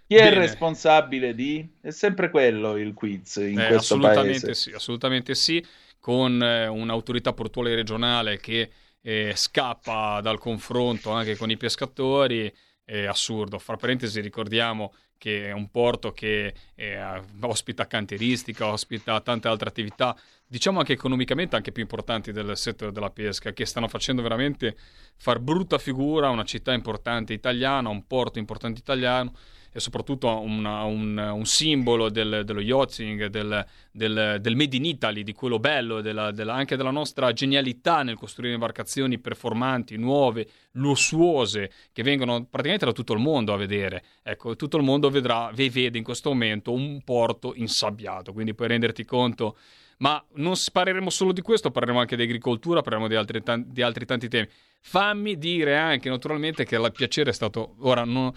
Chi 0.06 0.16
è 0.16 0.30
Bene. 0.30 0.34
responsabile 0.34 1.36
di? 1.36 1.78
È 1.80 1.91
sempre 1.91 2.30
quello 2.30 2.76
il 2.78 2.94
quiz 2.94 3.36
in 3.36 3.62
Eh, 3.62 3.64
questo 3.64 3.99
assolutamente 3.99 3.99
paese. 3.99 4.54
sì, 4.54 4.72
assolutamente 4.72 5.34
sì, 5.34 5.66
con 5.99 6.41
eh, 6.44 6.68
un'autorità 6.68 7.34
portuale 7.34 7.74
regionale 7.76 8.40
che 8.40 8.72
eh, 9.02 9.34
scappa 9.36 10.22
dal 10.22 10.38
confronto 10.38 11.10
anche 11.12 11.36
con 11.36 11.49
i 11.49 11.58
pescatori, 11.58 12.54
è 12.84 13.06
assurdo. 13.06 13.58
Fra 13.58 13.76
parentesi 13.76 14.22
ricordiamo 14.22 14.94
che 15.18 15.48
è 15.48 15.52
un 15.52 15.69
porto 15.69 16.11
che 16.11 16.53
eh, 16.76 17.22
ospita 17.41 17.88
cantieristica, 17.88 18.68
ospita 18.68 19.19
tante 19.22 19.48
altre 19.48 19.69
attività, 19.69 20.15
diciamo 20.45 20.80
anche 20.80 20.94
economicamente 20.94 21.56
anche 21.56 21.72
più 21.72 21.81
importanti 21.81 22.31
del 22.31 22.56
settore 22.57 22.91
della 22.91 23.10
pesca, 23.10 23.52
che 23.52 23.65
stanno 23.65 23.88
facendo 23.88 24.22
veramente 24.22 24.77
far 25.18 25.39
brutta 25.39 25.77
figura 25.77 26.27
a 26.27 26.31
una 26.31 26.45
città 26.45 26.73
importante 26.73 27.34
italiana, 27.34 27.89
un 27.89 28.06
porto 28.07 28.39
importante 28.39 28.80
italiano 28.80 29.34
e 29.78 29.80
soprattutto 29.80 30.28
una- 30.40 30.84
un, 30.86 31.16
un 31.18 31.45
simbolo 31.45 32.10
del- 32.10 32.41
dello 32.44 32.62
yachting, 32.62 33.28
del, 33.28 33.64
del- 33.91 34.38
del 34.41 34.56
Made 34.56 34.76
in 34.76 34.86
Italy, 34.86 35.22
di 35.22 35.34
quello 35.34 35.60
bello, 35.60 36.02
della- 36.02 36.32
della- 36.32 36.56
anche 36.56 36.76
della 36.76 36.90
nostra 36.90 37.32
genialità 37.32 38.02
nel 38.02 38.16
costruire 38.16 38.56
imbarcazioni 38.56 39.20
performanti, 39.20 39.95
nuove, 39.95 40.48
lussuose, 40.72 41.70
che 41.94 42.02
vengono 42.02 42.45
praticamente 42.45 42.86
da 42.86 42.91
tutto 42.91 43.14
il 43.14 43.20
mondo 43.20 43.54
a 43.54 43.58
vedere. 43.58 44.04
Ecco, 44.24 44.56
tutto 44.56 44.78
il 44.78 44.84
mondo 44.84 45.12
vedrà, 45.12 45.52
ve- 45.54 45.70
vede 45.70 45.99
in 45.99 46.04
questo 46.04 46.30
momento 46.30 46.72
un 46.72 47.02
porto 47.04 47.54
insabbiato, 47.56 48.34
quindi 48.34 48.56
puoi 48.56 48.70
renderti 48.70 49.06
conto 49.06 49.58
ma 49.99 50.24
non 50.36 50.54
parleremo 50.72 51.10
solo 51.10 51.32
di 51.32 51.41
questo, 51.41 51.72
parleremo 51.72 51.99
anche 51.99 52.16
di 52.16 52.22
agricoltura, 52.22 52.82
parleremo 52.82 53.08
di 53.08 53.16
altri, 53.16 53.41
di 53.66 53.82
altri 53.82 54.06
tanti 54.06 54.28
temi. 54.28 54.48
Fammi 54.80 55.38
dire 55.38 55.76
anche 55.78 56.10
naturalmente 56.10 56.64
che 56.64 56.76
il 56.76 56.91
piacere 56.94 57.32
è 57.32 57.34
stato, 57.34 57.76
ora, 57.80 58.06
non- 58.06 58.32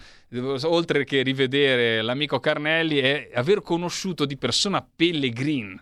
oltre 0.63 1.05
che 1.05 1.21
rivedere 1.21 2.01
l'amico 2.01 2.39
Carnelli, 2.39 2.97
è 2.97 3.29
aver 3.33 3.61
conosciuto 3.61 4.25
di 4.25 4.37
persona 4.37 4.85
Pellegrin. 4.95 5.81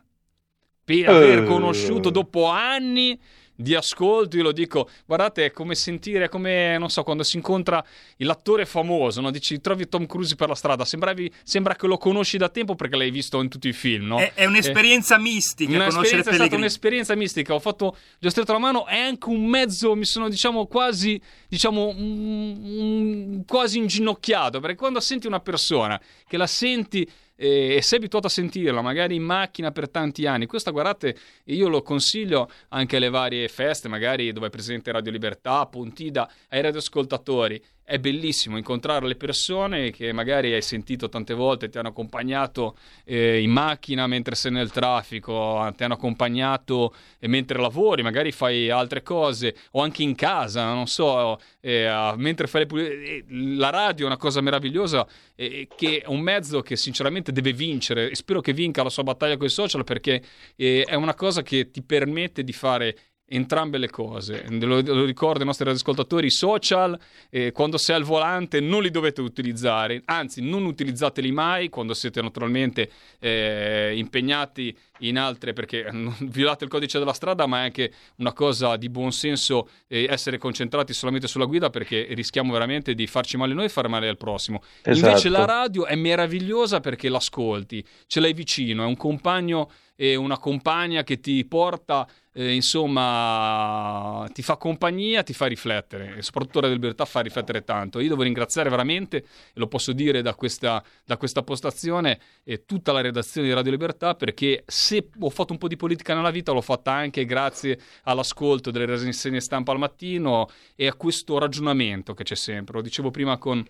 Per 0.83 1.07
aver 1.09 1.39
Eh. 1.39 1.45
conosciuto 1.45 2.09
dopo 2.09 2.45
anni 2.45 3.19
di 3.61 3.75
ascolto, 3.75 4.37
io 4.37 4.43
lo 4.43 4.53
dico, 4.53 4.89
guardate, 5.05 5.45
è 5.45 5.51
come 5.51 5.75
sentire, 5.75 6.25
è 6.25 6.29
come, 6.29 6.77
non 6.77 6.89
so, 6.89 7.03
quando 7.03 7.23
si 7.23 7.35
incontra 7.35 7.83
l'attore 8.19 8.65
famoso, 8.65 9.19
no? 9.19 9.31
Dici, 9.31 9.59
trovi 9.59 9.89
Tom 9.89 10.05
Cruise 10.05 10.35
per 10.35 10.47
la 10.47 10.55
strada, 10.55 10.85
sembravi, 10.85 11.29
sembra 11.43 11.75
che 11.75 11.85
lo 11.85 11.97
conosci 11.97 12.37
da 12.37 12.47
tempo 12.47 12.75
perché 12.75 12.95
l'hai 12.95 13.11
visto 13.11 13.41
in 13.41 13.49
tutti 13.49 13.67
i 13.67 13.73
film, 13.73 14.05
no? 14.07 14.17
È, 14.19 14.31
è 14.33 14.45
un'esperienza 14.45 15.17
mistica 15.17 15.71
conoscere 15.71 15.97
Un'esperienza, 15.97 16.17
è 16.17 16.21
stata 16.21 16.37
Pellegrini. 16.37 16.61
un'esperienza 16.61 17.15
mistica. 17.15 17.53
Ho 17.53 17.59
fatto, 17.59 17.97
gli 18.17 18.27
ho 18.27 18.29
stretto 18.29 18.53
la 18.53 18.59
mano. 18.59 18.85
È 18.85 18.97
anche 18.97 19.27
un 19.27 19.45
mezzo, 19.45 19.93
mi 19.93 20.05
sono 20.05 20.29
diciamo 20.29 20.65
quasi, 20.65 21.21
diciamo, 21.49 21.87
un- 21.87 22.63
un- 22.65 23.43
quasi 23.45 23.77
inginocchiato. 23.77 24.61
Perché 24.61 24.77
quando 24.77 25.01
senti 25.01 25.27
una 25.27 25.41
persona 25.41 25.99
che 26.27 26.37
la 26.37 26.47
senti 26.47 27.05
eh, 27.41 27.75
e 27.75 27.81
sei 27.81 27.99
abituato 27.99 28.27
a 28.27 28.29
sentirla, 28.29 28.81
magari 28.81 29.15
in 29.15 29.23
macchina 29.23 29.71
per 29.71 29.89
tanti 29.89 30.25
anni, 30.25 30.45
questa 30.45 30.71
guardate, 30.71 31.17
io 31.45 31.69
lo 31.69 31.81
consiglio 31.81 32.49
anche 32.69 32.97
alle 32.97 33.09
varie 33.09 33.47
feste, 33.47 33.87
magari 33.87 34.33
dove 34.33 34.47
è 34.47 34.49
presente 34.49 34.91
Radio 34.91 35.11
Libertà, 35.11 35.65
Pontida, 35.67 36.29
ai 36.49 36.61
radioascoltatori. 36.61 37.63
È 37.89 37.97
bellissimo 37.97 38.55
incontrare 38.55 39.07
le 39.07 39.15
persone 39.15 39.89
che 39.89 40.13
magari 40.13 40.53
hai 40.53 40.61
sentito 40.61 41.09
tante 41.09 41.33
volte, 41.33 41.69
ti 41.69 41.79
hanno 41.79 41.87
accompagnato 41.87 42.77
eh, 43.03 43.41
in 43.41 43.49
macchina 43.49 44.05
mentre 44.05 44.35
sei 44.35 44.51
nel 44.51 44.69
traffico, 44.69 45.73
ti 45.75 45.83
hanno 45.83 45.95
accompagnato 45.95 46.93
eh, 47.17 47.27
mentre 47.27 47.57
lavori, 47.59 48.03
magari 48.03 48.31
fai 48.31 48.69
altre 48.69 49.01
cose, 49.01 49.55
o 49.71 49.81
anche 49.81 50.03
in 50.03 50.13
casa, 50.13 50.71
non 50.71 50.85
so, 50.85 51.39
eh, 51.61 52.13
mentre 52.17 52.45
fai 52.45 52.61
le 52.61 52.67
pulizie. 52.67 53.25
La 53.57 53.71
radio 53.71 54.03
è 54.03 54.07
una 54.07 54.17
cosa 54.17 54.39
meravigliosa, 54.39 55.07
eh, 55.33 55.67
che 55.75 56.01
è 56.01 56.07
un 56.09 56.19
mezzo 56.19 56.61
che 56.61 56.75
sinceramente 56.75 57.31
deve 57.31 57.53
vincere, 57.53 58.11
e 58.11 58.15
spero 58.15 58.39
che 58.39 58.53
vinca 58.53 58.83
la 58.83 58.91
sua 58.91 59.01
battaglia 59.01 59.35
con 59.35 59.47
i 59.47 59.49
social, 59.49 59.83
perché 59.83 60.21
eh, 60.55 60.83
è 60.87 60.93
una 60.93 61.15
cosa 61.15 61.41
che 61.41 61.71
ti 61.71 61.81
permette 61.81 62.43
di 62.43 62.53
fare 62.53 62.95
entrambe 63.29 63.77
le 63.77 63.89
cose. 63.89 64.45
Lo, 64.49 64.81
lo 64.81 65.05
ricordo 65.05 65.39
ai 65.39 65.45
nostri 65.45 65.69
ascoltatori, 65.69 66.27
i 66.27 66.31
social, 66.31 66.99
eh, 67.29 67.51
quando 67.51 67.77
sei 67.77 67.95
al 67.95 68.03
volante 68.03 68.59
non 68.59 68.81
li 68.81 68.91
dovete 68.91 69.21
utilizzare, 69.21 70.01
anzi 70.05 70.41
non 70.41 70.65
utilizzateli 70.65 71.31
mai 71.31 71.69
quando 71.69 71.93
siete 71.93 72.21
naturalmente 72.21 72.91
eh, 73.19 73.93
impegnati 73.95 74.75
in 74.99 75.17
altre, 75.17 75.53
perché 75.53 75.89
non 75.91 76.15
violate 76.29 76.63
il 76.63 76.69
codice 76.69 76.99
della 76.99 77.13
strada, 77.13 77.45
ma 77.45 77.59
è 77.59 77.63
anche 77.63 77.93
una 78.17 78.33
cosa 78.33 78.75
di 78.77 78.89
buon 78.89 79.11
senso 79.11 79.69
eh, 79.87 80.07
essere 80.09 80.37
concentrati 80.37 80.93
solamente 80.93 81.27
sulla 81.27 81.45
guida 81.45 81.69
perché 81.69 82.07
rischiamo 82.11 82.51
veramente 82.51 82.93
di 82.93 83.07
farci 83.07 83.37
male 83.37 83.53
noi 83.53 83.65
e 83.65 83.69
fare 83.69 83.87
male 83.87 84.07
al 84.07 84.17
prossimo. 84.17 84.61
Esatto. 84.81 85.07
Invece 85.07 85.29
la 85.29 85.45
radio 85.45 85.85
è 85.85 85.95
meravigliosa 85.95 86.79
perché 86.79 87.09
l'ascolti, 87.09 87.83
ce 88.07 88.19
l'hai 88.19 88.33
vicino, 88.33 88.83
è 88.83 88.85
un 88.85 88.97
compagno 88.97 89.69
e 90.01 90.15
una 90.15 90.37
compagna 90.37 91.03
che 91.03 91.19
ti 91.19 91.43
porta, 91.43 92.07
eh, 92.31 92.53
insomma, 92.53 94.25
ti 94.31 94.41
fa 94.41 94.55
compagnia, 94.55 95.23
ti 95.23 95.33
fa 95.33 95.45
riflettere 95.45 96.15
e 96.15 96.21
soprattutto 96.21 96.61
Radio 96.61 96.77
Libertà 96.77 97.03
fa 97.03 97.19
riflettere 97.19 97.65
tanto. 97.65 97.99
Io 97.99 98.07
devo 98.07 98.23
ringraziare 98.23 98.69
veramente, 98.69 99.17
e 99.17 99.23
lo 99.55 99.67
posso 99.67 99.91
dire 99.91 100.21
da 100.21 100.35
questa, 100.35 100.81
da 101.03 101.17
questa 101.17 101.43
postazione, 101.43 102.17
eh, 102.45 102.63
tutta 102.65 102.93
la 102.93 103.01
redazione 103.01 103.47
di 103.47 103.53
Radio 103.53 103.71
Libertà 103.71 104.15
perché 104.15 104.63
se 104.89 105.09
ho 105.19 105.29
fatto 105.29 105.51
un 105.51 105.59
po' 105.59 105.67
di 105.67 105.75
politica 105.75 106.15
nella 106.15 106.31
vita 106.31 106.51
l'ho 106.51 106.61
fatta 106.61 106.91
anche 106.91 107.23
grazie 107.25 107.79
all'ascolto 108.05 108.71
delle 108.71 108.87
rassegna 108.87 109.39
stampa 109.39 109.71
al 109.71 109.77
mattino 109.77 110.47
e 110.75 110.87
a 110.87 110.95
questo 110.95 111.37
ragionamento 111.37 112.15
che 112.15 112.23
c'è 112.23 112.33
sempre. 112.33 112.77
Lo 112.77 112.81
dicevo 112.81 113.11
prima 113.11 113.37
con 113.37 113.63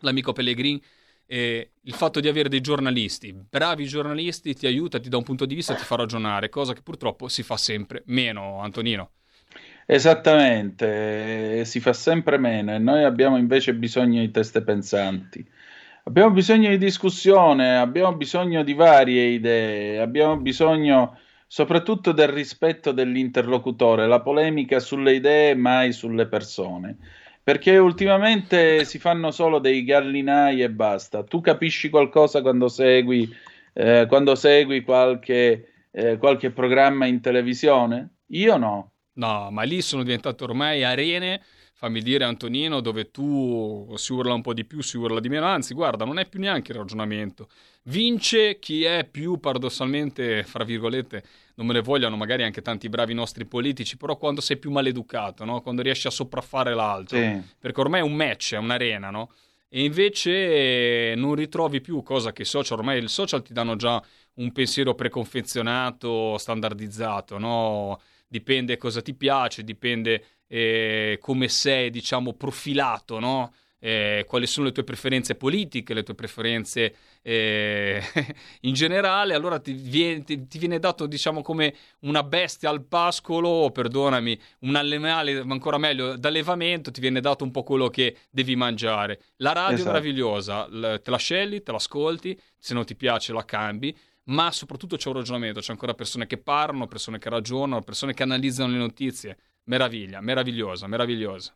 l'amico 0.00 0.32
Pellegrin, 0.32 0.78
eh, 1.24 1.70
il 1.80 1.94
fatto 1.94 2.20
di 2.20 2.28
avere 2.28 2.50
dei 2.50 2.60
giornalisti, 2.60 3.32
bravi 3.32 3.86
giornalisti, 3.86 4.52
ti 4.52 4.66
aiuta, 4.66 5.00
ti 5.00 5.08
dà 5.08 5.16
un 5.16 5.22
punto 5.22 5.46
di 5.46 5.54
vista, 5.54 5.74
ti 5.74 5.84
fa 5.84 5.96
ragionare, 5.96 6.50
cosa 6.50 6.74
che 6.74 6.82
purtroppo 6.82 7.28
si 7.28 7.42
fa 7.42 7.56
sempre 7.56 8.02
meno, 8.06 8.60
Antonino. 8.60 9.12
Esattamente, 9.86 11.60
eh, 11.60 11.64
si 11.64 11.80
fa 11.80 11.94
sempre 11.94 12.36
meno 12.36 12.74
e 12.74 12.78
noi 12.78 13.02
abbiamo 13.04 13.38
invece 13.38 13.74
bisogno 13.74 14.20
di 14.20 14.30
teste 14.30 14.60
pensanti. 14.62 15.42
Abbiamo 16.10 16.32
bisogno 16.32 16.70
di 16.70 16.76
discussione, 16.76 17.76
abbiamo 17.76 18.16
bisogno 18.16 18.64
di 18.64 18.74
varie 18.74 19.26
idee, 19.26 20.00
abbiamo 20.00 20.38
bisogno 20.38 21.16
soprattutto 21.46 22.10
del 22.10 22.26
rispetto 22.26 22.90
dell'interlocutore, 22.90 24.08
la 24.08 24.20
polemica 24.20 24.80
sulle 24.80 25.14
idee, 25.14 25.54
mai 25.54 25.92
sulle 25.92 26.26
persone. 26.26 26.96
Perché 27.44 27.78
ultimamente 27.78 28.84
si 28.84 28.98
fanno 28.98 29.30
solo 29.30 29.60
dei 29.60 29.84
gallinai 29.84 30.62
e 30.62 30.70
basta. 30.70 31.22
Tu 31.22 31.40
capisci 31.40 31.90
qualcosa 31.90 32.42
quando 32.42 32.66
segui, 32.66 33.32
eh, 33.72 34.06
quando 34.08 34.34
segui 34.34 34.82
qualche, 34.82 35.68
eh, 35.92 36.16
qualche 36.18 36.50
programma 36.50 37.06
in 37.06 37.20
televisione? 37.20 38.14
Io 38.30 38.56
no. 38.56 38.90
No, 39.20 39.50
ma 39.50 39.62
lì 39.62 39.82
sono 39.82 40.02
diventate 40.02 40.44
ormai 40.44 40.82
arene 40.82 41.42
fammi 41.80 42.02
dire 42.02 42.24
Antonino, 42.24 42.80
dove 42.80 43.10
tu 43.10 43.90
si 43.96 44.12
urla 44.12 44.34
un 44.34 44.42
po' 44.42 44.52
di 44.52 44.66
più, 44.66 44.82
si 44.82 44.98
urla 44.98 45.18
di 45.18 45.30
meno, 45.30 45.46
anzi 45.46 45.72
guarda, 45.72 46.04
non 46.04 46.18
è 46.18 46.26
più 46.26 46.38
neanche 46.38 46.72
il 46.72 46.78
ragionamento. 46.78 47.48
Vince 47.84 48.58
chi 48.58 48.84
è 48.84 49.08
più 49.10 49.40
paradossalmente, 49.40 50.42
fra 50.42 50.62
virgolette, 50.62 51.22
non 51.54 51.66
me 51.66 51.72
ne 51.72 51.80
vogliano 51.80 52.16
magari 52.16 52.42
anche 52.42 52.60
tanti 52.60 52.90
bravi 52.90 53.14
nostri 53.14 53.46
politici, 53.46 53.96
però 53.96 54.18
quando 54.18 54.42
sei 54.42 54.58
più 54.58 54.70
maleducato, 54.70 55.46
no? 55.46 55.62
quando 55.62 55.80
riesci 55.80 56.06
a 56.06 56.10
sopraffare 56.10 56.74
l'altro, 56.74 57.16
sì. 57.16 57.40
perché 57.58 57.80
ormai 57.80 58.00
è 58.00 58.04
un 58.04 58.12
match, 58.14 58.52
è 58.52 58.58
un'arena, 58.58 59.08
no? 59.08 59.32
E 59.70 59.82
invece 59.82 61.14
non 61.16 61.34
ritrovi 61.34 61.80
più 61.80 62.02
cosa 62.02 62.32
che 62.32 62.42
i 62.42 62.44
social, 62.44 62.76
ormai 62.76 63.02
i 63.02 63.08
social 63.08 63.40
ti 63.40 63.54
danno 63.54 63.76
già 63.76 64.02
un 64.34 64.52
pensiero 64.52 64.94
preconfezionato, 64.94 66.36
standardizzato, 66.36 67.38
no? 67.38 68.00
Dipende 68.32 68.76
cosa 68.76 69.02
ti 69.02 69.12
piace, 69.12 69.64
dipende 69.64 70.24
eh, 70.46 71.18
come 71.20 71.48
sei, 71.48 71.90
diciamo, 71.90 72.34
profilato, 72.34 73.18
no? 73.18 73.52
Eh, 73.82 74.24
quali 74.28 74.46
sono 74.46 74.66
le 74.66 74.72
tue 74.72 74.84
preferenze 74.84 75.34
politiche, 75.34 75.94
le 75.94 76.04
tue 76.04 76.14
preferenze 76.14 76.94
eh, 77.22 78.00
in 78.62 78.74
generale, 78.74 79.34
allora 79.34 79.58
ti 79.58 79.72
viene, 79.72 80.22
ti, 80.22 80.46
ti 80.46 80.58
viene, 80.58 80.78
dato 80.78 81.06
diciamo 81.06 81.40
come 81.40 81.74
una 82.00 82.22
bestia 82.22 82.68
al 82.68 82.84
pascolo, 82.84 83.48
o 83.48 83.70
perdonami, 83.72 84.38
un 84.60 84.76
animale, 84.76 85.40
ancora 85.40 85.78
meglio, 85.78 86.16
d'allevamento, 86.16 86.92
ti 86.92 87.00
viene 87.00 87.20
dato 87.20 87.42
un 87.42 87.50
po' 87.50 87.64
quello 87.64 87.88
che 87.88 88.16
devi 88.30 88.54
mangiare. 88.54 89.22
La 89.38 89.52
radio 89.52 89.76
esatto. 89.76 89.88
è 89.88 89.92
meravigliosa, 89.92 90.68
te 91.02 91.10
la 91.10 91.18
scegli, 91.18 91.64
te 91.64 91.72
l'ascolti, 91.72 92.38
se 92.56 92.74
non 92.74 92.84
ti 92.84 92.94
piace 92.94 93.32
la 93.32 93.44
cambi, 93.44 93.96
ma 94.30 94.50
soprattutto 94.50 94.96
c'è 94.96 95.08
un 95.08 95.16
ragionamento, 95.16 95.60
c'è 95.60 95.72
ancora 95.72 95.94
persone 95.94 96.26
che 96.26 96.38
parlano, 96.38 96.86
persone 96.86 97.18
che 97.18 97.28
ragionano, 97.28 97.82
persone 97.82 98.14
che 98.14 98.22
analizzano 98.22 98.72
le 98.72 98.78
notizie. 98.78 99.36
Meraviglia, 99.64 100.20
meravigliosa, 100.20 100.86
meravigliosa. 100.86 101.54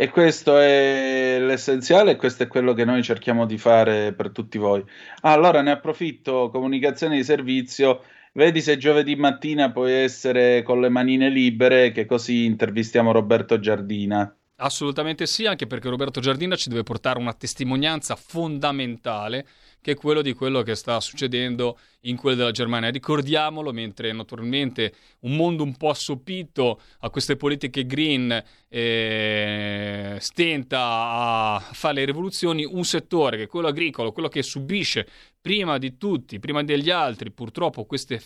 E 0.00 0.10
questo 0.10 0.58
è 0.58 1.38
l'essenziale 1.40 2.14
questo 2.14 2.44
è 2.44 2.46
quello 2.46 2.72
che 2.72 2.84
noi 2.84 3.02
cerchiamo 3.02 3.46
di 3.46 3.58
fare 3.58 4.12
per 4.12 4.30
tutti 4.30 4.56
voi. 4.56 4.84
Ah, 5.22 5.32
allora 5.32 5.60
ne 5.60 5.72
approfitto, 5.72 6.50
comunicazione 6.50 7.16
di 7.16 7.24
servizio, 7.24 8.04
vedi 8.34 8.60
se 8.60 8.76
giovedì 8.76 9.16
mattina 9.16 9.72
puoi 9.72 9.92
essere 9.92 10.62
con 10.62 10.80
le 10.80 10.88
manine 10.88 11.28
libere, 11.30 11.90
che 11.90 12.06
così 12.06 12.44
intervistiamo 12.44 13.10
Roberto 13.10 13.58
Giardina. 13.58 14.32
Assolutamente 14.60 15.26
sì, 15.26 15.46
anche 15.46 15.68
perché 15.68 15.88
Roberto 15.88 16.18
Giardina 16.18 16.56
ci 16.56 16.68
deve 16.68 16.82
portare 16.82 17.20
una 17.20 17.32
testimonianza 17.32 18.16
fondamentale 18.16 19.46
che 19.80 19.92
è 19.92 19.94
quello 19.94 20.20
di 20.20 20.32
quello 20.32 20.62
che 20.62 20.74
sta 20.74 20.98
succedendo 20.98 21.78
in 22.02 22.16
quella 22.16 22.38
della 22.38 22.50
Germania. 22.50 22.90
Ricordiamolo, 22.90 23.72
mentre 23.72 24.12
naturalmente 24.12 24.92
un 25.20 25.36
mondo 25.36 25.62
un 25.62 25.76
po' 25.76 25.90
assopito 25.90 26.80
a 27.00 27.10
queste 27.10 27.36
politiche 27.36 27.86
green 27.86 28.42
eh, 28.68 30.16
stenta 30.18 30.80
a 30.80 31.60
fare 31.60 31.94
le 31.94 32.04
rivoluzioni, 32.06 32.64
un 32.64 32.84
settore 32.84 33.36
che 33.36 33.42
è 33.44 33.46
quello 33.46 33.68
agricolo, 33.68 34.10
quello 34.10 34.28
che 34.28 34.42
subisce 34.42 35.06
prima 35.40 35.78
di 35.78 35.96
tutti, 35.96 36.40
prima 36.40 36.64
degli 36.64 36.90
altri, 36.90 37.30
purtroppo 37.30 37.84
queste 37.84 38.20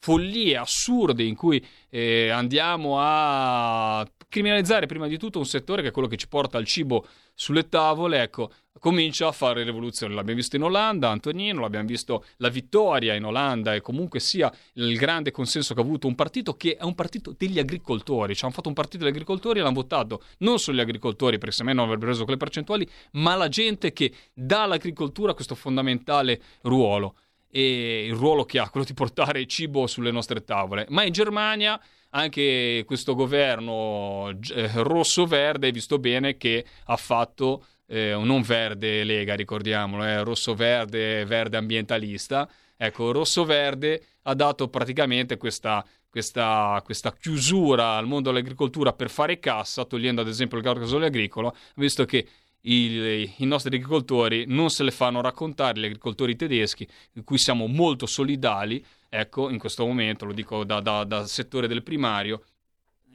follie 0.00 0.56
assurde 0.56 1.22
in 1.22 1.36
cui 1.36 1.64
eh, 1.90 2.30
andiamo 2.30 2.96
a 2.98 4.06
criminalizzare 4.28 4.86
prima 4.86 5.06
di 5.06 5.18
tutto 5.18 5.38
un 5.38 5.46
settore 5.46 5.82
che 5.82 5.88
è 5.88 5.90
quello 5.90 6.08
che 6.08 6.16
ci 6.16 6.28
porta 6.28 6.56
al 6.56 6.64
cibo 6.64 7.06
sulle 7.34 7.68
tavole, 7.68 8.22
ecco, 8.22 8.50
comincia 8.78 9.26
a 9.26 9.32
fare 9.32 9.62
rivoluzione. 9.62 10.14
L'abbiamo 10.14 10.38
visto 10.38 10.56
in 10.56 10.62
Olanda, 10.62 11.10
Antonino, 11.10 11.60
l'abbiamo 11.60 11.86
visto 11.86 12.24
la 12.36 12.48
vittoria 12.48 13.14
in 13.14 13.24
Olanda 13.24 13.74
e 13.74 13.80
comunque 13.80 14.20
sia 14.20 14.52
il 14.74 14.96
grande 14.96 15.30
consenso 15.30 15.74
che 15.74 15.80
ha 15.80 15.82
avuto 15.82 16.06
un 16.06 16.14
partito 16.14 16.54
che 16.54 16.76
è 16.76 16.84
un 16.84 16.94
partito 16.94 17.34
degli 17.36 17.58
agricoltori. 17.58 18.34
Ci 18.34 18.44
hanno 18.44 18.52
fatto 18.52 18.68
un 18.68 18.74
partito 18.74 19.04
degli 19.04 19.12
agricoltori 19.12 19.58
e 19.58 19.62
l'hanno 19.62 19.74
votato 19.74 20.22
non 20.38 20.58
solo 20.58 20.76
gli 20.76 20.80
agricoltori, 20.80 21.38
perché 21.38 21.54
se 21.54 21.64
me 21.64 21.72
non 21.72 21.84
avrebbero 21.84 22.08
preso 22.08 22.24
quelle 22.24 22.38
percentuali, 22.38 22.88
ma 23.12 23.34
la 23.36 23.48
gente 23.48 23.92
che 23.92 24.12
dà 24.32 24.62
all'agricoltura 24.64 25.34
questo 25.34 25.54
fondamentale 25.54 26.40
ruolo. 26.62 27.16
E 27.50 28.06
il 28.06 28.14
ruolo 28.14 28.44
che 28.44 28.58
ha, 28.58 28.70
quello 28.70 28.86
di 28.86 28.94
portare 28.94 29.46
cibo 29.46 29.86
sulle 29.86 30.10
nostre 30.10 30.44
tavole. 30.44 30.86
Ma 30.88 31.02
in 31.04 31.12
Germania 31.12 31.80
anche 32.10 32.82
questo 32.86 33.14
governo 33.14 34.30
eh, 34.54 34.70
rosso-verde, 34.74 35.70
visto 35.70 35.98
bene 35.98 36.36
che 36.36 36.64
ha 36.84 36.96
fatto 36.96 37.64
eh, 37.86 38.16
non 38.22 38.42
verde 38.42 39.04
lega, 39.04 39.34
ricordiamolo, 39.34 40.04
eh, 40.04 40.22
rosso-verde, 40.22 41.24
verde 41.24 41.56
ambientalista. 41.56 42.48
Ecco, 42.76 43.12
rosso-verde 43.12 44.02
ha 44.22 44.34
dato 44.34 44.68
praticamente 44.68 45.36
questa, 45.36 45.84
questa, 46.08 46.80
questa, 46.84 47.12
chiusura 47.12 47.96
al 47.96 48.06
mondo 48.06 48.30
dell'agricoltura 48.30 48.92
per 48.92 49.10
fare 49.10 49.38
cassa, 49.38 49.84
togliendo 49.84 50.20
ad 50.20 50.28
esempio 50.28 50.56
il 50.56 50.64
gasolio 50.64 51.06
agricolo, 51.06 51.54
visto 51.76 52.04
che 52.04 52.26
i, 52.62 53.32
i, 53.38 53.44
nostri 53.46 53.74
agricoltori 53.76 54.44
non 54.46 54.70
se 54.70 54.82
le 54.82 54.90
fanno 54.90 55.20
raccontare, 55.20 55.80
gli 55.80 55.84
agricoltori 55.84 56.36
tedeschi, 56.36 56.86
in 57.14 57.24
cui 57.24 57.38
siamo 57.38 57.66
molto 57.66 58.06
solidali, 58.06 58.84
ecco, 59.08 59.48
in 59.48 59.58
questo 59.58 59.86
momento, 59.86 60.24
lo 60.24 60.32
dico 60.32 60.64
da, 60.64 60.80
da, 60.80 61.04
dal 61.04 61.28
settore 61.28 61.68
del 61.68 61.82
primario, 61.82 62.42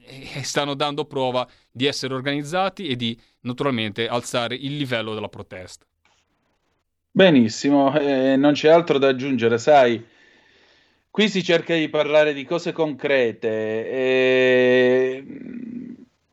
e 0.07 0.43
stanno 0.43 0.75
dando 0.75 1.05
prova 1.05 1.47
di 1.71 1.85
essere 1.85 2.13
organizzati 2.13 2.87
e 2.87 2.95
di 2.95 3.19
naturalmente 3.41 4.07
alzare 4.07 4.55
il 4.55 4.77
livello 4.77 5.13
della 5.13 5.29
protesta. 5.29 5.85
Benissimo, 7.11 7.97
eh, 7.97 8.35
non 8.35 8.53
c'è 8.53 8.69
altro 8.69 8.97
da 8.97 9.07
aggiungere, 9.07 9.57
sai, 9.57 10.03
qui 11.09 11.29
si 11.29 11.43
cerca 11.43 11.73
di 11.73 11.87
parlare 11.87 12.33
di 12.33 12.43
cose 12.43 12.71
concrete 12.73 13.89
e 13.89 15.23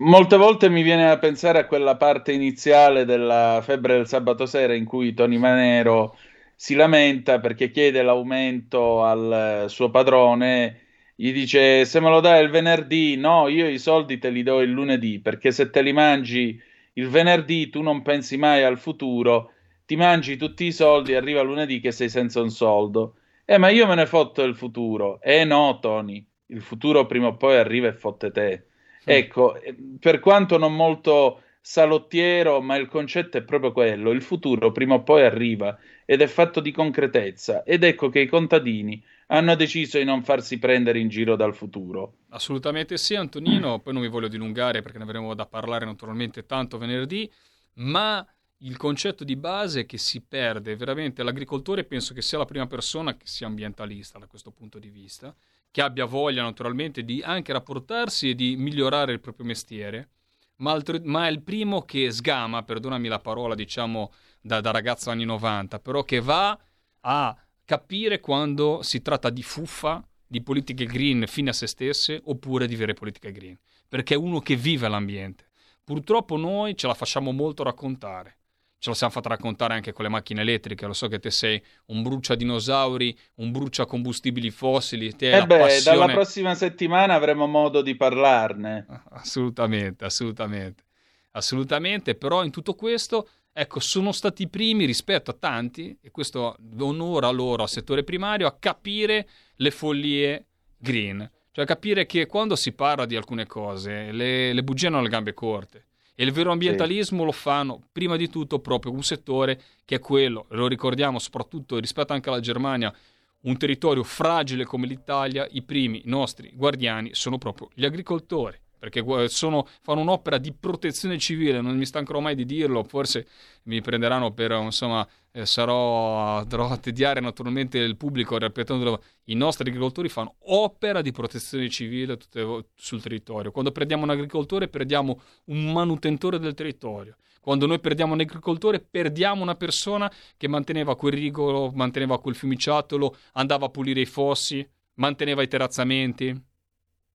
molte 0.02 0.36
volte 0.36 0.68
mi 0.68 0.82
viene 0.82 1.08
a 1.10 1.18
pensare 1.18 1.58
a 1.58 1.66
quella 1.66 1.96
parte 1.96 2.32
iniziale 2.32 3.04
della 3.04 3.60
febbre 3.62 3.94
del 3.94 4.06
sabato 4.06 4.46
sera 4.46 4.74
in 4.74 4.84
cui 4.84 5.14
Tony 5.14 5.38
Manero 5.38 6.16
si 6.54 6.74
lamenta 6.74 7.40
perché 7.40 7.70
chiede 7.70 8.02
l'aumento 8.02 9.04
al 9.04 9.66
suo 9.68 9.90
padrone 9.90 10.80
gli 11.14 11.32
dice 11.32 11.84
se 11.84 12.00
me 12.00 12.08
lo 12.10 12.20
dai 12.20 12.42
il 12.42 12.50
venerdì, 12.50 13.16
no, 13.16 13.48
io 13.48 13.68
i 13.68 13.78
soldi 13.78 14.18
te 14.18 14.30
li 14.30 14.42
do 14.42 14.60
il 14.60 14.70
lunedì, 14.70 15.20
perché 15.20 15.52
se 15.52 15.70
te 15.70 15.82
li 15.82 15.92
mangi 15.92 16.60
il 16.94 17.08
venerdì 17.08 17.68
tu 17.70 17.80
non 17.82 18.02
pensi 18.02 18.36
mai 18.36 18.64
al 18.64 18.78
futuro, 18.78 19.52
ti 19.86 19.96
mangi 19.96 20.36
tutti 20.36 20.64
i 20.64 20.72
soldi, 20.72 21.14
arriva 21.14 21.42
lunedì 21.42 21.80
che 21.80 21.92
sei 21.92 22.08
senza 22.08 22.40
un 22.40 22.50
soldo. 22.50 23.16
Eh, 23.44 23.58
ma 23.58 23.68
io 23.68 23.86
me 23.86 23.94
ne 23.94 24.06
fotto 24.06 24.42
il 24.42 24.54
futuro. 24.56 25.20
Eh 25.20 25.44
no, 25.44 25.78
Tony, 25.80 26.24
il 26.46 26.60
futuro 26.62 27.06
prima 27.06 27.28
o 27.28 27.36
poi 27.36 27.56
arriva 27.56 27.88
e 27.88 27.92
fotte 27.92 28.30
te. 28.30 28.66
Ecco, 29.04 29.60
eh, 29.60 29.74
per 29.98 30.20
quanto 30.20 30.58
non 30.58 30.74
molto 30.74 31.42
salottiero, 31.60 32.60
ma 32.60 32.76
il 32.76 32.88
concetto 32.88 33.36
è 33.36 33.42
proprio 33.42 33.72
quello, 33.72 34.10
il 34.10 34.22
futuro 34.22 34.72
prima 34.72 34.94
o 34.94 35.02
poi 35.02 35.22
arriva 35.22 35.78
ed 36.04 36.20
è 36.20 36.26
fatto 36.26 36.60
di 36.60 36.72
concretezza 36.72 37.62
ed 37.62 37.84
ecco 37.84 38.08
che 38.08 38.20
i 38.20 38.26
contadini 38.26 39.02
hanno 39.28 39.54
deciso 39.54 39.96
di 39.98 40.04
non 40.04 40.22
farsi 40.22 40.58
prendere 40.58 40.98
in 40.98 41.08
giro 41.08 41.36
dal 41.36 41.54
futuro. 41.54 42.16
Assolutamente 42.30 42.98
sì, 42.98 43.14
Antonino. 43.14 43.78
Poi 43.78 43.92
non 43.94 44.02
mi 44.02 44.08
voglio 44.08 44.28
dilungare 44.28 44.82
perché 44.82 44.98
ne 44.98 45.04
avremo 45.04 45.34
da 45.34 45.46
parlare 45.46 45.86
naturalmente 45.86 46.44
tanto 46.44 46.76
venerdì, 46.76 47.30
ma 47.74 48.26
il 48.58 48.76
concetto 48.76 49.24
di 49.24 49.36
base 49.36 49.80
è 49.80 49.86
che 49.86 49.98
si 49.98 50.20
perde 50.20 50.76
veramente 50.76 51.22
l'agricoltore, 51.22 51.84
penso 51.84 52.12
che 52.12 52.22
sia 52.22 52.38
la 52.38 52.44
prima 52.44 52.66
persona 52.66 53.16
che 53.16 53.26
sia 53.26 53.46
ambientalista 53.46 54.18
da 54.18 54.26
questo 54.26 54.50
punto 54.50 54.78
di 54.78 54.88
vista, 54.88 55.34
che 55.72 55.80
abbia 55.80 56.04
voglia 56.04 56.42
naturalmente 56.42 57.02
di 57.02 57.22
anche 57.24 57.52
rapportarsi 57.52 58.30
e 58.30 58.34
di 58.34 58.56
migliorare 58.56 59.12
il 59.12 59.20
proprio 59.20 59.46
mestiere, 59.46 60.10
ma, 60.56 60.70
altro, 60.70 61.00
ma 61.02 61.26
è 61.26 61.30
il 61.30 61.42
primo 61.42 61.82
che 61.82 62.10
sgama, 62.10 62.62
perdonami 62.62 63.08
la 63.08 63.18
parola, 63.18 63.54
diciamo 63.54 64.12
da, 64.40 64.60
da 64.60 64.70
ragazzo 64.70 65.10
anni 65.10 65.24
90, 65.24 65.80
però 65.80 66.04
che 66.04 66.20
va 66.20 66.56
a 67.00 67.36
capire 67.64 68.20
quando 68.20 68.82
si 68.82 69.00
tratta 69.00 69.30
di 69.30 69.42
fuffa, 69.42 70.06
di 70.26 70.42
politiche 70.42 70.84
green 70.84 71.24
fine 71.26 71.50
a 71.50 71.54
se 71.54 71.66
stesse, 71.66 72.20
oppure 72.24 72.66
di 72.66 72.76
vere 72.76 72.92
politiche 72.92 73.32
green, 73.32 73.58
perché 73.88 74.14
è 74.14 74.18
uno 74.18 74.40
che 74.40 74.56
vive 74.56 74.88
l'ambiente. 74.88 75.48
Purtroppo 75.82 76.36
noi 76.36 76.76
ce 76.76 76.86
la 76.86 76.94
facciamo 76.94 77.32
molto 77.32 77.62
raccontare. 77.62 78.36
Ce 78.82 78.90
la 78.90 78.96
siamo 78.96 79.12
fatta 79.12 79.28
raccontare 79.28 79.74
anche 79.74 79.92
con 79.92 80.04
le 80.04 80.10
macchine 80.10 80.40
elettriche. 80.40 80.86
Lo 80.86 80.92
so 80.92 81.06
che 81.06 81.20
te 81.20 81.30
sei 81.30 81.62
un 81.86 82.02
brucia 82.02 82.34
dinosauri, 82.34 83.16
un 83.36 83.52
brucia 83.52 83.86
combustibili 83.86 84.50
fossili. 84.50 85.14
Te 85.14 85.36
eh 85.36 85.46
beh, 85.46 85.56
passione... 85.56 85.96
dalla 85.96 86.12
prossima 86.12 86.56
settimana 86.56 87.14
avremo 87.14 87.46
modo 87.46 87.80
di 87.80 87.94
parlarne. 87.94 88.84
Assolutamente, 89.10 90.04
assolutamente. 90.04 90.82
Assolutamente, 91.30 92.16
però 92.16 92.42
in 92.42 92.50
tutto 92.50 92.74
questo 92.74 93.28
Ecco, 93.54 93.80
sono 93.80 94.12
stati 94.12 94.44
i 94.44 94.48
primi 94.48 94.86
rispetto 94.86 95.30
a 95.30 95.36
tanti, 95.38 95.94
e 96.00 96.10
questo 96.10 96.56
onora 96.78 97.28
loro 97.28 97.62
al 97.62 97.68
settore 97.68 98.02
primario, 98.02 98.46
a 98.46 98.56
capire 98.58 99.28
le 99.56 99.70
follie 99.70 100.46
green. 100.78 101.30
Cioè 101.50 101.66
capire 101.66 102.06
che 102.06 102.24
quando 102.24 102.56
si 102.56 102.72
parla 102.72 103.04
di 103.04 103.14
alcune 103.14 103.46
cose 103.46 104.10
le, 104.10 104.54
le 104.54 104.62
bugie 104.64 104.86
hanno 104.86 105.02
le 105.02 105.10
gambe 105.10 105.34
corte. 105.34 105.88
E 106.14 106.24
il 106.24 106.32
vero 106.32 106.52
ambientalismo 106.52 107.20
sì. 107.20 107.24
lo 107.24 107.32
fanno 107.32 107.88
prima 107.90 108.16
di 108.16 108.28
tutto 108.28 108.58
proprio 108.58 108.92
un 108.92 109.02
settore 109.02 109.60
che 109.84 109.96
è 109.96 109.98
quello, 109.98 110.46
lo 110.50 110.66
ricordiamo 110.66 111.18
soprattutto 111.18 111.78
rispetto 111.78 112.12
anche 112.12 112.28
alla 112.28 112.40
Germania, 112.40 112.94
un 113.42 113.56
territorio 113.56 114.04
fragile 114.04 114.64
come 114.64 114.86
l'Italia, 114.86 115.46
i 115.50 115.62
primi 115.62 116.02
nostri 116.04 116.52
guardiani 116.54 117.10
sono 117.14 117.38
proprio 117.38 117.70
gli 117.74 117.84
agricoltori 117.84 118.61
perché 118.82 119.28
sono, 119.28 119.68
fanno 119.80 120.00
un'opera 120.00 120.38
di 120.38 120.52
protezione 120.52 121.16
civile, 121.16 121.60
non 121.60 121.76
mi 121.76 121.86
stancherò 121.86 122.18
mai 122.18 122.34
di 122.34 122.44
dirlo, 122.44 122.82
forse 122.82 123.28
mi 123.66 123.80
prenderanno 123.80 124.32
per, 124.32 124.50
insomma, 124.50 125.06
eh, 125.30 125.46
sarò, 125.46 126.38
andrò 126.38 126.68
a 126.68 126.76
tediare 126.78 127.20
naturalmente 127.20 127.78
il 127.78 127.96
pubblico 127.96 128.36
ripetendolo, 128.36 129.00
i 129.26 129.34
nostri 129.34 129.68
agricoltori 129.68 130.08
fanno 130.08 130.34
opera 130.46 131.00
di 131.00 131.12
protezione 131.12 131.68
civile 131.68 132.16
tutte, 132.16 132.70
sul 132.74 133.00
territorio. 133.00 133.52
Quando 133.52 133.70
perdiamo 133.70 134.02
un 134.02 134.10
agricoltore 134.10 134.66
perdiamo 134.66 135.20
un 135.44 135.72
manutentore 135.72 136.40
del 136.40 136.54
territorio. 136.54 137.14
Quando 137.40 137.66
noi 137.66 137.78
perdiamo 137.78 138.14
un 138.14 138.20
agricoltore 138.20 138.80
perdiamo 138.80 139.42
una 139.42 139.54
persona 139.54 140.10
che 140.36 140.48
manteneva 140.48 140.96
quel 140.96 141.12
rigolo, 141.12 141.70
manteneva 141.72 142.18
quel 142.18 142.34
fiumiciattolo, 142.34 143.16
andava 143.34 143.66
a 143.66 143.68
pulire 143.68 144.00
i 144.00 144.06
fossi, 144.06 144.68
manteneva 144.94 145.40
i 145.40 145.46
terrazzamenti. 145.46 146.36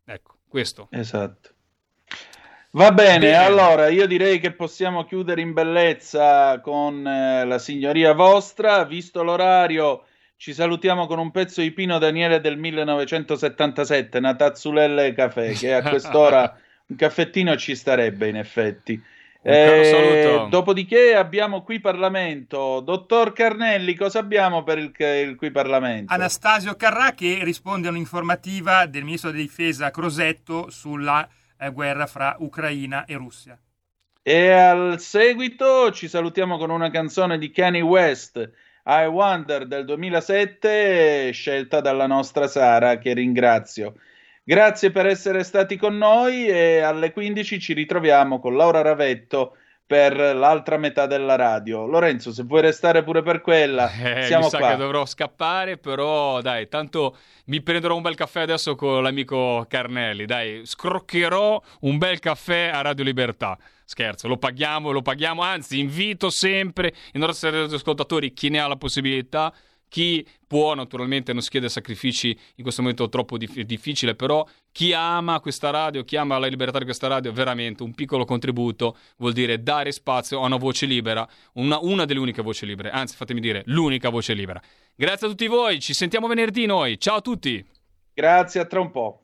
Ecco, 0.06 0.38
questo. 0.48 0.88
Esatto. 0.92 1.56
Va 2.72 2.92
bene, 2.92 3.20
bene, 3.20 3.36
allora 3.36 3.88
io 3.88 4.06
direi 4.06 4.40
che 4.40 4.52
possiamo 4.52 5.06
chiudere 5.06 5.42
in 5.42 5.54
bellezza 5.54 6.60
con 6.60 7.08
eh, 7.08 7.46
la 7.46 7.60
signoria 7.60 8.14
vostra. 8.14 8.84
Visto 8.84 9.24
l'orario, 9.24 10.04
ci 10.36 10.54
salutiamo 10.54 11.08
con 11.08 11.18
un 11.18 11.32
pezzo 11.32 11.62
di 11.62 11.72
Pino 11.72 11.98
Daniele 11.98 12.42
del 12.42 12.58
1977, 12.58 14.20
Natazzulelle 14.20 15.14
Caffè, 15.14 15.54
che 15.54 15.74
a 15.74 15.82
quest'ora 15.82 16.60
un 16.88 16.96
caffettino 16.98 17.56
ci 17.56 17.74
starebbe 17.74 18.28
in 18.28 18.36
effetti. 18.36 19.02
Eh, 19.42 20.48
dopodiché 20.50 21.16
abbiamo 21.16 21.64
qui 21.64 21.80
Parlamento. 21.80 22.82
Dottor 22.82 23.32
Carnelli, 23.32 23.96
cosa 23.96 24.20
abbiamo 24.20 24.64
per 24.64 24.78
il, 24.78 24.92
il 24.98 25.36
qui 25.38 25.52
Parlamento? 25.52 26.14
Anastasio 26.14 26.76
Carrà 26.76 27.14
che 27.14 27.40
risponde 27.44 27.88
a 27.88 27.92
un'informativa 27.92 28.86
del 28.88 29.06
ministro 29.06 29.32
della 29.32 29.44
difesa 29.44 29.90
Crosetto 29.90 30.70
sulla 30.70 31.26
eh, 31.26 31.37
guerra 31.72 32.06
fra 32.06 32.36
Ucraina 32.40 33.06
e 33.06 33.16
Russia. 33.16 33.58
E 34.22 34.50
al 34.52 35.00
seguito 35.00 35.92
ci 35.92 36.08
salutiamo 36.08 36.58
con 36.58 36.70
una 36.70 36.90
canzone 36.90 37.38
di 37.38 37.50
Kanye 37.50 37.82
West, 37.82 38.52
I 38.86 39.06
Wonder 39.06 39.68
del 39.68 39.86
2007, 39.86 41.32
scelta 41.32 41.82
dalla 41.82 42.08
nostra 42.08 42.48
Sara, 42.48 42.98
che 42.98 43.14
ringrazio. 43.14 43.96
Grazie 44.44 44.92
per 44.92 45.06
essere 45.06 45.44
stati 45.44 45.76
con 45.78 45.98
noi 45.98 46.48
e 46.48 46.80
alle 46.80 47.12
15 47.12 47.60
ci 47.60 47.74
ritroviamo 47.74 48.40
con 48.40 48.56
Laura 48.56 48.82
Ravetto 48.82 49.58
per 49.88 50.18
l'altra 50.18 50.78
metà 50.78 51.06
della 51.06 51.38
radio. 51.38 51.86
Lorenzo, 51.86 52.34
se 52.34 52.44
vuoi 52.44 52.60
restare 52.60 53.04
pure 53.04 53.24
per 53.24 53.40
quella, 53.40 53.90
eh, 54.20 54.24
siamo 54.24 54.44
mi 54.44 54.50
sa 54.50 54.58
qua. 54.58 54.70
che 54.72 54.76
dovrò 54.76 55.06
scappare, 55.06 55.78
però 55.78 56.42
dai, 56.42 56.68
tanto 56.68 57.16
mi 57.46 57.62
prenderò 57.62 57.96
un 57.96 58.02
bel 58.02 58.16
caffè 58.16 58.42
adesso 58.42 58.76
con 58.76 59.02
l'amico 59.02 59.66
Carnelli, 59.70 60.26
dai, 60.26 60.66
scroccherò 60.66 61.62
un 61.82 61.98
bel 61.98 62.20
caffè 62.20 62.70
a 62.74 62.82
Radio 62.82 63.06
Libertà. 63.06 63.58
Scherzo, 63.86 64.28
lo 64.28 64.36
paghiamo, 64.36 64.92
lo 64.92 65.02
paghiamo, 65.02 65.42
anzi 65.42 65.80
invito 65.80 66.30
sempre 66.30 66.94
i 67.14 67.18
nostri 67.18 67.48
ascoltatori, 67.58 68.34
chi 68.34 68.50
ne 68.50 68.60
ha 68.60 68.68
la 68.68 68.76
possibilità, 68.76 69.54
chi 69.90 70.26
può 70.46 70.74
naturalmente 70.74 71.34
non 71.34 71.42
si 71.42 71.50
chiede 71.50 71.70
sacrifici 71.70 72.38
in 72.56 72.64
questo 72.64 72.82
momento 72.82 73.10
troppo 73.10 73.38
dif- 73.38 73.60
difficile, 73.62 74.16
però 74.16 74.46
chi 74.72 74.94
ama 74.94 75.40
questa 75.40 75.70
radio, 75.70 76.04
chi 76.04 76.16
ama 76.16 76.38
la 76.38 76.48
libertà 76.48 76.80
di 76.80 76.86
questa 76.86 77.08
radio, 77.08 77.32
veramente 77.32 77.84
un 77.84 77.94
piccolo 77.94 78.26
contributo 78.26 78.98
vuol 79.18 79.34
dire 79.34 79.62
dare 79.62 79.92
spazio 79.92 80.42
a 80.42 80.46
una 80.46 80.58
voce 80.58 80.86
libera, 80.86 81.28
una, 81.54 81.80
una 81.82 82.06
delle 82.06 82.20
uniche 82.20 82.42
voci 82.42 82.66
libere, 82.66 82.90
anzi 82.90 83.16
fatemi 83.16 83.40
dire 83.40 83.64
l'unica 83.66 84.10
voce 84.10 84.34
libera. 84.34 84.62
Grazie 84.96 85.28
a 85.28 85.30
tutti 85.30 85.48
voi, 85.48 85.80
ci 85.80 85.94
sentiamo 85.94 86.28
venerdì 86.28 86.66
noi, 86.66 87.00
ciao 87.00 87.18
a 87.18 87.22
tutti! 87.22 87.66
Grazie, 88.14 88.62
a 88.62 88.66
tra 88.66 88.80
un 88.80 88.92
po'. 88.92 89.24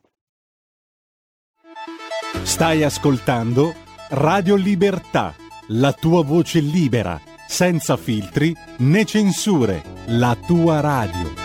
Stai 2.44 2.84
ascoltando 2.84 3.74
Radio 4.10 4.56
Libertà, 4.56 5.34
la 5.70 5.92
tua 5.94 6.24
voce 6.24 6.60
libera 6.60 7.20
senza 7.54 7.98
filtri 7.98 8.52
né 8.78 9.06
censure, 9.06 9.84
la 10.08 10.36
tua 10.36 10.80
radio. 10.80 11.42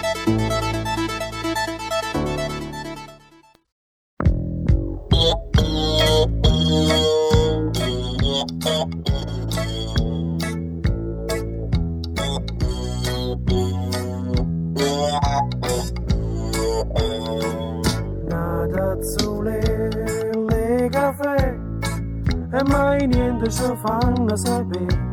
e 22.51 22.63
mai 22.71 23.07
niente 23.07 23.51
ci 23.51 23.63
fanno 23.83 24.35
sapere 24.37 25.08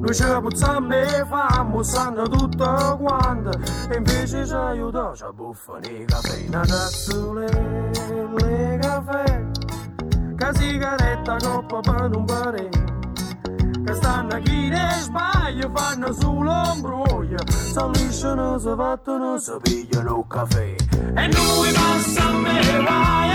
noi 0.00 0.14
ci 0.14 0.24
puzziamo 0.40 0.94
e 0.94 1.24
famo, 1.26 1.82
sanno 1.82 2.28
tutto 2.28 2.98
quanto. 3.00 3.50
E 3.90 3.96
invece 3.96 4.46
ci 4.46 4.54
aiuta, 4.54 5.12
ci 5.14 5.24
buffano 5.34 5.86
i 5.86 6.04
caffè. 6.06 6.44
Una 6.46 6.60
tazzole, 6.60 7.46
le 8.36 8.78
caffè. 8.80 9.46
Che 10.36 10.50
sigaretta 10.54 11.36
coppa 11.38 11.80
per 11.80 12.14
un 12.14 12.24
pare 12.24 12.68
Che 13.84 13.94
stanno 13.94 14.40
chi 14.40 14.68
ne 14.68 14.88
sbaglia, 15.00 15.68
fanno 15.74 16.12
solo 16.12 16.52
imbroglio. 16.74 17.38
S'allisciano, 17.48 18.56
si 18.58 18.72
fattono, 18.76 19.38
si 19.38 19.52
pigliano 19.60 20.18
il 20.18 20.24
caffè. 20.28 20.76
E 21.16 21.26
noi 21.26 21.72
passiamo 21.72 22.46
e 22.46 22.82
vai 22.82 23.30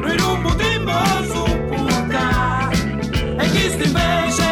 Noi 0.00 0.16
non 0.18 0.42
potremmo 0.42 0.92
sopportare. 1.32 2.76
E 3.38 3.50
chi 3.50 3.70
sta 3.70 3.84
invece 3.84 4.47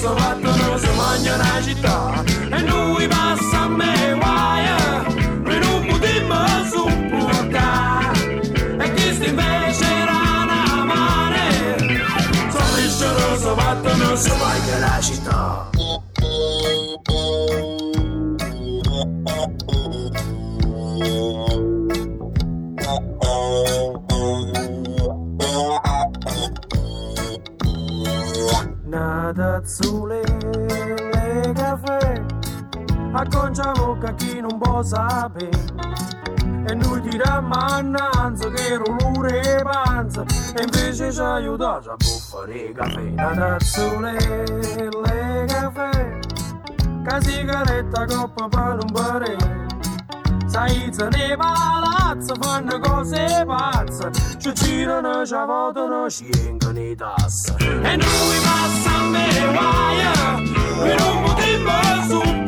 battono, 0.00 0.78
si 0.78 0.88
mangia 0.96 1.36
la 1.36 1.62
città. 1.62 2.24
E 2.50 2.60
noi 2.62 3.06
passiamo 3.06 3.82
e 3.82 4.14
guai, 4.14 4.64
noi 5.42 5.58
non 5.58 5.86
potremmo 5.86 6.34
sopportare 6.70 8.40
e 8.78 8.92
questo 8.92 9.24
invece 9.24 9.84
era 9.84 10.18
una 10.42 10.84
mare, 10.84 11.76
sono 12.88 13.54
battono, 13.54 14.16
si 14.16 14.30
mangia 14.30 14.78
la 14.78 15.00
città. 15.00 15.70
Tazzule 29.34 30.22
le 30.22 31.52
caffè. 31.54 32.22
Acconciamo 33.12 33.98
che 33.98 34.14
chi 34.14 34.40
non 34.40 34.58
può 34.58 34.82
sapere. 34.82 35.50
E 36.66 36.74
noi 36.74 37.00
tiriamo 37.02 37.54
annanzi 37.54 38.48
che 38.50 38.76
rolure 38.76 39.60
panza. 39.62 40.22
E 40.22 40.62
invece 40.62 41.12
ci 41.12 41.20
aiuta 41.20 41.76
a 41.76 41.96
buffare 41.96 42.72
caffè. 42.72 43.00
Una 43.00 43.34
tazzule 43.34 44.16
le 44.16 45.44
caffè. 45.46 46.18
Che 47.04 47.20
sigaretta 47.20 48.06
coppa 48.06 48.48
per 48.48 48.78
un 48.82 48.92
parere 48.92 49.66
Senza 50.54 51.08
ne 51.08 51.36
palazzo 51.36 52.36
fanno 52.40 52.78
cose 52.78 53.42
pazze. 53.44 54.08
Ci 54.38 54.52
girano, 54.52 55.26
ci 55.26 55.34
votano, 55.34 56.08
ci 56.08 56.28
vengono 56.30 56.78
i 56.78 56.94
tasse 56.94 57.56
E 57.58 57.96
noi 57.96 58.38
passiamo 58.40 59.16
e 59.16 59.52
guai 59.52 60.02
Noi 60.76 60.96
non 60.96 61.22
potremmo 61.24 61.70
supportare 62.06 62.43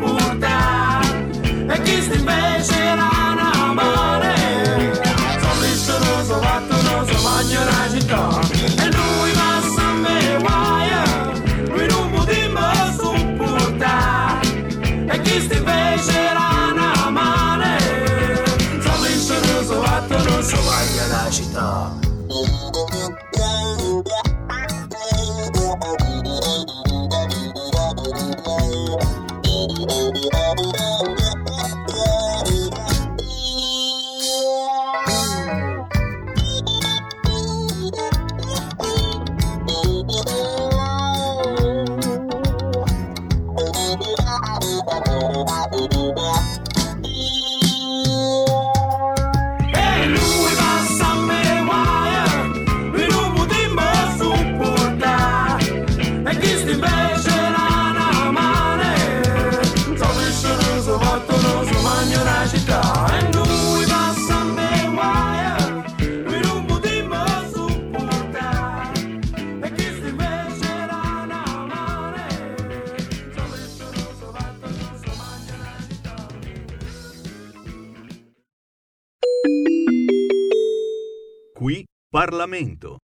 Parlamento. 82.37 82.99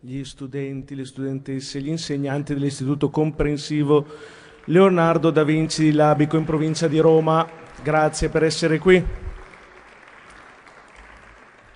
gli 0.00 0.24
studenti, 0.24 0.94
le 0.94 1.04
studentesse, 1.04 1.82
gli 1.82 1.88
insegnanti 1.88 2.54
dell'Istituto 2.54 3.10
Comprensivo 3.10 4.06
Leonardo 4.66 5.30
da 5.30 5.44
Vinci 5.44 5.82
di 5.82 5.92
Labico 5.92 6.38
in 6.38 6.44
provincia 6.44 6.88
di 6.88 6.98
Roma. 6.98 7.46
Grazie 7.82 8.30
per 8.30 8.44
essere 8.44 8.78
qui. 8.78 9.04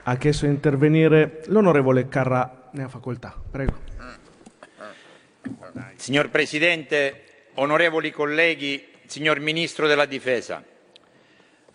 Ha 0.02 0.16
chiesto 0.16 0.46
di 0.46 0.52
intervenire 0.52 1.42
l'onorevole 1.48 2.08
Carrà, 2.08 2.70
ne 2.72 2.84
ha 2.84 2.88
facoltà. 2.88 3.38
Prego. 3.50 3.78
Signor 5.96 6.30
Presidente, 6.30 7.50
onorevoli 7.56 8.10
colleghi, 8.10 8.82
signor 9.04 9.40
Ministro 9.40 9.86
della 9.86 10.06
Difesa, 10.06 10.64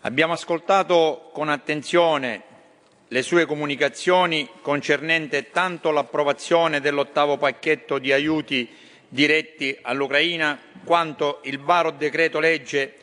abbiamo 0.00 0.32
ascoltato 0.32 1.30
con 1.32 1.48
attenzione 1.50 2.45
le 3.08 3.22
sue 3.22 3.46
comunicazioni 3.46 4.48
concernente 4.62 5.50
tanto 5.50 5.90
l'approvazione 5.90 6.80
dell'ottavo 6.80 7.36
pacchetto 7.36 7.98
di 7.98 8.12
aiuti 8.12 8.68
diretti 9.08 9.76
all'Ucraina 9.82 10.58
quanto 10.84 11.40
il 11.44 11.60
varo 11.60 11.92
decreto 11.92 12.40
legge 12.40 12.94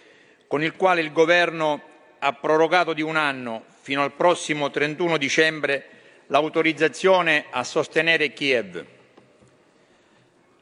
con 0.47 0.61
il 0.61 0.75
quale 0.75 1.01
il 1.01 1.13
Governo 1.13 1.81
ha 2.19 2.33
prorogato 2.33 2.93
di 2.93 3.01
un 3.01 3.15
anno 3.15 3.63
fino 3.81 4.03
al 4.03 4.13
prossimo 4.13 4.69
31 4.69 5.17
dicembre 5.17 5.87
l'autorizzazione 6.27 7.45
a 7.49 7.63
sostenere 7.63 8.33
Kiev. 8.33 8.85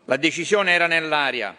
La 0.05 0.17
decisione 0.17 0.71
era 0.71 0.87
nell'aria. 0.87 1.55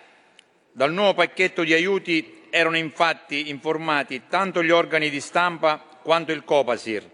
Dal 0.72 0.92
nuovo 0.92 1.14
pacchetto 1.14 1.62
di 1.62 1.72
aiuti 1.72 2.42
erano 2.50 2.76
infatti 2.76 3.48
informati 3.48 4.22
tanto 4.28 4.62
gli 4.62 4.70
organi 4.70 5.08
di 5.08 5.20
stampa 5.20 5.78
quanto 6.02 6.32
il 6.32 6.44
Copasir, 6.44 7.08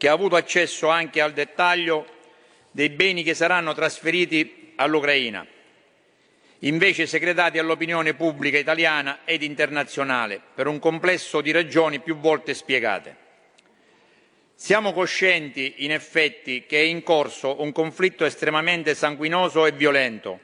che 0.00 0.08
ha 0.08 0.12
avuto 0.12 0.34
accesso 0.34 0.88
anche 0.88 1.20
al 1.20 1.34
dettaglio 1.34 2.06
dei 2.70 2.88
beni 2.88 3.22
che 3.22 3.34
saranno 3.34 3.74
trasferiti 3.74 4.72
all'Ucraina, 4.76 5.46
invece 6.60 7.06
segretati 7.06 7.58
all'opinione 7.58 8.14
pubblica 8.14 8.56
italiana 8.56 9.18
ed 9.26 9.42
internazionale 9.42 10.40
per 10.54 10.68
un 10.68 10.78
complesso 10.78 11.42
di 11.42 11.50
ragioni 11.50 12.00
più 12.00 12.16
volte 12.16 12.54
spiegate. 12.54 13.14
Siamo 14.54 14.94
coscienti, 14.94 15.84
in 15.84 15.92
effetti, 15.92 16.64
che 16.64 16.78
è 16.78 16.84
in 16.84 17.02
corso 17.02 17.60
un 17.60 17.70
conflitto 17.70 18.24
estremamente 18.24 18.94
sanguinoso 18.94 19.66
e 19.66 19.72
violento, 19.72 20.40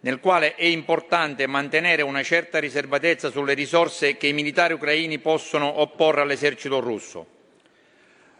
nel 0.00 0.20
quale 0.20 0.54
è 0.54 0.64
importante 0.64 1.46
mantenere 1.46 2.00
una 2.00 2.22
certa 2.22 2.58
riservatezza 2.58 3.28
sulle 3.28 3.52
risorse 3.52 4.16
che 4.16 4.28
i 4.28 4.32
militari 4.32 4.72
ucraini 4.72 5.18
possono 5.18 5.82
opporre 5.82 6.22
all'esercito 6.22 6.80
russo. 6.80 7.34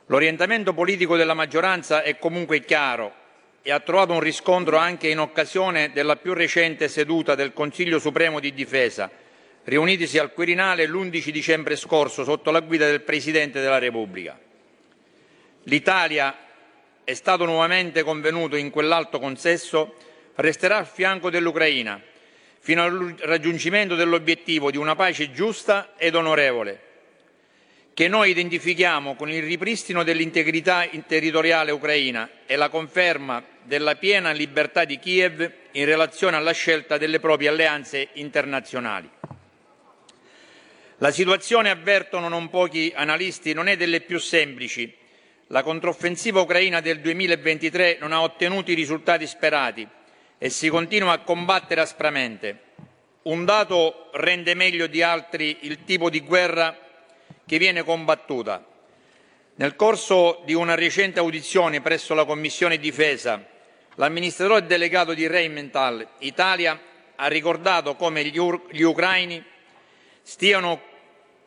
L'orientamento 0.07 0.73
politico 0.73 1.17
della 1.17 1.35
maggioranza 1.35 2.03
è 2.03 2.17
comunque 2.17 2.61
chiaro 2.61 3.13
e 3.63 3.73
ha 3.73 3.81
trovato 3.81 4.13
un 4.13 4.21
riscontro 4.21 4.77
anche 4.77 5.09
in 5.09 5.19
occasione 5.19 5.91
della 5.93 6.15
più 6.15 6.33
recente 6.33 6.87
seduta 6.87 7.35
del 7.35 7.53
Consiglio 7.53 7.99
Supremo 7.99 8.39
di 8.39 8.55
Difesa, 8.55 9.11
riunitisi 9.65 10.19
al 10.19 10.33
Quirinale 10.33 10.87
l'11 10.87 11.31
dicembre 11.31 11.75
scorso 11.75 12.23
sotto 12.23 12.53
la 12.53 12.61
guida 12.61 12.87
del 12.87 13.01
Presidente 13.01 13.61
della 13.61 13.79
Repubblica. 13.79 14.39
L'Italia, 15.65 16.37
è 17.03 17.15
stato 17.15 17.45
nuovamente 17.45 18.05
convenuto 18.05 18.55
in 18.55 18.71
quell'alto 18.71 19.19
consesso, 19.19 19.95
resterà 20.37 20.77
al 20.77 20.87
fianco 20.87 21.31
dell'Ucraina 21.31 22.01
fino 22.61 22.83
al 22.85 23.15
raggiungimento 23.21 23.97
dell'obiettivo 23.97 24.71
di 24.71 24.77
una 24.77 24.95
pace 24.95 25.33
giusta 25.33 25.95
ed 25.97 26.15
onorevole, 26.15 26.81
che 27.97 28.09
noi 28.09 28.29
identifichiamo 28.29 29.15
con 29.15 29.31
il 29.31 29.43
ripristino 29.43 30.03
dell'integrità 30.05 30.87
territoriale 31.07 31.71
ucraina 31.71 32.29
e 32.45 32.55
la 32.57 32.69
conferma 32.69 33.43
della 33.63 33.95
piena 33.95 34.33
libertà 34.33 34.85
di 34.85 34.99
Kiev 34.99 35.51
in 35.71 35.85
relazione 35.87 36.37
alla 36.37 36.53
scelta 36.53 36.99
delle 36.99 37.21
proprie 37.21 37.49
alleanze 37.49 38.09
internazionali. 38.13 39.09
La 40.99 41.11
situazione, 41.11 41.71
avvertono 41.71 42.29
non 42.29 42.51
pochi 42.51 42.93
analisti, 42.95 43.55
non 43.55 43.67
è 43.67 43.79
delle 43.79 44.03
più 44.03 44.19
semplici. 44.19 44.95
La 45.47 45.63
controffensiva 45.63 46.43
ucraina 46.43 46.83
del 46.83 47.01
2023 47.01 47.97
non 47.99 48.13
ha 48.13 48.21
ottenuto 48.21 48.71
i 48.71 48.75
risultati 48.75 49.27
sperati 49.27 49.89
e 50.37 50.51
si 50.51 50.69
continua 50.69 51.13
a 51.13 51.21
combattere 51.21 51.81
aspramente. 51.81 52.61
Un 53.23 53.47
dato 53.47 54.11
rende 54.13 54.53
meglio 54.53 54.87
di 54.87 55.01
altri 55.01 55.61
il 55.63 55.85
tipo 55.85 56.11
di 56.11 56.21
guerra 56.21 56.85
che 57.47 57.59
viene 57.59 57.85
combattuta. 57.85 58.65
Nel 59.55 59.77
corso 59.77 60.43
di 60.45 60.53
una 60.53 60.75
recente 60.75 61.21
audizione 61.21 61.81
presso 61.81 62.13
la 62.13 62.25
Commissione 62.25 62.79
Difesa, 62.79 63.43
l'amministratore 63.95 64.67
delegato 64.67 65.15
di 65.15 65.27
Rheinmetall 65.27 66.07
Italia 66.19 66.79
ha 67.15 67.27
ricordato 67.29 67.95
come 67.95 68.25
gli, 68.25 68.41
gli 68.71 68.83
ucraini 68.83 69.43
stiano 70.23 70.83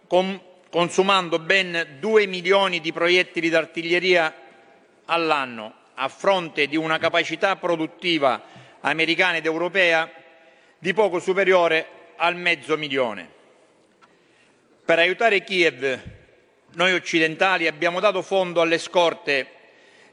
com- 0.08 0.42
consumando 0.72 1.38
ben 1.38 1.98
2 2.00 2.26
milioni 2.26 2.80
di 2.80 2.94
proiettili 2.94 3.50
d'artiglieria 3.50 4.34
all'anno, 5.06 5.74
a 5.96 6.08
fronte 6.08 6.68
di 6.68 6.78
una 6.78 6.98
capacità 6.98 7.58
produttiva 7.58 8.42
americana 8.80 9.38
ed 9.38 9.46
europea 9.46 10.10
di 10.80 10.94
poco 10.94 11.20
superiore 11.20 11.88
al 12.16 12.38
mezzo 12.38 12.78
milione. 12.78 13.38
Per 14.90 14.98
aiutare 14.98 15.44
Kiev, 15.44 16.00
noi 16.74 16.94
occidentali 16.94 17.68
abbiamo 17.68 18.00
dato 18.00 18.24
fondo 18.24 18.60
alle 18.60 18.80
scorte. 18.80 19.48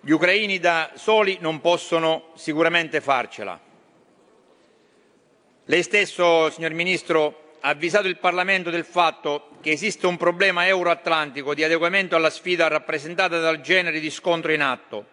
Gli 0.03 0.11
ucraini 0.11 0.59
da 0.59 0.91
soli 0.97 1.39
non 1.41 1.63
possono 1.63 2.33
sicuramente 2.37 3.01
farcela. 3.01 3.59
Lei 5.65 5.83
stesso, 5.83 6.51
signor 6.51 6.73
Ministro, 6.73 7.55
ha 7.61 7.71
avvisato 7.71 8.07
il 8.07 8.19
Parlamento 8.19 8.69
del 8.69 8.85
fatto 8.85 9.53
che 9.63 9.71
esiste 9.71 10.07
un 10.07 10.19
problema 10.19 10.67
euroatlantico 10.67 11.55
di 11.55 11.65
adeguamento 11.65 12.15
alla 12.15 12.29
sfida 12.29 12.69
rappresentata 12.69 13.39
dal 13.39 13.63
genere 13.63 13.99
di 13.99 14.11
scontro 14.11 14.53
in 14.53 14.61
atto. 14.61 15.07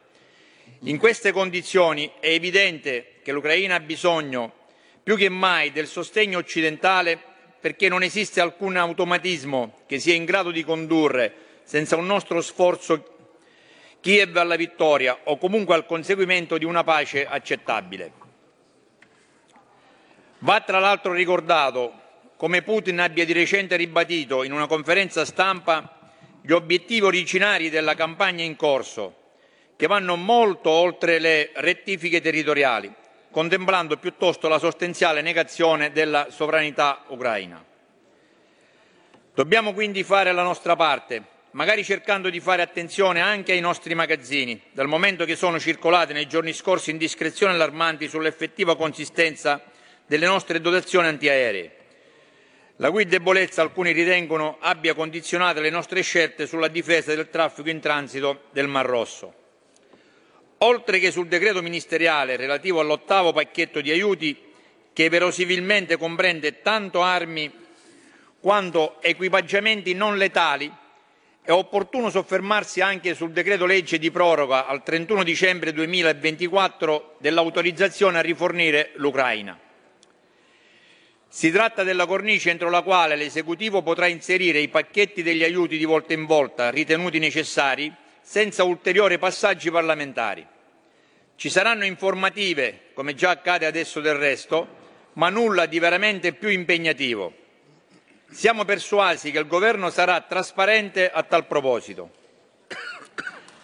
In 0.80 0.98
queste 0.98 1.32
condizioni 1.32 2.12
è 2.20 2.28
evidente 2.28 3.20
che 3.24 3.32
l'Ucraina 3.32 3.76
ha 3.76 3.80
bisogno 3.80 4.56
più 5.02 5.16
che 5.16 5.30
mai 5.30 5.72
del 5.72 5.88
sostegno 5.88 6.38
occidentale 6.38 7.32
perché 7.64 7.88
non 7.88 8.04
esiste 8.04 8.42
alcun 8.42 8.76
automatismo 8.76 9.84
che 9.86 9.98
sia 9.98 10.14
in 10.14 10.26
grado 10.26 10.52
di 10.52 10.66
condurre, 10.66 11.34
senza 11.64 11.96
un 11.96 12.06
nostro 12.06 12.42
sforzo, 12.42 13.32
Kiev 14.02 14.36
alla 14.36 14.58
vittoria 14.58 15.18
o 15.24 15.38
comunque 15.38 15.74
al 15.74 15.86
conseguimento 15.86 16.58
di 16.58 16.66
una 16.66 16.84
pace 16.84 17.26
accettabile. 17.26 18.12
Va 20.40 20.60
tra 20.60 20.80
l'altro 20.80 21.14
ricordato 21.14 21.94
come 22.36 22.64
Putin 22.64 23.00
abbia 23.00 23.24
di 23.24 23.32
recente 23.32 23.78
ribadito 23.78 24.44
in 24.44 24.52
una 24.52 24.68
conferenza 24.68 25.24
stampa 25.24 26.12
gli 26.42 26.52
obiettivi 26.52 27.06
originari 27.06 27.70
della 27.70 27.96
campagna 27.96 28.44
in 28.44 28.58
corso, 28.58 29.16
che 29.78 29.88
vanno 29.88 30.18
molto 30.18 30.70
oltre 30.70 31.18
le 31.18 31.52
rettifiche 31.54 32.20
territoriali, 32.20 32.94
contemplando 33.34 33.98
piuttosto 33.98 34.48
la 34.48 34.60
sostanziale 34.60 35.22
negazione 35.22 35.92
della 35.92 36.28
sovranità 36.30 37.04
ucraina. 37.08 37.66
Dobbiamo 39.34 39.74
quindi 39.74 40.04
fare 40.04 40.32
la 40.32 40.44
nostra 40.44 40.76
parte, 40.76 41.24
magari 41.52 41.84
cercando 41.84 42.30
di 42.30 42.40
fare 42.40 42.62
attenzione 42.62 43.22
anche 43.22 43.54
ai 43.54 43.60
nostri 43.60 43.96
magazzini, 43.96 44.62
dal 44.72 44.88
momento 44.88 45.26
che 45.26 45.36
sono 45.36 45.60
circolate 45.60 46.14
nei 46.14 46.28
giorni 46.28 46.54
scorsi 46.54 46.92
indiscrezioni 46.92 47.54
allarmanti 47.54 48.08
sull'effettiva 48.08 48.78
consistenza 48.78 49.64
delle 50.06 50.28
nostre 50.28 50.62
dotazioni 50.62 51.08
antiaeree, 51.08 51.76
la 52.76 52.92
cui 52.92 53.08
debolezza 53.08 53.64
alcuni 53.64 53.94
ritengono 53.94 54.58
abbia 54.60 54.94
condizionato 54.94 55.60
le 55.60 55.72
nostre 55.72 56.02
scelte 56.04 56.46
sulla 56.46 56.68
difesa 56.68 57.16
del 57.16 57.32
traffico 57.32 57.70
in 57.72 57.80
transito 57.80 58.44
del 58.52 58.68
Mar 58.68 58.86
Rosso. 58.86 59.42
Oltre 60.64 61.00
che 61.00 61.12
sul 61.12 61.28
decreto 61.28 61.62
ministeriale 61.62 62.38
relativo 62.38 62.80
all'ottavo 62.80 63.34
pacchetto 63.34 63.82
di 63.82 63.92
aiuti, 63.92 64.38
che 64.94 65.10
verosimilmente 65.10 65.98
comprende 65.98 66.62
tanto 66.62 67.02
armi 67.02 67.52
quanto 68.40 69.02
equipaggiamenti 69.02 69.94
non 69.94 70.18
letali, 70.18 70.72
è 71.42 71.52
opportuno 71.52 72.10
soffermarsi 72.10 72.80
anche 72.80 73.14
sul 73.14 73.32
decreto 73.32 73.66
legge 73.66 74.00
di 74.00 74.10
proroga 74.10 74.66
al 74.66 74.84
31 74.84 75.24
dicembre 75.24 75.74
2024 75.74 77.18
dell'autorizzazione 77.18 78.20
a 78.20 78.22
rifornire 78.22 78.92
l'Ucraina. 78.96 79.60
Si 81.28 81.52
tratta 81.52 81.84
della 81.84 82.06
cornice 82.06 82.52
entro 82.52 82.70
la 82.70 82.84
quale 82.84 83.18
l'esecutivo 83.18 83.82
potrà 83.82 84.08
inserire 84.08 84.60
i 84.60 84.70
pacchetti 84.70 85.24
degli 85.24 85.44
aiuti 85.44 85.78
di 85.78 85.84
volta 85.84 86.14
in 86.14 86.26
volta 86.26 86.70
ritenuti 86.70 87.20
necessari 87.20 87.94
senza 88.22 88.64
ulteriori 88.64 89.18
passaggi 89.18 89.70
parlamentari. 89.70 90.52
Ci 91.44 91.50
saranno 91.50 91.84
informative, 91.84 92.92
come 92.94 93.16
già 93.16 93.32
accade 93.32 93.66
adesso 93.66 94.00
del 94.00 94.16
resto, 94.16 94.66
ma 95.16 95.28
nulla 95.28 95.66
di 95.66 95.78
veramente 95.78 96.32
più 96.32 96.48
impegnativo. 96.48 97.34
Siamo 98.32 98.64
persuasi 98.64 99.30
che 99.30 99.40
il 99.40 99.48
Governo 99.48 99.90
sarà 99.90 100.22
trasparente 100.22 101.12
a 101.12 101.22
tal 101.24 101.46
proposito. 101.46 102.12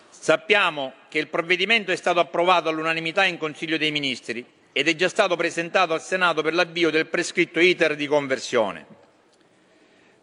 Sappiamo 0.10 0.91
che 1.07 1.19
il 1.19 1.30
provvedimento 1.30 1.93
è 1.93 1.95
stato 1.95 2.19
approvato 2.19 2.68
all'unanimità 2.68 3.23
in 3.23 3.38
Consiglio 3.38 3.77
dei 3.77 3.91
Ministri 3.91 4.45
ed 4.73 4.89
è 4.89 4.95
già 4.95 5.07
stato 5.07 5.38
presentato 5.38 5.93
al 5.93 6.01
Senato 6.01 6.41
per 6.41 6.53
l'avvio 6.53 6.89
del 6.89 7.07
prescritto 7.07 7.61
iter 7.61 7.95
di 7.95 8.07
conversione. 8.07 8.85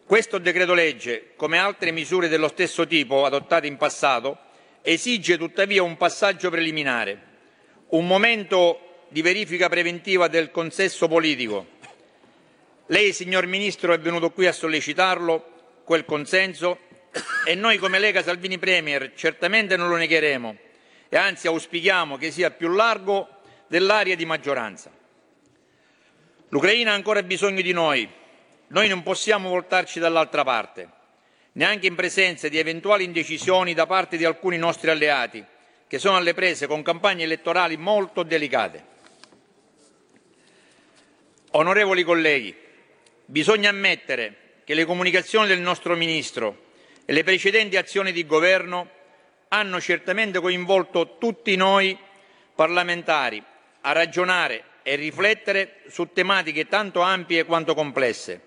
Questo 0.05 0.37
decreto 0.37 0.75
legge, 0.75 1.33
come 1.35 1.57
altre 1.57 1.89
misure 1.89 2.27
dello 2.27 2.49
stesso 2.49 2.85
tipo 2.85 3.25
adottate 3.25 3.65
in 3.65 3.77
passato, 3.77 4.37
esige 4.83 5.39
tuttavia 5.39 5.81
un 5.81 5.97
passaggio 5.97 6.51
preliminare, 6.51 7.26
un 7.89 8.05
momento 8.05 9.05
di 9.09 9.21
verifica 9.21 9.69
preventiva 9.69 10.27
del 10.27 10.51
consesso 10.51 11.07
politico. 11.07 11.75
Lei, 12.87 13.13
signor 13.13 13.45
Ministro, 13.45 13.93
è 13.93 13.99
venuto 13.99 14.31
qui 14.31 14.47
a 14.47 14.51
sollecitarlo, 14.51 15.81
quel 15.83 16.05
consenso, 16.05 16.79
e 17.45 17.55
noi 17.55 17.77
come 17.77 17.99
Lega 17.99 18.21
Salvini 18.21 18.57
Premier 18.57 19.13
certamente 19.15 19.77
non 19.77 19.89
lo 19.89 19.95
negheremo 19.95 20.57
e 21.09 21.17
anzi 21.17 21.47
auspichiamo 21.47 22.17
che 22.17 22.31
sia 22.31 22.51
più 22.51 22.67
largo 22.69 23.29
dell'area 23.67 24.15
di 24.15 24.25
maggioranza. 24.25 24.91
L'Ucraina 26.49 26.91
ha 26.91 26.95
ancora 26.95 27.23
bisogno 27.23 27.61
di 27.61 27.71
noi, 27.71 28.07
noi 28.67 28.87
non 28.87 29.03
possiamo 29.03 29.49
voltarci 29.49 29.99
dall'altra 29.99 30.43
parte, 30.43 30.89
neanche 31.53 31.87
in 31.87 31.95
presenza 31.95 32.47
di 32.49 32.57
eventuali 32.57 33.03
indecisioni 33.03 33.73
da 33.73 33.85
parte 33.85 34.17
di 34.17 34.25
alcuni 34.25 34.57
nostri 34.57 34.89
alleati, 34.89 35.43
che 35.87 35.99
sono 35.99 36.17
alle 36.17 36.33
prese 36.33 36.67
con 36.67 36.83
campagne 36.83 37.23
elettorali 37.23 37.77
molto 37.77 38.23
delicate. 38.23 38.95
Onorevoli 41.51 42.03
colleghi, 42.03 42.65
Bisogna 43.29 43.67
ammettere 43.67 44.61
che 44.63 44.73
le 44.73 44.85
comunicazioni 44.85 45.47
del 45.47 45.59
nostro 45.59 45.97
Ministro 45.97 46.67
e 47.03 47.11
le 47.11 47.25
precedenti 47.25 47.75
azioni 47.75 48.13
di 48.13 48.25
governo 48.25 48.89
hanno 49.49 49.81
certamente 49.81 50.39
coinvolto 50.39 51.17
tutti 51.17 51.57
noi 51.57 51.97
parlamentari 52.55 53.43
a 53.81 53.91
ragionare 53.91 54.63
e 54.81 54.95
riflettere 54.95 55.81
su 55.89 56.13
tematiche 56.13 56.69
tanto 56.69 57.01
ampie 57.01 57.43
quanto 57.43 57.73
complesse, 57.73 58.43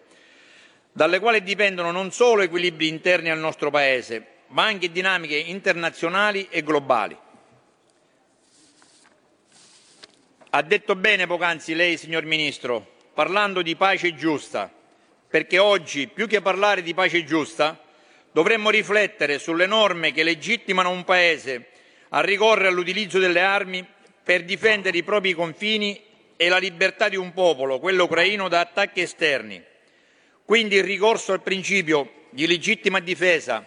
dalle 0.93 1.19
quali 1.19 1.43
dipendono 1.43 1.91
non 1.91 2.11
solo 2.11 2.41
equilibri 2.41 2.89
interni 2.89 3.29
al 3.29 3.39
nostro 3.39 3.71
Paese, 3.71 4.27
ma 4.47 4.65
anche 4.65 4.91
dinamiche 4.91 5.37
internazionali 5.37 6.47
e 6.49 6.63
globali. 6.63 7.15
Ha 10.53 10.63
detto 10.63 10.97
bene 10.97 11.29
poc'anzi 11.29 11.77
lei, 11.77 11.97
signor 11.97 12.25
Ministro, 12.25 12.95
parlando 13.15 13.63
di 13.63 13.77
pace 13.77 14.17
giusta, 14.17 14.69
perché 15.29 15.59
oggi, 15.59 16.09
più 16.09 16.27
che 16.27 16.41
parlare 16.41 16.83
di 16.83 16.93
pace 16.93 17.23
giusta, 17.23 17.81
dovremmo 18.33 18.69
riflettere 18.69 19.39
sulle 19.39 19.67
norme 19.67 20.11
che 20.11 20.25
legittimano 20.25 20.91
un 20.91 21.05
Paese 21.05 21.69
a 22.09 22.21
ricorrere 22.21 22.67
all'utilizzo 22.67 23.21
delle 23.21 23.41
armi 23.41 23.87
per 24.25 24.43
difendere 24.43 24.99
i 24.99 25.05
propri 25.05 25.35
confini 25.35 26.03
e 26.37 26.49
la 26.49 26.59
libertà 26.59 27.09
di 27.09 27.17
un 27.17 27.33
popolo, 27.33 27.79
quello 27.79 28.05
ucraino, 28.05 28.49
da 28.49 28.59
attacchi 28.59 29.03
esterni. 29.03 29.63
Quindi 30.45 30.75
il 30.75 30.83
ricorso 30.83 31.33
al 31.33 31.43
principio 31.43 32.27
di 32.31 32.49
legittima 32.49 32.99
difesa, 32.99 33.65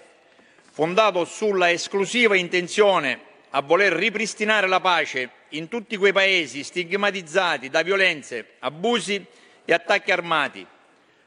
fondato 0.69 1.23
sulla 1.23 1.71
esclusiva 1.71 2.35
intenzione 2.35 3.31
a 3.55 3.61
voler 3.61 3.93
ripristinare 3.93 4.67
la 4.67 4.79
pace 4.79 5.29
in 5.49 5.67
tutti 5.67 5.95
quei 5.95 6.11
paesi 6.11 6.63
stigmatizzati 6.63 7.69
da 7.69 7.83
violenze, 7.83 8.55
abusi 8.59 9.23
e 9.63 9.73
attacchi 9.73 10.11
armati, 10.11 10.65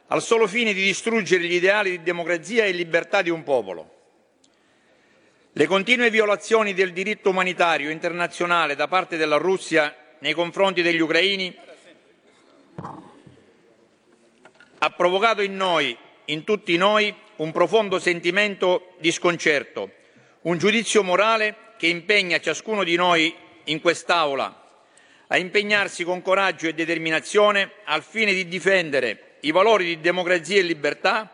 al 0.08 0.22
solo 0.22 0.48
fine 0.48 0.72
di 0.72 0.82
distruggere 0.82 1.44
gli 1.44 1.54
ideali 1.54 1.90
di 1.90 2.02
democrazia 2.02 2.64
e 2.64 2.72
libertà 2.72 3.22
di 3.22 3.30
un 3.30 3.44
popolo. 3.44 3.94
Le 5.52 5.66
continue 5.66 6.10
violazioni 6.10 6.74
del 6.74 6.92
diritto 6.92 7.30
umanitario 7.30 7.90
internazionale 7.90 8.74
da 8.74 8.88
parte 8.88 9.16
della 9.16 9.36
Russia 9.36 9.94
nei 10.18 10.32
confronti 10.32 10.82
degli 10.82 11.00
ucraini 11.00 11.56
ha 14.78 14.90
provocato 14.90 15.42
in 15.42 15.56
noi, 15.56 15.96
in 16.26 16.42
tutti 16.42 16.76
noi, 16.76 17.14
un 17.36 17.52
profondo 17.52 18.00
sentimento 18.00 18.94
di 18.98 19.12
sconcerto, 19.12 19.92
un 20.42 20.58
giudizio 20.58 21.04
morale 21.04 21.65
che 21.76 21.86
impegna 21.86 22.40
ciascuno 22.40 22.84
di 22.84 22.96
noi 22.96 23.34
in 23.64 23.80
quest'Aula 23.80 24.64
a 25.28 25.36
impegnarsi 25.38 26.04
con 26.04 26.22
coraggio 26.22 26.68
e 26.68 26.74
determinazione 26.74 27.72
al 27.84 28.02
fine 28.02 28.32
di 28.32 28.46
difendere 28.46 29.38
i 29.40 29.50
valori 29.50 29.84
di 29.84 30.00
democrazia 30.00 30.58
e 30.58 30.62
libertà 30.62 31.32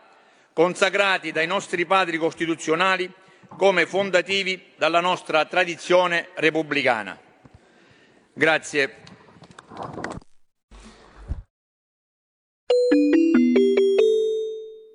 consacrati 0.53 1.33
dai 1.33 1.47
nostri 1.47 1.87
padri 1.87 2.17
costituzionali 2.19 3.11
come 3.57 3.87
fondativi 3.87 4.73
dalla 4.77 5.01
nostra 5.01 5.45
tradizione 5.45 6.29
repubblicana. 6.35 7.19
Grazie. 8.33 8.97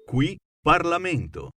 Qui 0.06 0.38
Parlamento. 0.62 1.57